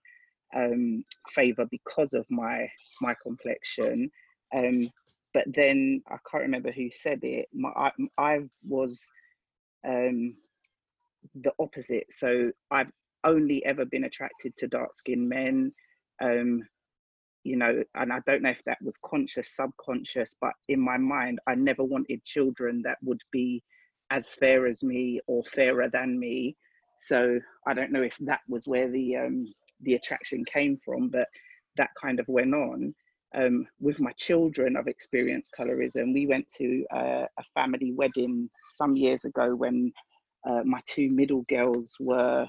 um, 0.56 1.04
favor 1.30 1.66
because 1.70 2.14
of 2.14 2.26
my 2.30 2.68
my 3.02 3.14
complexion. 3.22 4.10
Um, 4.56 4.90
but 5.34 5.44
then 5.48 6.02
I 6.10 6.16
can't 6.30 6.44
remember 6.44 6.72
who 6.72 6.90
said 6.90 7.20
it. 7.24 7.48
My, 7.54 7.70
I, 7.70 7.92
I 8.18 8.40
was 8.66 9.08
um, 9.86 10.36
the 11.36 11.52
opposite. 11.60 12.08
So 12.10 12.52
I've 12.72 12.92
only 13.24 13.64
ever 13.66 13.86
been 13.86 14.06
attracted 14.06 14.54
to 14.58 14.68
dark 14.68 14.94
skinned 14.96 15.28
men. 15.28 15.72
Um, 16.22 16.64
you 17.44 17.56
know, 17.56 17.84
and 17.96 18.12
I 18.12 18.20
don't 18.26 18.42
know 18.42 18.50
if 18.50 18.64
that 18.66 18.80
was 18.82 18.98
conscious, 19.06 19.56
subconscious, 19.56 20.36
but 20.42 20.54
in 20.68 20.82
my 20.82 20.98
mind, 20.98 21.40
I 21.48 21.56
never 21.56 21.84
wanted 21.84 22.26
children 22.26 22.82
that 22.84 22.98
would 23.04 23.22
be 23.32 23.64
as 24.12 24.28
fair 24.28 24.68
as 24.68 24.84
me 24.84 25.22
or 25.28 25.44
fairer 25.44 25.88
than 25.90 26.20
me. 26.20 26.56
So 27.00 27.40
I 27.66 27.74
don't 27.74 27.92
know 27.92 28.02
if 28.02 28.18
that 28.22 28.42
was 28.50 28.64
where 28.66 28.90
the 28.90 29.16
um, 29.18 29.46
the 29.82 29.94
attraction 29.94 30.44
came 30.46 30.78
from, 30.84 31.10
but 31.10 31.28
that 31.78 31.92
kind 32.02 32.20
of 32.20 32.28
went 32.28 32.54
on. 32.54 32.94
Um, 33.36 33.68
with 33.80 34.00
my 34.00 34.12
children, 34.14 34.76
I've 34.76 34.88
experienced 34.88 35.54
colorism. 35.58 36.14
We 36.14 36.26
went 36.26 36.48
to 36.58 36.86
uh, 36.94 37.26
a 37.38 37.44
family 37.54 37.92
wedding 37.94 38.50
some 38.74 38.96
years 38.96 39.26
ago 39.26 39.56
when 39.56 39.92
uh, 40.50 40.64
my 40.64 40.82
two 40.88 41.10
middle 41.10 41.44
girls 41.50 41.96
were 42.00 42.48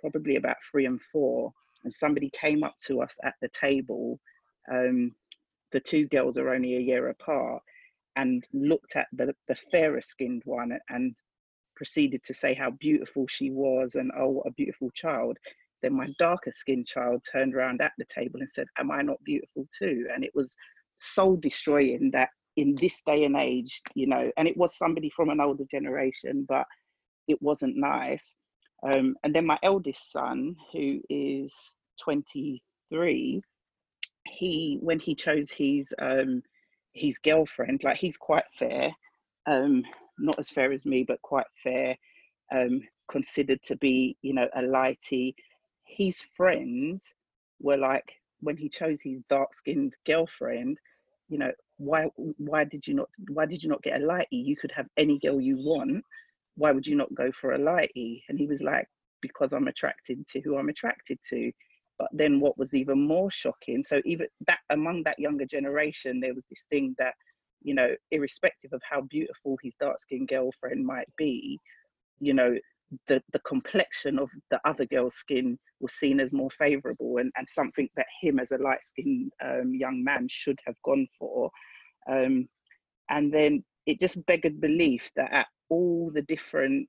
probably 0.00 0.36
about 0.36 0.56
three 0.70 0.86
and 0.86 1.00
four, 1.12 1.52
and 1.84 1.92
somebody 1.92 2.30
came 2.30 2.64
up 2.64 2.74
to 2.86 3.00
us 3.00 3.16
at 3.24 3.34
the 3.40 3.48
table. 3.48 4.18
Um, 4.70 5.12
the 5.72 5.80
two 5.80 6.06
girls 6.06 6.38
are 6.38 6.54
only 6.54 6.76
a 6.76 6.80
year 6.80 7.08
apart, 7.08 7.62
and 8.16 8.44
looked 8.52 8.96
at 8.96 9.06
the, 9.12 9.34
the 9.48 9.56
fairer 9.56 10.00
skinned 10.00 10.42
one 10.44 10.78
and 10.88 11.16
proceeded 11.76 12.22
to 12.24 12.34
say 12.34 12.54
how 12.54 12.70
beautiful 12.70 13.26
she 13.26 13.50
was 13.50 13.96
and 13.96 14.10
oh 14.16 14.28
what 14.28 14.46
a 14.46 14.52
beautiful 14.52 14.90
child 14.94 15.36
then 15.82 15.92
my 15.92 16.08
darker 16.18 16.52
skinned 16.52 16.86
child 16.86 17.22
turned 17.30 17.54
around 17.54 17.80
at 17.80 17.92
the 17.98 18.04
table 18.04 18.40
and 18.40 18.50
said 18.50 18.66
am 18.78 18.90
i 18.90 19.02
not 19.02 19.22
beautiful 19.24 19.66
too 19.76 20.06
and 20.14 20.24
it 20.24 20.30
was 20.34 20.54
soul 21.00 21.36
destroying 21.36 22.10
that 22.12 22.30
in 22.56 22.74
this 22.80 23.02
day 23.04 23.24
and 23.24 23.36
age 23.36 23.82
you 23.94 24.06
know 24.06 24.30
and 24.36 24.46
it 24.46 24.56
was 24.56 24.76
somebody 24.76 25.10
from 25.10 25.30
an 25.30 25.40
older 25.40 25.64
generation 25.70 26.46
but 26.48 26.64
it 27.26 27.40
wasn't 27.42 27.76
nice 27.76 28.36
um, 28.84 29.16
and 29.24 29.34
then 29.34 29.46
my 29.46 29.58
eldest 29.62 30.12
son 30.12 30.56
who 30.72 31.00
is 31.08 31.74
23 32.00 33.42
he 34.26 34.78
when 34.80 34.98
he 34.98 35.14
chose 35.14 35.50
his 35.50 35.92
um, 35.98 36.42
his 36.94 37.18
girlfriend, 37.18 37.82
like 37.82 37.96
he's 37.96 38.16
quite 38.16 38.44
fair, 38.56 38.94
um, 39.46 39.84
not 40.18 40.38
as 40.38 40.48
fair 40.48 40.72
as 40.72 40.86
me, 40.86 41.04
but 41.06 41.20
quite 41.22 41.46
fair, 41.62 41.96
um, 42.54 42.80
considered 43.08 43.62
to 43.64 43.76
be, 43.76 44.16
you 44.22 44.32
know, 44.32 44.48
a 44.54 44.62
lighty. 44.62 45.34
His 45.84 46.20
friends 46.20 47.14
were 47.60 47.76
like, 47.76 48.14
when 48.40 48.56
he 48.56 48.68
chose 48.68 49.00
his 49.02 49.20
dark-skinned 49.28 49.94
girlfriend, 50.06 50.78
you 51.28 51.38
know, 51.38 51.52
why 51.78 52.04
why 52.38 52.64
did 52.64 52.86
you 52.86 52.94
not 52.94 53.08
why 53.28 53.44
did 53.46 53.62
you 53.62 53.68
not 53.68 53.82
get 53.82 54.00
a 54.00 54.04
lighty? 54.04 54.26
You 54.30 54.56
could 54.56 54.72
have 54.72 54.86
any 54.96 55.18
girl 55.18 55.40
you 55.40 55.56
want. 55.56 56.04
Why 56.56 56.72
would 56.72 56.86
you 56.86 56.96
not 56.96 57.14
go 57.14 57.30
for 57.40 57.52
a 57.52 57.58
lighty? 57.58 58.22
And 58.28 58.38
he 58.38 58.46
was 58.46 58.62
like, 58.62 58.86
because 59.20 59.52
I'm 59.52 59.68
attracted 59.68 60.26
to 60.28 60.40
who 60.40 60.56
I'm 60.56 60.68
attracted 60.68 61.18
to. 61.30 61.50
But 61.98 62.08
then 62.12 62.40
what 62.40 62.58
was 62.58 62.74
even 62.74 63.06
more 63.06 63.30
shocking, 63.30 63.82
so 63.82 64.00
even 64.04 64.26
that 64.46 64.58
among 64.70 65.04
that 65.04 65.18
younger 65.18 65.46
generation, 65.46 66.20
there 66.20 66.34
was 66.34 66.44
this 66.50 66.66
thing 66.68 66.94
that, 66.98 67.14
you 67.62 67.72
know, 67.72 67.94
irrespective 68.10 68.72
of 68.72 68.82
how 68.88 69.02
beautiful 69.02 69.56
his 69.62 69.76
dark 69.80 70.00
skinned 70.00 70.28
girlfriend 70.28 70.84
might 70.84 71.08
be, 71.16 71.60
you 72.18 72.34
know, 72.34 72.56
the, 73.06 73.22
the 73.32 73.38
complexion 73.40 74.18
of 74.18 74.28
the 74.50 74.60
other 74.64 74.84
girl's 74.86 75.14
skin 75.14 75.58
was 75.80 75.94
seen 75.94 76.20
as 76.20 76.32
more 76.32 76.50
favorable 76.50 77.18
and, 77.18 77.30
and 77.36 77.46
something 77.48 77.88
that 77.96 78.06
him 78.20 78.38
as 78.38 78.52
a 78.52 78.58
light 78.58 78.84
skinned 78.84 79.32
um, 79.44 79.72
young 79.74 80.02
man 80.02 80.26
should 80.28 80.58
have 80.66 80.76
gone 80.84 81.06
for. 81.18 81.50
Um, 82.10 82.48
and 83.08 83.32
then 83.32 83.64
it 83.86 84.00
just 84.00 84.24
begged 84.26 84.60
belief 84.60 85.10
that 85.16 85.32
at 85.32 85.46
all 85.68 86.10
the 86.12 86.22
different, 86.22 86.88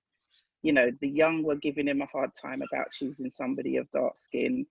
you 0.61 0.73
know, 0.73 0.91
the 1.01 1.09
young 1.09 1.43
were 1.43 1.55
giving 1.55 1.87
him 1.87 2.01
a 2.01 2.07
hard 2.07 2.31
time 2.39 2.61
about 2.61 2.91
choosing 2.91 3.31
somebody 3.31 3.77
of 3.77 3.89
dark 3.91 4.17
skin 4.17 4.65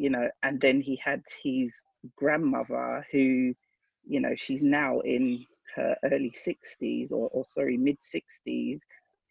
you 0.00 0.08
know, 0.08 0.30
and 0.42 0.58
then 0.58 0.80
he 0.80 0.96
had 0.96 1.22
his 1.42 1.84
grandmother 2.16 3.06
who, 3.12 3.54
you 4.06 4.18
know, 4.18 4.34
she's 4.34 4.62
now 4.62 5.00
in 5.00 5.44
her 5.76 5.94
early 6.04 6.32
60s 6.32 7.12
or, 7.12 7.28
or 7.34 7.44
sorry, 7.44 7.76
mid 7.76 7.98
60s, 8.00 8.80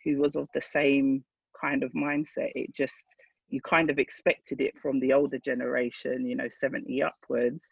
who 0.05 0.17
was 0.19 0.35
of 0.35 0.47
the 0.53 0.61
same 0.61 1.23
kind 1.59 1.81
of 1.81 1.91
mindset. 1.93 2.51
It 2.53 2.71
just, 2.71 3.07
you 3.49 3.59
kind 3.61 3.89
of 3.89 3.97
expected 3.97 4.61
it 4.61 4.77
from 4.79 4.99
the 4.99 5.11
older 5.11 5.39
generation, 5.39 6.23
you 6.23 6.35
know, 6.35 6.47
70 6.47 7.01
upwards. 7.01 7.67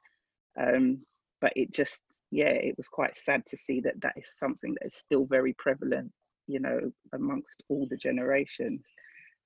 Um, 0.60 1.06
but 1.40 1.54
it 1.56 1.72
just, 1.72 2.04
yeah, 2.32 2.50
it 2.50 2.76
was 2.78 2.88
quite 2.88 3.16
sad 3.16 3.46
to 3.46 3.58
see 3.58 3.80
that 3.82 4.02
that 4.02 4.16
is 4.18 4.40
something 4.40 4.74
that 4.80 4.88
is 4.88 4.96
still 4.96 5.26
very 5.26 5.54
prevalent, 5.60 6.12
you 6.48 6.60
know, 6.60 6.80
amongst 7.14 7.64
all 7.70 7.88
the 7.90 7.98
generations. 7.98 8.82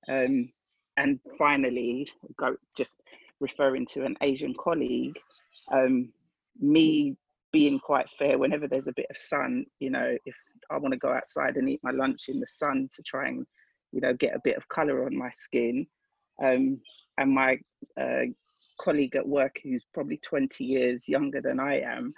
Um, 0.08 0.50
and 0.96 1.20
finally, 1.38 2.08
go 2.38 2.56
just 2.76 2.96
referring 3.40 3.86
to 3.86 4.04
an 4.04 4.16
Asian 4.22 4.54
colleague, 4.54 5.18
um, 5.72 6.12
me 6.60 7.16
being 7.52 7.78
quite 7.78 8.06
fair, 8.18 8.38
whenever 8.38 8.66
there's 8.66 8.88
a 8.88 8.94
bit 8.94 9.06
of 9.10 9.16
sun, 9.16 9.64
you 9.78 9.90
know, 9.90 10.16
if 10.24 10.34
I 10.70 10.78
want 10.78 10.92
to 10.92 10.98
go 10.98 11.12
outside 11.12 11.56
and 11.56 11.68
eat 11.68 11.80
my 11.82 11.90
lunch 11.90 12.28
in 12.28 12.40
the 12.40 12.46
sun 12.48 12.88
to 12.94 13.02
try 13.02 13.28
and, 13.28 13.46
you 13.92 14.00
know, 14.00 14.14
get 14.14 14.34
a 14.34 14.40
bit 14.42 14.56
of 14.56 14.68
color 14.68 15.04
on 15.04 15.16
my 15.16 15.30
skin. 15.30 15.86
Um, 16.42 16.80
and 17.18 17.30
my 17.30 17.58
uh, 18.00 18.24
colleague 18.80 19.16
at 19.16 19.28
work, 19.28 19.56
who's 19.62 19.84
probably 19.92 20.18
20 20.18 20.64
years 20.64 21.08
younger 21.08 21.40
than 21.42 21.60
I 21.60 21.80
am, 21.80 22.14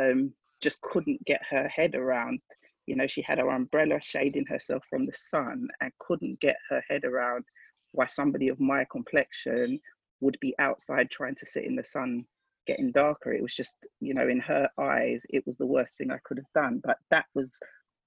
um, 0.00 0.32
just 0.62 0.80
couldn't 0.82 1.24
get 1.24 1.42
her 1.50 1.68
head 1.68 1.94
around. 1.94 2.40
You 2.86 2.96
know, 2.96 3.06
she 3.06 3.22
had 3.22 3.38
her 3.38 3.50
umbrella 3.50 4.00
shading 4.00 4.46
herself 4.46 4.84
from 4.88 5.06
the 5.06 5.12
sun 5.12 5.68
and 5.80 5.92
couldn't 5.98 6.40
get 6.40 6.56
her 6.70 6.82
head 6.88 7.04
around 7.04 7.44
why 7.92 8.06
somebody 8.06 8.48
of 8.48 8.60
my 8.60 8.84
complexion 8.90 9.80
would 10.20 10.36
be 10.40 10.54
outside 10.58 11.10
trying 11.10 11.34
to 11.36 11.46
sit 11.46 11.64
in 11.64 11.76
the 11.76 11.84
sun 11.84 12.24
getting 12.66 12.92
darker. 12.92 13.32
It 13.32 13.42
was 13.42 13.54
just 13.54 13.86
you 14.00 14.14
know 14.14 14.28
in 14.28 14.40
her 14.40 14.68
eyes 14.78 15.22
it 15.30 15.46
was 15.46 15.56
the 15.56 15.66
worst 15.66 15.98
thing 15.98 16.10
i 16.10 16.18
could 16.24 16.38
have 16.38 16.52
done. 16.54 16.80
But 16.84 16.98
that 17.10 17.26
was 17.34 17.58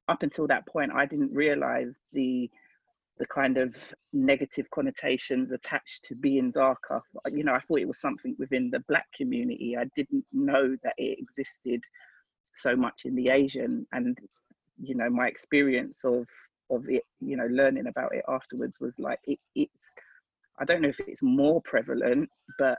up 0.07 0.23
until 0.23 0.47
that 0.47 0.67
point 0.67 0.91
i 0.93 1.05
didn't 1.05 1.33
realize 1.33 1.99
the 2.13 2.49
the 3.19 3.27
kind 3.27 3.57
of 3.57 3.75
negative 4.13 4.69
connotations 4.71 5.51
attached 5.51 6.05
to 6.05 6.15
being 6.15 6.51
darker. 6.51 7.01
You 7.31 7.43
know 7.43 7.53
i 7.53 7.59
thought 7.59 7.79
it 7.79 7.87
was 7.87 8.01
something 8.01 8.35
within 8.39 8.69
the 8.69 8.83
black 8.87 9.07
community. 9.15 9.77
I 9.77 9.85
didn't 9.95 10.25
know 10.31 10.75
that 10.83 10.95
it 10.97 11.19
existed 11.19 11.83
so 12.55 12.75
much 12.75 13.01
in 13.05 13.15
the 13.15 13.29
asian. 13.29 13.85
And 13.93 14.17
you 14.81 14.95
know 14.95 15.09
my 15.09 15.27
experience 15.27 16.03
of 16.03 16.25
of 16.71 16.87
it 16.89 17.03
you 17.19 17.35
know 17.35 17.47
learning 17.47 17.87
about 17.87 18.13
it 18.13 18.23
afterwards 18.27 18.77
was 18.79 18.97
like 18.99 19.19
it, 19.25 19.39
it's 19.55 19.93
I 20.59 20.65
don't 20.65 20.81
know 20.81 20.89
if 20.89 20.99
it's 20.99 21.23
more 21.23 21.61
prevalent, 21.61 22.29
but 22.57 22.77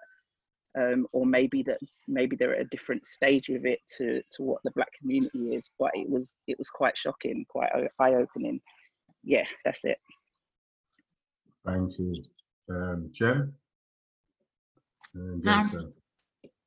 um, 0.79 1.07
or 1.13 1.27
maybe 1.27 1.63
that 1.65 1.79
maybe 2.07 2.37
they're 2.37 2.55
at 2.55 2.61
a 2.61 2.69
different 2.69 3.05
stage 3.05 3.49
of 3.49 3.65
it 3.65 3.81
to 3.97 4.23
to 4.33 4.43
what 4.43 4.61
the 4.65 4.71
black 4.73 4.91
community 5.01 5.55
is. 5.57 5.71
But 5.79 5.91
it 5.95 6.09
was 6.09 6.35
it 6.47 6.59
was 6.59 6.69
quite 6.69 6.97
shocking, 6.97 7.45
quite 7.49 7.71
eye 7.99 8.15
opening. 8.15 8.61
Yeah, 9.25 9.45
that's 9.65 9.85
it. 9.85 9.99
Thank 11.67 11.99
you, 11.99 12.15
um, 12.75 13.09
Jem. 13.13 13.55
Um, 15.17 15.41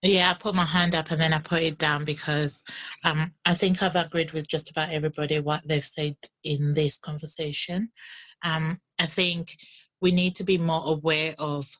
yeah, 0.03 0.31
I 0.31 0.33
put 0.33 0.55
my 0.55 0.65
hand 0.65 0.95
up 0.95 1.11
and 1.11 1.21
then 1.21 1.33
I 1.33 1.39
put 1.39 1.63
it 1.63 1.77
down 1.77 2.03
because 2.03 2.63
um, 3.05 3.33
I 3.45 3.53
think 3.53 3.81
I've 3.81 3.95
agreed 3.95 4.33
with 4.33 4.47
just 4.47 4.69
about 4.69 4.91
everybody 4.91 5.39
what 5.39 5.65
they've 5.65 5.85
said 5.85 6.17
in 6.43 6.73
this 6.73 6.97
conversation. 6.97 7.89
Um, 8.43 8.81
I 8.99 9.05
think 9.05 9.55
we 10.01 10.11
need 10.11 10.35
to 10.35 10.43
be 10.43 10.57
more 10.57 10.83
aware 10.85 11.35
of 11.39 11.77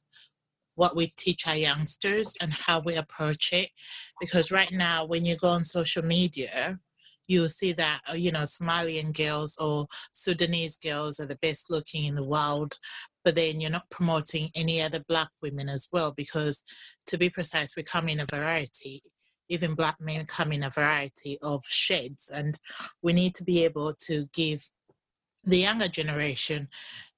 what 0.76 0.96
we 0.96 1.08
teach 1.18 1.48
our 1.48 1.56
youngsters 1.56 2.34
and 2.42 2.54
how 2.54 2.80
we 2.80 2.96
approach 2.96 3.52
it. 3.54 3.70
Because 4.20 4.52
right 4.52 4.72
now, 4.72 5.06
when 5.06 5.26
you 5.26 5.36
go 5.36 5.50
on 5.50 5.66
social 5.66 6.04
media, 6.04 6.80
you'll 7.28 7.50
see 7.50 7.74
that, 7.74 8.02
uh, 8.10 8.14
you 8.14 8.32
know, 8.32 8.42
Somalian 8.42 9.16
girls 9.16 9.58
or 9.58 9.88
Sudanese 10.12 10.78
girls 10.78 11.20
are 11.20 11.26
the 11.26 11.38
best 11.38 11.70
looking 11.70 12.06
in 12.06 12.16
the 12.16 12.24
world. 12.24 12.78
But 13.24 13.36
then 13.36 13.62
you're 13.62 13.72
not 13.72 13.90
promoting 13.90 14.50
any 14.56 14.82
other 14.82 15.04
black 15.08 15.30
women 15.42 15.70
as 15.70 15.90
well, 15.92 16.12
because 16.12 16.64
to 17.08 17.18
be 17.18 17.30
precise, 17.30 17.76
we 17.76 17.84
come 17.84 18.10
in 18.10 18.20
a 18.20 18.26
variety. 18.26 19.04
Even 19.50 19.76
black 19.76 20.00
men 20.00 20.26
come 20.26 20.52
in 20.52 20.64
a 20.64 20.70
variety 20.70 21.38
of 21.42 21.64
shades, 21.68 22.32
and 22.34 22.58
we 23.02 23.14
need 23.14 23.36
to 23.36 23.44
be 23.44 23.64
able 23.64 23.94
to 24.06 24.28
give 24.34 24.70
the 25.44 25.58
younger 25.58 25.88
generation 25.88 26.70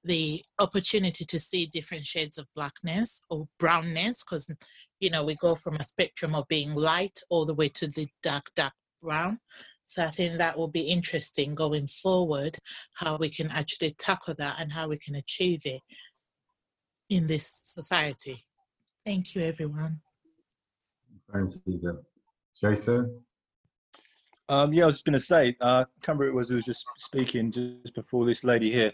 the 0.04 0.42
opportunity 0.58 1.24
to 1.24 1.38
see 1.38 1.66
different 1.66 2.06
shades 2.06 2.38
of 2.38 2.46
blackness 2.54 3.20
or 3.30 3.48
brownness 3.58 4.24
because 4.24 4.50
you 5.00 5.10
know 5.10 5.24
we 5.24 5.36
go 5.36 5.54
from 5.54 5.76
a 5.76 5.84
spectrum 5.84 6.34
of 6.34 6.46
being 6.48 6.74
light 6.74 7.20
all 7.30 7.44
the 7.44 7.54
way 7.54 7.68
to 7.68 7.86
the 7.86 8.08
dark 8.22 8.50
dark 8.54 8.72
brown 9.02 9.38
so 9.86 10.04
i 10.04 10.08
think 10.08 10.36
that 10.36 10.58
will 10.58 10.68
be 10.68 10.82
interesting 10.82 11.54
going 11.54 11.86
forward 11.86 12.58
how 12.94 13.16
we 13.16 13.28
can 13.28 13.48
actually 13.50 13.92
tackle 13.92 14.34
that 14.34 14.56
and 14.58 14.72
how 14.72 14.86
we 14.88 14.98
can 14.98 15.14
achieve 15.14 15.62
it 15.64 15.80
in 17.08 17.26
this 17.26 17.46
society 17.46 18.44
thank 19.04 19.34
you 19.34 19.42
everyone 19.42 20.00
Thank 21.32 21.50
you, 21.64 22.04
Jason. 22.60 23.20
Um, 24.48 24.72
yeah, 24.72 24.84
I 24.84 24.86
was 24.86 24.96
just 24.96 25.06
going 25.06 25.14
to 25.14 25.20
say, 25.20 25.56
uh, 25.60 25.84
Cumbria 26.02 26.32
was 26.32 26.48
who 26.48 26.54
was 26.54 26.64
just 26.64 26.86
speaking 26.98 27.50
just 27.50 27.94
before 27.94 28.24
this 28.24 28.44
lady 28.44 28.72
here. 28.72 28.92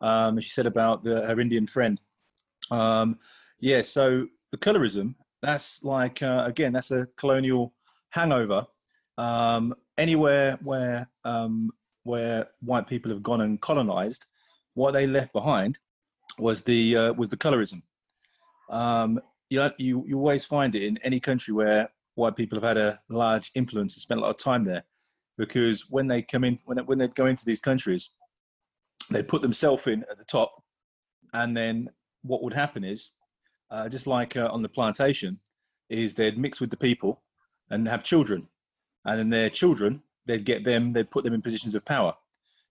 Um, 0.00 0.38
she 0.38 0.50
said 0.50 0.66
about 0.66 1.02
the, 1.02 1.26
her 1.26 1.40
Indian 1.40 1.66
friend. 1.66 2.00
Um, 2.70 3.18
yeah, 3.58 3.82
so 3.82 4.28
the 4.52 4.58
colorism, 4.58 5.14
that's 5.42 5.82
like, 5.82 6.22
uh, 6.22 6.44
again, 6.46 6.72
that's 6.72 6.92
a 6.92 7.06
colonial 7.18 7.74
hangover. 8.10 8.66
Um, 9.18 9.74
anywhere 9.98 10.58
where, 10.62 11.08
um, 11.24 11.70
where 12.04 12.46
white 12.60 12.86
people 12.86 13.10
have 13.10 13.22
gone 13.22 13.40
and 13.40 13.60
colonized, 13.60 14.26
what 14.74 14.92
they 14.92 15.06
left 15.06 15.32
behind 15.32 15.78
was 16.38 16.62
the, 16.62 16.96
uh, 16.96 17.12
was 17.14 17.28
the 17.28 17.36
colorism. 17.36 17.82
Um, 18.70 19.20
you, 19.50 19.70
you, 19.78 20.04
you 20.06 20.18
always 20.18 20.44
find 20.44 20.74
it 20.74 20.82
in 20.82 20.98
any 20.98 21.20
country 21.20 21.54
where 21.54 21.88
white 22.14 22.36
people 22.36 22.56
have 22.56 22.64
had 22.64 22.76
a 22.76 23.00
large 23.08 23.50
influence 23.54 23.96
and 23.96 24.02
spent 24.02 24.18
a 24.18 24.22
lot 24.22 24.30
of 24.30 24.36
time 24.36 24.64
there 24.64 24.84
because 25.36 25.86
when 25.90 26.06
they 26.06 26.22
come 26.22 26.44
in 26.44 26.58
when, 26.64 26.78
when 26.86 26.98
they 26.98 27.08
go 27.08 27.26
into 27.26 27.44
these 27.44 27.60
countries 27.60 28.10
they 29.10 29.22
put 29.22 29.42
themselves 29.42 29.86
in 29.86 30.04
at 30.10 30.18
the 30.18 30.24
top 30.24 30.62
and 31.34 31.56
then 31.56 31.88
what 32.22 32.42
would 32.42 32.52
happen 32.52 32.84
is 32.84 33.10
uh, 33.70 33.88
just 33.88 34.06
like 34.06 34.36
uh, 34.36 34.48
on 34.50 34.62
the 34.62 34.68
plantation 34.68 35.38
is 35.90 36.14
they'd 36.14 36.38
mix 36.38 36.60
with 36.60 36.70
the 36.70 36.76
people 36.76 37.22
and 37.70 37.86
have 37.88 38.02
children 38.02 38.46
and 39.04 39.18
then 39.18 39.30
their 39.30 39.50
children 39.50 40.02
they'd 40.26 40.44
get 40.44 40.64
them 40.64 40.92
they'd 40.92 41.10
put 41.10 41.24
them 41.24 41.34
in 41.34 41.42
positions 41.42 41.74
of 41.74 41.84
power 41.84 42.14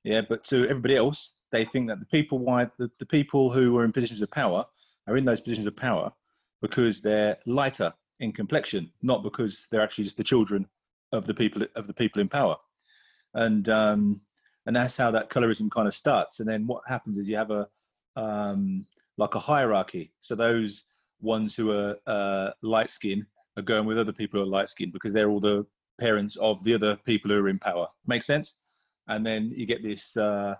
yeah 0.04 0.22
but 0.22 0.44
to 0.44 0.68
everybody 0.68 0.96
else 0.96 1.38
they 1.52 1.66
think 1.66 1.88
that 1.88 2.00
the 2.00 2.06
people 2.06 2.40
why 2.40 2.68
the, 2.78 2.90
the 3.00 3.06
people 3.06 3.52
who 3.52 3.78
are 3.78 3.86
in 3.86 3.92
positions 3.92 4.22
of 4.22 4.32
power 4.32 4.66
are 5.08 5.18
in 5.18 5.26
those 5.26 5.42
positions 5.42 5.68
of 5.68 5.76
power 5.76 6.12
because 6.62 7.02
they're 7.02 7.38
lighter 7.46 7.94
in 8.20 8.32
complexion, 8.32 8.92
not 9.02 9.22
because 9.22 9.68
they're 9.70 9.82
actually 9.82 10.06
just 10.06 10.18
the 10.18 10.24
children 10.24 10.66
of 11.12 11.28
the 11.28 11.34
people 11.34 11.62
of 11.76 11.88
the 11.88 11.94
people 11.94 12.22
in 12.22 12.30
power. 12.30 12.56
And 13.34 13.68
um, 13.70 14.22
and 14.66 14.76
that's 14.76 14.98
how 14.98 15.12
that 15.12 15.30
colorism 15.30 15.70
kind 15.70 15.88
of 15.88 15.94
starts. 15.94 16.40
And 16.40 16.50
then 16.50 16.66
what 16.66 16.84
happens 16.88 17.18
is 17.18 17.28
you 17.28 17.36
have 17.36 17.52
a 17.52 17.68
um, 18.16 18.86
like 19.18 19.36
a 19.36 19.40
hierarchy. 19.40 20.14
So 20.20 20.36
those 20.36 20.94
ones 21.22 21.56
who 21.56 21.72
are 21.72 21.98
uh, 22.08 22.52
light 22.62 22.90
skinned 22.90 23.26
are 23.58 23.64
going 23.64 23.86
with 23.86 24.00
other 24.00 24.14
people 24.14 24.40
who 24.40 24.46
are 24.46 24.50
light 24.50 24.70
skinned 24.70 24.94
because 24.94 25.14
they're 25.14 25.30
all 25.30 25.40
the 25.40 25.66
parents 26.00 26.36
of 26.38 26.64
the 26.64 26.74
other 26.74 26.98
people 27.06 27.32
who 27.32 27.44
are 27.44 27.50
in 27.50 27.60
power. 27.60 27.88
Make 28.08 28.24
sense? 28.24 28.60
And 29.08 29.26
then 29.26 29.52
you 29.56 29.66
get 29.66 29.84
this 29.84 30.16
uh, 30.18 30.56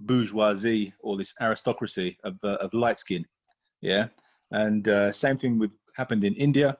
bourgeoisie 0.00 0.94
or 1.00 1.16
this 1.16 1.34
aristocracy 1.40 2.16
of, 2.24 2.36
uh, 2.44 2.56
of 2.60 2.72
light 2.74 2.98
skin. 2.98 3.24
Yeah. 3.80 4.08
And 4.50 4.88
uh, 4.88 5.12
same 5.12 5.38
thing 5.38 5.58
with 5.58 5.70
happened 5.96 6.24
in 6.24 6.34
India. 6.34 6.76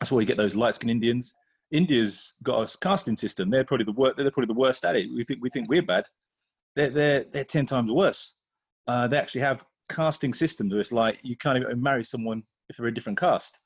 That's 0.00 0.10
why 0.10 0.20
you 0.20 0.26
get 0.26 0.36
those 0.36 0.54
light 0.54 0.74
skin 0.74 0.90
Indians. 0.90 1.34
India's 1.70 2.34
got 2.42 2.62
a 2.62 2.78
casting 2.78 3.16
system. 3.16 3.50
They're 3.50 3.64
probably 3.64 3.86
the 3.86 3.92
worst. 3.92 4.16
They're 4.16 4.30
probably 4.30 4.52
the 4.52 4.60
worst 4.60 4.84
at 4.84 4.96
it. 4.96 5.08
We 5.14 5.24
think 5.24 5.40
we 5.42 5.50
think 5.50 5.68
we're 5.68 5.82
bad. 5.82 6.04
They're 6.74 6.90
they're 6.90 7.24
they're 7.32 7.44
ten 7.44 7.66
times 7.66 7.90
worse. 7.90 8.36
Uh, 8.86 9.08
they 9.08 9.16
actually 9.16 9.40
have 9.40 9.64
casting 9.88 10.34
systems 10.34 10.72
where 10.72 10.80
it's 10.80 10.92
like 10.92 11.18
you 11.22 11.36
can't 11.36 11.58
even 11.58 11.82
marry 11.82 12.04
someone 12.04 12.42
if 12.68 12.76
they're 12.76 12.86
a 12.86 12.94
different 12.94 13.18
caste, 13.18 13.58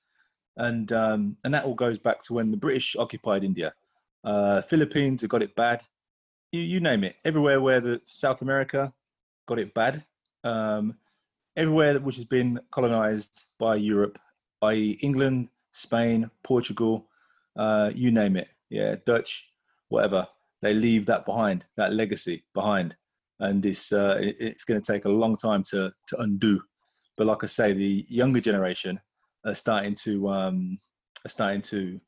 and 0.59 0.93
um, 0.93 1.37
and 1.45 1.55
that 1.55 1.65
all 1.65 1.75
goes 1.75 1.99
back 1.99 2.21
to 2.23 2.35
when 2.35 2.51
the 2.51 2.57
British 2.57 2.97
occupied 2.97 3.45
India. 3.45 3.73
Uh, 4.25 4.61
Philippines 4.61 5.23
have 5.23 5.31
got 5.31 5.43
it 5.43 5.55
bad. 5.57 5.83
You 6.53 6.61
you 6.61 6.81
name 6.81 7.05
it. 7.05 7.17
Everywhere 7.25 7.61
where 7.61 7.81
the 7.81 8.01
South 8.07 8.43
America 8.43 8.93
got 9.47 9.59
it 9.59 9.73
bad. 9.73 10.05
Um, 10.45 10.97
everywhere 11.57 11.99
which 12.01 12.17
has 12.17 12.25
been 12.25 12.61
colonized 12.71 13.41
by 13.59 13.77
Europe, 13.77 14.19
i.e., 14.63 14.99
England, 15.01 15.49
Spain, 15.73 16.31
Portugal, 16.43 17.09
uh, 17.57 17.91
you 17.95 18.11
name 18.11 18.37
it. 18.37 18.49
Yeah, 18.71 18.97
Dutch, 19.07 19.49
whatever. 19.89 20.27
They 20.61 20.75
leave 20.75 21.07
that 21.07 21.25
behind, 21.25 21.65
that 21.77 21.93
legacy 21.93 22.45
behind, 22.53 22.97
and 23.39 23.65
it's 23.65 23.93
uh, 23.93 24.17
it's 24.21 24.65
going 24.65 24.81
to 24.81 24.93
take 24.93 25.05
a 25.05 25.09
long 25.09 25.37
time 25.37 25.63
to 25.71 25.93
to 26.09 26.21
undo. 26.21 26.61
But 27.17 27.29
like 27.29 27.45
I 27.45 27.47
say, 27.47 27.73
the 27.73 28.05
younger 28.09 28.41
generation 28.41 29.01
are 29.49 29.55
starting 29.55 29.95
to 29.95 30.29
um, 30.29 30.79
are 31.25 31.31
starting 31.31 31.63
to 31.63 32.01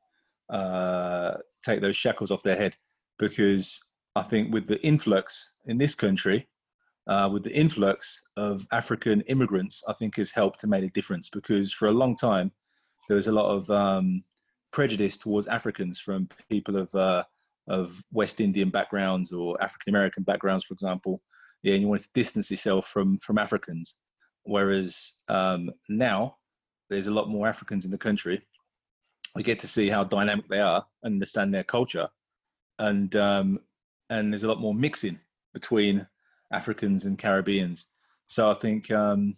uh, 0.50 1.34
take 1.64 1.80
those 1.80 1.96
shackles 1.96 2.30
off 2.30 2.42
their 2.42 2.56
head 2.56 2.76
because 3.18 3.80
I 4.16 4.22
think 4.22 4.52
with 4.52 4.66
the 4.66 4.80
influx 4.84 5.56
in 5.66 5.78
this 5.78 5.94
country, 5.94 6.48
uh, 7.06 7.28
with 7.32 7.44
the 7.44 7.54
influx 7.54 8.22
of 8.36 8.66
African 8.72 9.20
immigrants, 9.22 9.82
I 9.88 9.92
think 9.94 10.16
has 10.16 10.30
helped 10.30 10.60
to 10.60 10.66
make 10.66 10.84
a 10.84 10.90
difference 10.90 11.28
because 11.28 11.72
for 11.72 11.88
a 11.88 11.92
long 11.92 12.14
time 12.14 12.52
there 13.08 13.16
was 13.16 13.26
a 13.26 13.32
lot 13.32 13.50
of 13.50 13.70
um, 13.70 14.22
prejudice 14.72 15.16
towards 15.16 15.46
Africans 15.46 16.00
from 16.00 16.28
people 16.48 16.76
of 16.76 16.94
uh, 16.94 17.24
of 17.68 18.02
West 18.12 18.40
Indian 18.40 18.70
backgrounds 18.70 19.32
or 19.32 19.60
African 19.62 19.94
American 19.94 20.22
backgrounds, 20.24 20.64
for 20.64 20.74
example. 20.74 21.22
Yeah, 21.62 21.74
and 21.74 21.82
you 21.82 21.88
wanted 21.88 22.04
to 22.04 22.12
distance 22.14 22.50
yourself 22.50 22.88
from 22.88 23.18
from 23.18 23.38
Africans. 23.38 23.96
Whereas 24.44 25.14
um, 25.28 25.70
now 25.88 26.36
there's 26.90 27.06
a 27.06 27.12
lot 27.12 27.28
more 27.28 27.48
Africans 27.48 27.84
in 27.84 27.90
the 27.90 27.98
country. 27.98 28.42
We 29.34 29.42
get 29.42 29.60
to 29.60 29.68
see 29.68 29.88
how 29.88 30.04
dynamic 30.04 30.48
they 30.48 30.60
are, 30.60 30.84
understand 31.04 31.54
their 31.54 31.64
culture, 31.64 32.08
and 32.78 33.14
um, 33.16 33.60
and 34.10 34.32
there's 34.32 34.42
a 34.42 34.48
lot 34.48 34.60
more 34.60 34.74
mixing 34.74 35.18
between 35.54 36.06
Africans 36.52 37.04
and 37.04 37.18
Caribbeans. 37.18 37.86
So 38.26 38.50
I 38.50 38.54
think 38.54 38.90
um, 38.90 39.36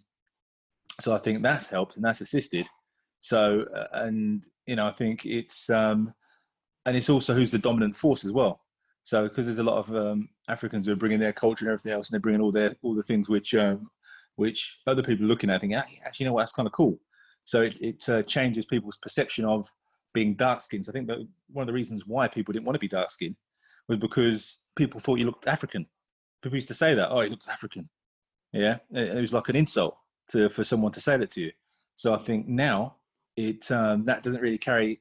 so 1.00 1.14
I 1.14 1.18
think 1.18 1.42
that's 1.42 1.68
helped 1.68 1.96
and 1.96 2.04
that's 2.04 2.20
assisted. 2.20 2.66
So, 3.20 3.66
uh, 3.74 3.86
and 3.92 4.44
you 4.66 4.76
know, 4.76 4.86
I 4.86 4.90
think 4.90 5.26
it's 5.26 5.70
um, 5.70 6.12
and 6.86 6.96
it's 6.96 7.10
also 7.10 7.34
who's 7.34 7.50
the 7.50 7.58
dominant 7.58 7.96
force 7.96 8.24
as 8.24 8.32
well. 8.32 8.60
So, 9.04 9.28
because 9.28 9.46
there's 9.46 9.58
a 9.58 9.64
lot 9.64 9.78
of 9.78 9.94
um, 9.94 10.28
Africans 10.48 10.86
who 10.86 10.92
are 10.92 10.96
bringing 10.96 11.20
their 11.20 11.32
culture 11.32 11.64
and 11.64 11.72
everything 11.72 11.92
else, 11.92 12.08
and 12.08 12.14
they're 12.14 12.20
bringing 12.20 12.40
all 12.40 12.52
their 12.52 12.74
all 12.82 12.94
the 12.94 13.02
things 13.02 13.28
which 13.28 13.54
um, 13.54 13.90
which 14.36 14.80
other 14.86 15.02
people 15.02 15.24
are 15.24 15.28
looking 15.28 15.50
at, 15.50 15.60
thinking, 15.60 15.76
actually, 15.76 16.24
you 16.24 16.26
know 16.28 16.34
what, 16.34 16.42
that's 16.42 16.52
kind 16.52 16.66
of 16.66 16.72
cool. 16.72 16.98
So 17.44 17.62
it, 17.62 17.76
it 17.80 18.08
uh, 18.08 18.22
changes 18.22 18.66
people's 18.66 18.96
perception 18.96 19.44
of 19.44 19.68
being 20.14 20.34
dark 20.34 20.60
skinned. 20.60 20.84
So 20.84 20.92
I 20.92 20.94
think 20.94 21.08
that 21.08 21.18
one 21.50 21.62
of 21.62 21.66
the 21.66 21.72
reasons 21.72 22.06
why 22.06 22.28
people 22.28 22.52
didn't 22.52 22.64
want 22.64 22.74
to 22.74 22.80
be 22.80 22.88
dark 22.88 23.10
skinned 23.10 23.36
was 23.88 23.98
because 23.98 24.62
people 24.76 25.00
thought 25.00 25.18
you 25.18 25.26
looked 25.26 25.46
African. 25.46 25.86
People 26.42 26.56
used 26.56 26.68
to 26.68 26.74
say 26.74 26.94
that, 26.94 27.10
oh, 27.10 27.20
he 27.20 27.28
looks 27.28 27.48
African. 27.48 27.88
Yeah, 28.52 28.78
it, 28.90 29.16
it 29.16 29.20
was 29.20 29.32
like 29.32 29.48
an 29.48 29.56
insult 29.56 29.96
to 30.28 30.50
for 30.50 30.64
someone 30.64 30.92
to 30.92 31.00
say 31.00 31.16
that 31.16 31.30
to 31.32 31.40
you. 31.40 31.52
So 31.96 32.14
I 32.14 32.18
think 32.18 32.48
now 32.48 32.96
it 33.36 33.70
um, 33.70 34.04
that 34.04 34.22
doesn't 34.22 34.40
really 34.40 34.58
carry 34.58 35.00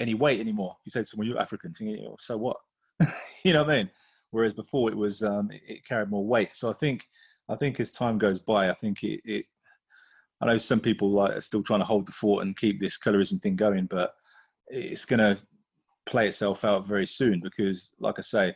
any 0.00 0.14
weight 0.14 0.40
anymore. 0.40 0.76
You 0.84 0.90
say 0.90 1.00
to 1.00 1.04
someone, 1.04 1.28
"You're 1.28 1.40
African," 1.40 1.72
thinking, 1.72 2.04
oh, 2.08 2.16
"So 2.18 2.36
what?" 2.36 2.56
you 3.44 3.52
know 3.52 3.62
what 3.62 3.70
I 3.70 3.76
mean? 3.76 3.90
Whereas 4.30 4.54
before 4.54 4.90
it 4.90 4.96
was 4.96 5.22
um, 5.22 5.50
it, 5.52 5.84
carried 5.84 6.10
more 6.10 6.26
weight. 6.26 6.56
So 6.56 6.68
I 6.70 6.72
think 6.72 7.06
I 7.48 7.54
think 7.56 7.78
as 7.78 7.92
time 7.92 8.18
goes 8.18 8.40
by, 8.40 8.70
I 8.70 8.74
think 8.74 9.04
it. 9.04 9.20
it 9.24 9.46
I 10.40 10.46
know 10.46 10.58
some 10.58 10.80
people 10.80 11.18
are 11.20 11.40
still 11.40 11.62
trying 11.62 11.80
to 11.80 11.86
hold 11.86 12.06
the 12.06 12.12
fort 12.12 12.44
and 12.44 12.56
keep 12.56 12.80
this 12.80 12.98
colorism 12.98 13.40
thing 13.40 13.56
going, 13.56 13.86
but 13.86 14.14
it's 14.68 15.04
going 15.04 15.20
to 15.20 15.40
play 16.06 16.28
itself 16.28 16.64
out 16.64 16.86
very 16.86 17.06
soon 17.06 17.40
because, 17.40 17.92
like 17.98 18.18
I 18.18 18.22
say, 18.22 18.54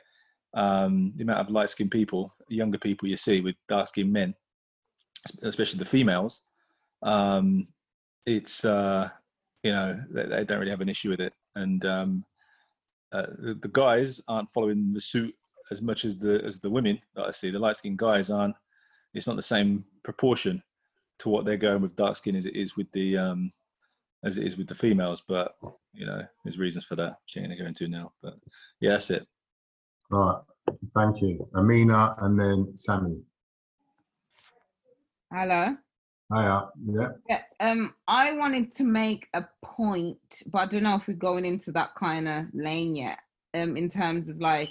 um, 0.55 1.13
the 1.17 1.25
amount 1.25 1.41
of 1.41 1.51
light-skinned 1.51 1.91
people, 1.91 2.35
younger 2.49 2.79
people 2.79 3.09
you 3.09 3.17
see 3.17 3.41
with 3.41 3.55
dark-skinned 3.69 4.13
men, 4.13 4.35
especially 5.43 5.79
the 5.79 5.85
females, 5.85 6.45
um, 7.03 7.69
it's 8.27 8.65
uh, 8.65 9.09
you 9.63 9.73
know 9.73 10.01
they, 10.11 10.25
they, 10.25 10.45
don't 10.45 10.59
really 10.59 10.71
have 10.71 10.81
an 10.81 10.89
issue 10.89 11.11
with 11.11 11.21
it, 11.21 11.33
and 11.55 11.85
um, 11.85 12.25
uh, 13.13 13.27
the, 13.39 13.55
the, 13.55 13.69
guys 13.69 14.21
aren't 14.29 14.51
following 14.51 14.93
the 14.93 15.01
suit 15.01 15.35
as 15.71 15.81
much 15.81 16.05
as 16.05 16.19
the 16.19 16.43
as 16.45 16.61
the 16.61 16.71
women 16.71 16.99
that 17.15 17.27
I 17.27 17.31
see. 17.31 17.51
The 17.51 17.59
light 17.59 17.77
skinned 17.77 17.99
guys 17.99 18.31
aren't. 18.31 18.57
It's 19.15 19.27
not 19.27 19.37
the 19.37 19.43
same 19.43 19.85
proportion 20.03 20.63
to 21.19 21.29
what 21.29 21.45
they're 21.45 21.57
going 21.57 21.83
with 21.83 21.97
dark 21.97 22.17
skin 22.17 22.37
as 22.37 22.47
it 22.47 22.57
is 22.57 22.77
with 22.77 22.91
the 22.93 23.17
um, 23.17 23.53
as 24.25 24.37
it 24.37 24.47
is 24.47 24.57
with 24.57 24.69
the 24.69 24.75
females. 24.75 25.23
But 25.27 25.57
you 25.93 26.07
know, 26.07 26.23
there's 26.45 26.59
reasons 26.59 26.85
for 26.85 26.97
that, 26.97 27.19
which 27.25 27.37
I'm 27.37 27.45
going 27.45 27.57
to 27.57 27.63
go 27.63 27.69
into 27.69 27.89
now. 27.89 28.13
But 28.23 28.35
yeah, 28.81 28.91
that's 28.91 29.11
it. 29.11 29.27
All 30.13 30.45
right, 30.69 30.77
thank 30.95 31.21
you, 31.23 31.49
Amina, 31.55 32.17
and 32.21 32.39
then 32.39 32.73
Sammy. 32.77 33.21
Hello. 35.33 35.77
Hiya. 36.33 36.69
Yeah. 36.87 37.09
Yeah. 37.29 37.43
Um, 37.61 37.95
I 38.07 38.33
wanted 38.33 38.75
to 38.77 38.85
make 38.85 39.29
a 39.33 39.45
point, 39.63 40.19
but 40.47 40.59
I 40.59 40.67
don't 40.67 40.83
know 40.83 40.97
if 40.97 41.09
we're 41.09 41.15
going 41.15 41.47
into 41.47 41.73
that 41.73 41.95
kind 41.95 42.29
of 42.29 42.47
lane 42.53 42.95
yet. 42.95 43.19
Um, 43.55 43.79
in 43.79 43.91
terms 43.91 44.29
of 44.29 44.39
like 44.41 44.69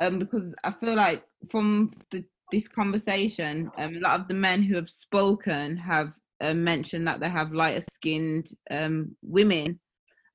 um, 0.00 0.18
because 0.18 0.54
I 0.64 0.72
feel 0.72 0.94
like 0.94 1.24
from 1.50 1.92
the, 2.10 2.24
this 2.50 2.68
conversation, 2.68 3.70
um, 3.78 3.96
a 3.96 4.00
lot 4.00 4.20
of 4.20 4.28
the 4.28 4.34
men 4.34 4.62
who 4.62 4.74
have 4.76 4.90
spoken 4.90 5.76
have 5.76 6.12
uh, 6.40 6.54
mentioned 6.54 7.06
that 7.06 7.20
they 7.20 7.28
have 7.28 7.52
lighter 7.52 7.84
skinned 7.94 8.48
um, 8.70 9.14
women, 9.22 9.78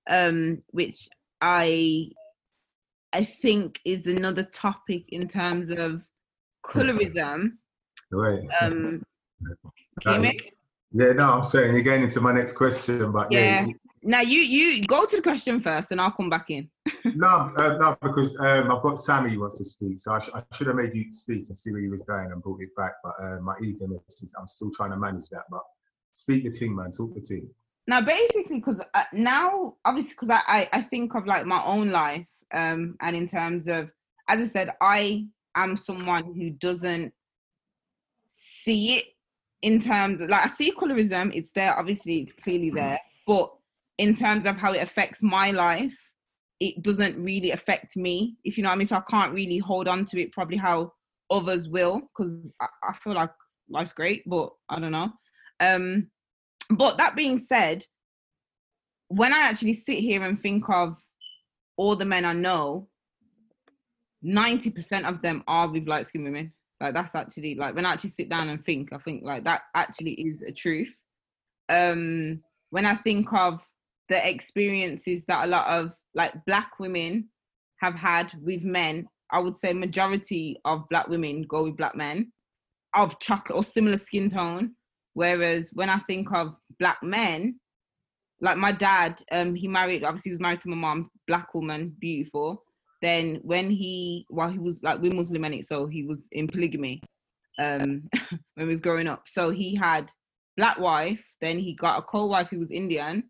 um, 0.10 0.62
which 0.72 1.08
I 1.42 2.12
I 3.14 3.24
think 3.42 3.80
is 3.86 4.08
another 4.08 4.44
topic 4.44 5.06
in 5.10 5.28
terms 5.28 5.72
of 5.72 6.04
colorism. 6.66 7.54
Right. 8.12 8.42
Um, 8.62 9.04
That- 9.42 9.58
can 10.02 10.14
you 10.16 10.22
hear 10.22 10.34
me? 10.34 10.40
yeah, 10.92 11.14
no, 11.14 11.34
I'm 11.34 11.44
saying 11.44 11.74
you're 11.74 11.82
getting 11.84 12.04
into 12.04 12.20
my 12.22 12.34
next 12.34 12.54
question, 12.54 13.12
but 13.12 13.32
yeah, 13.32 13.66
yeah. 13.66 13.74
Now 14.08 14.22
you 14.22 14.40
you 14.40 14.86
go 14.86 15.06
to 15.06 15.16
the 15.16 15.22
question 15.22 15.60
first, 15.60 15.88
and 15.90 16.00
I'll 16.00 16.12
come 16.12 16.30
back 16.30 16.52
in. 16.52 16.70
no, 17.06 17.52
uh, 17.58 17.78
no, 17.80 17.98
because 18.04 18.38
um, 18.40 18.72
I've 18.72 18.84
got 18.84 18.98
Sammy 18.98 19.32
who 19.32 19.40
wants 19.40 19.58
to 19.58 19.64
speak, 19.66 19.98
so 19.98 20.12
I, 20.12 20.20
sh- 20.20 20.30
I 20.32 20.44
should 20.54 20.68
have 20.68 20.76
made 20.76 20.94
you 20.94 21.12
speak 21.12 21.46
and 21.48 21.58
see 21.58 21.72
where 21.72 21.82
you 21.82 21.90
was 21.90 22.04
going 22.04 22.32
and 22.32 22.42
brought 22.44 22.62
it 22.62 22.70
back, 22.78 22.94
but 23.04 23.14
uh, 23.20 23.40
my 23.42 23.56
eagerness 23.64 24.02
is 24.08 24.32
I'm 24.40 24.48
still 24.48 24.70
trying 24.70 24.92
to 24.92 24.98
manage 24.98 25.26
that. 25.32 25.46
But 25.50 25.64
speak 26.14 26.44
your 26.44 26.54
team, 26.54 26.76
man. 26.76 26.92
Talk 26.92 27.16
the 27.16 27.22
team. 27.22 27.50
Now, 27.88 28.02
basically, 28.02 28.58
because 28.58 28.80
uh, 28.94 29.04
now, 29.12 29.74
obviously, 29.84 30.14
because 30.20 30.40
I, 30.48 30.70
I 30.74 30.78
I 30.78 30.82
think 30.84 31.16
of 31.16 31.26
like 31.26 31.48
my 31.48 31.64
own 31.66 31.90
life, 31.90 32.28
um, 32.54 32.98
and 33.02 33.16
in 33.16 33.28
terms 33.28 33.68
of, 33.68 33.90
as 34.28 34.40
I 34.40 34.46
said, 34.46 34.70
I 34.82 35.26
am 35.56 35.78
someone 35.78 36.26
who 36.26 36.52
doesn't 36.52 37.12
see 38.30 38.98
it 38.98 39.06
in 39.64 39.82
terms 39.82 40.22
of 40.22 40.30
like 40.30 40.46
I 40.46 40.56
see 40.56 40.72
colorism. 40.72 41.32
It's 41.34 41.50
there, 41.56 41.76
obviously, 41.76 42.20
it's 42.20 42.34
clearly 42.34 42.70
there, 42.70 43.00
but 43.26 43.52
in 43.98 44.16
terms 44.16 44.46
of 44.46 44.58
how 44.58 44.74
it 44.74 44.82
affects 44.82 45.24
my 45.24 45.52
life, 45.52 45.96
it 46.60 46.82
doesn't 46.82 47.22
really 47.22 47.52
affect 47.52 47.96
me. 47.96 48.38
If 48.44 48.58
you 48.58 48.64
know 48.64 48.70
what 48.70 48.76
I 48.76 48.78
mean, 48.78 48.88
so 48.88 48.98
I 48.98 49.04
can't 49.10 49.34
really 49.34 49.58
hold 49.58 49.88
on 49.88 50.06
to 50.08 50.22
it 50.22 50.32
probably 50.32 50.58
how 50.58 50.92
others 51.30 51.68
will, 51.68 52.02
because 52.02 52.52
I, 52.62 52.68
I 52.84 52.94
feel 53.04 53.14
like 53.14 53.32
life's 53.70 53.94
great, 53.94 54.24
but 54.26 54.50
I 54.70 54.80
don't 54.80 54.92
know. 54.92 55.12
Um, 55.60 56.10
but 56.70 56.98
that 56.98 57.16
being 57.16 57.40
said, 57.40 57.86
when 59.08 59.34
I 59.34 59.40
actually 59.40 59.76
sit 59.76 60.00
here 60.00 60.24
and 60.24 60.42
think 60.42 60.70
of 60.70 60.98
all 61.78 61.96
the 61.96 62.06
men 62.06 62.26
I 62.26 62.34
know, 62.34 62.88
90% 64.26 65.08
of 65.08 65.22
them 65.22 65.44
are 65.48 65.68
with 65.68 65.88
light 65.88 66.08
skinned 66.08 66.24
women. 66.26 66.52
Like 66.82 66.94
that's 66.94 67.16
actually 67.16 67.56
like 67.56 67.76
when 67.76 67.86
I 67.86 67.94
actually 67.94 68.10
sit 68.10 68.30
down 68.30 68.50
and 68.50 68.64
think, 68.66 68.92
I 68.92 68.98
think 68.98 69.24
like 69.24 69.44
that 69.46 69.64
actually 69.76 70.14
is 70.14 70.42
a 70.42 70.52
truth. 70.52 70.94
Um 71.70 72.42
when 72.72 72.86
I 72.86 72.96
think 72.96 73.32
of 73.32 73.62
the 74.10 74.28
experiences 74.28 75.24
that 75.28 75.46
a 75.46 75.48
lot 75.48 75.68
of 75.68 75.92
like 76.14 76.34
black 76.46 76.80
women 76.80 77.30
have 77.82 77.96
had 77.96 78.32
with 78.42 78.64
men, 78.64 79.08
I 79.32 79.40
would 79.40 79.58
say 79.58 79.74
majority 79.74 80.60
of 80.66 80.88
black 80.90 81.08
women 81.08 81.44
go 81.44 81.64
with 81.64 81.78
black 81.78 81.96
men 81.96 82.32
of 82.96 83.20
chocolate 83.20 83.58
or 83.58 83.64
similar 83.64 83.98
skin 83.98 84.30
tone. 84.30 84.76
Whereas 85.14 85.70
when 85.74 85.90
I 85.90 86.00
think 86.00 86.32
of 86.34 86.56
black 86.80 87.02
men, 87.02 87.60
like 88.42 88.58
my 88.58 88.72
dad, 88.72 89.22
um, 89.32 89.56
he 89.56 89.68
married 89.68 90.04
obviously 90.04 90.32
he 90.32 90.34
was 90.36 90.42
married 90.42 90.62
to 90.62 90.70
my 90.70 90.76
mom, 90.76 91.10
black 91.28 91.54
woman, 91.54 91.96
beautiful. 92.00 92.64
Then 93.02 93.40
when 93.44 93.70
he 93.70 94.26
well 94.30 94.50
he 94.50 94.58
was 94.58 94.76
like 94.82 95.02
we're 95.02 95.14
Muslim 95.14 95.46
and 95.46 95.56
it, 95.56 95.66
so 95.68 95.88
he 95.88 96.04
was 96.04 96.24
in 96.32 96.48
polygamy 96.48 97.02
um 97.60 98.04
when 98.56 98.68
he 98.68 98.72
was 98.72 98.82
growing 98.82 99.08
up. 99.08 99.24
So 99.28 99.50
he 99.52 99.76
had 99.76 100.10
black 100.58 100.80
wife, 100.80 101.24
then 101.42 101.60
he 101.60 101.76
got 101.76 102.00
a 102.00 102.02
co-wife 102.02 102.48
who 102.50 102.60
was 102.60 102.72
Indian. 102.72 103.24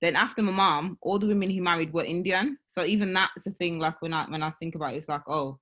Then 0.00 0.16
after 0.16 0.42
my 0.42 0.52
mom, 0.52 0.98
all 1.02 1.18
the 1.18 1.26
women 1.26 1.50
he 1.50 1.60
married 1.60 1.92
were 1.92 2.04
Indian. 2.04 2.58
So 2.68 2.84
even 2.84 3.12
that's 3.12 3.46
a 3.46 3.50
thing 3.52 3.78
like 3.78 4.00
when 4.00 4.14
I 4.14 4.24
when 4.24 4.42
I 4.42 4.50
think 4.52 4.74
about 4.74 4.94
it, 4.94 4.98
it's 4.98 5.08
like, 5.08 5.28
oh, 5.28 5.58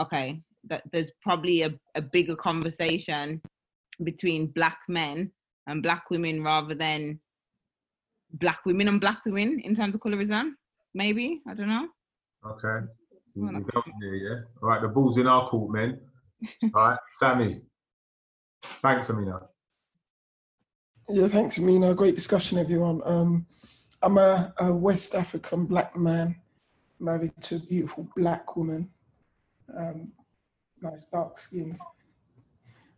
okay, 0.00 0.40
that 0.68 0.82
there's 0.92 1.10
probably 1.22 1.62
a, 1.62 1.74
a 1.94 2.00
bigger 2.00 2.36
conversation 2.36 3.42
between 4.02 4.46
black 4.46 4.78
men 4.88 5.30
and 5.66 5.82
black 5.82 6.10
women 6.10 6.42
rather 6.42 6.74
than 6.74 7.20
black 8.32 8.64
women 8.64 8.88
and 8.88 9.00
black 9.00 9.24
women 9.24 9.60
in 9.60 9.76
terms 9.76 9.94
of 9.94 10.00
colorism. 10.00 10.52
Maybe 10.94 11.42
I 11.48 11.54
don't 11.54 11.68
know. 11.68 11.88
Okay. 12.46 12.86
So 13.32 13.40
you 13.40 13.66
got 13.72 13.86
me 13.86 14.22
yeah. 14.22 14.36
All 14.62 14.68
right, 14.68 14.80
the 14.80 14.88
ball's 14.88 15.18
in 15.18 15.26
our 15.26 15.48
court, 15.48 15.72
man. 15.72 16.00
All 16.74 16.88
right, 16.88 16.98
Sammy. 17.10 17.60
Thanks, 18.82 19.10
Amina. 19.10 19.40
Yeah, 21.08 21.28
thanks, 21.28 21.58
Amina. 21.58 21.94
Great 21.94 22.14
discussion, 22.14 22.58
everyone. 22.58 23.00
Um, 23.04 23.46
I'm 24.04 24.18
a, 24.18 24.52
a 24.58 24.70
West 24.70 25.14
African 25.14 25.64
black 25.64 25.96
man 25.96 26.36
married 27.00 27.32
to 27.40 27.56
a 27.56 27.60
beautiful 27.60 28.06
black 28.14 28.54
woman, 28.54 28.90
um, 29.74 30.12
nice 30.82 31.04
dark 31.06 31.38
skin. 31.38 31.78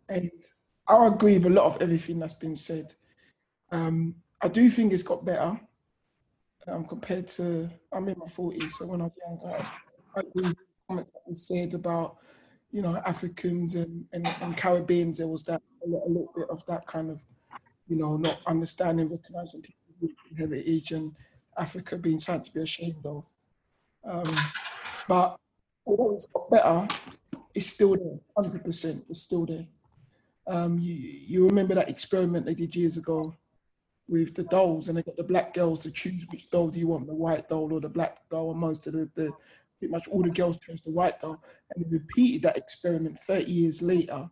And 0.08 0.32
I 0.88 1.06
agree 1.06 1.34
with 1.34 1.46
a 1.46 1.50
lot 1.50 1.66
of 1.66 1.80
everything 1.80 2.18
that's 2.18 2.34
been 2.34 2.56
said. 2.56 2.92
Um, 3.70 4.16
I 4.40 4.48
do 4.48 4.68
think 4.68 4.92
it's 4.92 5.04
got 5.04 5.24
better 5.24 5.60
um, 6.66 6.84
compared 6.84 7.28
to, 7.28 7.70
I'm 7.92 8.08
in 8.08 8.18
my 8.18 8.26
40s, 8.26 8.70
so 8.70 8.86
when 8.86 9.00
I 9.00 9.04
was 9.04 9.12
younger, 9.24 9.64
I, 10.16 10.20
agree 10.20 10.48
with 10.48 10.56
comments 10.88 11.12
that 11.12 11.20
was 11.24 11.46
said 11.46 11.74
about, 11.74 12.16
you 12.72 12.82
know, 12.82 13.00
Africans 13.06 13.76
and, 13.76 14.06
and, 14.12 14.26
and 14.40 14.56
Caribbeans, 14.56 15.18
there 15.18 15.28
was 15.28 15.44
that, 15.44 15.62
a, 15.84 15.88
li- 15.88 16.02
a 16.04 16.08
little 16.08 16.32
bit 16.34 16.48
of 16.50 16.66
that 16.66 16.84
kind 16.86 17.10
of, 17.10 17.22
you 17.86 17.94
know, 17.94 18.16
not 18.16 18.40
understanding, 18.46 19.08
recognizing 19.08 19.62
people's 20.00 20.38
heritage 20.38 20.92
and 20.92 21.12
Africa 21.56 21.96
being 21.96 22.18
something 22.18 22.44
to 22.44 22.52
be 22.52 22.62
ashamed 22.62 23.04
of. 23.04 23.28
Um, 24.04 24.34
but 25.08 25.36
although 25.86 26.14
it's 26.14 26.26
got 26.26 26.50
better, 26.50 26.88
it's 27.54 27.66
still 27.66 27.96
there, 27.96 28.18
100%, 28.36 29.04
it's 29.08 29.22
still 29.22 29.46
there. 29.46 29.66
Um, 30.46 30.78
you, 30.78 30.94
you 30.94 31.46
remember 31.46 31.74
that 31.74 31.88
experiment 31.88 32.46
they 32.46 32.54
did 32.54 32.76
years 32.76 32.96
ago 32.96 33.34
with 34.08 34.34
the 34.34 34.44
dolls, 34.44 34.88
and 34.88 34.96
they 34.96 35.02
got 35.02 35.16
the 35.16 35.24
black 35.24 35.54
girls 35.54 35.80
to 35.80 35.90
choose 35.90 36.26
which 36.30 36.50
doll 36.50 36.68
do 36.68 36.78
you 36.78 36.88
want, 36.88 37.06
the 37.06 37.14
white 37.14 37.48
doll 37.48 37.72
or 37.72 37.80
the 37.80 37.88
black 37.88 38.18
doll, 38.30 38.52
and 38.52 38.60
most 38.60 38.86
of 38.86 38.92
the, 38.92 39.10
the 39.14 39.32
pretty 39.78 39.90
much 39.90 40.08
all 40.08 40.22
the 40.22 40.30
girls 40.30 40.58
chose 40.58 40.80
the 40.80 40.90
white 40.90 41.20
doll, 41.20 41.42
and 41.74 41.84
they 41.84 41.88
repeated 41.90 42.42
that 42.42 42.56
experiment 42.56 43.18
30 43.18 43.50
years 43.50 43.82
later, 43.82 44.28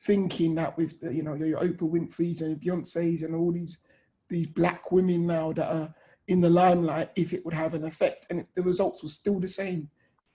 thinking 0.00 0.54
that 0.56 0.76
with 0.76 1.00
the, 1.00 1.14
you 1.14 1.22
know 1.22 1.34
your 1.34 1.60
Oprah 1.60 1.90
Winfrey's 1.90 2.42
and 2.42 2.60
Beyonce's 2.60 3.22
and 3.22 3.34
all 3.34 3.52
these 3.52 3.78
these 4.28 4.46
black 4.46 4.90
women 4.92 5.26
now 5.26 5.52
that 5.52 5.72
are 5.72 5.94
in 6.28 6.40
the 6.40 6.50
limelight, 6.50 7.10
if 7.16 7.32
it 7.32 7.44
would 7.44 7.54
have 7.54 7.74
an 7.74 7.84
effect, 7.84 8.26
and 8.30 8.46
the 8.54 8.62
results 8.62 9.02
were 9.02 9.08
still 9.08 9.38
the 9.38 9.48
same. 9.48 9.88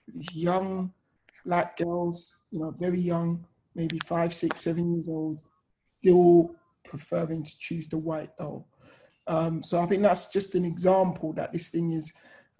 These 0.08 0.34
young 0.34 0.92
black 1.44 1.76
girls, 1.76 2.36
you 2.50 2.60
know, 2.60 2.70
very 2.70 3.00
young, 3.00 3.44
maybe 3.74 3.98
five, 4.06 4.32
six, 4.32 4.62
seven 4.62 4.92
years 4.92 5.08
old, 5.08 5.42
still 6.00 6.54
preferring 6.84 7.42
to 7.42 7.58
choose 7.58 7.86
the 7.86 7.98
white 7.98 8.36
doll. 8.36 8.66
Um, 9.26 9.62
so 9.62 9.80
I 9.80 9.86
think 9.86 10.02
that's 10.02 10.32
just 10.32 10.54
an 10.54 10.64
example 10.64 11.32
that 11.34 11.52
this 11.52 11.68
thing 11.68 11.92
is. 11.92 12.12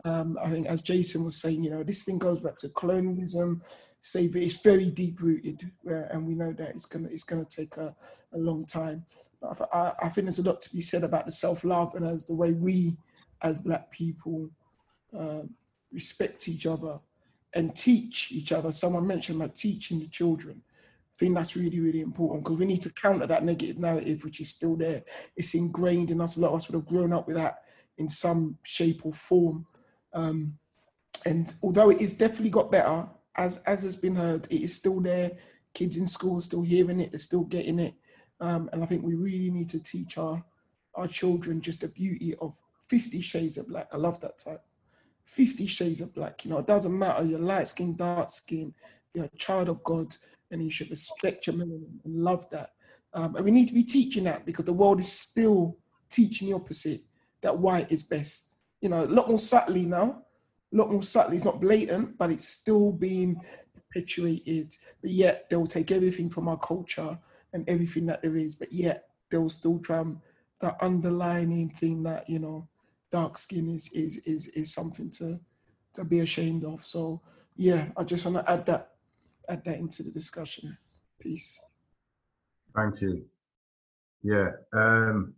Um, 0.04 0.36
I 0.42 0.50
think, 0.50 0.66
as 0.66 0.82
Jason 0.82 1.24
was 1.24 1.36
saying, 1.36 1.62
you 1.62 1.70
know, 1.70 1.84
this 1.84 2.02
thing 2.02 2.18
goes 2.18 2.40
back 2.40 2.56
to 2.58 2.68
colonialism. 2.70 3.62
Slavery 4.00 4.46
it's 4.46 4.60
very 4.60 4.90
deep 4.90 5.22
rooted, 5.22 5.70
uh, 5.88 6.06
and 6.10 6.26
we 6.26 6.34
know 6.34 6.52
that 6.52 6.70
it's 6.70 6.86
gonna 6.86 7.08
it's 7.08 7.22
gonna 7.22 7.44
take 7.44 7.76
a, 7.76 7.94
a 8.32 8.38
long 8.38 8.66
time. 8.66 9.04
I, 9.72 9.92
I, 10.02 10.08
think 10.08 10.26
there's 10.26 10.38
a 10.38 10.42
lot 10.42 10.60
to 10.62 10.72
be 10.72 10.80
said 10.80 11.04
about 11.04 11.26
the 11.26 11.32
self 11.32 11.64
love 11.64 11.94
and 11.94 12.06
as 12.06 12.24
the 12.24 12.34
way 12.34 12.52
we, 12.52 12.96
as 13.42 13.58
Black 13.58 13.90
people, 13.90 14.50
uh, 15.16 15.42
respect 15.92 16.48
each 16.48 16.66
other 16.66 17.00
and 17.54 17.74
teach 17.74 18.32
each 18.32 18.52
other. 18.52 18.72
Someone 18.72 19.06
mentioned 19.06 19.40
about 19.40 19.56
teaching 19.56 20.00
the 20.00 20.06
children. 20.06 20.62
I 21.14 21.16
think 21.18 21.34
that's 21.34 21.56
really, 21.56 21.80
really 21.80 22.00
important 22.00 22.44
because 22.44 22.58
we 22.58 22.64
need 22.64 22.82
to 22.82 22.92
counter 22.92 23.26
that 23.26 23.44
negative 23.44 23.78
narrative, 23.78 24.24
which 24.24 24.40
is 24.40 24.48
still 24.48 24.76
there. 24.76 25.02
It's 25.36 25.54
ingrained 25.54 26.10
in 26.10 26.20
us. 26.20 26.36
A 26.36 26.40
lot 26.40 26.50
of 26.50 26.56
us 26.56 26.68
would 26.68 26.76
have 26.76 26.86
grown 26.86 27.12
up 27.12 27.26
with 27.26 27.36
that 27.36 27.62
in 27.98 28.08
some 28.08 28.58
shape 28.62 29.04
or 29.04 29.12
form. 29.12 29.66
Um, 30.14 30.58
and 31.26 31.52
although 31.62 31.90
it 31.90 32.00
is 32.00 32.14
definitely 32.14 32.50
got 32.50 32.72
better, 32.72 33.06
as 33.36 33.58
as 33.58 33.82
has 33.82 33.96
been 33.96 34.16
heard, 34.16 34.46
it 34.50 34.62
is 34.62 34.74
still 34.74 35.00
there. 35.00 35.32
Kids 35.74 35.96
in 35.96 36.06
school 36.06 36.38
are 36.38 36.42
still 36.42 36.62
hearing 36.62 37.00
it, 37.00 37.12
they're 37.12 37.18
still 37.18 37.44
getting 37.44 37.78
it. 37.78 37.94
Um, 38.42 38.68
and 38.72 38.82
I 38.82 38.86
think 38.86 39.04
we 39.04 39.14
really 39.14 39.50
need 39.50 39.70
to 39.70 39.80
teach 39.80 40.18
our 40.18 40.44
our 40.96 41.08
children 41.08 41.62
just 41.62 41.80
the 41.80 41.88
beauty 41.88 42.34
of 42.42 42.60
Fifty 42.80 43.20
Shades 43.20 43.56
of 43.56 43.68
Black. 43.68 43.86
I 43.92 43.96
love 43.96 44.20
that 44.20 44.38
title. 44.38 44.64
Fifty 45.24 45.66
Shades 45.66 46.00
of 46.00 46.12
Black. 46.12 46.44
You 46.44 46.50
know, 46.50 46.58
it 46.58 46.66
doesn't 46.66 46.98
matter. 46.98 47.24
You're 47.24 47.38
light 47.38 47.68
skin, 47.68 47.94
dark 47.96 48.30
skin. 48.30 48.74
You're 49.14 49.26
a 49.26 49.36
child 49.38 49.68
of 49.68 49.82
God, 49.84 50.14
and 50.50 50.62
you 50.62 50.70
should 50.70 50.90
respect 50.90 51.46
your 51.46 51.54
melanin 51.54 52.04
and 52.04 52.16
love 52.16 52.50
that. 52.50 52.70
Um, 53.14 53.36
and 53.36 53.44
we 53.44 53.52
need 53.52 53.68
to 53.68 53.74
be 53.74 53.84
teaching 53.84 54.24
that 54.24 54.44
because 54.44 54.64
the 54.64 54.72
world 54.72 54.98
is 54.98 55.10
still 55.10 55.78
teaching 56.10 56.48
the 56.48 56.54
opposite. 56.54 57.02
That 57.42 57.56
white 57.56 57.92
is 57.92 58.02
best. 58.02 58.56
You 58.80 58.88
know, 58.88 59.04
a 59.04 59.06
lot 59.06 59.28
more 59.28 59.38
subtly 59.38 59.86
now. 59.86 60.24
A 60.72 60.76
lot 60.76 60.90
more 60.90 61.02
subtly. 61.04 61.36
It's 61.36 61.44
not 61.44 61.60
blatant, 61.60 62.18
but 62.18 62.32
it's 62.32 62.48
still 62.48 62.90
being 62.90 63.40
perpetuated. 63.74 64.76
But 65.00 65.12
yet 65.12 65.48
they'll 65.48 65.66
take 65.66 65.92
everything 65.92 66.28
from 66.28 66.48
our 66.48 66.58
culture 66.58 67.18
and 67.52 67.68
everything 67.68 68.06
that 68.06 68.22
there 68.22 68.36
is. 68.36 68.54
But 68.54 68.72
yet 68.72 69.08
they'll 69.30 69.48
still 69.48 69.78
try 69.78 69.98
and 70.00 70.18
that 70.60 70.76
underlining 70.80 71.70
thing 71.70 72.02
that 72.04 72.28
you 72.28 72.38
know 72.38 72.68
dark 73.10 73.36
skin 73.36 73.68
is 73.68 73.88
is 73.92 74.18
is 74.18 74.46
is 74.48 74.72
something 74.72 75.10
to 75.10 75.40
to 75.94 76.04
be 76.04 76.20
ashamed 76.20 76.64
of. 76.64 76.82
So 76.82 77.20
yeah, 77.56 77.88
I 77.96 78.04
just 78.04 78.24
want 78.24 78.38
to 78.38 78.50
add 78.50 78.66
that 78.66 78.92
add 79.48 79.64
that 79.64 79.78
into 79.78 80.02
the 80.02 80.10
discussion. 80.10 80.76
Peace. 81.18 81.60
Thank 82.74 83.00
you. 83.00 83.24
Yeah. 84.22 84.52
Um, 84.72 85.34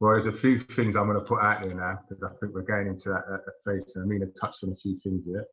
well, 0.00 0.12
there's 0.12 0.26
a 0.26 0.32
few 0.32 0.58
things 0.58 0.96
I'm 0.96 1.06
going 1.06 1.18
to 1.18 1.24
put 1.24 1.42
out 1.42 1.60
there 1.60 1.74
now 1.74 1.98
because 2.08 2.24
I 2.24 2.30
think 2.40 2.54
we're 2.54 2.62
going 2.62 2.86
into 2.86 3.10
that, 3.10 3.24
that, 3.28 3.42
phase. 3.64 3.92
And 3.94 4.06
Amina 4.06 4.26
touched 4.40 4.64
on 4.64 4.72
a 4.72 4.76
few 4.76 4.96
things 4.96 5.26
here. 5.26 5.44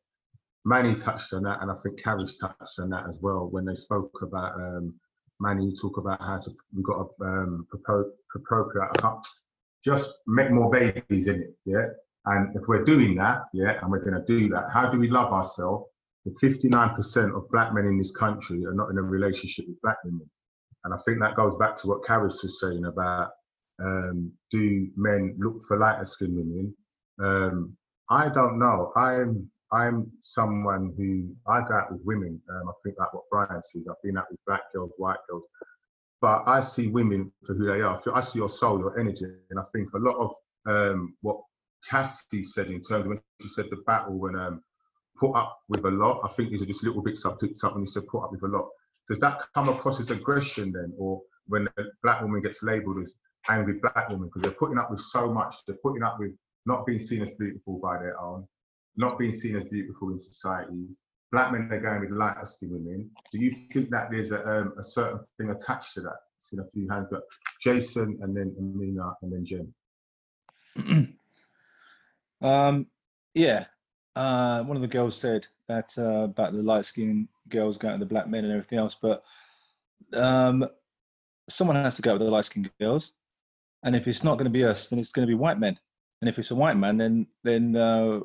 Manny 0.64 0.96
touched 0.96 1.34
on 1.34 1.44
that, 1.44 1.62
and 1.62 1.70
I 1.70 1.76
think 1.84 2.02
Carrish 2.02 2.38
touched 2.38 2.80
on 2.80 2.90
that 2.90 3.08
as 3.08 3.20
well 3.22 3.48
when 3.52 3.66
they 3.66 3.74
spoke 3.74 4.20
about 4.22 4.54
um, 4.56 4.94
Manny. 5.40 5.66
You 5.66 5.76
talk 5.76 5.98
about 5.98 6.22
how 6.22 6.40
to 6.40 6.52
we've 6.76 6.86
got 6.86 7.10
to 7.18 7.26
um, 7.26 7.68
appropriate. 8.36 8.90
Just 9.84 10.14
make 10.26 10.52
more 10.52 10.70
babies 10.70 11.28
in 11.28 11.42
it, 11.42 11.56
yeah. 11.66 11.86
And 12.26 12.54
if 12.56 12.68
we're 12.68 12.84
doing 12.84 13.16
that, 13.16 13.44
yeah, 13.54 13.80
and 13.82 13.92
we're 13.92 14.04
going 14.04 14.22
to 14.22 14.26
do 14.26 14.50
that, 14.50 14.70
how 14.74 14.90
do 14.90 15.00
we 15.00 15.08
love 15.08 15.32
ourselves? 15.32 15.86
The 16.26 16.32
59% 16.44 17.38
of 17.38 17.50
black 17.52 17.74
men 17.74 17.86
in 17.86 17.98
this 17.98 18.12
country 18.12 18.66
are 18.66 18.74
not 18.74 18.90
in 18.90 18.98
a 18.98 19.02
relationship 19.02 19.66
with 19.68 19.82
black 19.82 19.98
women. 20.04 20.30
And 20.84 20.94
I 20.94 20.98
think 21.06 21.20
that 21.22 21.38
goes 21.38 21.56
back 21.56 21.78
to 21.78 21.88
what 21.88 22.02
Karis 22.02 22.44
was 22.44 22.60
saying 22.60 22.84
about 22.84 23.30
um, 23.82 24.32
do 24.52 24.90
men 24.98 25.36
look 25.40 25.64
for 25.68 25.78
lighter 25.78 26.04
skinned 26.04 26.36
women? 26.36 26.76
Um, 27.24 27.78
I 28.10 28.30
don't 28.30 28.60
know. 28.60 28.92
I'm 28.96 29.50
I'm 29.72 30.12
someone 30.22 30.94
who 30.98 31.36
I 31.52 31.62
go 31.68 31.76
out 31.76 31.92
with 31.92 32.02
women. 32.06 32.42
Um, 32.50 32.70
I 32.70 32.74
think 32.84 32.98
like 32.98 33.14
what 33.14 33.24
Brian 33.30 33.62
says. 33.64 33.88
I've 33.90 34.02
been 34.04 34.18
out 34.18 34.26
with 34.32 34.40
black 34.46 34.62
girls, 34.74 34.92
white 34.98 35.18
girls, 35.30 35.46
but 36.22 36.44
I 36.48 36.62
see 36.62 36.88
women 36.88 37.32
for 37.46 37.54
who 37.54 37.66
they 37.66 37.82
are. 37.82 38.02
I 38.14 38.22
see 38.22 38.40
your 38.40 38.50
soul, 38.50 38.80
your 38.80 39.00
energy, 39.00 39.26
and 39.50 39.60
I 39.60 39.64
think 39.74 39.90
a 39.94 40.00
lot 40.00 40.16
of 40.18 40.34
um, 40.66 41.16
what 41.22 41.38
Cassie 41.88 42.44
said 42.44 42.68
in 42.68 42.82
terms 42.82 43.06
of 43.06 43.08
when 43.08 43.20
she 43.42 43.50
said 43.50 43.66
the 43.70 43.78
battle 43.86 44.18
when 44.18 44.36
um, 44.36 44.64
put 45.18 45.32
up 45.34 45.60
with 45.70 45.86
a 45.86 45.92
lot. 45.92 46.22
I 46.24 46.34
think 46.34 46.50
these 46.50 46.62
are 46.62 46.66
just 46.66 46.84
little 46.84 47.02
bits 47.02 47.26
I 47.26 47.34
picked 47.40 47.64
up 47.64 47.74
when 47.74 47.82
you 47.82 47.88
said 47.88 48.08
put 48.08 48.24
up 48.24 48.32
with 48.32 48.44
a 48.44 48.48
lot. 48.48 48.70
Does 49.08 49.20
that 49.20 49.42
come 49.54 49.70
across 49.70 50.00
as 50.00 50.10
aggression 50.10 50.72
then, 50.72 50.94
or 50.98 51.22
when 51.48 51.68
a 51.78 51.84
black 52.04 52.22
woman 52.22 52.42
gets 52.42 52.64
labelled 52.64 53.00
as 53.02 53.14
angry 53.50 53.80
black 53.82 54.10
woman 54.10 54.28
because 54.28 54.42
they're 54.42 54.52
putting 54.52 54.78
up 54.78 54.92
with 54.92 55.00
so 55.00 55.32
much? 55.32 55.56
They're 55.66 55.78
putting 55.82 56.04
up 56.04 56.20
with 56.20 56.32
not 56.66 56.86
being 56.86 57.00
seen 57.00 57.22
as 57.22 57.32
beautiful 57.40 57.80
by 57.80 57.98
their 57.98 58.20
own, 58.20 58.46
not 58.98 59.20
being 59.20 59.34
seen 59.34 59.56
as 59.56 59.66
beautiful 59.66 60.10
in 60.10 60.20
society. 60.20 60.88
Black 61.32 61.52
men 61.52 61.70
are 61.72 61.80
going 61.80 62.02
with 62.02 62.12
lighter 62.12 62.46
skinned 62.46 62.72
women. 62.72 63.10
Do 63.32 63.40
you 63.40 63.52
think 63.72 63.90
that 63.92 64.10
there's 64.10 64.32
a, 64.32 64.46
um, 64.48 64.74
a 64.78 64.84
certain 64.84 65.20
thing 65.38 65.50
attached 65.52 65.94
to 65.96 66.02
that? 66.02 66.18
It's 66.38 66.52
in 66.54 66.60
a 66.60 66.68
few 66.68 66.88
hands, 66.90 67.08
but 67.12 67.24
Jason 67.62 68.18
and 68.22 68.36
then 68.36 68.56
Amina 68.58 69.14
and 69.22 69.34
then 69.34 69.46
Jen. 69.46 71.16
um, 72.42 72.88
yeah, 73.34 73.66
uh, 74.16 74.64
one 74.64 74.78
of 74.78 74.82
the 74.82 74.88
girls 74.88 75.16
said 75.16 75.48
that 75.68 75.94
uh, 75.98 76.24
about 76.24 76.54
the 76.54 76.64
light 76.64 76.86
skinned 76.86 77.28
girls 77.50 77.78
going 77.78 77.94
to 77.94 78.00
the 78.00 78.10
black 78.10 78.28
men 78.28 78.44
and 78.44 78.54
everything 78.54 78.80
else, 78.80 78.96
but 78.96 79.24
um, 80.14 80.68
someone 81.50 81.76
has 81.76 81.96
to 81.98 82.02
go 82.02 82.14
with 82.14 82.22
the 82.22 82.30
light 82.30 82.46
skinned 82.46 82.72
girls, 82.80 83.14
and 83.84 83.96
if 83.96 84.08
it's 84.08 84.24
not 84.24 84.38
going 84.38 84.46
to 84.46 84.52
be 84.52 84.64
us, 84.64 84.88
then 84.90 85.00
it's 85.00 85.12
going 85.12 85.28
to 85.28 85.32
be 85.32 85.38
white 85.38 85.60
men, 85.60 85.78
and 86.22 86.30
if 86.30 86.40
it's 86.40 86.52
a 86.52 86.56
white 86.56 86.78
man, 86.78 86.98
then 86.98 87.28
then 87.44 87.76
uh, 87.76 88.20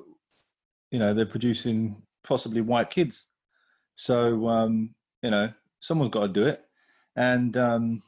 you 0.93 0.98
know 0.98 1.12
they're 1.12 1.27
producing 1.27 2.01
possibly 2.23 2.60
white 2.60 2.90
kids, 2.90 3.31
so 3.94 4.47
um, 4.47 4.94
you 5.23 5.31
know 5.31 5.52
someone's 5.81 6.10
got 6.10 6.28
to 6.28 6.28
do 6.28 6.47
it, 6.47 6.60
and 7.16 7.56
um, 7.56 8.02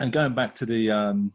and 0.00 0.12
going 0.12 0.34
back 0.34 0.54
to 0.54 0.66
the 0.66 0.90
um, 0.90 1.32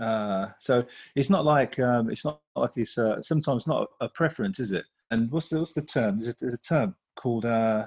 uh, 0.00 0.46
so 0.58 0.84
it's 1.14 1.28
not 1.28 1.44
like 1.44 1.78
um, 1.78 2.08
it's 2.08 2.24
not 2.24 2.40
like 2.56 2.76
it's 2.76 2.96
uh, 2.96 3.20
sometimes 3.20 3.66
not 3.66 3.88
a 4.00 4.08
preference, 4.08 4.60
is 4.60 4.72
it? 4.72 4.84
And 5.10 5.30
what's 5.30 5.50
the 5.50 5.58
what's 5.58 5.74
the 5.74 5.82
term? 5.82 6.16
There's 6.16 6.28
a, 6.28 6.34
there's 6.40 6.54
a 6.54 6.58
term 6.58 6.94
called 7.16 7.44
uh, 7.44 7.86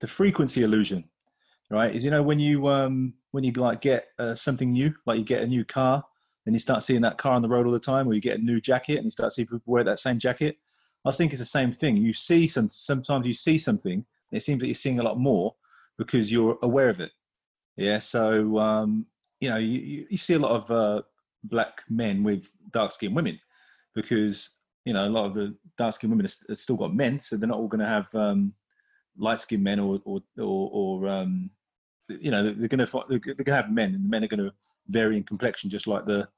the 0.00 0.06
frequency 0.06 0.64
illusion, 0.64 1.04
right? 1.70 1.94
Is 1.94 2.04
you 2.04 2.10
know 2.10 2.22
when 2.22 2.40
you 2.40 2.68
um, 2.68 3.14
when 3.30 3.44
you 3.44 3.52
like 3.52 3.80
get 3.80 4.08
uh, 4.18 4.34
something 4.34 4.72
new, 4.72 4.92
like 5.06 5.18
you 5.18 5.24
get 5.24 5.42
a 5.42 5.46
new 5.46 5.64
car, 5.64 6.04
and 6.44 6.54
you 6.54 6.58
start 6.58 6.82
seeing 6.82 7.02
that 7.02 7.18
car 7.18 7.34
on 7.34 7.42
the 7.42 7.48
road 7.48 7.66
all 7.66 7.72
the 7.72 7.80
time, 7.80 8.08
or 8.08 8.14
you 8.14 8.20
get 8.20 8.38
a 8.38 8.42
new 8.42 8.60
jacket 8.60 8.96
and 8.96 9.04
you 9.04 9.10
start 9.10 9.32
seeing 9.32 9.46
people 9.46 9.62
wear 9.66 9.84
that 9.84 10.00
same 10.00 10.18
jacket. 10.18 10.58
I 11.04 11.10
think 11.10 11.32
it's 11.32 11.40
the 11.40 11.46
same 11.46 11.72
thing. 11.72 11.96
You 11.96 12.12
see 12.12 12.46
some 12.46 12.68
sometimes 12.68 13.26
you 13.26 13.34
see 13.34 13.58
something, 13.58 14.04
it 14.32 14.42
seems 14.42 14.60
that 14.60 14.66
you're 14.66 14.74
seeing 14.74 15.00
a 15.00 15.02
lot 15.02 15.18
more 15.18 15.52
because 15.98 16.30
you're 16.30 16.58
aware 16.62 16.88
of 16.88 17.00
it. 17.00 17.12
Yeah, 17.76 17.98
so 17.98 18.58
um, 18.58 19.06
you 19.40 19.48
know 19.48 19.56
you, 19.56 20.06
you 20.10 20.16
see 20.16 20.34
a 20.34 20.38
lot 20.38 20.52
of 20.52 20.70
uh, 20.70 21.02
black 21.44 21.82
men 21.88 22.22
with 22.22 22.48
dark 22.70 22.92
skinned 22.92 23.16
women 23.16 23.38
because 23.94 24.50
you 24.84 24.92
know 24.92 25.06
a 25.06 25.10
lot 25.10 25.24
of 25.24 25.34
the 25.34 25.56
dark 25.78 25.94
skinned 25.94 26.12
women 26.12 26.26
have 26.48 26.58
still 26.58 26.76
got 26.76 26.94
men 26.94 27.20
so 27.20 27.36
they're 27.36 27.48
not 27.48 27.58
all 27.58 27.68
going 27.68 27.80
to 27.80 27.86
have 27.86 28.14
um, 28.14 28.52
light 29.16 29.40
skinned 29.40 29.64
men 29.64 29.80
or 29.80 30.00
or 30.04 30.20
or, 30.38 30.70
or 30.72 31.08
um, 31.08 31.50
you 32.08 32.30
know 32.30 32.42
they're 32.42 32.68
going 32.68 32.84
to 32.84 33.04
they're 33.08 33.18
going 33.18 33.44
to 33.44 33.54
have 33.54 33.70
men 33.70 33.94
and 33.94 34.04
the 34.04 34.08
men 34.08 34.24
are 34.24 34.28
going 34.28 34.44
to 34.44 34.52
vary 34.88 35.16
in 35.16 35.22
complexion 35.22 35.70
just 35.70 35.86
like 35.86 36.04
the 36.06 36.28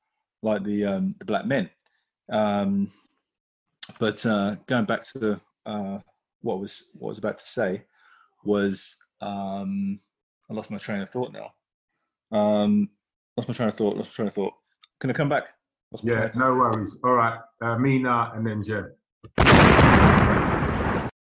like 0.42 0.62
the 0.64 0.84
um, 0.84 1.10
the 1.18 1.24
black 1.24 1.46
men 1.46 1.68
um, 2.30 2.90
but 3.98 4.24
uh, 4.26 4.56
going 4.66 4.84
back 4.84 5.02
to 5.12 5.40
uh, 5.66 5.98
what 6.42 6.60
was 6.60 6.90
what 6.94 7.08
I 7.08 7.10
was 7.10 7.18
about 7.18 7.38
to 7.38 7.46
say 7.46 7.82
was 8.44 8.96
um, 9.20 10.00
I 10.50 10.54
lost 10.54 10.70
my 10.70 10.78
train 10.78 11.00
of 11.00 11.10
thought 11.10 11.32
now. 11.32 11.52
Um, 12.36 12.90
lost 13.36 13.48
my 13.48 13.54
train 13.54 13.68
of 13.68 13.76
thought. 13.76 13.96
Lost 13.96 14.10
my 14.10 14.14
train 14.14 14.28
of 14.28 14.34
thought. 14.34 14.54
Can 15.00 15.10
I 15.10 15.12
come 15.12 15.28
back? 15.28 15.44
Yeah, 16.02 16.30
no 16.34 16.54
worries. 16.54 16.98
All 17.04 17.14
right, 17.14 17.38
uh, 17.60 17.78
Mina 17.78 18.32
and 18.34 18.46
then 18.46 18.62
Jen. 18.64 18.92